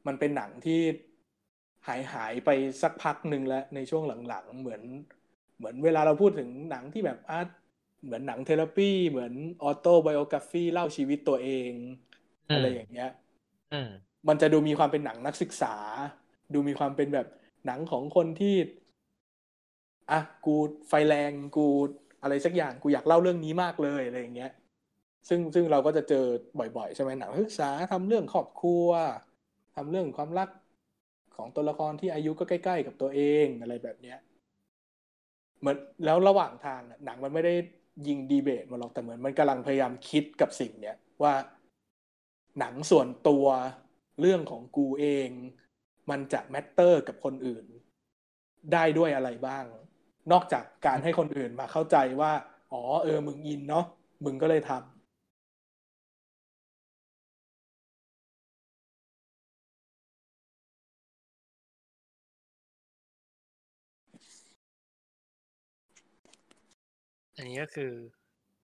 [0.06, 0.80] มันเป็นหนังที่
[1.86, 2.50] หายหายไป
[2.82, 4.82] สักพักหนึ่งแล้วในช่วงหลังๆ เหมือน
[5.56, 7.48] เหมือนเวลาเราพูดถึงหนังที่แบบอาร์ต
[8.04, 9.32] เหมือนหนังเทเลปีเหมือน
[9.62, 11.72] ออโตไบโอกราฟีเล่าชีวิตตัวเอง
[12.50, 13.10] อืมอะไรอย่างเงี้ย
[13.72, 13.88] อืม
[14.28, 15.74] มันจะดูมีความเป็นหนังนักศึกษา
[16.54, 17.26] ดูมีความเป็นแบบ
[17.66, 18.56] หนังของคนที่
[20.10, 20.56] อะกู
[20.88, 21.66] ไฟแรงกู
[22.22, 24.52] อะไรสักอย่างกูอยากเล่าเรื่องนี้มากเลยอะไรอย่างเงี้ย
[25.28, 26.26] ซึ่งซึ่งเราก็จะเจอ
[26.58, 28.88] บ่อยๆ ใช่ไหมหนังนักศึกษาทำเรื่องครอบครัว
[29.76, 30.48] ทำเรื่องความรัก
[31.36, 34.18] ของตัวละครที่อายุก็ใกล้ ๆ กับตัวเองอะไรแบบเนี้ย
[35.60, 37.54] เหมือนแล้วระหว่างทางอะหนังมันไม่ได้
[38.06, 41.34] ยิงดีเบตมาหรอกแต่เหมือนมันกำลังพยายามคิดกับสิ่งเนี้ยว่า
[42.58, 43.46] หนังส่วนตัว
[44.20, 45.28] เรื่องของกูเอง
[46.10, 47.64] มันจะแมตเตอร์กับคนอื่น
[48.72, 49.64] ได้ด้วยอะไรบ้าง
[50.32, 52.32] นอกจากการให้คนอื่นมาเข้าใจว่า
[52.72, 53.84] อ๋อเออมึงอินเนาะ
[54.24, 54.99] มึงก็เลยทำ
[67.40, 67.92] อันนี้ก็คือ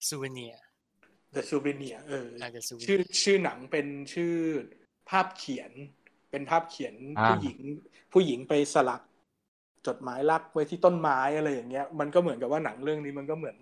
[0.09, 0.55] ซูเวเนีย
[1.35, 4.35] The Souvenir เอออาจจะซูเวชื่อเนียชื่อหนังเป็นชื่อ
[5.11, 5.73] ภาพเขียน
[6.31, 7.59] เป็นภาพเขียนอ่าผู้หญิง
[8.13, 9.03] ผู้หญิงไปสลัก
[9.87, 13.57] จดหมายรักไว้ที่ต้นไม้อะไรอย่างเงี้ย มันก็เหมือนกับว่าหนังเรื่องนี้มันก็เหมือน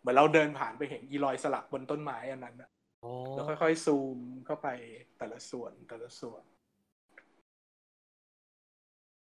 [0.00, 2.70] เหมือนเราเดินผ่านไปเห็นอีรอยสลักบนต้นไม้อันนั้นนะ
[3.02, 4.68] โอ้แล้วค่อยๆซูมเข้าไป
[5.18, 6.42] แต่ละส่วนแต่ละส่วน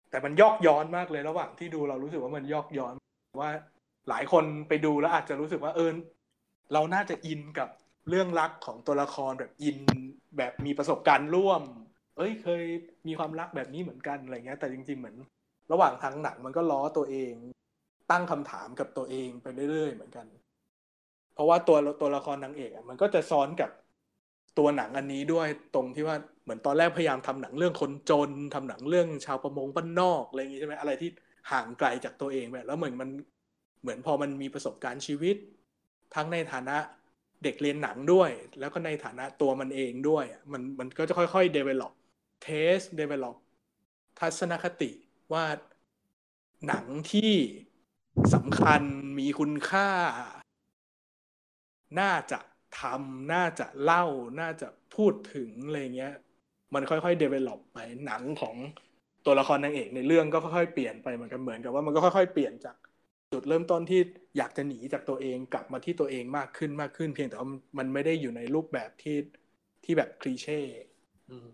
[0.09, 2.93] แต่มันยอกย้อนมากเลยระหว่างที่ดูเรารู้สึกว่ามันยอกย้อน
[3.41, 3.49] ว่า
[4.09, 5.91] หลายคนไปดูแล้วอาจจะรู้สึกว่าเออ
[6.73, 7.69] เราน่าจะอินกับ
[8.09, 9.79] เรื่องรักของตัวละครแบบอิน
[10.37, 11.61] แบบมีประสบการณ์ร่วม
[12.17, 12.63] เอ้ยเคย
[13.07, 15.15] มีความรักแบบนี้เหมือนกันอะไรเงี้ย แต่จริงๆเหมือน
[15.71, 17.33] ระหว่างทางหนังมันก็ล้อตัวเอง
[18.11, 20.25] ตั้งคำถามกับตัวเองไปเรื่อยๆเหมือนกัน
[21.33, 23.69] เพราะว่าตัวตัวละครนางเอกอะมันก็จะซ้อนกับ
[24.57, 31.09] ตัวหนังอันนี้ด้วยตรงที่ว่าเหมือนตอนแรกพยายามทำหนังเรื่องคนจนทำหนังเรื่องชาวประมงบ้านนอกอะไรอย่างงี้ใช่ไหมอะไรที่
[31.51, 33.09] ห่างไกลจากตัวเองไปแล้วเหมือนมัน
[33.87, 35.35] เหมือนพอมันมีประสบการณ์ชีวิต
[36.15, 36.77] ทั้งในฐานะ
[37.43, 41.93] เด็กเรียนหนังด้วย แล้วก็ในฐานะตัวมันเองด้วย มันมันก็จะค่อยๆ develop
[42.45, 43.35] taste develop
[44.19, 44.91] ทัศนคติ
[45.33, 45.45] ว่า
[46.67, 47.33] หนังที่
[48.35, 48.81] สำคัญ
[49.19, 49.89] มีคุณค่า
[51.99, 52.39] น่าจะ
[52.81, 54.05] ทำน่าจะเล่า
[54.39, 56.13] น่าจะพูดถึงอะไรเงี้ย
[56.73, 58.55] มันค่อยๆ develop ไปหนังของ
[59.25, 62.75] ตัวละครนางเอกในเรื่องก็ค่อยๆเปลี่ยนไปเหมือนกันเหมือนกับว่ามันก็ค่อยๆเปลี่ยนจาก
[63.33, 64.01] จุดเริ่มต้นที่
[64.37, 69.17] อยากจะหนีจากตัวเองกลับมาที่ตัวเองมากขึ้นมากขึ้น เพียงแต่ว่ามันไม่ได้อยู่ในรูปแบบที่
[69.83, 70.59] ที่แบบคลีเช่
[71.29, 71.47] อืม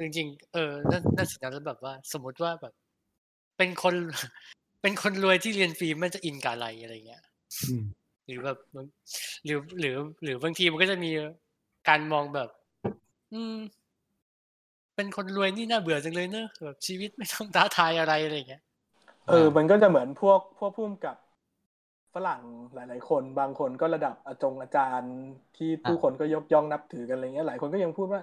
[0.00, 2.72] จริงๆ เออนั่นนั่นสินะแล้วแบบว่า สมมติว่าแบบ
[3.58, 3.94] เป็นคน
[4.82, 7.22] เป็นคนรวยที่เรียนฟรีมันจะอินกับอะไรอะไรเงี้ย
[7.68, 7.84] อืม
[8.26, 8.86] หรือแบบมัน
[9.44, 11.10] หรือหรือ หรือบางทีมันก็จะมี
[11.88, 12.48] การมองแบบ
[13.32, 13.56] อืม
[14.96, 18.62] เป็นคนรวยนี่น่าเบื่อจังเลยเนอะแบบชีวิตไม่ต้องท้าทายอะไรอะไรอย่างเงี้ย
[19.28, 21.16] เออ มันก็จะเหมือนพวกพวกพุ่มกับ
[22.14, 22.42] ฝรั่ง
[22.74, 25.14] หลาย ๆ คนบางคนก็ระดับอาจงอาจารย์
[25.56, 28.22] ที่ผู้คนก็ยกย่องนับถือกันอะไรเงี้ยหลายคนก็ยังพูดว่า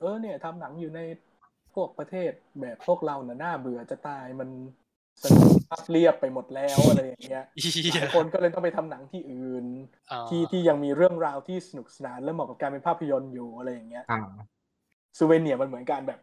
[0.00, 1.00] เออเนี่ยทำหนังอยู่ใน
[1.74, 4.48] พวกประเทศแบบพวกเราน่ะน่าเบื่อจะตายมัน
[5.22, 9.66] สนุกภาพเรียบไปหมดแล้วอะไรอย่างเงี้ยอีหลายคนก็เลยต้องไปทำหนังที่อื่น
[10.12, 14.20] อ๋อที่ที่ยังมีเรื่องราวที่สนุกสนานและเหมาะกับการเป็นภาพยนตร์อยู่อะไรอย่างเงี้ยอ่า
[15.18, 16.20] ซูเวเนียมันเหมือนการแบบ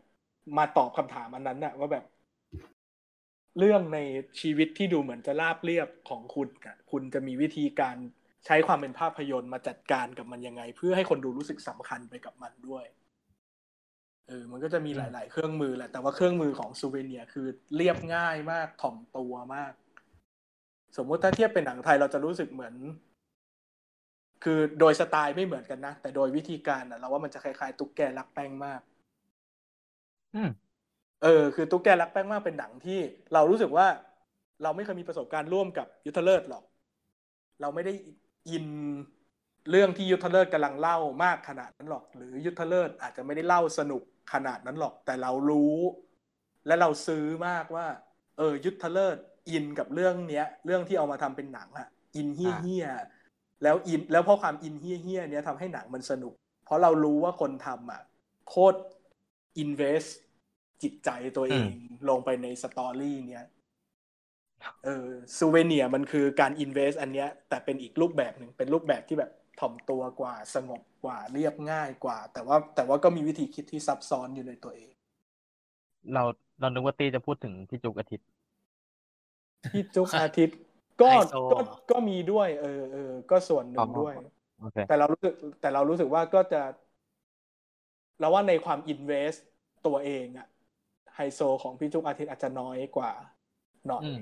[0.58, 2.06] มาตอบคำถามอันนั้นน่ะว่าแบบ
[3.60, 4.00] เรื่องใน
[4.42, 7.98] ชีวิตที่ดูเหมือนจะราบเรียบของคุณอะคุณจะมีวิธีการ
[8.46, 12.86] ใช้ความเป็นภาพยนตร์มาจัดการกับมันยังไง เพื่อให้คนดูรู้สึกสำคัญไปกับมันด้วย
[14.28, 19.74] เออมันก็จะมีหลาย ๆ เครื่องมือแหละ แต่ว่าเครื่องมือของซูเวเนียคือเรียบง่ายมากถ่อมตัวมาก
[20.98, 22.76] สมมุติถ้าเทียบเป็นหนังไทยเราจะรู้สึกเหมือน
[24.44, 28.82] คือโดยสไตล์ไม่เหมือนกันนะ แต่โดยวิธีการอะเราว่ามันจะคล้ายๆ ตุ๊กแกรักแป้งมาก
[30.34, 30.50] อืม
[31.24, 33.00] เออ คือตุ๊กแกรักแป้งมากเป็นหนังที่
[33.34, 33.88] เรารู้สึกว่า
[34.64, 36.64] เราไม่เคยมีประสบการณ์ร่วมกับยุทธเลิศหรอก
[37.62, 37.94] เราไม่ได้
[38.50, 38.66] อิน
[39.70, 44.04] เรื่องที่ยุทธเลิศกำลังเล่ามากขนาดนั้นหรอก หรือยุทธเลิศอาจจะไม่ได้เล่าสนุก
[44.34, 45.78] ขนาดนั้นหรอก แต่เรารู้
[46.66, 47.88] และเราซื้อมากว่า
[48.38, 49.18] เออ ยุทธเลิศ
[49.50, 53.15] อินกับเรื่องเนี้ย เรื่องที่เอามาทำเป็นหนังอะอินเฮี้ยเฮี้ยๆ
[53.66, 56.34] แล้วอินแล้วเพราะความอินเฮี้ยเฮี้ยๆเนี้ยทำให้หนังมันสนุก
[56.66, 58.02] เพราะเรารู้ว่าคนทำอะ
[58.50, 58.80] โคตร
[59.60, 60.04] invest
[60.84, 61.74] จิตใจตัวเอง
[62.10, 63.46] ลงไปใน story เนี้ย
[64.86, 74.92] เออ Souvenir มันคือการ invest อันเนี้ย แต่เป็นอีกรูปแบบหนึ่งเป็นรูปแบบที่แบบถ่อมตัวกว่าสงบกว่าเรียบง่ายกว่า แต่ว่าแต่ว่าก็มีวิธีคิดที่ซับซ้อนอยู่ในตัวเอง
[76.14, 76.24] เรา
[76.60, 78.28] เรานึกว่าตีจะพูดถึงพี่จุกอาทิตย์
[79.72, 80.58] พี่จุกอาทิตย์
[81.02, 81.56] ก็ไฮโซก็
[81.90, 84.16] ก็มีด้วยเออเออก็ส่วนหนึ่งด้วย
[84.58, 86.62] โอเคแต่เรารู้สึกแต่เรารู้สึกว่าก็จะ
[88.20, 89.34] เราว่าในความอินเวส
[89.86, 90.48] ตัวเองอะ
[91.16, 93.12] ไฮโซของพี่จุกอาทิตย์อาจจะน้อยกว่า
[93.88, 94.20] หน่อยอืม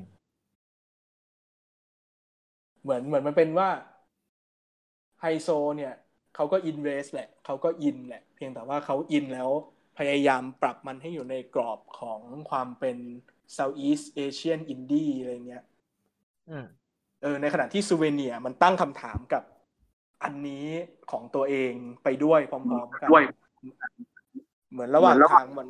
[2.82, 3.70] เหมือนเหมือนมันเป็นว่า
[5.22, 5.94] ไฮโซเนี่ย
[6.36, 9.50] เขาก็อินเวสแหละเขาก็อินแหละ เพียงแต่ว่าเขาอินแล้ว
[9.98, 12.98] พยายามปรับมันให้อยู่ในกรอบของความเป็น
[13.58, 15.73] Southeast Asian Indie อะไรเงี้ยอืม
[17.22, 19.44] เออในขณะที่ซูเวเนียมันตั้งคำถามกับ
[20.24, 20.66] อันนี้
[21.12, 23.10] ของตัวเองไปด้วยพร้อมๆกัน
[24.72, 25.68] เหมือนระหว่างทางมัน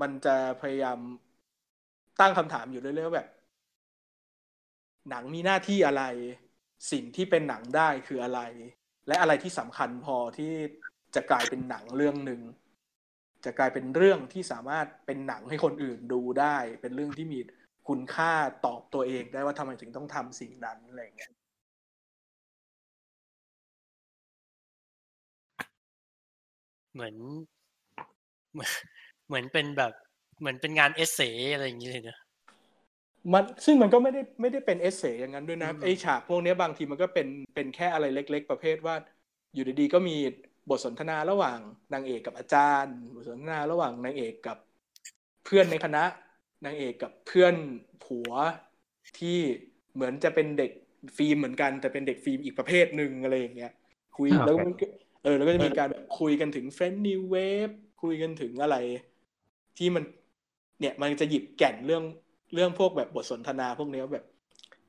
[0.00, 0.98] มันจะพยายาม
[2.20, 3.28] ตั้งคำถามอยู่เรื่อยๆว่าแบบ
[5.10, 6.04] หนังมีหน้าที่อะไร
[6.92, 8.40] สิ่งที่เป็นหนังได้คืออะไร
[9.06, 10.52] และอะไรที่สำคัญพอที่
[11.14, 12.40] จะกลายเป็นหนังเรื่องหนึ่ง
[13.44, 17.38] จะกลายเป็นเรื่องที่สามารถเป็นหนังให้คนอื่นดูได้ เป็นเรื่องที่มี
[17.88, 18.32] คุณค่า
[18.66, 21.30] ตอบตัวเองได้ว่าทำไมถึงต้องทำสิ่งนั้นอะไรอย่างเงี้ย
[26.94, 27.14] เหมือน
[28.52, 28.70] เหมือน
[29.26, 29.92] เหมือนเป็นแบบ
[30.40, 31.20] เหมือนเป็นงาน essay
[31.54, 32.18] อะไรอย่างนี้เลยเนอะ
[33.32, 38.96] มันซึ่งมันก็ไม่ได้ไม่ได้เป็น essay อย่างนั้นด้วยนะอืมไอฉากพวกเนี้ยบางทีมันก็เป็นเป็นแค่อะไรเล็ก ๆ ประเภทว่า
[39.54, 40.16] อยู่ดีๆก็มี
[40.70, 41.58] บทสนทนาระหว่าง
[41.92, 44.58] นางเอกกับอาจารย์ บทสนทนาระหว่างนางเอกกับ
[45.44, 46.02] เพื่อนในคณะ
[46.64, 47.54] นางเอกกับเพื่อน
[48.04, 48.30] ผัว
[49.18, 49.38] ที่
[49.94, 50.70] เหมือนจะเป็นเด็ก
[51.16, 53.72] ฟิล์มเหมือนกัน แต่เป็นเด็กฟิล์มอีกประเภทหนึ่งอะไรอย่างเงี้ย
[54.16, 54.86] คุยอ่าแล้วมันก็
[55.22, 57.68] เออแล้วก็จะมีการแบบคุยกันถึง French New Wave
[58.02, 58.76] คุยกันถึงอะไร
[59.78, 60.04] ที่มัน
[60.80, 62.04] เนี่ยมันจะหยิบแก่นเรื่อง
[62.54, 64.24] เรื่องพวกแบบบทสนทนาพวกเนี้ยแบบ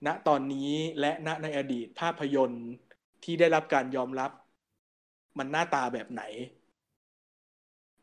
[0.06, 2.68] ณตอนนี้และณในอดีตภาพยนตร์
[3.24, 4.32] ที่ได้รับการยอมรับ
[5.38, 6.24] มันหน้าตาแบบไหน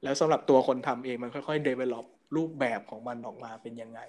[0.03, 2.05] แล้วสำหรับตัวคนทำเองมันค่อยๆ develop
[2.37, 4.01] รูปแบบของมันออกมาเป็นยังไง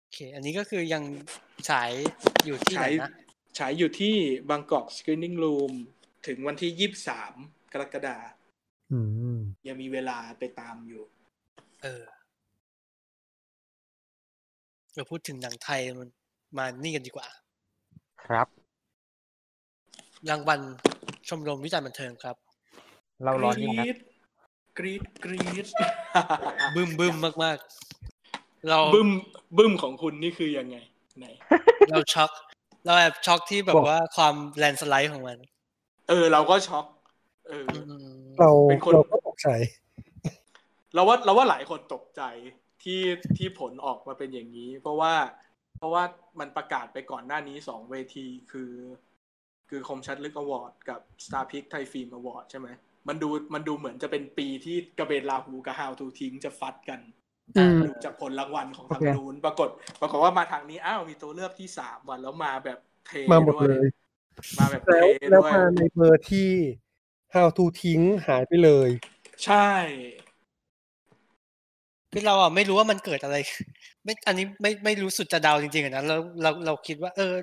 [0.00, 1.02] โอเค อันนี้ก็คือยัง
[1.68, 1.90] ฉาย
[2.44, 3.10] อยู่ที่ไหนฉายนะ
[3.58, 4.14] ฉายอยู่ที่
[4.50, 5.72] บางกอก Screening Room
[6.26, 7.34] ถึงวันที่ยี่สาม
[7.72, 9.00] กรกฎาคมอื
[9.36, 9.38] ม
[9.68, 11.04] ยังมีเวลาไปตามอยู่
[11.82, 12.04] เออ
[14.94, 16.08] เราพูดถึงหนังไทยมัน
[16.58, 17.28] มานี่กันดีกว่า
[18.22, 18.48] ครับ
[20.30, 20.60] รางวัล
[21.28, 22.36] ชมรมวิจารณ์บันเทิงครับ
[23.24, 23.84] เราร้อนยิ่งนะ
[24.78, 25.66] กรีดกรีด
[26.76, 27.14] บึ้มบึ้ม
[27.44, 29.08] มากๆ เราบึ้ม
[29.58, 30.76] บึ้มของคุณนี่คือยังไง
[31.18, 31.26] ไหน
[31.90, 32.30] เราช็อก
[32.84, 35.38] เราแอบช็อกที่แบบว่าความ landslide ของมัน
[36.08, 36.86] เออ เราก็ช็อก
[37.48, 39.48] เอออืมเราเป็นคนเราก็ตกใจ
[40.94, 42.22] เราว่าเราว่าหลายคนตกใจ
[42.82, 43.00] ที่
[43.36, 45.14] ที่ผลออกมาเป็นอย่างนี้ เพราะว่า
[45.76, 46.02] เพราะว่า
[46.40, 48.72] มันประกาศไปก่อนหน้านี้สองเวทีคือ
[49.68, 52.68] คือคมชัดลึก Award กับ Star p i c ไทยฟิล์มอวอร์ดใช่ไหม
[53.08, 57.00] มันดูมันดูเหมือนจะเป็นปีที่กระเบนลาหูกับฮาวทูทิ้งจะฟัดกัน
[57.58, 59.68] อืมดูจากผลรางวัลของทางโอเคนู้นปรากฏ
[60.00, 63.88] ปรากฏว่ามาทางนี้อ้าวมีตัวเลือกที่สามวันแล้วมาแบบเทมาหมดด้วยเลย
[64.58, 66.50] มาแบบเทแล้วแล้วด้วยมาในเบอร์ที่
[67.34, 68.90] how to ทิ้งหายไปเลย
[69.44, 69.70] ใช่
[72.12, 73.36] คือเราอะไม่รู้ว่ามันเกิดอะไร
[74.04, 77.34] ไม่อันนี้ไม่ไม่รู้สุดจะเดาจริงๆอะนะเราเราเราคิดว่า เออ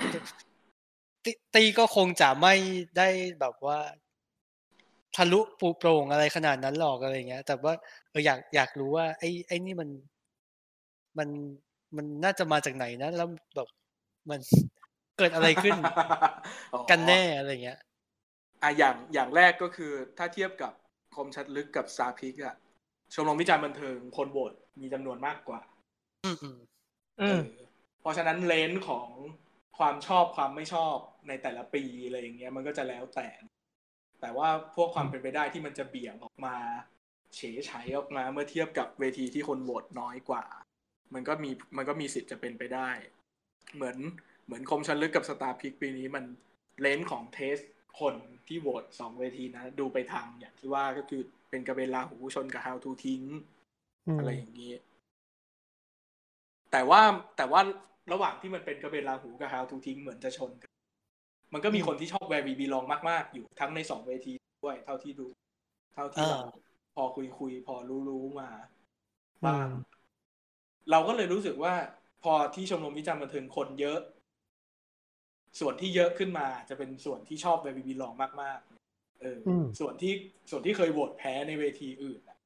[1.25, 2.53] ตตีก็คงจะไม่
[2.97, 3.09] ได้
[3.39, 3.79] แบบว่า
[5.17, 7.73] ทะลุปูโปร่งอะไรขนาดนั้นหรอกอะไรเงี้ย แต่ว่า
[8.09, 9.89] เอออยากอยากรู้ว่า ไอ้ไอ้นี่มัน
[11.17, 11.29] มัน
[11.97, 13.67] มันน่าจะมาจากไหนนะ แล้วแบบ
[14.29, 14.39] มัน
[15.17, 15.75] เกิดอะไรขึ้น
[16.73, 17.79] อ๋อกันแน่อะไรเงี้ย
[18.61, 20.73] อะอย่างอย่างแรกก็คือถ้าเทียบกับ
[21.15, 22.55] คมชัดลึกกับซาพิกอะ
[23.13, 25.61] ชมรมวิจารณ์บันเทิงคนโหวตมีจำนวนมากกว่า
[26.23, 26.57] อืมอืม
[27.19, 27.43] อืมเออ
[27.99, 29.09] เพราะฉะนั้นเลนส์ของ
[29.77, 30.95] ความชอบความไม่ชอบ
[31.27, 33.27] ในแต่ละปีอะไรอย่างเงี้ย มันก็จะแล้วแต่
[34.21, 36.55] แต่ว่าพวกความเป็นไปได้ที่มันจะเบี่ยงออกมา
[37.35, 40.43] เฉยฉายออกมาเมื่อเทียบกับเวทีที่คนโหวตน้อยกว่า
[41.13, 42.89] มันก็มีมันก็มีสิทธิ์จะเป็นไปได้
[43.75, 43.97] เหมือน
[44.45, 46.25] เหมือนคมชัดลึกกับ Starpics ปีนี้มัน
[46.81, 47.57] เลนส์ของ taste
[47.99, 48.15] คน
[48.47, 53.21] ที่โหวตสองเวทีนะ ดูไปทางอย่างที่ว่าก็คือเป็นกระเบนราหูชนกับ how to ทิ้ง
[54.07, 54.73] อืมอะไรอย่างนี้
[56.71, 57.01] แต่ว่า
[57.37, 57.61] แต่ว่า
[58.11, 60.71] ระหว่างที่มันเป็นกระเบนลาหูกับ how to ทิ้งเหมือนจะชนกัน
[61.53, 64.33] มันก็มีคนที่ชอบแวร์บีบีลองมาก ๆ อยู่ทั้งในสองเวที
[64.63, 65.27] ด้วย เท่าที่ดู
[65.93, 68.49] เท่าที่เราอ่าพอคุยคุยพอรู้รู้มา
[69.45, 69.97] บ้างอืม
[70.89, 71.75] เราก็เลยรู้สึกว่า
[72.23, 73.99] พอที่ชมรมวิจารณ์บันเทิงคนเยอะ
[75.59, 78.59] ส่วนที่เยอะขึ้นมา จะเป็นส่วนที่ชอบแวร์บีบีลองมาก
[78.91, 80.13] ๆ เอออมส่วนที่
[80.49, 82.37] ส่วนที่เคยโหวตแพ้ในเวทีอื่นอะ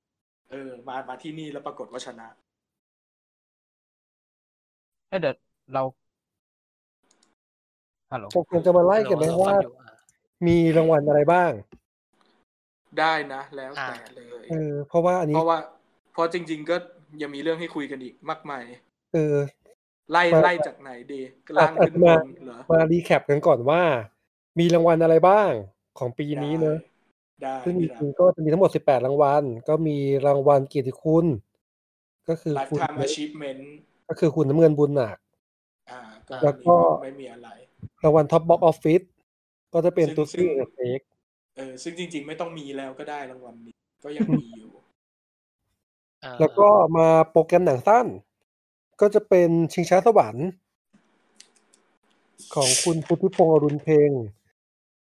[0.51, 2.27] เออ มามาที่นี่แล้วปรากฏว่าชนะ
[5.07, 5.35] เอ้ยเดี๋ยว
[5.71, 5.81] เรา
[8.11, 9.93] ฮัลโหลตกลงจะมาไล่กันไหมเราว่าฟังอยู่อะ
[10.47, 11.51] มีรางวัลอะไรบ้าง
[12.99, 15.59] ได้นะแล้วอ่าแต่เลยเออเพราะว่าอันเพนี้ราะว่า
[16.13, 16.75] เพราะจริง ๆ ก็
[17.21, 18.63] ยังมีเรื่องให้คุยกันอีกมากมาย
[19.13, 19.37] เออ
[20.11, 21.21] ไล่มาไล่จากไหนดี
[21.57, 23.81] ล่างขึ้นบมานเหรอมารีแคปกันก่อนว่า
[24.59, 25.51] มีรางวัลอะไรบ้าง
[25.99, 26.77] ของปีนี้เนอะ
[27.41, 31.25] ได้ซึ่งจได้ริงๆก็จะมีทั้งหมด18รางวัล ก็มีรางวัลเกียรติคุณ
[32.27, 33.61] ก็คือไลฟ์คุณไทม์ achievement
[34.09, 35.17] ก็คือคุณน้ำเงินบุญหนัก
[35.91, 35.99] อ่า
[36.29, 37.49] ก็แล้วก็ไม่มีอะไร
[38.03, 39.01] รางวัลท็อปบ็อกออฟฟิศ
[39.73, 41.01] ก็จะเป็นซึ่งตัวซึ่ซี่งกับเอ็ก
[41.57, 44.71] เออซึ่งจริง ๆ ไม่ต้องมีแล้วก็ได้รางวัลนี้ ก็ยังมีอยู่
[46.23, 48.07] อ่าแล้วก็มาโปรแกรมหนังสั้น
[49.01, 50.49] ก็จะเป็นชิงช้าสวรรค์
[52.55, 54.11] ของคุณพุทธิพงศ์อรุณเพลง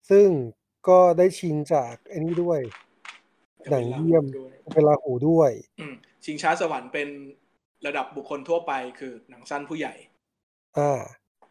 [0.09, 0.27] ซึ่ง
[0.90, 2.59] ก็ได้ชิงจากไอ้นี้ด้วย
[3.72, 5.93] หนังเยี่ยมด้วยเวลาหูด้วยอืม
[6.26, 7.09] ชิงช้าสวรรค์เป็น
[7.85, 9.93] ระดับบุคคลทั่วไปคือหนังสั้นผู้ใหญ่
[10.77, 11.01] อ่า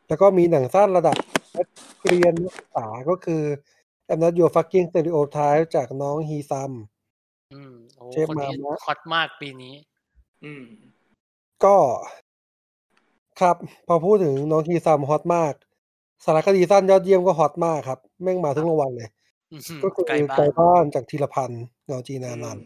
[0.08, 1.16] แล้วก็มีหนังสั้นระดับ
[1.56, 1.68] นัก
[2.06, 3.42] เรียนนักศึกษาก็คือ
[4.10, 6.72] I'm not your fucking stereotype จากน้องฮีซัม
[7.54, 9.74] อืมโอ้เชฟคนนี้มามะฮอตมากปีนี้
[10.44, 10.64] อืม
[11.64, 11.76] ก็
[13.40, 15.54] ครับ พอพูดถึงน้องฮีซัมฮอตมาก
[16.24, 19.08] สารคดีสั้นยอดเยี่ยมก็ฮอตมากครับ แม่งมาทุกรางวัลเลย
[19.52, 22.64] อื้อหือก็คือไกลบ้านไกลบ้านจากธีรพันธ์เงาจีนานันท์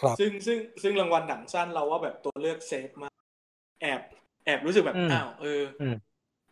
[0.00, 3.14] ครับ ซึ่งซึ่งซึ่งรางวัลหนังสั้นเราว่าแบบตัวเลือก safe มาก
[3.80, 4.00] แอบ
[4.44, 5.96] แอบรู้สึกแบบอืมอ้าวเอออม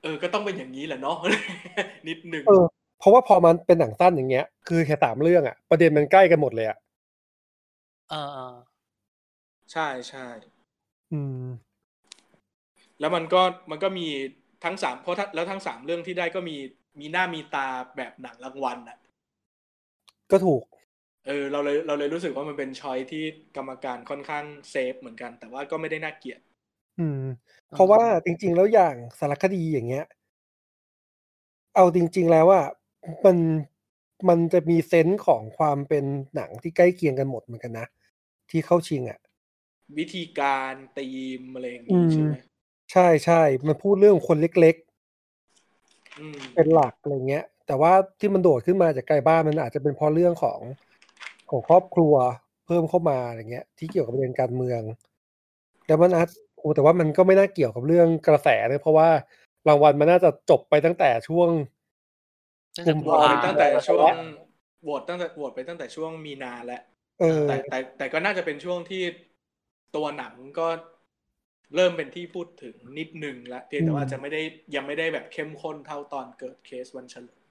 [0.03, 1.17] เออ ก็ต้องเป็นอย่างนี้แหละเนาะ
[2.09, 2.65] นิดหนึ่งเออ
[2.99, 6.79] เพราะว่าพอมันเป็นหนังสั้นอย่างเงี้ย คือแค่สามเรื่องอะประเด็นมันใกล้กันหมดเลยอะ
[8.11, 8.57] เออเออ
[9.73, 10.27] ใช่ใช่
[11.13, 11.47] อืม
[13.01, 14.07] แล้วมันก็มันก็มี
[14.65, 16.57] ทั้งสามเพราะถ้าแล้วทั้งสามเรื่องที่ได้ก็มี
[17.01, 18.99] มีหน้ามีตาแบบหนังรางวัลอะ
[20.31, 20.63] ก็ถูก
[21.27, 23.25] เออ เราเลยเราเลยรู้สึกว่ามันเป็นช้อยที่
[23.57, 26.41] กรรมการค่อนข้างเซฟเหมือนกัน แต่ว่าก็ไม่ได้น่าเกลียด
[26.99, 27.21] อืม
[27.73, 30.05] เพราะว่าจริง ๆ แล้วอย่างสารคดีอย่างเงี้ย
[31.75, 32.63] เอาจริง ๆ แล้วว่า
[33.25, 33.37] มัน
[34.29, 36.05] มันจะมีเซนส์ของความเป็น
[36.35, 37.87] หนังที่ใกล้เคียงกันหมดเหมือนกันนะ
[38.51, 39.19] ที่เข้าชิงอะ
[39.99, 41.09] วิธีการตี
[41.41, 42.35] มอะไรอย่างอืนี้ม ใช่ไหม
[42.93, 44.77] ใช่ใช่ มันพูดเรื่องคนเล็ก
[46.19, 50.61] อืม ๆ เป็นหลักอะไรเงี้ย แต่ว่าที่มันโดดขึ้นมาจากไกลบ้านมันอาจจะเป็นเพราะเรื่องของ
[51.51, 52.15] ของครอบครัว
[52.67, 54.83] เพิ่มเข้ามาอะไรเงี้ย ที่เกี่ยวกับประเด็นการเมือง
[55.87, 56.29] แล้วมันอาจ
[56.59, 59.09] โอ้แต่ว่ามันก็ไม่น่าเกี่ยวกับเรื่องกระแสเลยเพราะว่า
[59.69, 61.49] รางวัลมันน่าจะจบไปตั้งแต่ช่วง
[62.77, 64.17] ตั้งแต่กุมโหวภาตไปตั้งแต่ช่วงแล้ว
[64.83, 66.83] โหวตตั้งแต่โหวตไปตั้งแต่ช่วงมีนาแล้ว
[67.21, 69.03] เออแต่แต่แต่ก็น่าจะเป็นช่วงที่
[69.97, 70.69] ตัวหนังก็
[71.77, 74.41] เริ่มเป็นที่พูดถึงนิดนึงแล้วเพียงแต่ว่าอืมจะไม่ได้
[74.75, 77.43] ยังไม่ได้แบบเข้มข้นเท่าตอนเกิดเคสวันเฉลิม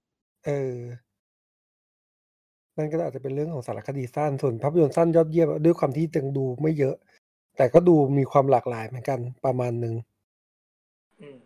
[0.46, 0.80] เออ
[2.78, 6.96] นั่นก็อาจจะเป็นเรื่องของสารคดีสั้นส่วนภาพยนตร์สั้นยอดเยี่ยมด้วยความที่ยังดูไม่เยอะ
[7.58, 9.96] แต่ก็ดูมีความหลากหลายเหมือนกันประมาณหนึ่ง
[11.22, 11.38] อืม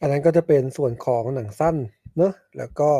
[0.00, 1.76] อันนั้นก็จะเป็นส่วนของหนังสั้น
[2.16, 2.90] เนอะแล้วก็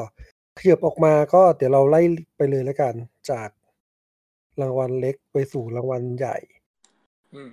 [0.58, 2.00] ขยับออกมาก็เดี๋ยวเราไล่
[2.36, 2.94] ไปเลยแล้วกัน
[3.30, 3.48] จาก
[4.60, 6.36] รางวัลเล็กไปสู่รางวัลใหญ่
[7.34, 7.50] อืม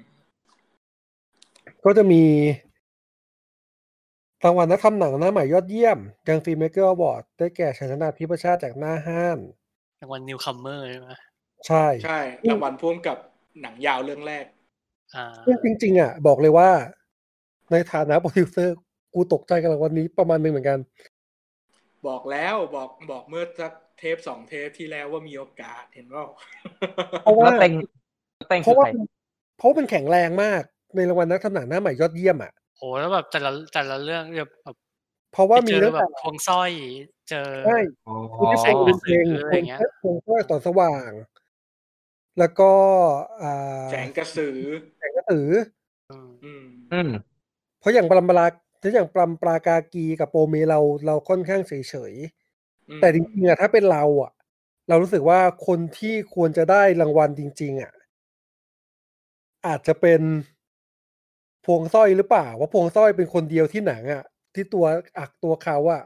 [1.86, 2.24] ก็จะมี
[4.46, 5.98] รางวัลนักทำหนังหน้าใหม่ยอดเยี่ยม
[6.28, 9.40] Young Filmmaker Award ได้แก่ชัยชนะทิพชาติจากหน่าฮ่าน
[10.02, 11.10] รางวัล newcomer ใช่ไหม
[11.68, 13.18] ใช่ใช่รางวัลพ่วงกับ
[13.62, 14.46] หนังยาวเรื่องแรก
[15.16, 16.70] อ่าซึ่งจริง ๆ อะ บอกเลยว่า
[17.72, 18.76] ในฐานะโปรดิวเซอร์
[19.14, 20.80] กูตกใจกับรางวัลนี้ประมาณหนึ่งเหมือนกัน
[22.08, 26.24] บอกแล้วบอกบอกเมื่อสักเทปสองเทปที่แล้วว่ามีโอกาสเห็นว่า
[27.24, 27.74] เพราะว่าแล้วเต็ง
[28.50, 28.90] เต็งเพคือราะว่าใคร
[29.58, 30.62] เพราะว่ามันแข็งแรงมาก
[30.96, 34.76] ในรางวัลนักทำหนังหน้าใหม่ยอดเยี่ยมอะโหแล้วแบบแต่ละแต่ละเรื่องแบบ
[35.34, 36.72] เพราะว่าไปมีเจอตั้งแบแต่บพวงสร้อย
[37.30, 41.12] เจอใช่อ๋อคุณที่แสฟังงเป็นเพลงกระสืออะไรเงี้ยเพลงเพลงต่อสว่าง
[42.40, 42.72] แล้วก็
[43.42, 44.58] อ่าแสงกระสือ
[45.00, 45.48] แสงกระสือ
[46.12, 47.10] อืมอืมอืม
[47.80, 48.48] เพราะอย่างปรำปรา
[48.82, 54.32] ถ้าอย่างปรำปรากากีกับโปรเมเราเราค่อนข้างเฉยเฉยๆอืมแต่จริงๆอะถ้าเป็นเราอะ
[54.90, 57.94] เรารู้สึกว่าคนที่ควรจะได้รางวัลจริง ๆอะ
[59.68, 60.22] อาจจะเป็น
[61.66, 64.24] พวงสร้อยหรือเปล่าว่าพวงสร้อยเป็นคนเดียวที่หนังอะ
[64.56, 64.86] ที่ตัว
[65.20, 66.04] อักตัวเขาอะ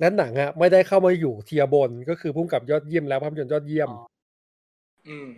[0.00, 4.06] และหนังอะไม่ได้เข้ามาอยู่เทียร์บนก็คือพุ่มกับยอดเยี่ยมแล้วภาพยนตร์ยอดเยี่ยมอ๋อ
[5.08, 5.30] อืม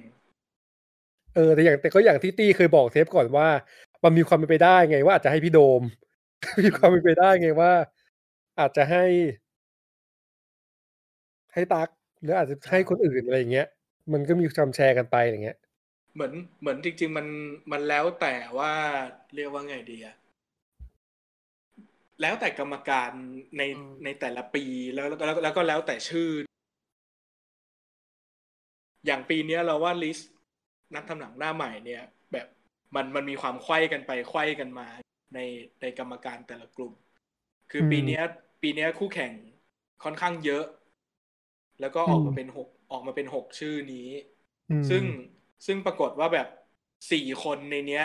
[1.35, 3.49] เออแต่อย่างแต่ก็อย่างที่ตี้เคยบอกเทปก่อนว่า
[4.05, 5.83] มันมีความเป็นไปได้ไงว่าอาจจะให้พี่โดม
[6.63, 7.73] มีความเป็นไปได้ไงว่า
[8.61, 9.05] อาจจะให้
[11.55, 11.89] ให้ตัก
[12.23, 13.67] หรืออาจจะให้คนอื่นอะไรอย่างเงี้ย
[14.13, 15.57] มันก็มีคำแชร์กันไปอย่างเงี้ย
[16.15, 17.27] เหมือนเหมือนจริง ๆ มัน
[17.73, 18.73] มันแล้วแต่ว่า
[19.35, 20.17] เรียกว่าไงดีอะ
[22.21, 23.11] แล้วแต่กรรมการ
[23.59, 26.31] ในอืมในแต่ละปีแล้วแล้วแล้วแล้วก็แล้วแต่ชื่อ
[29.07, 30.31] อย่างปีเนี้ยเราว่าลิสต์
[30.95, 32.47] นักทำหนังหน้าใหม่เนี่ย แบบ
[32.95, 34.87] มันมันมีความไขว้กันไปไขว้กันมา
[35.35, 35.39] ใน
[35.81, 36.93] ในกรรมการแต่ละกลุ่ม
[37.71, 38.23] คืออมปีเนี้ย
[38.63, 39.33] ปีเนี้ยคู่แข่ง
[40.05, 40.65] ค่อนข้างเยอะ
[41.81, 44.09] แล้วก็ออกมาอืมเป็นหกออกมาเป็นหกชื่อนี้
[44.71, 45.05] อืมซึ่ง
[45.67, 46.49] ซึ่งปรากฏว่าแบบ
[47.11, 48.05] สี่คนในเนี้ย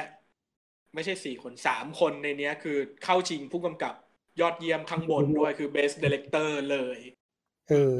[0.93, 3.93] ไม่ใช่สี่คนสามคนในเนี้ย คือเข้าชิงผู้กำกับ
[4.39, 6.99] ยอดเยี่ยมข้างบนด้วยคือ Best Director เลย
[7.67, 7.97] เออ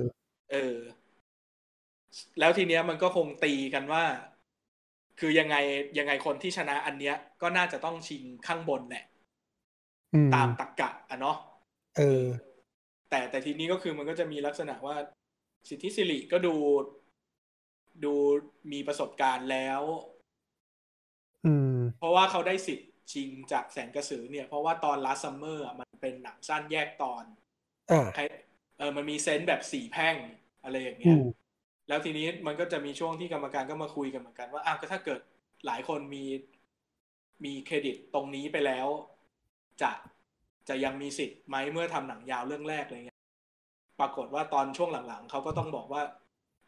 [0.52, 0.78] เออ
[2.40, 4.04] แล้วทีเนี้ยมันก็คงตีกันว่า
[5.20, 5.56] คือยังไง
[5.98, 9.04] ยังไงคนที่ชนะอันเนี้ย ก็น่าจะต้องชิงข้างบนแหละ
[10.14, 11.38] อืมตามตรกกะอะเนาะ
[11.96, 12.28] เออ
[13.10, 14.96] แต่แต่ทีนี้ก็คือมันก็จะมีลักษณะว่า
[15.70, 16.56] สิทธิสิริก็ดู
[18.04, 18.14] ดู
[18.72, 19.82] มีประสบการณ์แล้ว
[21.44, 27.24] อืม เพราะว่าเขาได้สิทธิ์ชิงจากแสงกระสือเนี่ย เพราะว่าตอน last summer อะมันเป็นหนังสั้นแยกตอน
[27.90, 28.22] อ่าใคร
[28.78, 30.16] เออมันมีเซนส์แบบสี่แพร่ง
[30.64, 31.47] อะไรอย่างอืเงี้ยม
[31.88, 35.20] แล้วทีนี้มันก็จะมีช่วงที่กรรมการก็มาคุยกันเหมือนกันว่าอ้าวก็ถ้าเกิด
[35.66, 36.24] หลายคนมี
[37.46, 38.88] มีเครดิตตรงนี้ไปแล้ว
[39.82, 39.92] จะ
[40.70, 43.20] จะยังมีสิทธิ์ไหมเมื่อทำหนังยาวเรื่องแรกอะไรเงี้ย
[44.00, 46.02] ปรากฏว่าตอนช่วงหลังๆเขาก็ต้องบอกว่า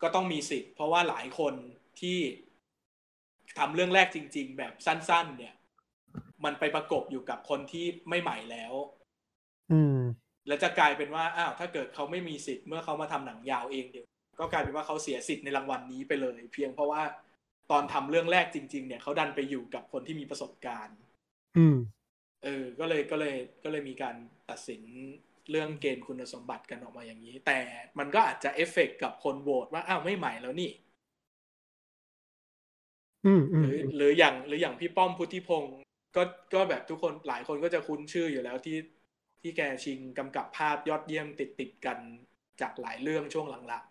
[0.02, 1.54] ก็ต้องมีสิทธิ์ เพราะว่าหลายคน
[2.00, 2.18] ที่
[3.60, 5.56] ทำเรื่องแรกจริง ๆ แบบสั้น ๆ เนี่ย
[6.46, 8.74] มันไปประกบอยู่กับคนที่ไม่ใหม่แล้ว
[9.72, 10.00] อืม
[10.48, 14.08] แล้วจะกลายเป็นว่าอ้าวถ้าเกิดเขาไม่มีสิทธิ์เมื่อเขามาทำหนังยาวเองเดียว
[14.40, 17.04] ก็กลายเป็นว่าเขาเสียสิทธิ์ในรางวัลนี้ไปเลย เพียงเพราะว่า
[17.72, 20.98] ตอนทำเรื่องแรกจริง ๆ เนี่ยเขาดันไปอยู่กับคนที่มีประสบการณ์
[21.58, 21.78] อืม
[22.44, 24.16] เออ ก็เลยก็เลยก็เลยมีการ
[24.50, 24.82] ตัดสิน
[25.52, 27.60] เรื่องเกณฑ์คุณสมบัติกันออกมาอย่างนี้ แต่
[28.00, 30.72] มันก็อาจจะเอฟเฟกต์กับคนโหวตว่าอ้าวไม่ใหม่แล้วนี่
[33.26, 35.76] อืมอืมหรือหรืออย่างหรืออย่างพี่ป้อมพุทธิพงศ์
[36.16, 38.78] ก็ก็แบบทุกคนหลายคนก็จะคุ้นชื่ออยู่แล้วที่
[39.42, 41.98] ที่แกชิงกำกับภาพยอดเยี่ยมติดติดๆกัน
[42.62, 43.86] จากหลายเรื่องช่วงหลัง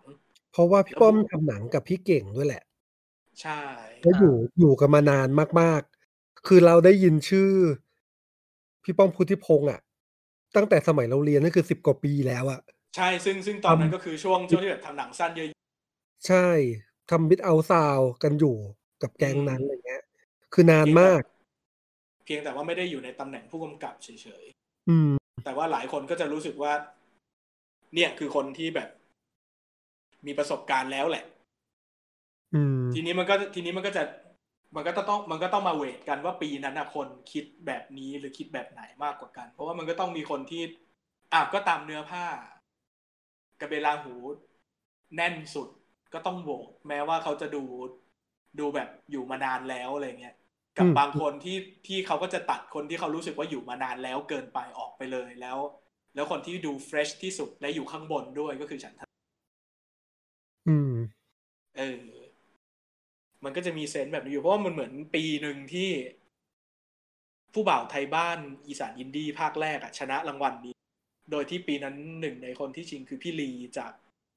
[0.52, 3.62] เพราะว่าพี่ป้อมทำหนังกับพี่เก่งด้วยแหละๆใช่
[4.02, 5.28] แล้วอยู่อยู่กันมานาน
[5.60, 7.52] มากๆ คือเราได้ยินชื่อ
[8.84, 9.80] พี่ป้อมพุทธิพงษ์อะ
[10.56, 12.60] ตั้งแต่สมัยเราเรียนนั่นคือสิบกว่าปีแล้วอะ
[12.96, 15.46] ใช่ซึ่งซึ่งตอนนั้นทำก็คือช่วงช่วงที่แบบทำหนังสั้นเยอะ
[16.26, 16.48] ใช่
[17.10, 18.56] ทำบิทเอาซาวกันอยู่
[19.02, 20.02] กับแก๊งนั้นอะไรเงี้ย
[20.54, 21.22] คือนานมาก
[22.24, 24.08] เพียงแต่ว่าไม่ได้อยู่ในตำแหน่งผู้กำกับเฉ
[24.42, 24.44] ย
[24.88, 26.72] อืมๆแต่ว่าหลายคนก็จะรู้สึกว่า
[27.94, 28.88] เนี่ยคือคนที่แบบ
[30.26, 31.24] มีประสบการณ์แล้วแหละ
[32.52, 34.02] อืมทีนี้มันก็ทีนี้มันก็จะ
[34.76, 40.62] มันก็ต้องมันก็ต้องมาเวทกันว่าปีนั้นนะคนคิดแบบนี้หรือคิดแบบไหนมากกว่ากัน เพราะว่ามันก็ต้องมีคนที่
[41.32, 42.24] อะก็ตามเนื้อผ้า
[43.60, 44.14] กระเบลาหู
[45.16, 45.68] แน่นสุด
[46.14, 47.62] ก็ต้องโหวตแม้ว่าเขาจะดู
[48.58, 50.36] ดูแบบอยู่มานานแล้วอะไรเงี้ย
[50.78, 55.58] กับอืมบางคนที่ที่เขาก็จะตัดคนที่เขารู้สึกว่าอยู่มานานแล้วเกินไปออกไปเลยแล้ว
[56.14, 59.02] แล้วคนที่ดู fresh ที่สุดและอยู่ข้างบนด้วยก็คือฉันทนา
[60.68, 60.92] อืม
[61.76, 61.98] เออ
[63.44, 65.90] มันก็จะมี sense แบบนี้อยู่เพราะว่ามันเหมือนปีหนึ่งที่
[67.54, 68.38] ผู้บ่าวไทยบ้าน
[68.68, 70.74] อีสานอินดี้ภาคแรกอะชนะรางวัลนี้
[71.30, 73.92] โดยที่ปีนั้นหนึ่งในคนที่ชิงคือพี่ลีจาก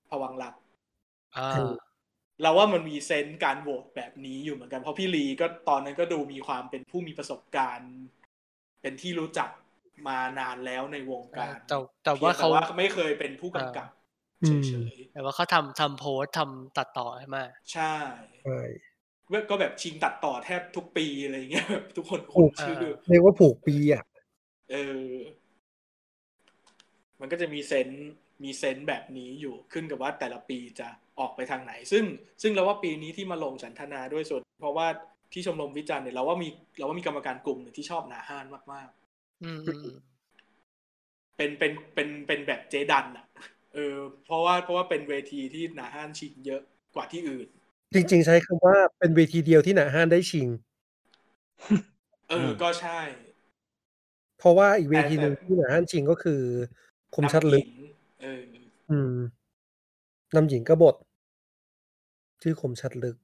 [0.09, 0.53] พวังค์รัก
[1.35, 1.71] อ่าเออ
[2.41, 7.91] เราว่ามันมี sense การโหวตแบบนี้อยู่เหมือนกันเพราะพี่ลีก็ตอนนั้นก็ดูมีความเป็นผู้มีประสบการณ์
[8.81, 9.49] เป็นที่รู้จัก
[10.07, 14.00] มานานแล้วในวงการแต่แต่ว่าเขาพียงไม่เคยเป็นผู้กำกับอืม
[14.47, 17.93] เฉยแต่ว่าเขาทำทำโพสต์ทำตัดต่อใช่ไหมๆใช่
[18.43, 18.59] ใช่
[19.49, 24.03] ก็แบบชิงตัดต่อแทบทุกปีอะไรเงี้ยแบบทุกคนถูคุ้นกชื่อเรียกว่าผูกปีอะ
[24.71, 24.75] เอ
[25.07, 25.11] อ
[27.19, 28.11] มันก็จะมีเซนส์
[28.43, 30.87] มีเซนส์แบบนี้อยู่ขึ้นกับว่าแต่ละปีจะ
[31.19, 32.03] ออกไปทางไหน ซึ่ง
[32.41, 34.87] ซึ่งเราว่าปีนี้ที่มาลงสันทนาด้วยส่วน เพราะว่า
[35.33, 38.89] ที่ชมรมวิจารณ์เนี่ยเราว่ามีเราว่ามีกรรมการกลุ่มหนึ่งที่ชอบหนาห้านมาก
[39.43, 43.25] อืมอืมอืมๆเป็นเป็นเป็นเป็นแบบเจดันอะ
[43.73, 46.61] เออเพราะว่าเพราะว่าเป็นเวทีที่หนาห้านชิงเยอะ
[46.95, 47.47] กว่าที่อื่น
[47.93, 50.47] จริง ๆ ใช้คำว่าเป็นเวทีเดียวที่หนาห้านได้ชิง
[52.29, 52.99] เออก็ใช่
[54.39, 56.41] เพราะว่าอีกเวทีหนึ่งแต่ที่หนาห้านชิงก็คือ
[57.15, 57.91] คมชัดลึกน้ำหญิง
[58.21, 58.41] เออ
[58.91, 59.13] อืม
[60.35, 60.95] นำหญิงกบฏ
[62.41, 63.17] ชื่อคมชัดลึก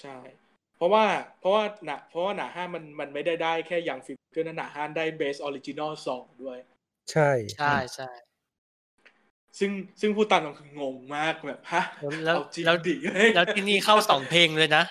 [0.00, 0.16] ใช่
[0.76, 1.04] เพราะว่า
[1.40, 6.58] เพราะว่าหน่าเพราะว่าหน่าฮ่านมันมันไม่ได้ได้แค่ Young Filmmaker นะหน่าฮ่านได้ Best Original Song ด้วย
[7.12, 8.10] ใช่ใช่ใช่
[9.58, 9.70] ซึ่ง
[10.00, 11.82] ซึ่งพูดตามตรงคืองงมากแบบฮะ
[12.24, 14.84] แล้วเอาจริงแล้วดิเฮ้ยแล้วที่นี่เข้าสองเพลงเลยนะ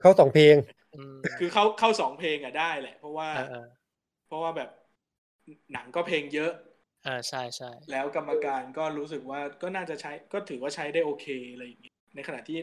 [0.00, 0.54] เข้าสองเพลง
[0.94, 3.66] อืมคือเข้าเข้าสองเพลงอะได้แหละ เพราะว่าเออเออ
[4.26, 4.70] เพราะว่าแบบ
[5.72, 6.52] หนังก็เพลงเยอะ
[7.04, 12.58] เออใช่ใช่แล้วกรรมการก็รู้สึกว่าก็น่าจะใช้ก็ถือว่าใช้ได้โอเคอะไรอย่างนี้ในขณะที่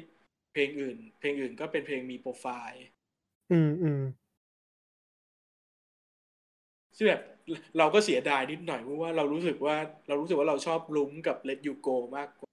[0.54, 2.86] เพลงอื่น เพลงอื่นก็เป็นเพลงมีโปรไฟล์
[3.52, 4.02] อืมอืม
[6.98, 7.24] ซึ่งแบบ
[7.78, 9.76] เราก็เสียดายนิดหน่อยเพราะว่าเรารู้สึกว่า
[10.08, 12.50] เรารู้สึกว่าเราชอบลุงกับ Let You Go มากกว่า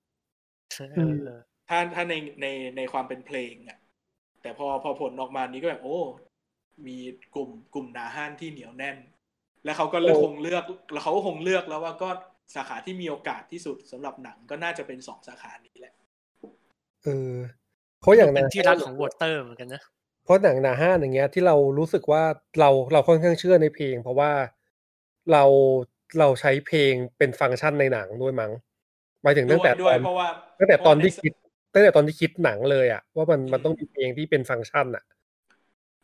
[0.95, 2.47] เออเออถ้าถ้าในใน
[2.77, 3.79] ในความเป็นเพลงอะ
[4.43, 5.99] แต่พอพอผลออกมานี้ก็แบบโอ้
[6.87, 6.97] มี
[7.35, 8.97] กลุ่มกลุ่มหนาห้านที่เหนียวแน่น
[9.65, 12.09] แล้วเขาก็เลือกคงเลือก แล้วเขาก็คงเลือกแล้วว่าก็
[12.55, 15.95] สาขาที่มีโอกาสที่สุดสำหรับหนังก็น่าจะเป็นสองสาขานี้แหละ
[17.05, 17.37] เออ
[18.01, 19.83] เพราะอย่างเป็นนาที่รักของวอเตอร์เหมือนกันนะ
[20.25, 22.23] เพราะหนังหนาห้านอย่างเงี้ยที่เรารู้สึกว่า
[22.61, 24.31] เราเราค่อนข้างเชื่อในเพลง เพราะว่า
[25.33, 25.45] เรา
[26.19, 28.53] เราใช้เพลงเป็นฟังก์ชันในหนังด้วยมั้ง
[29.23, 30.29] หมายถึงตั้งแต่ด้วยตอนเพราะว่า
[30.59, 31.33] ตั้งแต่ตอนที่เพราะว่าในคิด
[31.75, 35.05] ตั้งแต่ตอนที่คิดหนังเลยอะว่ามันอืมมันต้องมีเพลงที่เป็นฟังก์ชันอะ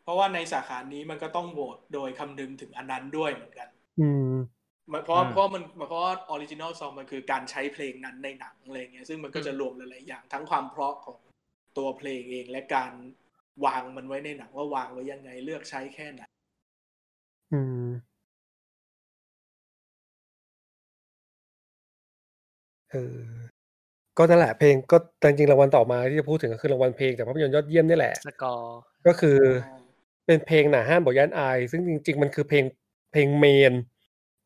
[0.03, 4.23] เพราะว่าในสาขานี้มันก็ต้องโหวตโดยคำนึงถึงอันนั้นด้วยเหมือนกัน อืม
[4.93, 11.19] มันเพราะอืมเพราะมันเพราะ original song มันคือการใช้เพลงนั้นในหนังอะไรเงี้ยซึ่งมันก็จะรวมหลายๆอย่างทั้งความเพราะของ
[11.79, 12.93] ตัวเพลงเองและการ
[13.65, 16.23] วางมันไว้ในหนังว่าวางไว้ยังไงเลือกใช้แค่ไหน
[17.51, 18.16] อืม
[22.97, 23.17] ออ
[24.19, 29.39] ก็นั่นแหละเพลงก็จริงๆรางวัลต่อมาที่จะพูดถึงก็คือรางวัลเพลงจากภาพยนตร์ยอดเยี่ยมนี่แหละสกอร์ก็คือ
[30.27, 32.65] เป็นเพลงหนาห้ามบอกย่านอาย ซึ่งจริง ๆ มันคือเพลง
[33.13, 33.73] เพลงเมน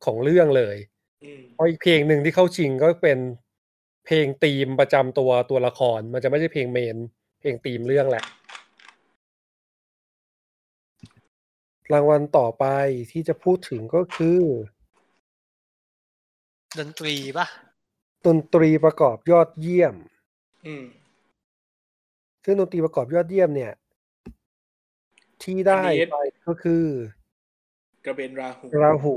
[0.05, 0.77] ของเรื่องเลย
[1.25, 3.19] อืมเพราะอีกเพลงหนึ่งที่เข้าชิงก็เป็น
[4.07, 6.97] เพลงธีมประจำตัวตัวละคร มันจะไม่ใช่เพลงเมน
[7.41, 8.25] เพลงธีมเรื่องแหละ
[11.93, 12.65] รางวัลต่อไป
[13.12, 14.41] ที่จะพูดถึงก็คือ
[16.79, 17.47] ดนตรีป่ะ
[18.27, 19.95] ดนตรีประกอบยอดเยี่ยม
[20.67, 20.85] อืม
[22.45, 23.73] ซึ่งดนตรีประกอบยอดเยี่ยมเนี่ย
[25.43, 26.85] ที่ได้อันนี้ไปก็คือ
[28.07, 29.17] กระเบนราหูราหู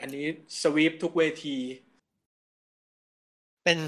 [0.00, 0.26] อันนี้
[0.62, 1.56] สวีปทุกเวที
[3.64, 3.78] เป็น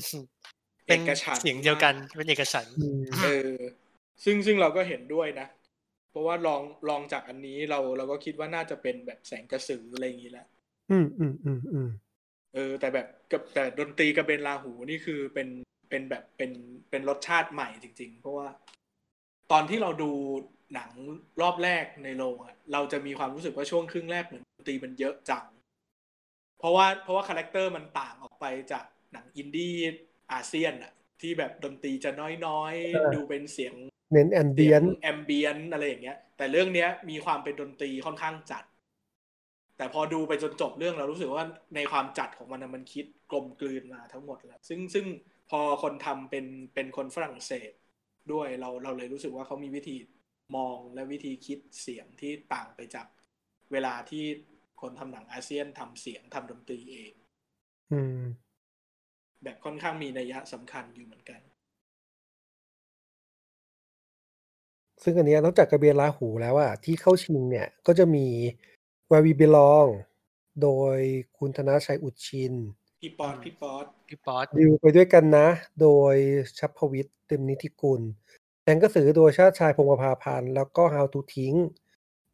[0.86, 3.52] เป็นเอกฉันท์เสียงเดียวกันเป็นเอกฉันท์อืมเออ
[4.24, 5.46] ซึ่งซึ่งเราก็เห็นด้วยนะ
[6.10, 10.46] เพราะว่าลองลองจากอันนี้เราเราก็คิดว่าน่าจะเป็นแบบแสงกระสืออะไรอย่างนี้แหละ
[10.90, 11.88] อืมอืมอืมอืม
[12.54, 15.48] เออ แต่แบบกับแต่ดนตรีกระเบนราหูนี่คือเป็น
[15.90, 16.50] เป็นแบบเป็น
[16.90, 18.48] เป็นรสชาติใหม่จริง ๆ เพราะว่า
[19.52, 20.10] ตอนที่เราดู
[20.74, 20.90] หนัง
[21.40, 25.44] รอบแรกในโรงอะเราจะมีความรู้สึกว่าช่วงครึ่งแรกเหมือนดนตรีมันเยอะจัง
[26.58, 29.74] เพราะว่าเพราะว่า character มันต่างออกไปจากหนังอินดี้
[30.32, 32.10] อาเซียนอะที่แบบดนตรีจะ
[32.46, 33.74] น้อยๆ ดูเป็นเสียง
[34.12, 38.64] เน้น ambient ambient อะไรอย่างเงี้ย แต่เรื่องเนี้ยมีความเป็นดนตรีค่อนข้างจัด
[39.76, 41.44] แต่พอดูไปจนจบเรื่องเรารู้สึกว่า
[41.76, 45.06] ในความจัดของมันน่ะมันคิดกลมกลืนมาทั้งหมดแล้ว ซึ่งซึ่ง
[45.50, 47.72] พอคนทำเป็นเป็นคนฝรั่งเศส
[48.32, 49.96] ด้วยเราเราเลยรู้สึกว่าเขามีวิธี
[50.56, 53.06] มองและวิธีคิดเสียงที่ต่างไปจาก
[53.72, 54.24] เวลาที่
[54.80, 57.12] คนทำหนังอาเซียนทำเสียงทำดนตรีเอง
[57.90, 58.52] อืม
[59.42, 61.40] แบบค่อนข้างมีนัยยะสำคัญอยู่เหมือนกัน
[65.02, 68.26] ซึ่งอันเนี้ยนอกจากกระเบียนราหูแล้วอะที่เข้าชิงเนี่ยก็จะมี
[69.12, 69.88] Where We Belong
[70.62, 70.98] โดย
[71.38, 72.54] คุณธนชัยอุดชิน
[73.00, 75.48] พี่ป๊อตพี่ป๊อตพี่ป๊อตดิวไปด้วยกันนะ
[75.80, 76.14] โดย
[76.58, 78.00] ชัพพวิทย์เต็มนิติกุล
[78.62, 81.54] แสงกระสือโดยชาติชายพงประภาพันธ์แล้วก็ How to ทิ้ง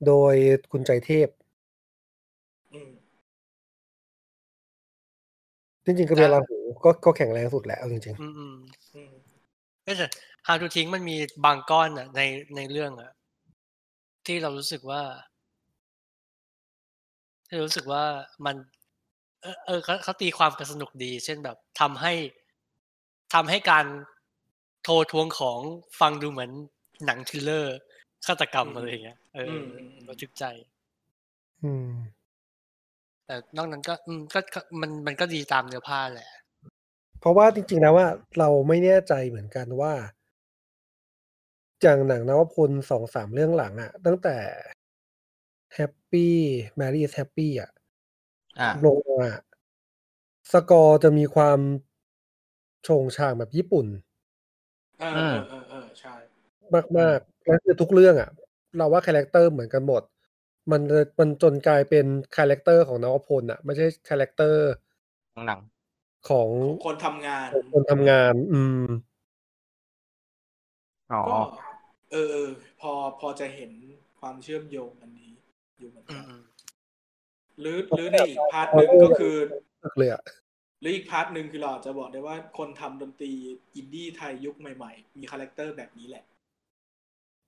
[0.07, 0.35] โดย
[0.73, 1.29] คุณใจเทพ
[2.73, 2.91] อืม
[5.85, 8.57] จริงๆกระเบียนราหูก็ก็แข็งแรงสุดแหละเอาจริงอืมอืม
[8.95, 9.13] อืม
[9.87, 10.07] ก็แต่
[10.47, 12.21] How to ทิ้งมันมีบางก้อนอะใน
[12.57, 13.11] ในเรื่องอะ
[14.27, 15.03] ที่เรารู้สึกว่า
[15.37, 15.38] ที่
[17.63, 18.05] รู้สึกว่า
[18.47, 18.57] มัน
[19.43, 22.13] เออเออเขาเขาตีความกันสนุกดี เช่นแบบทำให้
[23.35, 23.87] ทำให้การ
[24.83, 25.59] โทรทวงของ
[26.01, 26.51] ฟังดูเหมือน
[27.07, 27.77] หนัง thriller
[28.27, 30.45] ฆาตกรรมอืมอะไรอย่างเงี้ย เอออมอืมอืมระทึกใจ
[31.63, 31.89] อืม
[33.27, 36.29] แต่นอกนั้นก็ อืมก็ก็มันมันก็ดีตามเนื้อผ้าแหละ
[37.21, 39.93] เพราะว่าจริงๆแล้วว่า เราไม่แน่ใจเหมือนกันว่า
[41.83, 44.37] อย่างหนังนวพลสองสามเรื่องหลังอะตั้งแต่
[45.77, 47.71] Happy Mary is Happy อะ
[48.59, 49.31] อ่าลงมา
[50.53, 51.59] สกอร์จะมีความ
[52.83, 53.87] โฉงฉางแบบญี่ปุ่น
[54.99, 56.15] เอออืเอมอเออเออใช่
[56.99, 58.29] มากๆแล้วคือทุกเรื่องอะ
[58.77, 60.03] เราว่า character เหมือนกันหมด
[60.71, 62.07] มันเลยมันจนกลายเป็น
[62.37, 64.63] character ของนวพลอะไม่ใช่ character
[65.33, 65.61] ของหนัง
[66.29, 68.85] ของของคนทำงานของคนทำงาน อืม
[71.11, 71.39] อ๋อก็
[72.11, 73.73] เออเออ พอพอจะเห็น
[74.19, 75.31] ความเชื่อมโยงอันนี้
[75.79, 76.43] อยู่เหมือนอืกัมนอืม
[77.61, 79.37] หรือหรือในอีก part หนึ่งก็คือ
[79.99, 80.23] เลยอะ
[80.81, 83.33] หรืออีก part หนึ่งคือเราอาจจะบอกได้ว่าคนทำดนตรี
[83.77, 86.25] อินดี้ไทยยุคใหม่ๆ มี character แบบนี้แหละ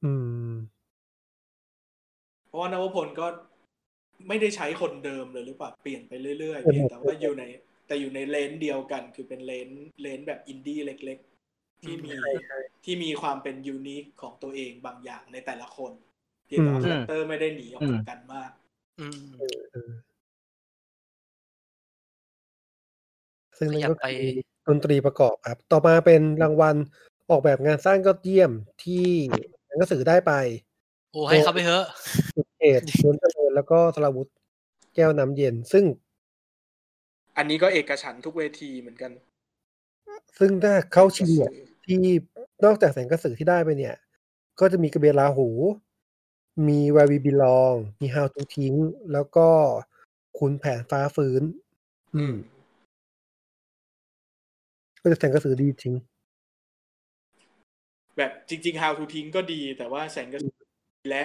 [0.05, 0.13] อื
[0.51, 0.53] ม
[2.47, 3.27] เพราะว่านวพลก็
[4.29, 7.45] ไม่ได้ใช้คนเดิมเลยหรือเปล่าเปลี่ยนไปเรื่อยๆเปลี่เพียงแต่ว่าอยู่ใน
[7.87, 11.19] แต่อยู่ในเลนส์เดียวกัน คือเป็น lane lane แบบอินดี้เล็ก
[11.53, 12.13] ๆ ที่มี
[12.85, 15.93] ที่มีความเป็น unique ของตัวเองบางอย่างในแต่ละคน
[16.51, 18.51] เพียงแต่ว่าอืม character ไม่ได้หนีออกจากกันมาก
[19.01, 19.91] อืมเออเออ
[23.59, 24.33] ซึ่งนั่นขยับก็ไปคือ
[24.69, 26.77] ดนตรีประกอบครับ ต่อมาเป็นรางวัล
[27.31, 28.51] ออกแบบงานสร้างยอดเยี่ยม
[28.85, 29.07] ที่
[29.67, 30.33] หนังกระสือได้ไป
[31.13, 31.85] โอ้ให้เขาไปเถอะ
[32.35, 34.29] สุดเขตนนทเจริญแล้วก็สราวุธ
[34.95, 35.85] แก้วน้ำเย็น ซึ่ง
[37.37, 39.11] อันนี้ก็เอกฉันท์ทุกเวทีเหมือนกัน
[40.39, 41.53] ซึ่งถ้าเข้าชิงเนี่ย
[41.87, 42.01] ที่
[42.65, 43.95] นอกจากแสงกระสือที่ได้ไปเนี่ย
[44.61, 45.49] ก็จะมีกระเบนลาหู
[46.69, 48.73] มี Where We Belong มี How to ทิ้ง
[49.13, 49.49] แล้วก็
[50.39, 51.43] คุณแผนฟ้าฟื้น
[52.17, 52.35] อืม
[55.03, 55.95] ก็จะแสงกระสือดีจริง
[58.17, 60.55] แบบจริง ๆ How to ทิ้งก็ดี แต่ว่าแสงกระสือ
[61.11, 61.25] และ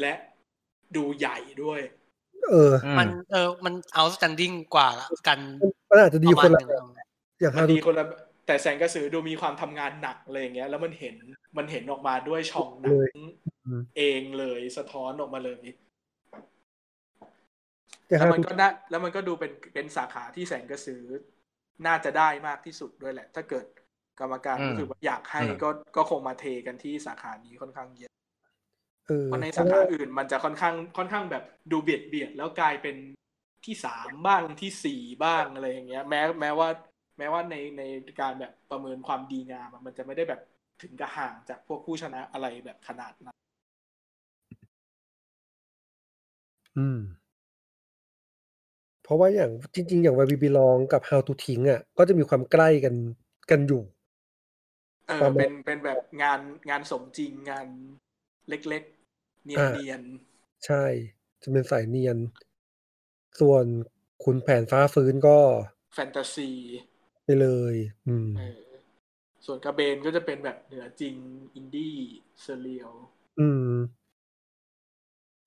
[0.00, 0.12] และ
[0.96, 1.80] ดูใหญ่ด้วย
[2.48, 4.88] เอออืมมันเออ มัน outstanding กว่า
[5.28, 5.38] กัน
[5.90, 6.84] มันอาจจะดีประคมาณนหละนึ่งแบบ
[7.40, 8.04] อย่างมัน How ดี to คนละ
[8.46, 11.16] แต่แสงกระสือดูมีความทำงานหนักอะไรอย่างเงี้ย แล้วมันเห็น
[11.56, 12.94] มันเห็นออกมาด้วยช่องหนัง
[13.62, 15.66] เลยอืมเองเลยสะท้อนออกมาเลย
[18.08, 21.04] อย่างแล้ว How มัน to ก็น่าแล้วมันก็ดูเป็นเป็นสาขาที่แสงกระสือ
[21.86, 23.66] น่าจะได้มากที่สุดด้วยแหละ ถ้าเกิด
[24.20, 28.12] กรรมการอืมรู้สึกว่าอยากให้อืมก็ก็คงมาเทกันที่สาขานี้ค่อนข้างเยอะ
[29.06, 32.96] เออเพราะในสาขาอื่นมันจะค่อนข้างค่อนข้างแบบดูเบียดเบียดแล้วกลายเป็น
[33.64, 36.68] ที่สามบ้างที่สี่บ้างอะไรอย่างเงี้ย แม้แม้ว่า
[37.18, 37.82] แม้ว่าในใน
[38.20, 40.40] การแบบประเมินความดีงามอะมันจะไม่ได้แบบ
[40.82, 43.31] ถึงกับห่างจากพวกผู้ชนะอะไรแบบขนาดนั้น
[46.76, 46.98] อืม
[49.02, 52.94] เพราะว่าอย่าง จริง ๆ อย่าง Where We Belong กับ How to ทิ้งอะก็จะมีความใกล้กัน
[53.50, 53.82] กันอยู่
[55.08, 57.66] เออประมาณเป็นเป็นแบบงาน งานสมจริง งาน
[58.48, 58.82] เล็ก
[59.14, 60.02] ๆเนียนอ่าเนียน
[60.66, 60.84] ใช่
[61.42, 62.18] จะเป็นสายเนียน
[63.40, 63.66] ส่วน
[64.24, 65.38] คุณแผนฟ้าฟื้นก็
[65.94, 66.50] แฟนตาซี
[67.24, 67.74] ไปเลย
[68.06, 68.62] อืม เออ
[69.46, 71.14] ส่วนกระเบนก็จะเป็นแบบเหนือจริง
[71.54, 71.94] อินดี้
[72.40, 72.92] เซเรียล
[73.40, 73.68] อืม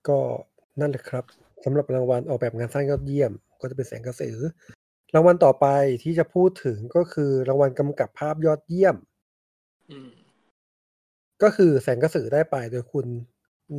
[0.08, 0.20] ก็
[0.80, 1.24] นั่นแหละครับ
[1.64, 4.36] สำหรับรางวัลออกแบบงานสร้างยอดเยี่ยม ก็จะเป็นแสงกระสือ
[5.14, 5.66] รางวัลต่อไป
[6.02, 8.96] ที่จะพูดถึงก็คือรางวัลกำกับภาพยอดเยี่ยม
[9.90, 10.08] อืม
[11.42, 13.06] ก็คือแสงกระสือได้ไปโดยคุณ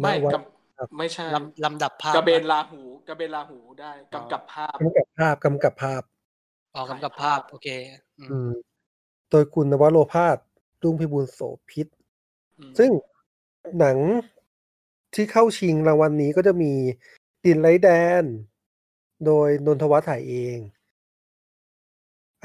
[0.01, 6.01] ไม่นวัดกำไม่ใช่ลำลำดับภาพกระเบนลาหูกระเบนลาหูได้กำกับภาพกำกับภาพกำกับภาพ
[6.75, 7.67] ออกกำกับภาพ โอเค
[8.19, 8.51] อืมอืม
[9.29, 10.37] โดยคุณนวโรพาส
[10.83, 11.87] รุ่งพิบูลโสพิษ
[12.59, 12.91] อืมซึ่ง
[13.79, 13.97] หนัง
[15.17, 16.73] ที่เข้าชิงรางวัลนี้ก็จะมี
[17.45, 17.89] ดินไลแด
[18.21, 18.23] น
[19.25, 20.57] โดยนนทวัฒน์ถ่ายเอง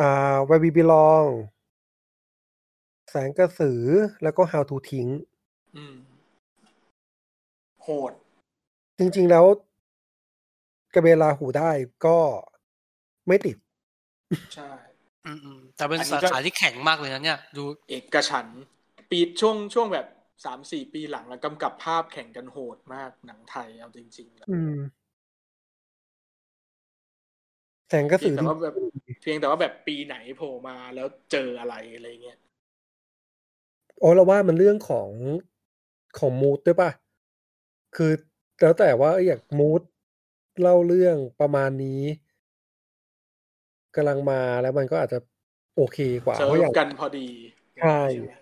[0.00, 1.28] อ่า Where We Belong
[3.10, 3.82] แสงกระสือ
[4.22, 5.08] แล้วก็ How to ทิ้ง
[5.76, 5.94] อืม
[7.82, 8.12] โหด
[8.98, 9.44] จริง ๆ แล้ว
[10.94, 11.70] กระเบนลาหูได้
[12.06, 12.18] ก็
[13.26, 13.56] ไม่ติด
[14.54, 14.70] ใช่
[15.26, 18.62] อืมอืมแต่เป็นอันนี้สาก็ขาที่แข็งมากเลยนะเนี่ย ดูเอกฉันท์
[19.10, 20.06] ปีช่วงช่วงแบบ
[20.44, 24.76] สามสี่ปีหลังอะกำกับภาพแข่งกันโหดมากหนังไทยเอาจริงๆแล้วอืม
[27.88, 28.74] แสงกระเพีสืยงอแต่ว่าแบบ
[29.22, 32.38] เพียงแต่ว่าแบบปีไหนโผล่มาแล้วเจออะไรอะไรเงี้ย
[33.98, 35.08] โอ้เราว่ามันเรื่องของ
[36.18, 36.90] ของมูดด้วยป่ะ
[37.96, 38.12] คือ
[38.60, 39.82] แล้วแต่ว่าเอ้ยอยากมูด
[40.60, 42.02] เล่าเรื่องประมาณนี้
[43.96, 45.18] กำลังมาแล้วมันก็อาจจะ
[45.76, 47.28] โอเคกว่าเซิเพร์ราะอฟย่างกันพอดี
[47.72, 48.34] ใช่ไหม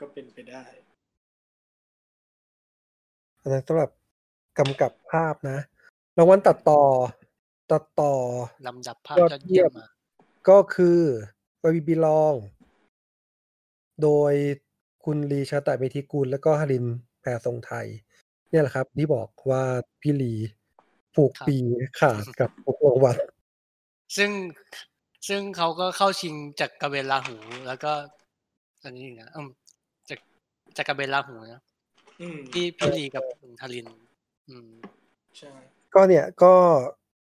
[0.00, 0.64] ก็เป็นไปได้
[3.40, 3.90] อันนั้นสำหรับ
[4.58, 5.58] กำกับภาพนะ
[6.18, 6.82] รางวัลตัดต่อ
[7.72, 8.12] ตัดต่อ
[8.66, 9.86] ลำดับภาพยอดยอดเยี่ยมเยี่ยมมา
[10.48, 10.98] ก็คือ
[11.62, 12.34] วาบีบิลอง
[14.02, 14.32] โดย
[15.04, 16.86] คุณลีชาตะเมธิกุลแล้วก็ฮาริน
[17.20, 17.86] แพรทรงไทย
[18.50, 19.62] เนี่ยแหละครับ ที่บอกว่า
[20.00, 20.34] พี่ลี
[21.14, 21.56] ผูกครับปี
[22.00, 23.16] ขาดกับพวกรางวัล
[24.16, 24.30] ซึ่ง
[25.28, 27.36] ซึ่งเขาก็เข้าชิงจากกระเบนลาหู
[27.66, 27.92] แล้วก็
[28.84, 29.48] อันนี้อีกนะอืม
[30.08, 30.18] จาก
[30.76, 31.62] จากกระเบนลาหูนะ
[32.20, 33.86] อืมพี่พี่ลีกับคุณทาริน
[34.48, 34.70] อืม
[35.38, 35.52] ใช่
[35.94, 36.54] ก็เนี่ยก็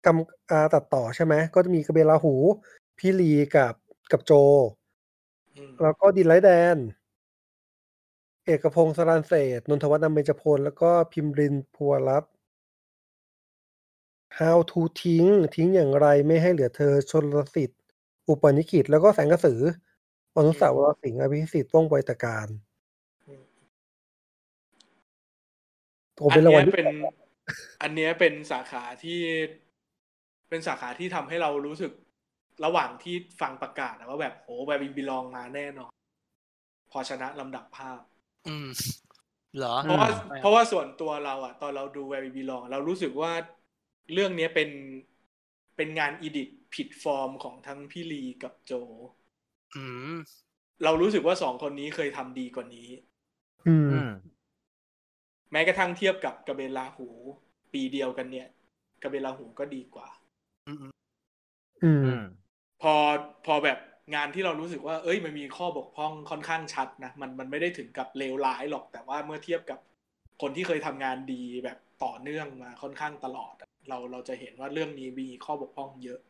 [0.07, 2.35] กำอ่าตัดต่อใช่ไหมก็จะมีกระเบนลาหู
[2.99, 3.75] พี่ลีกับ
[4.13, 4.33] กับโจ
[5.57, 6.77] อืมแล้วก็ดินไลท์แดน
[8.45, 12.33] เอกพงศ์สรานเศษนนทวัฒน์นำเบญจพล แล้วก็พิมรินทร์พัวรัตน์
[14.39, 17.81] How to ทิ้ง ทิ้งอย่างไรไม่ให้เหลือเธอชนลสิทธิ์
[18.29, 19.61] อุปนิกิตแล้วก็แสงกระสือ
[20.37, 22.49] อนุสาวรณ์สิงห์อภิสิทธิ์ว่องไวตการ
[26.21, 26.89] ผมอัเป็นนรางวัเนี้ลยที่เป็น
[27.83, 29.21] อันเนี้ยเป็นสาขาที่
[30.49, 31.93] เป็นสาขาที่ทำให้เรารู้สึก
[32.65, 35.93] ระหว่างที่ฟังประกาศนะว่าแบบโหแบบบิลองมาแน่นอน
[36.91, 38.01] พอชนะลำดับภาพ
[38.49, 38.69] อืม
[39.57, 43.33] เหรอเพราะว่าไม่เพราะว่าส่วนตัวเราอะตอนเราดูแวร์บีลองเรารู้สึกว่า
[44.13, 44.71] เรื่องเนี้ยเป็น
[45.77, 48.73] เป็นงานอีดิทผิดฟอร์มของทั้งพี่ลีกับโจ
[49.77, 50.17] อืม
[50.85, 52.89] เรารู้สึกว่าสองคนนี้เคยทำดีกว่านี้
[53.67, 54.11] อืมอืม
[55.53, 57.09] แม้กระทั่งเทียบกับกระเบนลาหู
[57.73, 58.49] ปีเดียวกันเนี่ย
[59.03, 60.09] กระเบนลาหูก็ดีกว่า
[60.69, 60.93] อืมอืม
[61.83, 62.23] อืมอืม
[62.83, 62.95] พอ
[63.47, 63.79] พอแบบ
[64.15, 69.79] งานที่เรารู้สึกว่า เอ้ย มันมีข้อบกพร่องค่อนข้างชัดนะ มันมันไม่ได้ถึงกับเลวร้ายหรอก แต่ว่าเมื่อเทียบกับ
[70.43, 76.21] คนที่เคยทำงานดีแบบต่อเนื่องมาค่อนข้างตลอดอะเราเราจะเห็นว่าเรื่องนี้มีข้อบกพร่องเยอะ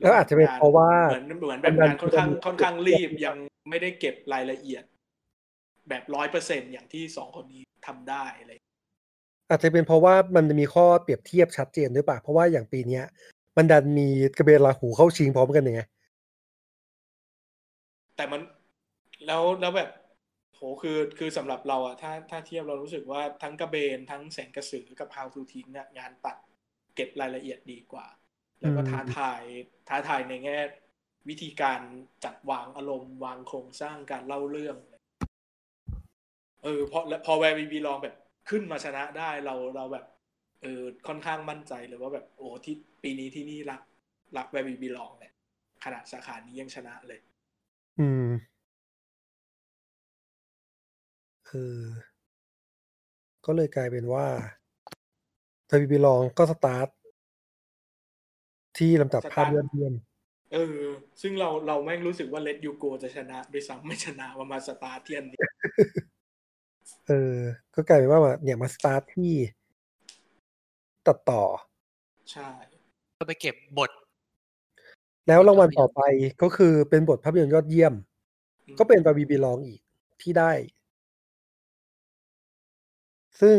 [0.00, 3.36] แล้วอาจจะเป็นเพราะว่าเหมือนเหมือนแบบงานค่อนข้างค่อนข้างรีบยัง
[3.70, 4.84] ไม่ได้เก็บรายละเอียด
[5.88, 8.52] แบบร้อยเปอร์เซ็นอย่างที่สองคนนี้ ทำได้อะไร
[9.48, 13.04] อาจจะเป็นเพราะว่ามันจะมีข้อเปรียบเทียบชัดเจนด้วยป่ะเพราะว่าอย่างปีเนี้ย
[13.56, 15.82] มันดันมีกระเบนลาหูเข้าชิงพร้อมกันไง
[18.16, 18.40] แต่มัน
[19.26, 19.90] แล้วแล้วแบบ
[20.54, 26.36] โหคือคือสำหรับเราอะถ้าถ้าเทียบเรารู้สึกว่าทั้งกระเบนทั้งแสงกระสือกับ How to ทิ้งเนี่ยงานตัด
[26.94, 28.06] เก็บรายละเอียดดีกว่า
[28.60, 29.42] แล้วก็อืมท้าทาย
[29.88, 30.58] ท้าทายในแง่
[31.28, 31.80] วิธีการ
[32.24, 34.76] จัดวางอารมณ์วางโครงสร้างการเล่าเรื่อง
[36.64, 38.14] เออพอแล้วพอแวร์บีบีลองแบบ
[38.50, 40.04] ขึ้นมาชนะได้เราเราแบบ
[40.62, 43.80] เออค่อนข้างมั่นใจเลยว่าแบบโอ้ที่ปีนี้ที่นี่รัก
[44.36, 45.32] รักแวร์บีบีลองเนี่ย
[45.84, 47.20] ขนาดสาขานี้ยังชนะเลย
[48.00, 48.26] อืม
[51.46, 51.82] เออ
[53.46, 54.26] ก็เลยกลายเป็นว่า
[55.70, 56.88] Where We Belong ก็สตาร์ท
[58.78, 59.94] ที่ลำดับภาพยอดเยี่ยม
[60.52, 60.80] เออ
[61.22, 65.38] ซึ่งเราเราแม่งรู้สึกว่า Let You Go จะชนะด้วยซ้ำไม่ชนะว่ามาสตาร์ทที่อันนี้
[67.06, 67.36] เออ
[67.74, 69.32] ก็กลายเป็นว่ามาเนี่ยมาสตาร์ทที่
[71.06, 71.42] ตัดต่อ
[72.32, 72.48] ใช่
[73.18, 73.90] ก็ไปเก็บบท
[75.28, 76.00] แล้วรางวัลต่อไป
[76.42, 77.94] ก็คือเป็นบทภาพยนตร์ยอดเยี่ยม
[78.78, 79.80] ก็เป็น Where We Belong อีก
[80.22, 80.52] ที่ได้
[83.40, 83.58] ซึ่ง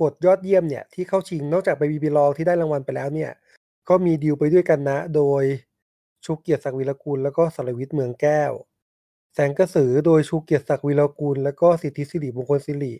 [0.00, 3.30] บทยอดเยี่ยมเนี่ย ที่เข้าชิงนอกจากบาบีบีลองที่ได้รางวัลไปแล้วเนี่ย
[3.88, 5.42] ก็มีดีลไปด้วยกันนะ โดย
[6.24, 8.52] ชูเกียรติศักดิ์วีรกุลแล้วก็สรวิทย์เมืองแก้ว
[9.34, 12.94] แสงกระสือโดยชูเกียรติศักดิ์วีรกุลแล้วก็สิทธิสิริมงคลสิริ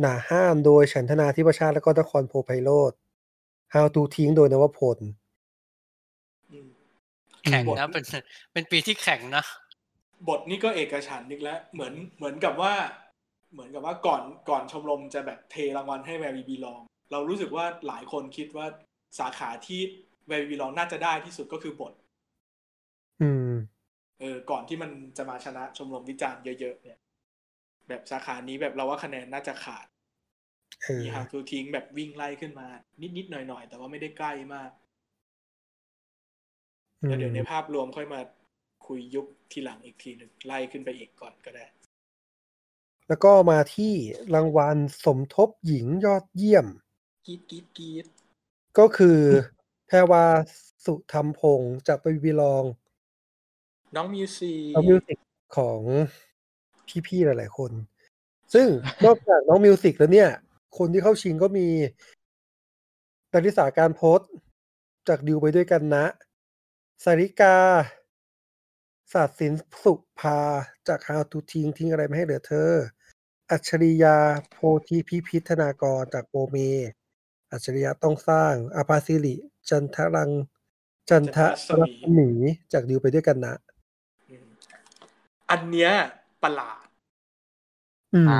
[0.00, 2.92] หนาห้ามโดยฉันธนาทิพชาติแล้วก็นครโพไพโรธ
[3.74, 4.98] How to ทิ้งโดยนวพล
[6.50, 6.68] อืม
[7.44, 8.04] แข่งบทนะเป็น
[8.52, 9.44] เป็นปีที่แข่งนะ
[10.28, 12.74] บทนี่ก็เอกฉันท์อีกแล้ว เหมือนเหมือนกับว่า
[13.52, 16.80] เหมือนกับว่าก่อนก่อนชมรมจะแบบเทรางวัลให้แวร์บีบีลอง
[17.12, 18.66] เรารู้สึกว่าหลายคนคิดว่า
[19.18, 19.80] สาขาที่
[20.26, 21.92] แวร์บีบีลองน่าจะได้ที่สุดก็คือบท
[23.22, 23.52] อืม
[24.20, 26.98] เออก่อนที่มันจะมาชนะชมรมวิจารณ์เยอะๆเนี่ย
[27.88, 29.86] แบบสาขานี้แบบเราว่าคะแนนน่าจะขาด
[30.82, 32.66] เออมีฮาทูทิ้งแบบวิ่งไล่ขึ้นมา
[33.16, 34.70] นิดๆหน่อยๆ แต่ว่าไม่ได้ใกล้มาก
[36.98, 38.20] แล้วเดี๋ยวในภาพรวมค่อยมา
[38.86, 41.66] คุยยุคทีหลังอีกทีหนึ่งไล่ขึ้นไปอีกก่อนก็ได้
[43.08, 43.94] แล้วก็มาที่
[44.34, 46.66] รางวัลสมทบหญิงยอดเยี่ยม
[47.26, 48.06] กรี๊ดกรี๊ดกรี๊ด
[48.78, 49.18] ก็คือ
[49.86, 50.24] แพรวา
[50.84, 52.64] สุธรรมพงษ์จาก Where We Belong
[53.96, 55.18] น้องมิวสิน้องมิวสิก
[55.56, 55.80] ของ
[57.06, 57.72] พี่ๆหลายๆคน
[58.54, 58.66] ซึ่ง
[59.04, 60.30] นอกจากน้องมิวสิกแล้วเนี่ย
[60.78, 61.68] คนที่เข้าชิงก็มี
[63.32, 64.30] ดาริสาการโพสต์
[65.08, 66.06] จากดิวไปด้วยกันนะ
[67.04, 67.56] สาริกา
[69.12, 70.38] ศาสตร์ศิลป์สุภา
[70.88, 72.72] จาก How to ทิ้งทิ้งอะไรไม่ให้เหลือเธอ
[73.50, 74.16] อัจฉริยา
[74.50, 74.56] โพ
[74.88, 76.56] ธิพิพิธนากรจากโปเม
[77.52, 79.34] อัจฉริยะต้องสร้างอาภาสิริ
[79.68, 80.30] จันทรัง
[81.08, 81.70] จันทรัศ
[82.18, 82.28] มี
[82.72, 83.54] จากดิวไปด้วยกันนะ
[85.50, 85.92] อืมอันเนี้ย
[86.42, 86.86] ประหลาด
[88.14, 88.38] อืมอ่า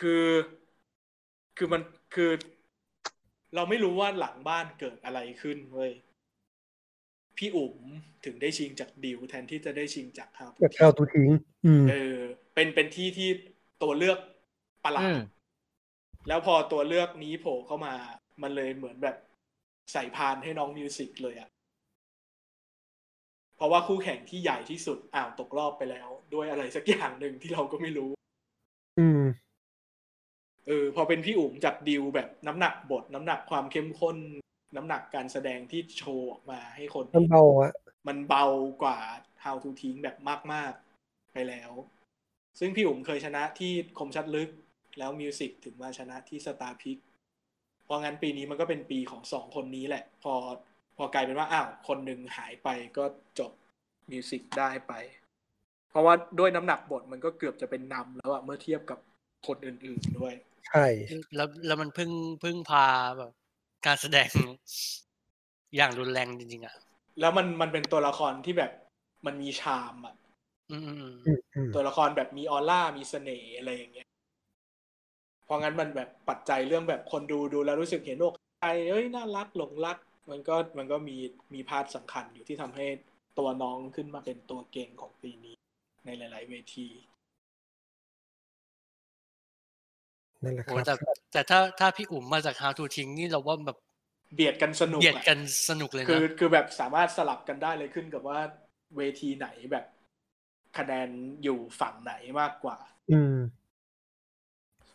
[0.00, 0.26] คือ
[1.56, 1.82] คือมัน
[2.14, 2.30] คือ
[3.54, 5.92] เราไม่รู้ว่าหลังบ้านเกิดอะไรขึ้นเว้ย
[7.36, 7.76] พี่อุ๋ม
[8.24, 11.30] ถึงได้ชิงจากดิวแทนที่จะได้ชิงจากฮาวจากข้าวตูทิ้ง
[11.64, 12.16] อืมเออ
[12.54, 13.28] เป็นเป็นที่ที่
[13.82, 14.18] ตัวเลือก
[14.84, 15.18] ประหลาอืดม
[16.28, 17.94] แล้วพอตัวเลือกนี้โผล่เข้ามา
[18.42, 19.16] มันเลยเหมือนแบบ
[19.92, 21.48] ใส่พานให้น้องมิวสิกเลยอะ
[23.60, 28.10] เพราะว่าคู่แข่งที่ใหญ่ที่สุดอ้าวตกรอบไปแล้ว ด้วยอะไรสักอย่างหนึ่งที่เราก็ไม่รู้
[28.98, 29.22] อืม
[30.66, 34.16] เออพอเป็นพี่อุ๋มจากดิวแบบน้ำหนักบท น้ำหนักความเข้มข้น
[34.76, 37.72] น้ำหนักการแสดงที่โชว์ออกมาให้คนมันเบาอะ
[38.08, 38.44] มันเบา
[38.82, 38.98] กว่า
[39.44, 40.16] How to ทิ้งแบบ
[40.52, 40.72] มาก
[41.02, 41.72] ๆ ไปแล้ว
[42.58, 44.50] ซึ่งพี่อุ๋มเคยชนะที่คมชัดลึก
[44.98, 46.98] แล้วมิวสิกถึงมาชนะที่ Starpics
[47.84, 50.34] เพราะงั้นปีนี้มันก็เป็นปีของสองคนนี้แหละ พอ
[51.02, 53.04] พอกลายเป็นว่าอ้าวคนหนึ่งหายไปก็
[53.38, 53.52] จบ
[54.10, 54.92] มิวสิกได้ไป
[55.90, 58.98] เพราะว่าด้วยน้ำหนักบทมันก็เกือบจะเป็นนำแล้วอะเมื่อเทียบกับ
[59.46, 60.34] คนอื่น ๆด้วย
[60.68, 60.84] ใช่
[61.36, 62.10] แล้วแล้วมันพึ่ง
[62.44, 62.86] พึ่งพา
[63.18, 63.30] แบบ
[63.86, 64.30] การแสดง
[65.76, 66.74] อย่างรุนแรงจริงๆอะ
[67.20, 68.72] แล้วมันมันเป็นตัวละครที่แบบ
[69.26, 70.14] มันมีชามอะ
[70.70, 74.08] อืมอืมอืมอืมอืมตัวละครแบบมีออร่ามีเสน่ห์อะไรอย่างเงี้ย
[75.44, 79.96] เพราะงั้นมันแบบปัจจัยเรื่องแบบคนดูดูแล้วรู้สึกเห็นอกใจเอ้ยน่ารักหลงรัก
[80.30, 81.16] มันก็มันก็มี
[81.54, 82.86] มีพาร์ทสำคัญอยู่ที่ทำให้
[83.38, 85.54] ตัวน้องขึ้นมาเป็นตัวเก่งของปีนี้
[86.04, 86.88] ในหลาย ๆ เวที
[90.44, 90.94] นั่นแหละคโอ้รับแต่
[91.32, 93.78] แต่ถ้าถ้าพี่อุ๋มมาจาก How to ทิ้งนี่เราว่าแบบ
[94.34, 98.38] เบียดกันสนุกเบียดอะกันสนุกเลยคือนะคือแบบสามารถสลับกันได้เลยขึ้นกับว่า
[98.96, 99.84] เวทีไหนแบบ
[100.78, 101.08] คะแนน
[101.42, 102.78] อยู่ฝั่งไหนมากกว่า
[103.10, 103.36] อืม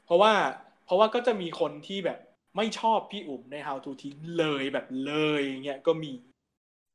[0.05, 0.33] เพราะว่า
[0.85, 2.19] เพราะว่าก็จะมีคนที่แบบ
[2.55, 6.11] ไม่ชอบพี่อุ๋มใน How to ทิ้งเลยแบบเลยเงี้ยก็มี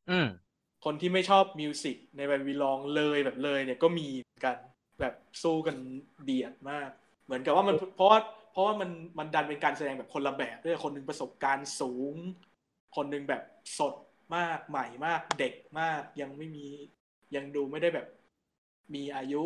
[0.09, 0.27] อืม
[0.85, 4.57] คนที่ไม่ชอบมิวสิกในแบบวีลองเลยแบบเลย เนี่ยก็มีเหมือนกัน
[5.01, 5.77] แบบสู้กัน
[6.23, 6.91] เบียดมาก
[7.25, 8.19] เหมือนกับว่ามันเพราะว่า
[8.53, 12.15] เพราะว่ามันมันดันเป็นการแสดงแบบคนละแบบด้วยคนหนึ่งประสบการณ์สูง
[12.97, 13.43] คนหนึ่งแบบ
[13.79, 13.95] สด
[14.37, 16.67] มากใหม่มากเด็กมากยังไม่มี
[17.37, 18.07] ยังดูไม่ได้แบบ
[18.95, 19.43] มีอายุ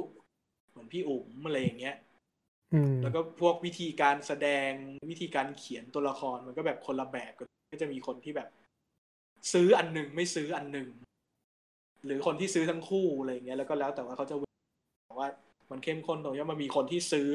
[0.71, 2.14] เหมือนพี่อุ๋มอะไรอย่างเงี้ยอืม
[3.03, 4.71] แล้วก็พวกวิธีการแสดง
[5.11, 8.49] วิธีการเขียนตัวละครมันก็แบบคนละแบบกันก็จะมีคนที่แบบ
[9.53, 10.89] ซื้ออันหนึ่งไม่ซื้ออันหนึ่ง
[12.05, 14.37] หรือคนที่ซื้อทั้งคู่อะไรอย่างเงี้ยแล้วก็แล้วแต่ว่าเขาจะ
[15.07, 15.29] แต่ว่า
[15.71, 17.29] มันเข้มข้นตรงที่มันมีคนที่ซื้อ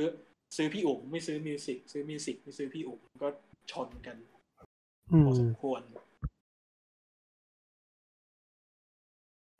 [0.57, 3.29] ซื้อพี่อุ๋มไม่ซื้อมิวสิกซื้อมิวสิกไม่ซื้อพี่อุ๋มก็
[3.71, 4.17] ชนกัน
[5.11, 5.81] อืพอสมมควร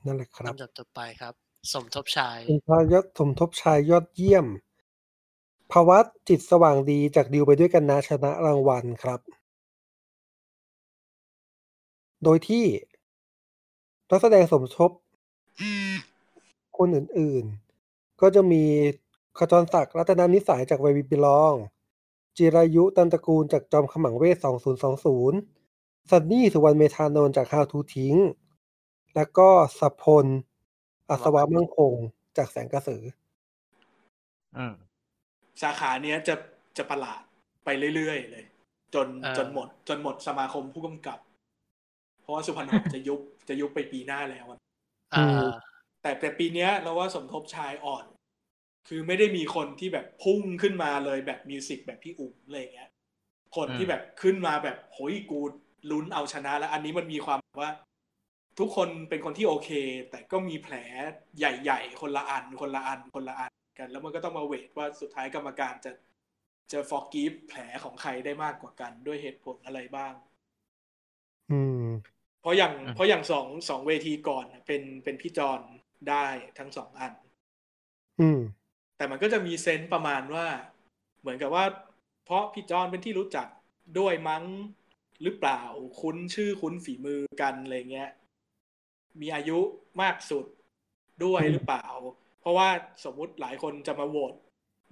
[0.06, 1.34] นั่นแหละครับลำดับต่อไปครับ
[1.74, 4.46] สมทบชายเป็นพยศสมทบชายยอดเยี่ยม
[5.72, 9.20] ภาวะจิตสว่างดีจากดิวไปด้วยกันนะชนะรางวัลครับ
[12.24, 12.66] โดยที่
[14.10, 14.92] นักแสดงสมทบ
[16.78, 18.64] คนอื่นๆ ก็จะมี
[19.38, 21.54] ขจรศักดิ์รัตนานิสัยจากไววิบิลอง
[22.38, 28.16] จิรายุตันตระกูลจากจอมขมังเวท 2020 ซันนี่สุวรรณเมธานนท์จาก How to ทิ้ง
[29.16, 29.50] แล้วก็
[29.80, 30.26] สพล
[31.10, 31.94] อัศวะมั่งคง
[32.38, 33.04] จากแสงกระสือ
[34.58, 34.74] อืม
[35.62, 36.36] สาขาเนี้ยจะ
[36.78, 37.22] จะประหลาด
[37.66, 38.46] ไปเรื่อยๆเลย
[38.96, 41.20] จนเออจนหมด จนหมดสมาคมผู้กำกับ
[42.22, 44.60] เพราะว่าสุพรรณหงส์จะยุบจะยุบไปปีหน้าแล้วอะ
[45.14, 45.50] อ่าอืม
[46.02, 48.06] แต่แต่ปีเนี้ยเราว่าสมทบชายอ่อน
[48.88, 52.90] คือไม่ได้มีคนที่แบบพุ่งขึ้นมาเลยแบบมิวสิกแบบพี่อุ๋มอะไรอย่างเงี้ย
[53.56, 55.40] คนที่แบบขึ้นมาแบบโหยกู
[55.92, 57.72] ลุ้นเอาชนะ แล้วอันนี้มันมีความว่า
[58.60, 59.70] ทุกคนเป็นคนที่โอเค
[60.10, 60.76] แต่ก็มีแผล
[61.38, 65.92] ใหญ่ ๆ คนละอันคนละอันคนละอัน กัน แล้วมันก็ต้องมา weight ว่าสุดท้ายกรรมการจะ
[66.72, 70.14] จะ forgive แผลของใครได้มากกว่ากันด้วยเหตุผลอะไรบ้าง
[71.52, 71.84] อืม
[72.42, 75.62] เพราะอย่างอืมเพราะอย่างสองสองเวทีก่อนน่ะเป็นเป็นพี่จอน
[76.10, 76.28] ได้
[76.58, 77.14] ทั้งสองอัน
[78.20, 78.40] อืม
[78.98, 80.48] แต่มันก็จะมี sense ประมาณว่า
[81.20, 81.66] เหมือนกับว่า
[82.26, 83.48] เพราะพี่จอนเป็นที่รู้จัก
[84.00, 84.44] ด้วยมั้ง
[85.24, 85.62] หรือเปล่า
[86.02, 88.12] คุ้นชื่อคุ้นฝีมือกันอะไรเงี้ย
[89.22, 89.60] มีอายุ
[90.02, 90.46] มากสุด
[91.26, 91.86] ด้วยอืมหรือเปล่า
[92.29, 92.70] เพ ราะว่า
[93.06, 94.34] สมมุติหลายคนจะมาโหวต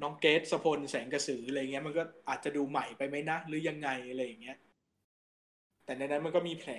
[0.02, 4.58] น้องเกตสพลแสงกระสืออะไรเงี้ยมันก็อาจจะดูใหม่ไปไหมนะ หรือยังไงอะไรอย่างเงี้ย
[5.86, 6.72] แต่ในนั้นมันก็มีแผล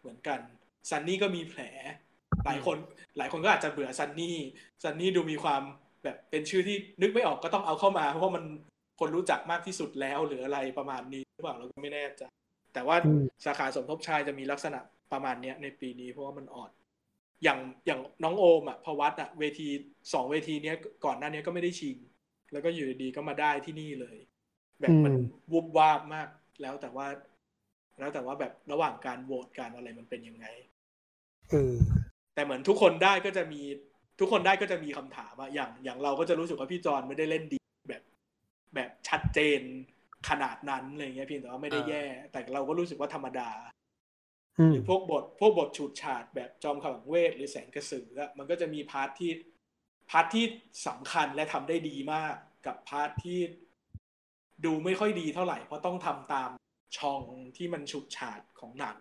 [0.00, 0.40] เหมือนกัน
[0.90, 1.60] ซันนี่ก็มีแผล
[2.46, 2.76] หลายคน
[3.18, 4.36] หลายคนก็อาจจะเบื่อซันนี่
[4.82, 5.62] ซันนี่ดูมีความ
[6.04, 8.44] แบบเป็นชื่อที่นึกไม่ออกก็ต้องเอาเข้ามา เพราะว่ามัน
[9.00, 12.22] คนรู้จักมากที่สุดแล้วหรืออะไรประมาณนี้หรือเปล่าเราก็ไม่แน่ใจ
[12.74, 14.80] แต่ว่าอืมสาขาสมทบชายจะมีลักษณะ
[15.12, 16.70] ประมาณเนี้ยในปีนี้เพราะว่ามันอ่อน
[17.42, 19.68] อย่างอย่างน้องโอมอะพวัตอะเวที
[20.12, 21.96] สองเวทีเนี้ยก่อนหน้านี้ก็ไม่ได้ชิง
[22.52, 24.16] แล้วก็อยู่ดีๆก็มาได้ที่นี่เลย
[24.80, 26.28] แบบมันอืมวุบวาบมาก
[26.62, 27.06] แล้วแต่ว่า
[27.98, 30.46] แล้วแต่ว่าแบบระหว่างการโหวตการอะไรมันเป็นยังไง
[31.50, 31.74] เออ
[32.34, 33.60] แต่เหมือนทุกคนได้ก็จะมี
[34.20, 38.02] ทุกคนได้ก็จะมีคำถามอะอย่างอย่างเราก็จะรู้สึกว่าพี่จอนไม่ได้เล่นดีแบบ
[38.74, 39.60] แบบชัดเจน
[40.28, 43.79] ขนาดนั้นอะไรเงี้ยเพียงแต่ว่าไม่ได้แย่ แต่เราก็รู้สึกว่าธรรมดาอื
[44.68, 49.32] หรือพวกบทพวกบทฉูดฉาดแบบจอมขมังเวทย์หรือแสงกระสืออะมันก็จะมี part ที่
[50.10, 50.44] part ที่
[50.86, 52.34] สำคัญและทำได้ดีมาก
[52.66, 53.40] กับ part ที่
[54.64, 56.50] ดูไม่ค่อยดีเท่าไหร่ เพราะต้องทำตาม
[56.98, 57.22] ช่อง
[57.56, 58.98] ที่มันฉูดฉาดของหนัง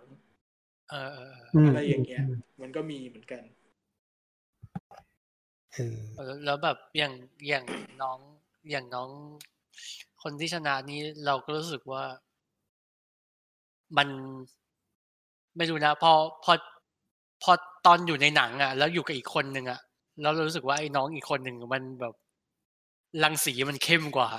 [0.89, 3.41] เออเออเอออืมอะไรอย่างเงี้ยอืมมันก็มีเหมือนกัน
[5.73, 7.13] เออเออแล้วแบบอย่าง
[7.47, 7.65] อย่าง
[8.01, 8.19] น้อง
[8.71, 9.09] อย่างน้อง
[10.23, 12.03] คนที่ชนะนี้เราก็รู้สึกว่า
[13.97, 14.09] มัน
[15.57, 16.11] ไม่รู้นะพอ
[16.43, 16.53] พอ
[17.43, 17.51] พอ
[17.85, 19.79] ตอนอยู่ในหนังอะ แล้วอยู่กับอีกคนหนึ่งอะ
[20.21, 22.13] แล้วเรารู้สึกว่าไอ้น้องอีกคนหนึ่งมันแบบ
[23.23, 24.29] รังสีมันเข้มกว่า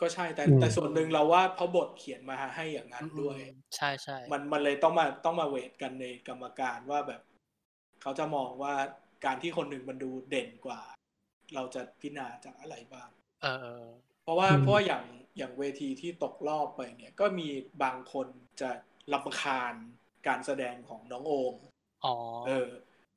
[0.00, 3.38] ก็ใช่แต่อืมแต่ส่วนหนึ่งเราว่าเพราะบทเขียนมาให้อย่างนั้นด้วย
[3.76, 7.22] ใช่ใช่มันมันเลยต้องมาต้องมาเวทกันในกรรมการว่าแบบ
[8.02, 8.74] เขาจะมองว่า
[9.24, 10.80] การที่คนหนึ่งมันดูเด่นกว่า
[11.54, 13.08] เราจะพิจารณาจากอะไรบ้าง
[13.42, 13.86] เออเออ
[14.22, 15.04] เพราะว่าอืมเพราะว่าอย่าง
[15.38, 17.48] อย่างเวทีที่ตกรอบไปเนี่ย ก็มี
[17.82, 18.26] บางคน
[18.60, 18.70] จะ
[19.14, 19.74] ลำคาญ
[20.26, 21.54] การแสดงของน้องโอม
[22.04, 22.14] อ๋อ
[22.46, 22.68] เออ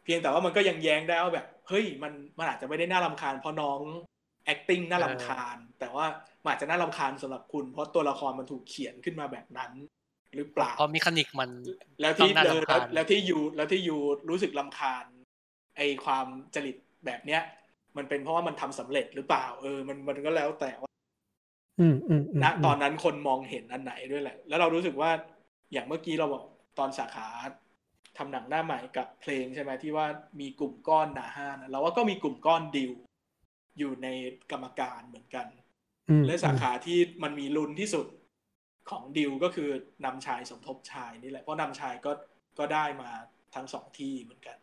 [0.03, 3.79] เพียงแต่ว่ามันก็ยังแย้งได้ว่าแบบ เฮ้ยมันมันอาจจะไม่ได้น่ารำคาญเพราะน้อง
[4.53, 6.05] acting น่ารำคาญ แต่ว่า
[6.43, 9.71] มันอาจจะน่ารำคาญสำหรับคุณ เพราะตัวละครมันถูกเขียนขึ้นมาแบบนั้น
[10.35, 11.49] หรือเปล่าเพราะมิคานิกมัน
[12.01, 13.97] แล้วที่ต้องน่าเดินรำคาญแล้วที่ยูแล้วที่ยู
[14.29, 15.05] รู้สึกลำคาญ
[15.77, 17.41] ไอความจริตแบบเนี้ย
[17.97, 20.91] มันเป็นเพราะว่ามันทำสำเร็จหรือเปล่า เออ มันมันก็แล้วแต่ว่า
[21.79, 25.11] อืมอืมอืมณตอนนั้นคนมองเห็นอันไหนด้วยแหละ แล้วเรารู้สึกว่า
[25.71, 26.43] อย่างเมื่อกี้เราบอก
[26.79, 27.27] ตอนสาขา
[28.17, 30.07] ทำหนังหน้าใหม่กับเพลงใช่ไหมที่ว่า
[30.39, 32.91] มีกลุ่มก้อนหนาห้านะเราว่าก็มีกลุ่มก้อนดิว
[33.77, 34.07] อยู่ใน
[34.51, 35.47] กรรมการเหมือนกัน
[36.09, 38.05] อืมและสาขาที่มันมีลุ้นที่สุด
[38.89, 39.69] ของดิวก็คือ
[40.05, 42.11] นำชายสมทบชายนี่แหละเพราะนำชายก็
[42.59, 43.09] ก็ได้มา
[43.55, 44.57] ทั้งสองที่เหมือนกัน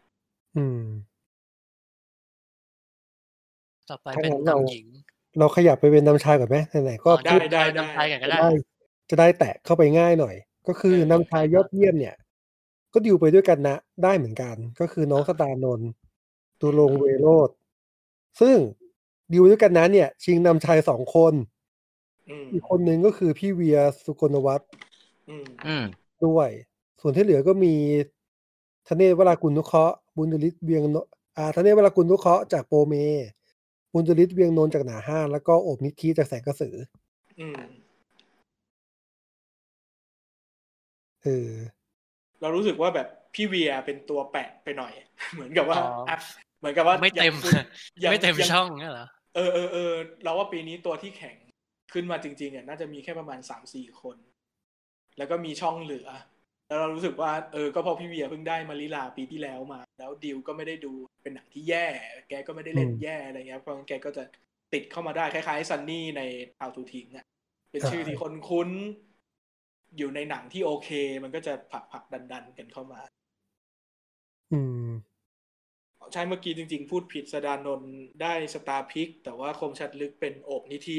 [0.56, 0.84] อืม
[3.90, 4.86] ต่อไปถ้าเป็นงั้นเรานำหญิง
[5.38, 8.50] เราขยับไปเป็นนำชายก่อนไหมไหนๆก็อ๋อได้พูดได้นำชายกันก็จะได้ได้
[9.10, 10.34] จะได้แตะเข้าไปง่ายหน่อย
[10.68, 12.14] ก็คือเออนำชายยอดเยี่ยมเนี่ย
[12.92, 15.90] ก็ดิวไปด้วยกันนะ ได้เหมือนกัน ก็คือน้องสตาร์นนท์
[16.60, 17.50] ตุลงค์เวโรด
[18.40, 18.56] ซึ่ง
[19.32, 21.34] ดิวด้วยกันนะเนี่ย ชิงนำชายสองคน
[22.28, 24.68] อืมอีกคนหนึ่งก็คือพี่เวียสุกลวัฒน์
[25.28, 25.84] อืมอืม
[26.24, 26.48] ด้วย
[27.00, 27.74] ส่วนที่เหลือก็มี
[28.88, 30.96] ธเนศวรากุลนุเคราะห์บุญจริตเวียงโน
[31.36, 32.94] อ่าธเนศวรากุลนุเคราะห์จากโปรเม
[33.92, 36.74] บุญจริตเวียงนนท์จากหนาห้านแล้วก็โอบนิธิจากแสงกระสือ
[41.26, 41.52] เออ
[42.42, 44.92] เรารู้สึกว่าแบบพี่เวียเป็นตัวแปะไปหน่อย
[45.34, 46.18] เหมือนกับว่าอ๋ออะ
[46.58, 47.34] เหมือนกับว่าไม่เต็ม
[48.00, 49.92] อย่างไม่เต็มอย่างช่องเนี่ยเหรอเออเออเออ
[50.24, 51.36] เราว่าปีนี้ตัวที่แข่ง
[51.92, 54.16] ขึ้นมาจริงๆอะน่าจะมีแค่ประมาณสามสี่คน
[55.18, 56.08] แล้วก็มีช่องเหลือ
[56.66, 61.86] แล้วเรารู้สึกว่าเออก็เพอพี่เวียเพิ่งได้มาริลาปีที่แล้วมา แล้วดิวก็ไม่ได้ดูเป็นหนังที่แย่
[62.28, 64.22] แกก็ไม่ได้เล่นอืมแย่อะไรเงี้ยเพราะงั้นแกก็จะ
[64.72, 66.22] ติดเข้ามาได้คล้ายๆซันนี่ใน
[66.58, 67.24] How to ทิ้งอะ
[67.70, 68.70] เป็นชื่อที่คนคุ้น
[69.98, 70.88] อยู่ในหนังที่โอเค
[71.22, 73.00] มันก็จะผลักผลักดันดันๆกันเข้ามา
[74.52, 74.90] อืม
[76.12, 77.92] ใช่เมื่อกี้จริง ๆ พูดผิดศดานนท์
[78.22, 80.98] ได้ Starpics แต่ว่าคมชัดลึกเป็นโอบนิธิ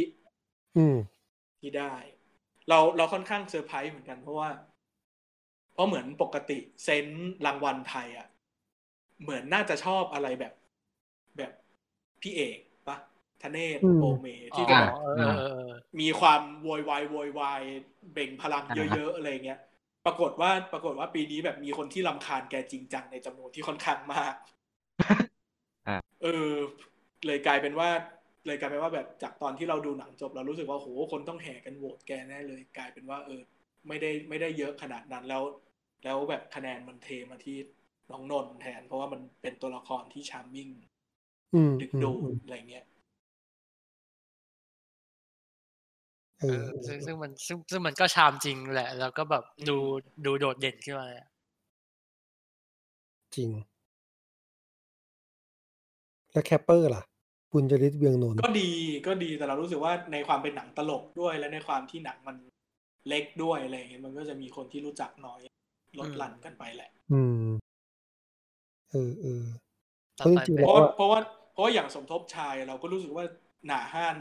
[0.76, 0.96] อืม
[1.60, 1.94] ที่ได้
[2.70, 4.50] เราเราค่อนข้างเซอร์ไพรส์เหมือนกันเพราะว่า
[5.74, 8.28] เพราะเหมือนปกติเซนส์รางวัลไทยอะ
[9.22, 10.54] เหมือนน่าจะชอบอะไรแบบ
[11.38, 11.52] แบบ
[12.22, 12.58] พี่เอก
[13.42, 17.62] ปะธเนศอืมโอเมอ๋ที่อจะแบบเออเออเออมีความโวยวายโวยวาย
[18.14, 19.60] เบ่งพลังเยอะๆอะไรเงี้ย
[20.06, 24.36] ปรากฏว่าปรากฏว่าปีนี้แบบมีคนที่รำคาญแกจริงจังในจำนวนที่ค่อนข้างมาก
[25.86, 26.54] อ่าเออ
[27.26, 27.90] เลยกลายเป็นว่า
[28.46, 33.42] เลยกลายเป็นว่าแบบจากตอนที่เราดูหนังจบเรารู้สึกว่าโหคนต้องแห่กันโหวตแกแน่เลย กลายเป็นว่า เออ
[33.88, 35.44] ไม่ได้ไม่ได้เยอะขนาดนั้นแล้ว
[36.04, 37.58] แล้วแบบคะแนนมันเทมาที่
[38.12, 40.70] น้องนนท์แทน เพราะว่ามันเป็นตัวละครที่ charming
[41.54, 42.86] อืมดึกอืมดูอืดมอะไรเงี้ย
[46.88, 49.92] ซึ่งซึ่งมันซึ่งซึ่งมันก็ charm จริงแหละ แล้วก็แบบดูอืม
[50.26, 51.30] ดูโดดเด่นขึ้นมาเลยอะ
[53.36, 53.50] จริง
[56.32, 57.04] แล้วแคปเปอร์ล่ะ
[57.52, 58.70] บุญจริตเวียงนนท์ก็ดี
[59.08, 62.38] ก็ดีแต่เรารู้สึกว่าในความเป็นหนังตลกด้วยและในความที่หนังมัน
[63.08, 65.42] เล็กด้วยอะไรอย่างเงี้ยมันก็จะมีคนที่รู้จักน้อย
[66.00, 67.48] ลดหลั่นกันไปแหละ อืม
[68.92, 69.44] เออเออ
[70.20, 71.20] ต่เพอราะไปจริงๆเป็เพนราะว่าแล้วอะเพราะว่า
[71.54, 73.26] เพราะว่าอย่างสมทบชายเราก็รู้สึกว่า
[73.68, 74.18] หนาห้าน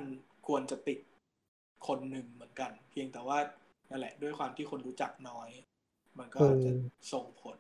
[0.47, 0.99] ควรจะติด
[1.87, 3.39] คนหนึ่งเหมือนกัน เพียงแต่ว่า
[3.91, 5.49] นั่นแหละ ด้วยความที่คนรู้จักน้อย
[6.19, 6.71] มันก็จะ
[7.13, 7.59] ส่งผล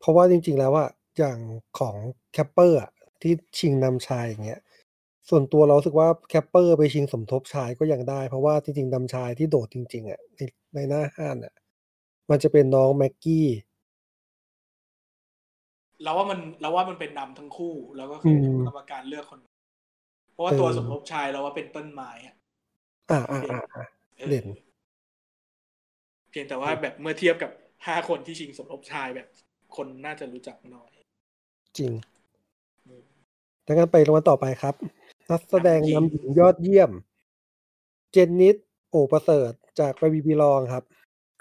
[0.00, 0.88] เพราะว่าจริง ๆ แล้วอะ
[1.18, 1.38] อย่าง
[1.78, 1.96] ของ
[2.32, 2.90] แคปเปอร์อะ
[3.22, 4.60] ที่ชิงนำชายอย่างเงี้ย
[5.28, 10.40] ส่วนตัวเรารู้สึกว่าแคปเปอร์ไปชิงสมทบชายก็ยังได้ เพราะว่าจริงๆนำชายที่โดดจริง ๆอะใน
[10.74, 11.54] ในหน้าห้านอะ
[12.30, 13.48] มันจะเป็นน้องแม็กกี้
[16.02, 19.40] เราว่ามันเราว่ามันเป็นนำทั้งคู่ แล้วก็คืออมกรรมการเลือกคน
[20.32, 22.35] เพราะว่าตัวเออสมทบชายเราว่าเป็นต้นไม้อะ
[23.10, 23.84] อ่าอ่าอ่าอ่า
[24.18, 24.46] ออเด่น
[26.30, 27.50] เพียงแต่ว่าแบบเมื่อเทียบกับ
[27.86, 29.28] ห้าคนที่ชิงสมทบชายแบบ
[29.76, 30.90] คนน่าจะรู้จักน้อย
[31.78, 31.92] จริง
[32.86, 33.02] อืม
[33.66, 34.74] ดังนั้นไปรางวัลต่อไปครับ
[35.30, 36.90] นักแสดงนำหญิงนำหญิงยอดเยี่ยม
[38.12, 38.56] เจนนิษฐ์
[38.90, 40.84] โอ่ประเสริฐจาก Where We Belong ครับ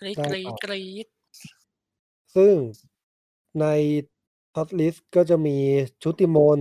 [0.01, 1.07] กรี๊ดได้กรี๊ดต่อกรี๊ด
[2.35, 2.55] ซึ่ง
[3.61, 3.65] ใน
[4.55, 5.57] shortlist ก็จะมี
[6.03, 6.59] ชุติมน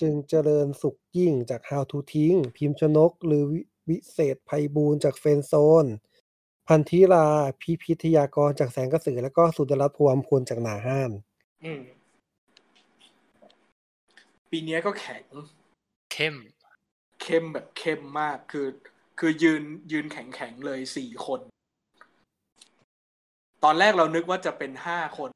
[0.00, 3.44] จึงเจริญสุขยิ่งจาก How to ทิ้ง พิมพ์ชนก หรือ
[3.88, 5.52] วิวิเศษภัยบูลย์จากเฟรนด์โซ
[5.84, 5.86] น
[6.68, 7.26] พันธิรา
[7.60, 11.10] พิพิทยากรจากแสงกระสือ แล้วก็สุดรัตน์พวมพลจากหนาห้าน
[11.64, 11.80] อืม
[14.50, 15.24] ปีเนี้ยก็แข็ง
[16.12, 16.34] เข้ม
[17.22, 18.68] เข้มแบบเข้มมากคือ
[19.18, 21.40] คือยืนยืนแข็งแข็งๆเลยสี่คน
[23.64, 25.30] ตอนแรกเรานึกว่าจะเป็นห้าคน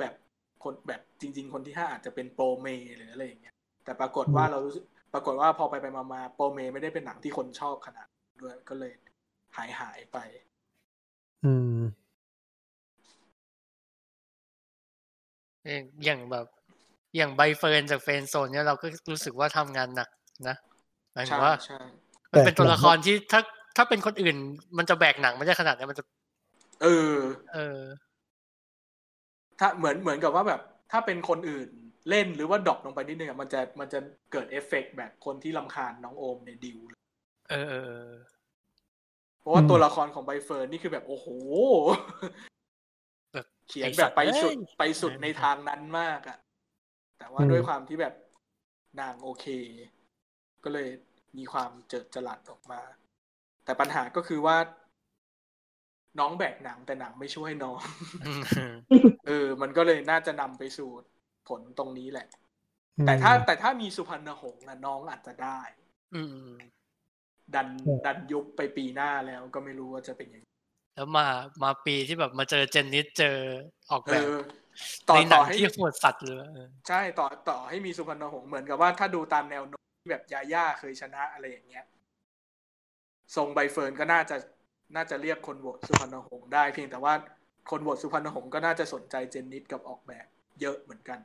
[0.00, 0.14] แบบ
[0.62, 3.54] คนแบบจริง ๆ คนที่ห้าอาจจะเป็นโปรเมหรืออะไรอย่างเงี้ย
[3.84, 8.92] แต่ปรากฏว่าเรารู้สึก ปรากฏว่าพอไปไปมามาโปรเมไม่ได้เป็นหนังที่คนชอบขนาดนั้นด้วยก็เลย
[9.56, 10.18] หายหายไป
[11.44, 12.10] อืม
[15.64, 16.46] เอ่ออย่างแบบ
[17.16, 20.08] อย่างใบเฟิร์นจากเฟรนด์โซนเนี่ยเราก็รู้สึกว่าทำงานหนัก
[20.48, 20.56] นะ
[21.12, 21.78] หมายถึใช่งว่าใช่
[22.32, 23.40] มันเป็นแบกหนังตัวละครที่ถ้า
[23.76, 24.36] ถ้าเป็นคนอื่น
[24.78, 26.04] มันจะแบกหนังไม่ได้ขนาดนี้นมันจะ
[26.82, 27.16] เออ
[27.52, 27.80] เออ
[29.58, 31.68] ถ้าเหมือนเหมือนกับว่าแบบ ถ้าเป็นคนอื่น
[32.08, 33.98] เล่นหรือว่า drop ลงไปนิดนึงอะมันจะมันจะ
[34.32, 37.00] เกิดเอฟเฟกต์แบบคนที่รำคาญน้องโอมในดิวเลย
[37.50, 38.14] เออเออเออ
[39.38, 41.26] เพราะว่าอืมตัวละครของใบเฟิร์นนี่คือแบบโอ้โห
[43.32, 46.38] แบบเขียนแบบไปสุดไอ้สัตว์เอ้ยไปสุดในทางนั้นมากอะ
[47.18, 48.14] แต่ว่าด้วยความที่แบบ
[49.00, 49.46] นางโอเค
[50.64, 50.88] ก็เลย
[51.38, 52.80] มีความเจิดจรัสออกมา
[53.64, 54.56] แต่ปัญหาก็คือว่า
[56.18, 57.80] น้องแบกหนังแต่หนังไม่ช่วยน้อง
[58.24, 58.42] อืม
[59.26, 60.90] เออ มันก็เลยน่าจะนำไปสู่
[61.48, 62.28] ผลตรงนี้แหละ
[63.06, 65.60] แต่ถ้าแต่ถ้ามีสุพรรณหงษ์อะน้องอาจจะได้
[66.14, 66.50] อืม
[67.54, 67.68] ดัน
[68.06, 70.46] ดันยุบไปปีหน้าแล้วก็ไม่รู้ว่าจะเป็นยังไง
[70.94, 71.26] แล้วมา
[71.62, 73.36] มาปีที่แบบมาเจอเจนนิสเจอ
[73.90, 74.40] ออกเอแบบอ
[75.08, 81.84] ต่อในหนัต่องให้ที่โหดสัตว์เลยเออใช่ต่อต่อให้มีสุพรรณหงษ์เหมือนกับว่าถ้าดูตามแนวโน้มที่แบบยาย่าเคยชนะอะไรอย่างเงี้ย
[83.36, 84.36] ทรงใบเฟิร์นก็น่าจะ
[84.96, 87.14] น่าจะเรียกคนโหวตสุพรรณหงษ์ได้เพียงแต่ว่า
[87.70, 90.26] คนโหวตสุพรรณหงษ์ก็น่าจะสนใจเจนนิสกับออกแบบ
[90.62, 91.20] เยอะเหมือนกัน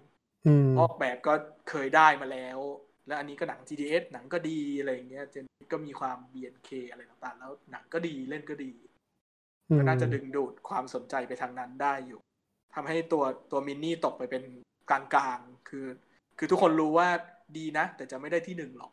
[0.48, 1.34] อืมออกแบบก็
[1.70, 2.60] เคยได้มาแล้ว
[3.08, 8.72] และอันนี้ก็หนัง GDS หนังก็ดีอะไรอย่างเงี้ยเจนนิสก็มีความ BNK อะไรต่างๆ แล้วหนังก็ดีเล่นก็ดี
[9.78, 12.22] ก็น่าจะดึงดูดความสนใจไปทางนั้นได้อยู่
[12.76, 14.44] ทำให้ตัวตัวมินนี่ตกไปเป็น
[14.90, 15.86] กลางๆ คือ
[16.38, 17.10] คือทุกคนรู้ว่า
[17.58, 18.92] ดีนะ แต่จะไม่ได้ที่หนึ่งหรอก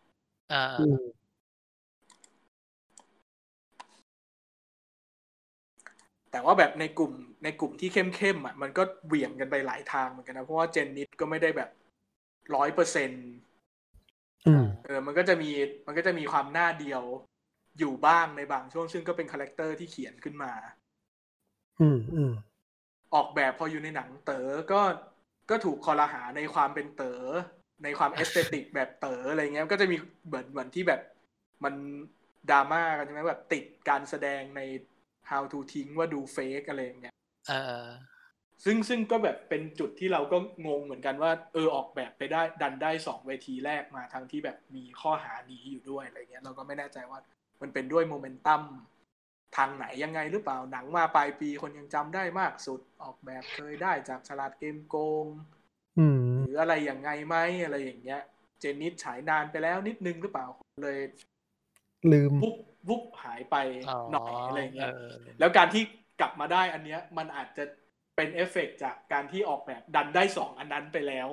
[6.33, 7.13] แต่ว่าแบบในกลุ่ม
[7.45, 11.71] ในกลุ่มที่เข้มๆอะมันก็เหวี่ยงกันไปหลายทางเหมือนกันนะเพราะว่าเจนนิสก็ไม่ได้แบบ
[12.55, 13.11] ร้อยเปอร์เซ็น
[14.47, 15.51] อืมเออ มันก็จะมี
[15.87, 17.03] มันก็จะมีความหน้าเดียว
[17.79, 20.53] อยู่บ้างในบางช่วงซึ่งก็เป็น character ที่เขียนขึ้นมา
[21.81, 22.33] อืมอืม
[23.15, 24.81] ออกแบบพออยู่ในหนังเต๋อก็
[25.51, 27.23] ก็ถูกครหาในความเป็นเต๋อ
[27.85, 29.97] ในความ aesthetic แบบเต๋ออะไรเงี้ยก็จะมี
[30.27, 31.01] เหมือนเหมือนที่แบบ
[31.65, 31.75] มัน
[32.51, 34.61] ดราม่ากันใช่ไหมแบบติดการแสดงใน
[35.31, 37.15] how to ทิ้งว่าดู fake อะไรอย่างเงี้ย
[37.49, 37.53] เอ
[37.85, 37.87] อ
[38.65, 40.37] ซึ่งซึ่งก็แบบเป็นจุดที่เราก็
[40.67, 47.19] งงเหมือนกันว่า เออออกแบบไปได้ดันได้สองเวทีแรกมาทั้งที่แบบมีข้อหานี้อยู่ด้วยอะไรเงี้ยเราก็ไม่แน่ใจว่า
[47.63, 48.63] มันเป็นด้วยโมเมนตัม
[49.57, 55.27] ทางไหนยังไงหรือเปล่าหนังมาปลายปีคนยังจำได้มากสุดออกแบบเคยได้จากฉลาดเกมส์โกง
[55.99, 58.21] อืมหรืออะไรอย่างไงไหมอะไรอย่างเงี้ย
[58.61, 60.47] เจนนิสฉายนานไปแล้วนิดนึงหรือเปล่า
[60.83, 60.99] เลย
[62.13, 62.57] ลืมวุบ
[62.89, 63.57] วุบหายไป
[63.89, 65.83] อ๋อหน่อยอะไรเงี้ยเออแล้วการที่
[66.21, 67.65] กลับมาได้อันเนี้ย มันอาจจะ
[68.17, 71.29] เป็นเอฟเฟกต์จากการที่ออกแบบดันได้สองอันนั้นไปแล้ว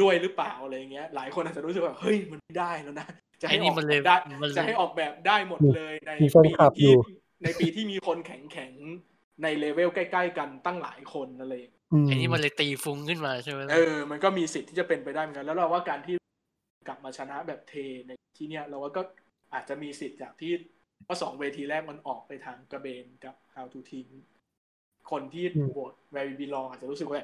[0.00, 3.08] ด้วยหรือเปล่าอะไรเงี้ย หลายคนอาจจะรู้สึกว่าเฮ้ยมันไม่ได้แล้วนะ
[3.40, 16.14] จะไอ้ให้อนี่อกมันเลยได้มันเลจะยให้ออกแบบได้หมดเลยในมีแฟนปีคลับอยู่ที่ในปีที่มีคนแข็งแข็งๆในเลเวลใกล้ ๆ กันตั้งหลายคนอะไรอย่างเงี้ยอืมไอ้นี่มันเลยตีฟุ้งขึ้นมาใช่ไหมล่ะเออ มันก็มีสิทธิ์ที่จะเป็นไปได้เหมือนกัน แล้วเราว่าการที่
[16.88, 17.74] กลับมาชนะแบบเท
[18.06, 19.02] ในที่เนี้ยเราว่าก็
[19.56, 20.52] อาจจะมีสิทธิ์จากที่
[21.04, 24.06] เพราะสองเวทีแรกมันออกไปทางกระเบนกับ How to ทิ้ง
[25.10, 27.20] คนที่อืมโหวต Where We Belong อาจจะรู้สึกว่า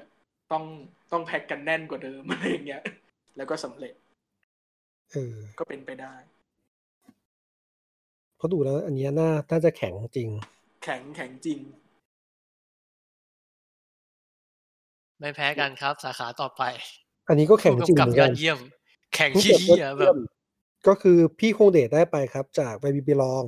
[0.53, 0.65] ต้อง
[1.13, 2.83] ต้องแพ็กกันแน่นกว่าเดิมอะไรอย่างเงี้ย
[3.37, 3.95] แล้วก็สำเร็จ
[5.13, 6.15] เออก็เป็นไปได้
[8.37, 10.29] เพราะดูแล้ว อันเนี้ยน่าน่าจะแข็งจริง
[10.85, 11.61] แข็งแข็งจริง
[15.19, 16.63] ไม่แพ้กันครับ สาขาต่อไป
[17.29, 18.59] อันนี้ก็แข็งผู้จริงกำกับเหมือนยกัอนดเยี่ยม
[19.15, 20.19] แข่งผู้ขี้กำกับยอดเหี้ยแบเยี่ยบม
[20.87, 23.45] ก็คือพี่คงเดชได้ไปครับ จากไปบีบีลอง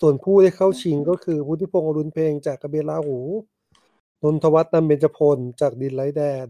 [0.00, 3.18] ส่วนผู้ที่เข้าชิงก็คือพุทธิพงศ์อรุณเพลงจากกระเบนลาหู
[4.22, 6.46] นนทวัฒน์นำเบญจพลจากดินไร้แดน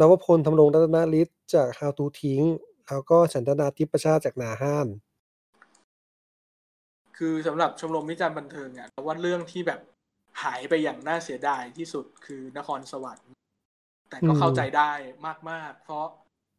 [0.00, 2.42] นวพลทำรงรัตนฤทธิ์จาก How to ทิ้ง
[2.88, 4.86] แล้วก็ฉันทนาทิพย์ประชาติจากหน้าฮ่าน
[7.16, 9.80] คือสำหรับชมรมวิจารณ์บันเทิงอะแต่ว่าเรื่องที่แบบ
[10.42, 13.30] หายไปอย่างน่าเสียดายที่สุดคือนครสวรรค์
[14.10, 14.92] แต่ก็เข้าใจได้
[15.50, 16.06] มาก ๆ เพราะ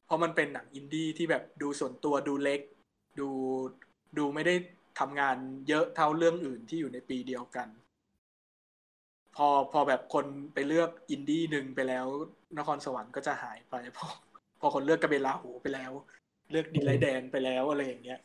[0.07, 2.61] เพราะมันเป็นหนังอินดี้ที่แบบดูส่วนตัวดูเล็ก
[3.19, 3.29] ดู
[4.17, 4.55] ดูไม่ได้
[4.99, 5.37] ทำงาน
[5.69, 7.67] เยอะเท่าเรื่องอื่นที่อยู่ในปีเดียวกัน
[9.35, 12.05] พอพอแบบคนไปเลือกอินดี้หนึ่งไปแล้ว
[12.57, 14.05] นครสวรรค์ก็จะหายไปพอ
[14.59, 15.91] พอคนเลือกกระเบนลาหูไปแล้ว
[16.51, 18.19] เลือกดินไรแดนไปแล้วอะไรอย่างเงี้ย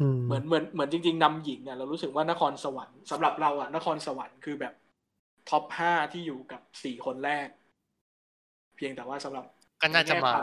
[0.00, 4.74] อืมเหมือนเหมือนเหมือนจริง ๆนำหญิงอะเรารู้สึกว่านครสวรรค์สำหรับเราอะนครสวรรค์คือแบบ
[5.48, 7.48] ท็อปห้าที่อยู่กับสี่คนแรก
[8.76, 9.44] เพียงแต่ว่าสำหรับ
[9.82, 10.38] ก็น่าจะมาในแง่คว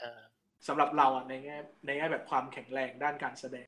[0.00, 0.20] เออ
[0.68, 1.56] สำหรับเราอะในแง่
[1.86, 3.66] ในแง่แบบความแข็งแรงด้านการแสดง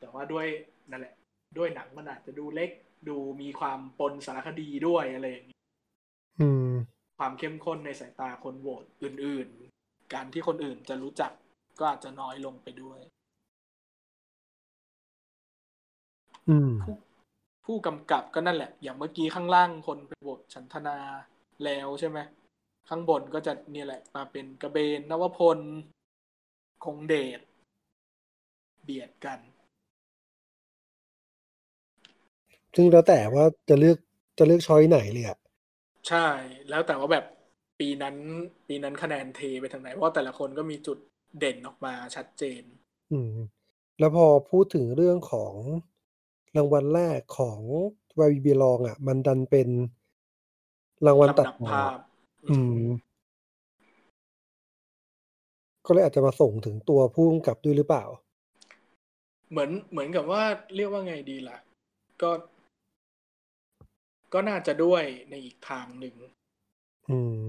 [0.00, 0.46] แต่ว่าด้วย
[0.90, 1.14] นั่นแหละ
[1.58, 2.70] ด้วยหนังมันอาจจะดูเล็ก
[3.08, 5.58] ดูมีความปนสารคดีด้วยอะไรอย่างนี้
[6.40, 6.72] อืม
[7.18, 9.48] ความเข้มข้นในสายตาคนโหวตอื่น
[9.80, 11.32] ๆ การที่คนอื่นจะรู้จัก
[11.78, 12.98] ก็อาจจะน้อยลงไปด้วย
[16.48, 16.72] อืม
[17.64, 20.98] ผู้ผู้กำกับก็นั่นแหละ อย่างเมื่อกี้ข้างล่างคนไปโหวตฉันทนา
[21.64, 22.18] แล้วใช่ไหม
[22.88, 25.58] ข้างบนก็จะเนี่ยแหละ มาเป็นกระเบนนวพล
[26.84, 27.40] คงเดช
[28.84, 29.38] เบียดกัน
[32.76, 33.98] ซึ่งแล้วแต่ว่าจะเลือก
[34.38, 35.38] จะเลือกช้อยไหนเลยอะ
[36.08, 36.26] ใช่
[36.70, 37.24] แล้วแต่ว่าแบบ
[37.80, 38.16] ปีนั้น
[38.68, 40.98] ปีนั้นคะแนนเทไปทางไหน เพราะว่าแต่ละคนก็มีจุด
[41.38, 42.62] เด่นออกมาชัดเจน
[43.12, 43.34] อืม
[43.98, 45.54] แล้วพอพูดถึงเรื่องของ
[46.56, 47.58] รางวัลแรกของ
[48.18, 49.68] วาวีบีลองอะ มันดันเป็น
[51.06, 51.98] รางวัลตัดลำดับต่อภาพ
[52.50, 52.82] อืม
[55.86, 58.04] ก็เลยอาจจะมาส่งถึงตัวผู้กำกับด้วยหรือเปล่า
[59.50, 60.42] เหมือนเหมือนกับว่า
[60.76, 61.58] เรียกว่าไงดีล่ะ
[62.22, 62.30] ก็
[64.32, 66.14] ก็น่าจะด้วยในอีกทางหนึ่ง
[67.10, 67.44] อืม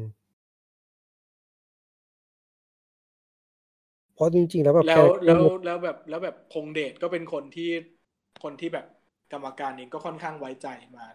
[4.16, 7.70] เพราะจริงๆแล้วแบบแล้วคาแรคเตอแล้วร์แล้วแบบแล้วแบบคงเดชก็เป็นคนที่
[8.44, 8.86] คนที่แบบ
[9.34, 11.06] กรรมการเองก็ค่อนข้างไว้ใจมา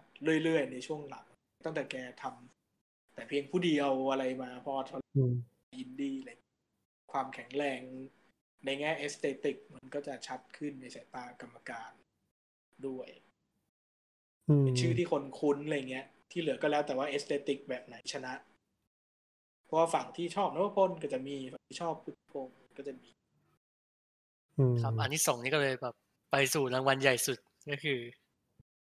[0.43, 1.25] เรื่อยๆในช่วงหลัง
[1.65, 5.33] ตั้งแต่แกทำแต่เพียงผู้เดียวอะไรมาพอทำอืม
[5.79, 6.31] อินดี้อะไร
[7.11, 7.81] ความแข็งแรง
[8.65, 11.91] ในแง่ aesthetic มันก็จะชัดขึ้นในสายตากรรมการ
[12.87, 13.09] ด้วย
[14.49, 18.33] อืมเป็นชื่อที่คนคุ้นอะไรเงี้ย ที่เหลือก็แล้วแต่ว่า aesthetic แบบไหนชนะ
[19.65, 23.09] เพราะว่าฝั่งที่ชอบนวพลก็จะมีฝั่งที่ชอบพุทธพงศ์ก็จะมี
[24.57, 25.95] อืมครับ อันที่สองนี้ก็เลยแบบ
[26.31, 27.37] ไปสู่รางวัลใหญ่สุด
[27.69, 27.99] ก็คือ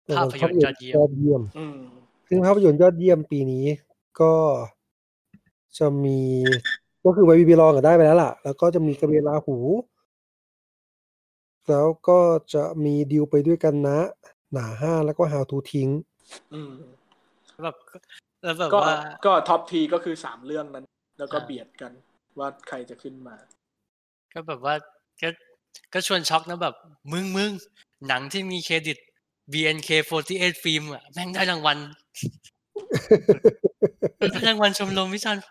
[0.05, 1.79] เป็นภาพยนตร์ยอดเยี่ยมยอดเยี่ยมอืม
[2.29, 3.65] ซึ่งภาพยนตร์ยอดเยี่ยมปีนี้
[4.21, 4.35] ก็
[5.79, 6.21] จะมี
[7.05, 9.57] ก็คือไวบีบีลองก็ได้ไปแล้วล่ะ แล้วก็จะมีกระเบนลาหู
[11.69, 12.19] แล้วก็
[12.55, 13.99] จะมีดิวไปด้วยกันนะ
[14.53, 15.89] หนาห้าแล้วก็ how to ทิ้ง
[16.55, 16.73] อืม
[17.65, 17.77] แบบ
[18.43, 18.97] แล้วแบบก็ว่า
[19.27, 20.85] ก็ท็อปทีก็คือสามเรื่องนั้น
[21.19, 21.93] แล้วก็อ่าเบียดกัน
[22.39, 23.37] ว่าใครจะขึ้นมา
[24.33, 24.75] ก็แบบว่า
[25.23, 25.29] ก็
[25.93, 26.75] ก็ชวนช็อกนะแบบ
[27.13, 27.51] มึงมึง
[28.09, 28.99] หนังที่มีเครดิต
[29.53, 31.79] BNK48 ฟิล์มอะแม่งได้รางวัล
[34.33, 35.43] ได้รางวัลชมรมวิจารณ์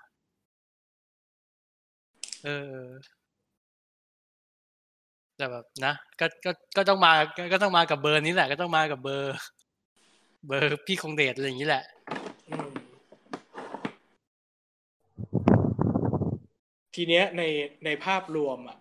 [2.44, 2.50] เอ
[2.80, 2.84] อ
[5.38, 7.12] แต่แบบนะก็ก็ก็ต้องมา
[7.54, 9.36] ก็ต้องมากับเบอร์นี้แหละ ก็ต้องมากับเบอร์
[10.48, 11.84] เบอร์พี่คงเดชอะไรอย่างนี้แหละ
[16.96, 17.42] ทีเนี้ยใน
[17.86, 18.78] ในภาพรวมอะ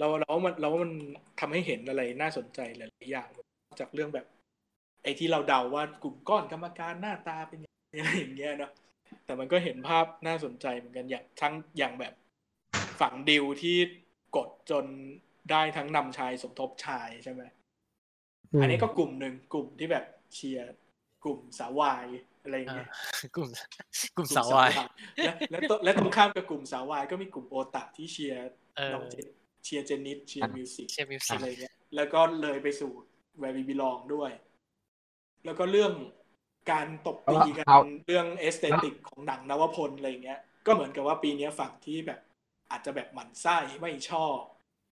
[0.00, 0.92] เราเราว่ามันเราว่ามัน
[1.40, 3.28] ทำให้เห็นอะไรน่าสนใจหลายๆอย่าง
[3.80, 4.26] จากเรื่องแบบ
[5.02, 8.72] ไอ้ที่เราเดาว่ากลุ่มก้อนกรรมการหน้าตาเป็นยังไงอะไรอย่างเงี้ยเนาะ
[9.24, 12.14] แต่มันก็เห็นภาพน่าสนใจเหมือนกันอย่างทั้งอย่างแบบ
[13.00, 13.76] ฝั่งดิวที่
[14.36, 14.86] กดจน
[15.50, 17.42] ได้ทั้งนำชายสมทบชายใช่ไหม
[18.60, 20.72] อันนี้ก็กลุ่มหนึ่งกลุ่มที่แบบเชียร์
[21.24, 22.06] กลุ่มสาววาย
[22.42, 22.88] อะไรอย่างอ่าเงี้ย
[23.36, 23.48] กลุ่ม
[24.16, 24.70] กลุ่มกลุ่มสาววาย
[25.26, 28.40] และและตและตรงข้ามกับกลุ่มสาววายก็มีกลุ่มโอตะที่เชียร์
[28.76, 29.28] เออน้องเจน
[29.64, 32.92] เชียร์เจนนิสเชียร์มิวสิกเชียร์มิวสิกอะไรเงี้ยแล้วก็เลยไปสู่
[33.38, 34.30] Where We Belong ด้วย
[35.44, 35.92] แล้วก็เรื่อง
[36.72, 42.20] การตบตีกันเอาเรื่อง aesthetic ของหนังนวพลอะไรเงี้ย ก็เหมือนกับว่าปีเนี้ยฝั่งที่แบบ
[42.70, 44.38] อาจจะแบบหมั่นไส้ไม่ชอบ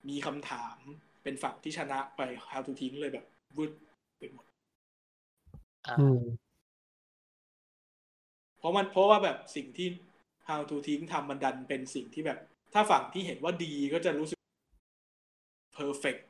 [0.10, 0.78] มีคำถาม
[1.24, 3.26] เป็นฝั่งที่ชนะไป How to ทิ้งเลยแบบ
[3.58, 3.72] วืด
[4.18, 4.46] ไปหมด
[5.88, 6.22] อ่าอืม
[8.58, 9.88] เพราะมันเพราะว่าแบบสิ่งที่
[10.48, 12.40] How to ทิ้งทำมันดันเป็นสิ่งที่แบบ
[12.74, 14.28] ถ้าฝั่งที่เห็นว่าดีก็จะรู้
[15.74, 16.22] สึก perfect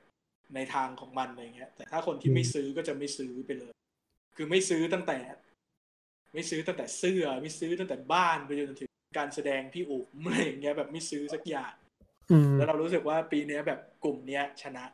[0.55, 3.73] ในทางของมันอะไรเงี้ย แต่ถ้าคนที่ไม่ซื้อก็จะไม่ซื้อไปเลย
[4.35, 5.19] คือไม่ซื้อตั้งแต่
[6.33, 11.73] ไม่ซื้อตั้งแต่เสื้อ ไม่ซื้อตั้งแต่บ้านไปจนถึงการแสดงพี่อุ๋มอะไรอย่างเงี้ยแบบไม่ซื้อสักอย่าง
[12.31, 14.85] อืมแล้วเรารู้สึกว่าปีเนี้ยแบบกลุ่มเนี้ย ชนะ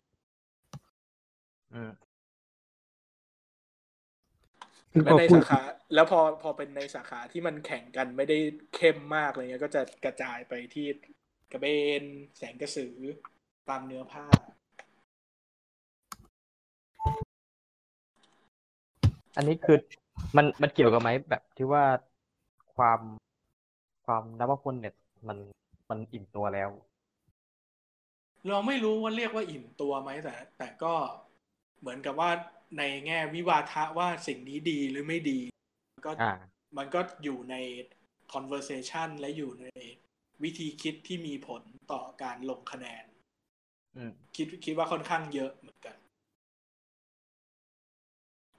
[1.74, 1.92] อืม
[4.92, 5.62] ซึ่งแล้วพอในพูดสาขา
[5.94, 8.38] แล้วพอพอเป็นในสาขาที่มันแข่งกันไม่ได้
[8.76, 10.86] เข้มมากอะไรเงี้ย ก็จะกระจายไปที่
[11.52, 11.66] กระเบ
[12.02, 12.04] น
[12.38, 12.96] แสงกระสือ
[13.70, 14.26] ตามเนื้อผ้า
[19.36, 19.78] อันนี้คือ
[20.38, 21.84] มันมันเกี่ยวกับไหมแบบที่ว่า
[22.76, 23.00] ความ
[24.06, 24.96] ความนับคนเนี่ย
[25.28, 25.38] มัน
[25.90, 26.70] มันอิ่มตัวแล้ว
[28.48, 30.94] เราไม่รู้ว่าเรียกว่าอิ่มตัวไหมแต่ แต่ก็
[31.80, 32.30] เหมือนกับว่า
[32.78, 35.40] ในแง่วิวาทะว่าสิ่งนี้ดีหรือไม่ดี
[36.06, 36.32] ก็อ่า
[36.78, 37.56] มันก็อยู่ใน
[38.34, 39.68] conversation และอยู่ใน
[40.44, 43.09] วิธีคิดที่มีผลต่อการลงคะแนนอืม
[44.36, 45.96] คิดคิดว่าค่อนข้างเยอะเหมือนกัน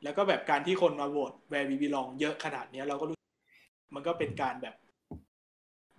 [0.03, 3.31] แล้วก็แบบการที่คนมาโหวตแวร์วีบีลองเยอะขนาดเนี้ยเราก็รู้สึก
[3.95, 4.75] มันก็เป็นการแบบ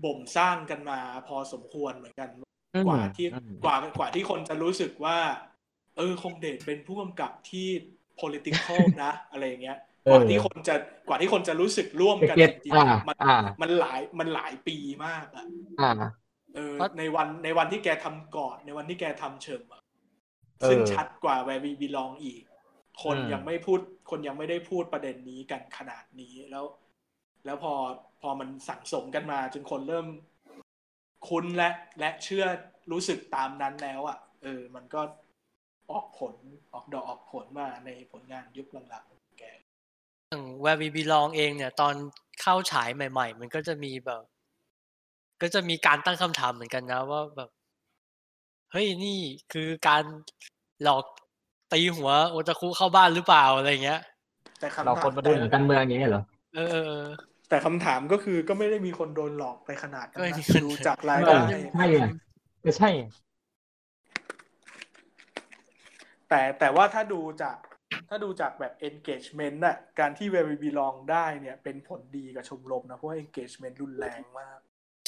[0.04, 2.30] บ่มสร้างกันมาพอสมควรเหมือนกัน
[2.74, 5.18] อืมกว่าที่อืมกว่ากว่าที่คนจะรู้สึกว่า
[5.98, 7.68] เออคงเดชเป็นผู้กำกับที่
[8.22, 9.78] political นะอะไรอย่างเงี้ย
[10.10, 10.76] กว่าที่คนจะ
[11.08, 15.46] กว่าที่คนจะรู้สึกร่วมกันเก็จตริงอ่าๆมันอ่ามันหลายมันหลายปีมากอะ
[15.80, 16.21] อ่า
[16.56, 19.82] เออเพราะในวันในวันที่แกทำก่อนในวันที่แกทำเชิมอะ
[20.62, 22.42] เออซึ่งชัดกว่าแวร์บีบีลองอีก
[23.04, 26.66] คนอืมยังไม่พูด คนยังไม่ได้พูดประเด็นนี้กันขนาดนี้แล้ว
[27.46, 27.74] แล้วพอ
[28.22, 30.08] พอมันสั่งสมกันมา จนคนเริ่ม
[31.28, 32.46] คุ้นและและเชื่อ
[32.92, 35.02] รู้สึกตามนั้นแล้วอะเออ มันก็
[35.92, 36.34] ออกผล
[36.74, 39.44] ออกดอกออกผลมาในผลงานยุคหลังๆของแก
[40.30, 41.96] อย่าง Where We Belong เองเนี่ย ตอน
[42.42, 44.22] เข้าฉายใหม่ ๆ มันก็จะมีแบบ
[45.42, 47.50] ก็จะมีการตั้งคำถามเหมือนกันนะว่าแบบ
[48.72, 49.20] เฮ้ยนี่
[49.54, 50.04] คือการ
[50.84, 51.06] หลอก
[51.72, 54.02] ตีหัวโอตาคุเข้าบ้านหรือเปล่าอะไรเงี้ย
[54.60, 56.24] แต่คำเราถามคนมาดูหนังการเมืองอย่างนี้เหรอ
[56.56, 57.08] เออเออเออ
[57.50, 62.06] แต่คำถามก็คือก็ไม่ได้มีคนโดนหลอกไปขนาดนั้นก็ไม่นะมีคนดูจากรายเอได้อใช่ไง
[62.66, 62.90] ก็ใช่
[66.30, 67.58] แต่แต่ว่าถ้าดูจาก
[68.10, 74.60] ถ้าดูจากแบบ engagement น่ะ การที่ Where We Belong ได้เนี่ย เป็นผลดีกับชมรมนะ เพราะว่า engagement รุนแรงมาก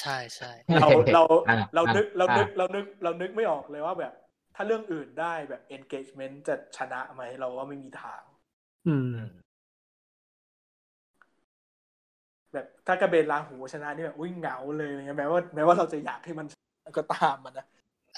[0.02, 4.14] ใช่ใช่เราเราอ่าเรานึกเรานึกอ่าเรานึกเรานึกไม่ออกเลยว่าแบบ
[4.56, 8.22] ถ้าเรื่องอื่นได้แบบ engagement จะชนะไหมเราว่าไม่มีทาง
[8.88, 9.12] อืม
[12.54, 16.48] แบบถ้ากระเบนลาหูชนะนี่แบบอุ้ยเหงาเลยอะไรเงี้ยแม้ว่าแม้ว่าเราจะอยากให้มัน
[16.98, 17.66] ก็ตามมันนะ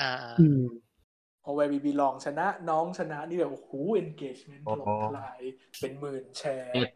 [0.02, 0.62] อ่าอ่าอืม
[1.44, 3.72] พอ Where We Belong ชนะน้องชนะนี่แบบโอ้โห
[4.02, 5.42] engagement ถโอ้ล่โหมทลาย
[5.80, 6.90] เป็นหมื่นแชร์เพจ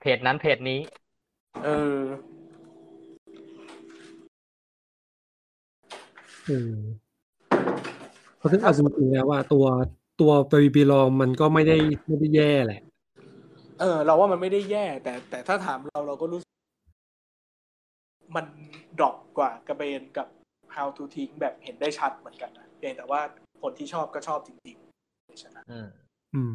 [0.00, 0.80] เพจนั้นเพจนี้
[1.64, 1.98] เออ
[6.50, 6.74] อืม
[8.38, 9.66] เพราะฉะนั้นเอาจริงๆแล้วว่าตัว
[10.20, 12.80] ตัวเบบีบีลองมันก็ไม่ได้ไม่ได้แย่แหละ
[13.80, 16.52] เออ เราว่ามันไม่ได้แย่ แต่แต่ถ้าถามเราเราก็รู้สึก
[18.36, 18.44] มัน
[18.98, 20.26] ดรอปกว่ากระเบนกับ
[20.74, 23.20] How to ทิ้งแบบเห็นได้ชัดเหมือนกันนะเพียงแต่ว่า
[23.62, 25.88] คนที่ชอบก็ชอบจริงๆชนะอืม
[26.34, 26.52] อืม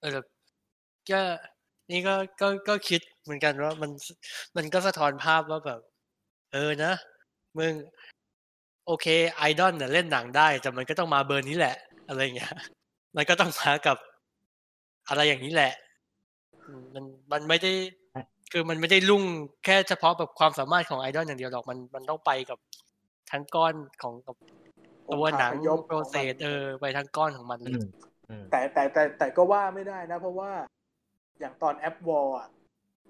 [0.00, 0.10] เออ
[1.10, 1.20] ก็
[1.90, 3.90] นี่ก็ก็ก็คิดเหมือนกันว่ามัน
[4.56, 5.80] มันก็สะท้อนภาพว่าแบบ
[6.52, 6.92] เออนะ
[7.58, 7.72] มึง
[8.86, 11.76] โอเคไอดอลเนี่ยเล่นหนังได้ แต่มันก็ต้องมาเบอร์นี้แหละ
[12.08, 12.54] อะไรเงี้ย
[13.16, 13.96] มันก็ต้องมากับ
[15.08, 15.72] อะไรอย่างนี้แหละ
[16.66, 17.72] อืมมันมันไม่ได้
[18.52, 19.24] คือมันไม่ได้ลุ่ง
[19.64, 22.58] แค่เฉพาะแบบความสามารถของไอดอลอย่างเดียวหรอกมันมันต้องไปกับ
[23.30, 24.36] ทั้งก้อนของกับ
[25.14, 27.84] ตัวหนังองค์คาพยพโปรเซสเออไปทั้งก้อนของมันเลอืยม
[28.28, 30.50] อืมแต่แต่แต่แต่ก็ว่าไม่ได้นะ เพราะว่า
[31.40, 32.48] อย่างตอนแอปวอลอะ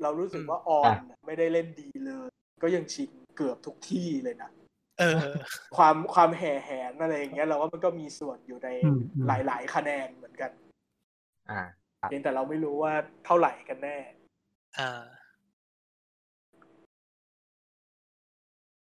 [0.03, 2.29] เรารู้สึกว่าออนไม่ได้เล่นดีเลย
[2.63, 4.51] ก็ยังชิง เกือบทุกที่เลยนะ
[4.99, 5.21] เออ
[5.77, 10.51] ความความแห่แหนอะไรอย่างเงี้ยเราว่ามันก็มีส่วนอยู่ในอืมอืมหลาย ๆ คะแนนเหมือนกัน
[11.51, 11.63] อ่า
[12.09, 12.93] เพียงแต่เราไม่รู้ว่า
[13.25, 13.97] เท่าไหร่กันแน่
[14.79, 15.03] อ่า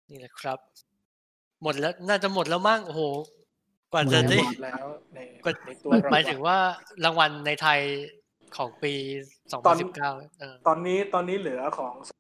[0.09, 0.59] นี่แหละครับ
[1.62, 3.02] หมดแล้วน่าจะหมดแล้วมั้งโอ้โห
[3.93, 6.57] กว่าจะได้หมดแล้วในกว่าในตัวหมายถึงว่า
[7.05, 7.81] รางวัลในไทย
[8.57, 8.93] ของปี
[9.67, 12.19] 2019เออตอนนี้ตอนนี้เหลือของกับ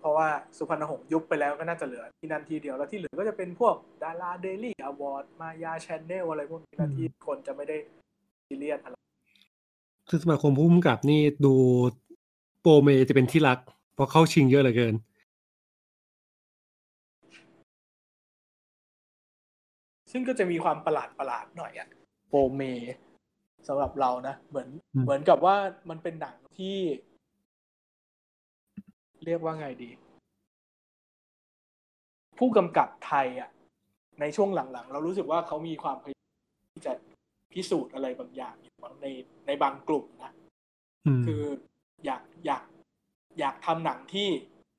[0.00, 7.76] เพราะว่าสุพรรณหงส์ยุบไปแล้วก็น่าจะเหลือที่นั่นทีเดียวแล้วที่เหลือก็จะเป็นพวกดาราเดลี่อวอร์ดมายาแชนแนลอะไรพวกนี้นะที่คนจะไม่ได้
[8.46, 8.94] ซีเรียสอะไร
[10.08, 11.54] คือสมาคมผู้กำกับนี่ดู
[12.60, 13.58] โปรเมจะเป็นที่รัก
[13.94, 14.94] เพราะเข้าชิงเยอะเหลือเกิน
[20.12, 21.88] ซึ่งก็จะมีความประหลาดประหลาดๆหน่อยอะ
[22.28, 22.62] โปรเม
[23.68, 25.56] สำหรับเรานะ เหมือนอืมเหมือนกับว่า
[25.90, 26.76] มันเป็นหนังที่
[29.24, 29.90] เรียกว่าไงดี
[32.38, 33.50] ผู้กำกับไทยอะ
[34.20, 36.92] ในช่วงหลังๆ เรารู้สึกว่าเขามีความพยายามที่จะ
[37.52, 39.06] พิสูจน์อะไรบางอย่างอยู่ใน
[39.46, 40.32] ในบางกลุ่มนะ
[41.06, 41.42] อืมคือ
[42.04, 42.64] อยากอยาก
[43.38, 44.28] อยากทำหนังที่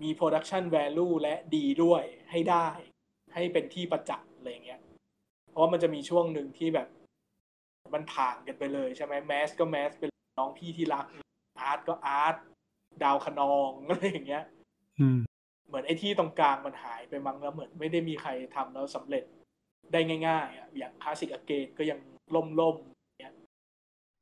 [0.03, 2.67] มี production value และดีด้วยให้ได้
[3.33, 4.81] ให้เป็นที่ประจักษ์อะไรเงี้ย
[5.49, 6.87] เพราะว่ามันจะมีช่วงหนึ่งที่แบบ
[7.93, 11.05] มันผ่านกันไปเลยใช่ไหมแมสก็แมสเป็นน้องพี่ที่รัก
[11.59, 12.35] อาร์ตก็อาร์ต
[13.03, 14.43] ดาวคะนองอะไรอย่างเงี้ย
[14.99, 15.19] อืม
[15.67, 19.23] เหมือนไอ้ที่ตรงกลางมันหายไปมั้งแล้วเหมือนไม่ได้มีใครทำแล้วสำเร็จ
[19.93, 21.99] ได้ง่ายๆอะอย่างคลาสสิกอเกนก็ยัง
[22.59, 23.35] ล่มๆเงี้ย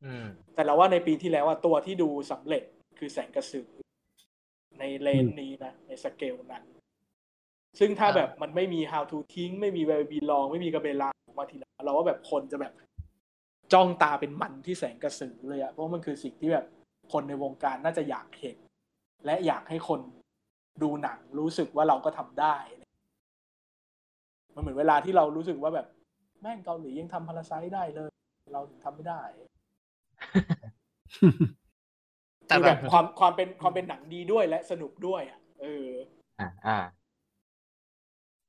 [0.05, 0.25] อืม
[0.55, 2.63] แต่เราว่าในปีที่แล้วว่าตัวที่ดูสำเร็จ
[2.99, 3.69] คือแสงกระสือ
[4.79, 6.63] ในเลนนี้นะ ในสเกลนั้น
[7.79, 12.73] ซึ่งถ้าอ่าแบบมันไม่มี how to ทิ้ง ไม่มี where we belong ไม่มีกระเบลาออกมาทีหลังเราว่าแบบคนจะแบบ
[13.73, 16.65] จ้องตาเป็นมันที่แสงกระสือเลยอะเพราะมันคือสิ่งที่แบบ
[17.11, 18.57] คนในวงการน่าจะอยากเห็น
[19.25, 19.99] และอยากให้คน
[20.83, 22.55] ดูหนังรู้สึกว่าเราก็ทำได้
[24.55, 25.87] มันเหมือนเวลาที่เรารู้สึกว่าแบบ
[26.41, 28.11] แม่งเกาหลียังทำพาราไซได้เลย
[28.53, 29.21] เราถึงทำไม่ได้
[32.47, 35.87] แต่คือแบแบบบความความเป็นความเป็นหนังดีด้วยและสนุกด้วยอะเออ
[36.39, 36.77] อ่าอ่า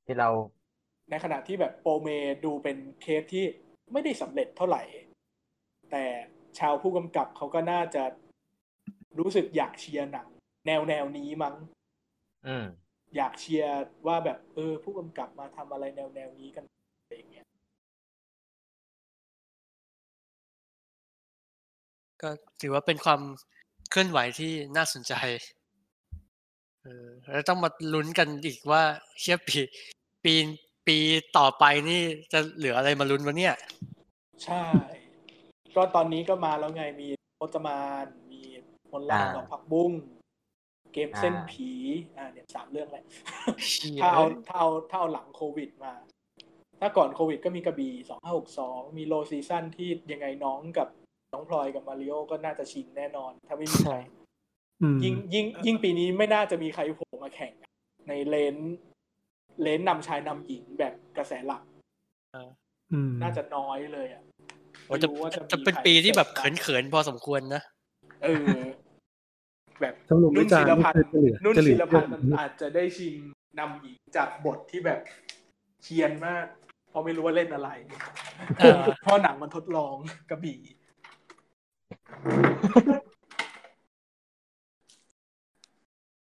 [0.05, 0.29] ที่เรา
[1.09, 2.09] ในขณะที่แบบโปรเม
[2.45, 3.45] ดูเป็นเคสที่
[3.91, 4.83] ไม่ได้สำเร็จเท่าไหร่
[5.91, 6.05] แต่
[6.59, 8.03] ชาวผู้กำกับเขาก็น่าจะ
[9.19, 10.27] รู้สึกอยากเชียร์หนัง
[10.65, 11.55] แนวแนวนี้มั้ง
[12.47, 12.65] อืม
[13.15, 13.75] อยากเชียร์
[14.07, 16.65] ว่าแบบ เออ ผู้กำกับมาทำอะไรแนวแนวนี้กัน
[17.01, 17.47] อะไรอย่างเงี้ย
[22.21, 22.29] ก็
[22.61, 23.21] ถือว่าเป็นความ
[23.89, 25.13] เคลื่อนไหวที่น่าสนใจ
[26.83, 28.83] เออแล้วต้องมาลุ้นกันอีกว่า
[29.19, 29.59] เชียปี
[30.23, 30.33] ปี
[30.87, 30.97] ปี
[31.37, 32.01] ต่อไปนี่
[32.33, 33.55] จะเหลืออะไรมาลุ้นวะเนี่ย
[34.43, 34.63] ใช่
[35.75, 37.07] ก็ตอนนี้ก็มาแล้วไงมี
[37.37, 38.41] โอตมาน มี
[38.91, 39.91] มนต์ลางอ่าดอกผักบุ้ง
[40.93, 41.71] เกมเส้นอ่าผี
[42.17, 43.05] อ่าเนี่ยสามเรื่องแหละ
[43.69, 45.93] เชี่ยถ้าเอาถ้าเอาถ้าเอาหลังโควิดมา
[46.79, 50.87] ถ้าก่อนโควิดก็มีกระบี่สองห้าหกสองมีโลซีซั่นที่ยังไงน้องกับ
[51.33, 53.97] น้องพลอยกับมาริโอก็น่าจะชิงแน่นอน ถ้าไม่มีใคร
[54.81, 57.53] อืมยิ่งยิ่งยิ่งปีนี้ไม่น่าจะมีใครโผล่มาแข่ง
[58.07, 58.55] ในเลน
[59.61, 61.63] เลนนำชายนำหญิงแบบกระแสหลัก
[62.93, 64.23] อืมน่าจะน้อยเลยอะ
[64.85, 67.61] โอ้จะไม่รู้ว่าจะมีเป็นใครปีที่แบบเสร็จเขินๆพอสมควรนะ
[68.23, 68.55] เออ
[69.81, 73.15] แบบสรุปนุ่นวิจาศิรลณ์พันนี่ธ์คือจะเหลือนุ่นจะเหลืศิอลพันธ์มันอาจจะได้ชิง
[73.59, 74.99] นำหญิงจากบทที่แบบ
[75.83, 76.45] เคียนมาก
[76.89, 77.69] เพราะไม่รู้ว่าเล่นอะไร
[78.57, 79.95] เออเพราะหนังมันทดลอง
[80.29, 80.59] กระบี่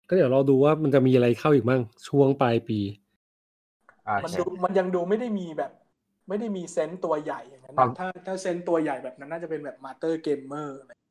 [0.07, 2.79] ก็เดี๋ยวเราดูว่ามันจะมีอะไรเข้าอีกบ้างช่วงปลายปี
[4.07, 5.71] อ่ามันใช่ดูมันยังดูไม่ได้มีแบบ
[6.29, 11.02] ไม่ได้มีเซนส์ตัวใหญ่อย่างนั้นครันะบถ้าถ้าเซนส์ตัวใหญ่แบบนั้นน่าจะเป็นแบบมาเตอร์เกมเมอร์อื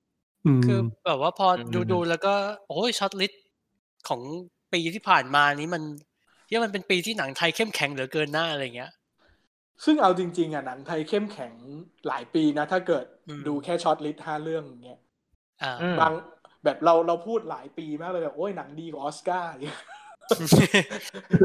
[0.46, 2.34] ม คือแบบว่าพออมดูดูแล้วก็
[2.68, 3.42] โอ้ยช็อตลิสต์
[4.08, 4.20] ของ
[4.72, 5.82] ปีที่ผ่านมานี้มัน
[6.48, 8.92] ที่มันเป็นปีที่หนังไทยเข้มแข็งเหลือเกินหน้าอะไรเงี้ย
[9.84, 11.52] ซึ่งเอาจริง ๆอะหนังไทยเข้มแข็ง
[12.06, 14.98] หลายปีนะ ถ้าเกิดอืม ดูแค่ช็อตลิสต์ห้าเรื่องอย่างเงี้ย
[15.62, 16.12] อ่า อืม บาง
[16.64, 19.80] แบบเราเราพูดหลายปีมากเลยแบบโอ้ยหนังดีกว่าออสการ์อย่างเงี้ย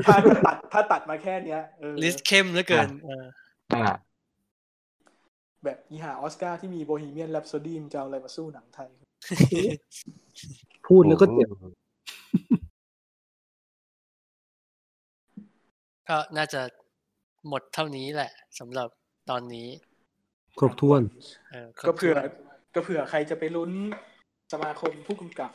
[0.06, 3.26] ถ้าถ้าตัดถ้าตัดมาแค่เนี้ยเออ list เข้มเหลือเกินเออ
[3.74, 3.96] อ่า
[5.64, 8.90] แบบอีห่าออสการ์ที่มี Bohemian Rhapsody มึงจะเอาอะไรมาสู้หนังไทย
[10.88, 11.50] พูดแล้วก็เจ็บ
[16.10, 16.62] ก็น่าจะ
[17.48, 18.90] หมดเท่านี้แหละสำหรับ
[19.30, 19.70] ตอนนี้
[20.60, 21.02] ครบถ้วน
[21.50, 22.16] เออก็เผื่อ
[22.76, 23.72] ก็เผื่อใครจะไปลุ้น
[24.54, 25.52] สมาคมผู้กำกับ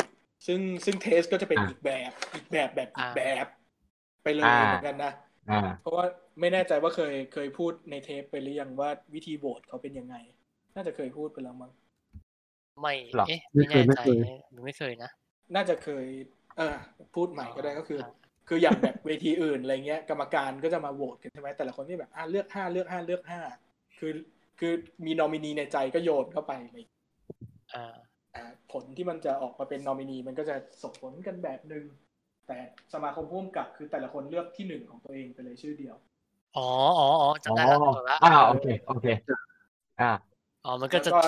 [0.46, 3.46] ซึ่งซึ่งเทสก็จะเป็นอะอีกแบบ อีกแบบแบบอีกแบบ
[4.22, 5.12] ไปเลยอ่าเหมือนกันนะ
[5.50, 6.04] อ่าเพราะว่า
[6.40, 10.16] ไม่แน่ใจว่าเคยเคยพูดในเทปไปหรือยังว่าวิธีโหวตเขาเป็นยังไง
[10.74, 11.72] น่าจะเคยพูดไปแล้วมั้ง
[12.80, 15.10] ไม่หรอเอ๊ะไม่ไม่เคยแน่ไม่เคยใจหรือไม่เคยนะ
[15.54, 16.06] น่าจะเคย
[16.56, 16.76] เออ
[17.14, 18.10] พูดใหม่ก็ได้ก็คืออ่า
[18.48, 23.40] คืออย่างแบบเวทีอื่นอะไรเงี้ย กรรมการก็จะมาโหวตกันใช่ไหมแต่ละคนที่แบบอ่าเลือกห้าเลือกห้าเลือกห้า
[23.98, 24.12] คือ
[24.60, 24.72] คือ
[25.06, 27.00] มีนอมินีในใจก็โยนเข้าไปอะไรอย่างเลย
[27.74, 27.94] อ่า
[28.34, 31.84] อ่าผลที่มันจะออกมาเป็นนอมินีมันก็จะส่งผลกันแบบหนึ่ง
[32.46, 32.58] แต่
[32.94, 35.96] สมาคมผู้กำกับคือแต่ละคนเลือกที่หนึ่งของตัวเองไปเลยชื่อเดียว
[36.56, 39.06] อ๋ออ๋ออ๋อจำได้ละอ๋อจำได้ละอ่าโอเคโอเค
[40.00, 40.10] อ่า
[40.64, 41.20] อ๋อมันก็แล้วจะก็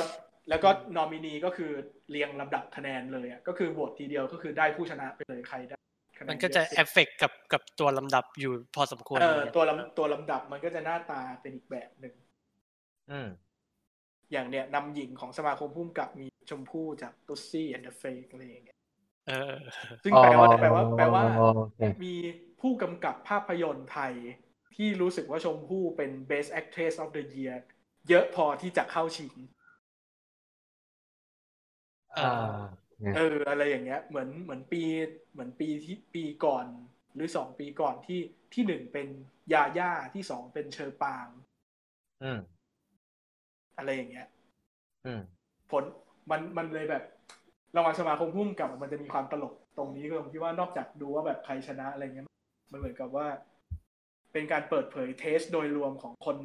[0.48, 1.70] แล้วก็นอมินีก็คือ
[2.10, 5.78] เรียงลำดับคะแนนเลยอะก็คือโหวตทีเดียวก็คือได้ผู้ชนะไปเลยใครได้
[6.18, 12.14] คะแนนมันก็จะเยเอสุดฟเฟกกับกับตัวลำดับอยู่พอสมควรเออเลยตัวลำตัวลำดับมันก็จะหน้าตาเป็นอีกแบบหนึ่ง
[13.10, 13.28] อืม
[14.32, 18.78] อย่างเนี้ยนำหญิงของสมาคมผู้กำกับมีชมพู่จากตุซี่แอนด์เฟกอะไรอย่างเงี้ย
[19.28, 19.54] เออ
[20.02, 22.14] ซึ่งแปลว่าแปลว่าแปลว่าโอเคมี
[22.60, 24.14] ผู้กำกับภาพยนตร์ไทย
[24.76, 27.56] ที่รู้สึกว่าชมพู่เป็น Best Actress of the Year
[28.08, 29.34] เยอะพอที่จะเข้าชิง
[32.18, 32.58] อ่า
[33.16, 34.82] เอออะไรอย่างเงี้ย เหมือนเหมือนปี
[35.32, 36.66] เหมือนปีที่ปีก่อน
[37.14, 38.20] หรือสองปีก่อนที่
[38.54, 39.08] ที่หนึ่งเป็น
[39.52, 41.26] ยาย่าที่สองเป็นเชอปาง
[42.22, 42.38] อืม
[43.76, 44.28] อะไรอย่างเงี้ย
[45.06, 45.20] อืม
[45.70, 45.84] ผล
[46.30, 47.04] มันมันเลยแบบ
[47.76, 52.26] รางวัลสมาคมพุ่มกับมันจะมีความตลกตรงนี้ก็ตรงที่ว่านอกจากดูว่าแบบใครชนะอะไรเงี้ย
[52.72, 53.26] มันเหมือนกับว่า
[54.34, 56.36] เป็นการเปิดเผยเทสโดยรวมของคน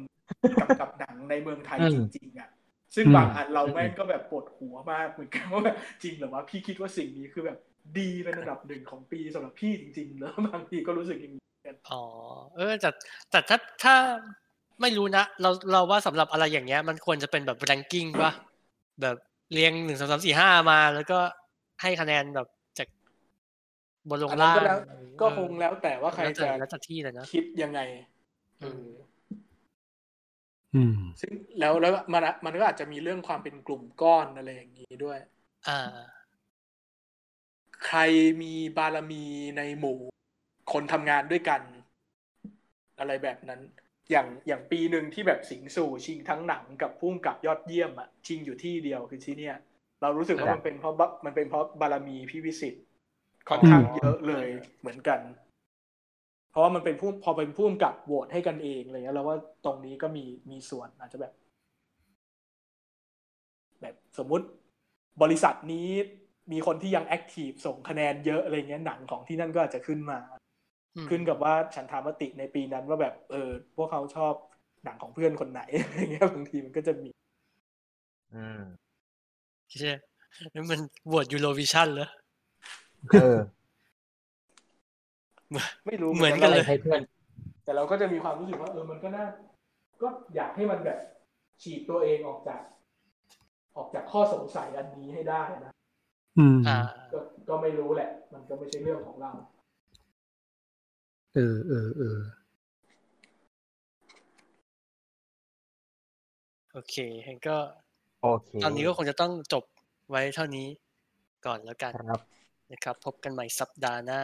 [0.60, 2.50] กำกับหนังในเมืองไทยอืจมริงๆอะ
[2.94, 7.58] ซึ่งอืมบางอันเราแม่งก็แบบปวดหัวมากเหมือนกันว่าแบบจริงเหรือว่าพี่คิดว่าสิ่งนี้คือแบบ
[7.98, 11.42] ดีเป็นอันดับหนึ่งของปีสำหรับพี่จริงๆแล้วบางทีก็รู้สึกอย่างนี้
[11.90, 12.02] อ๋อ
[12.56, 12.90] เออแต่
[13.30, 13.94] แต่ถ้าถ้า
[14.80, 18.32] ไม่รู้นะเราเราว่าสำหรับอะไรอย่างเงี้ย มันควรจะเป็นแบบ ranking ป่ะ
[19.02, 19.16] แบบ
[19.52, 21.18] เรียงหนึ่งสองสามสี่ห้ามา แล้วก็
[21.82, 22.88] ให้คะแนนแบบจาก
[24.08, 24.80] บนลงอันนั้นล่าง
[25.20, 27.80] ก็แล้วก็เออคงแล้วแต่ว่าใครแล้วแต่จะแล้วแต่ที่เลยนะคิดยังไง
[28.60, 28.90] อืมเออ
[30.74, 35.18] อืมซึ่งแล้วแล้วมันอะมันก็อาจจะมีเรื่องความเป็นกลุ่มก้อนอะไรอย่างนี้ด้วย
[35.66, 36.20] อ่า
[37.86, 37.98] ใคร
[38.42, 39.24] มีบารมี
[39.56, 39.98] ในหมู่
[40.72, 41.60] คนทำงานด้วยกัน
[42.98, 43.60] อะไรแบบนั้น
[44.10, 49.56] อย่างอย่างปีหนึ่งที่แบบสิงสู่ชิงทั้งหนังกับพุ่มกับยอดเยี่ยมอะชิงอยู่ที่เดียวคือที่เนี่ย
[50.02, 52.74] เรารู้สึกว่าครับมันเป็นเพราะบะมันเป็นเพราะบารมีพี่วิสิต
[53.48, 54.46] ค่อนข้างเยอะเลย
[54.80, 55.20] เหมือนกัน
[56.50, 61.32] เพราะว่ามันเป็นผู้พอเป็นผู้กำกับโหวตให้กันเองอะไรเงี้ยเราว่าตรงนี้ก็มีมีส่วนอาจจะแบบ
[63.80, 64.46] แบบสมมุติ
[65.22, 65.88] บริษัทนี้
[66.52, 70.18] มีคนที่ยัง active ส่งคะแนนเยอะอะไรเงี้ยหนังของที่นั่นก็อาจจะขึ้นมา
[70.96, 74.34] อืมขึ้นกับว่าฉันทามติในปีนั้นว่าแบบเออ พวกเขาชอบ
[74.84, 77.10] หนังของเพื่อนคนไหนอะไรเงี้ยบางทีมันก็จะมี
[78.32, 78.60] อืม
[79.70, 79.92] ใช่
[80.54, 82.08] นั่นมันโหวตยูโรวิชั่นเหรอ
[83.08, 83.38] เออ
[85.86, 87.00] ไม่รู้เหมือนกันเลยให้เพื่อน
[87.64, 89.24] แต่เราก็จะมีความรู้สึกว่าเออมันก็น่า
[90.02, 90.98] ก็อยากให้มันแบบ
[91.62, 92.60] ฉีดตัวเองออกจาก
[93.76, 95.72] ออกจากข้อสงสัยอันนี้ให้ได้นะ
[96.38, 96.78] อืมอ่า
[97.12, 99.32] ก็ก็ไม่รู้แหละ มันก็ไม่ใช่เรื่องของเรา
[101.34, 102.18] เออเออเออ
[106.72, 106.94] โอเค
[107.26, 107.56] งั้นก็
[108.22, 109.64] โอเค ตอนนี้ก็คงจะต้องจบ
[110.10, 110.66] ไว้เท่านี้
[111.46, 112.20] ก่อนแล้วกันครับ
[112.72, 114.20] นะครับ พบกันใหม่สัปดาห์หน้า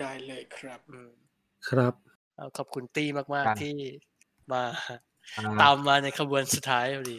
[0.00, 1.10] ได้เลยครับอืม
[1.68, 1.94] ครับ
[2.36, 3.74] เอาขอบคุณตี้มากครับๆที่
[4.52, 4.62] มา
[5.36, 7.16] อ่าตามมาในขบวนสุดท้ายพอดี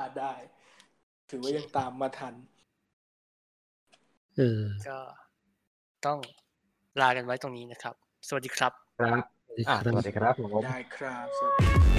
[0.00, 0.32] อะได้
[1.30, 2.34] ถือว่ายังตามมาทัน
[4.36, 4.98] เออก็
[6.06, 6.18] ต้อง
[7.00, 7.94] ลากันไว้ตรงนี้นะครับ
[8.28, 11.93] สวัสดีครับ ครับ สวัสดีอ่าครับสวัสดีครับผมได้ครับสวัสดี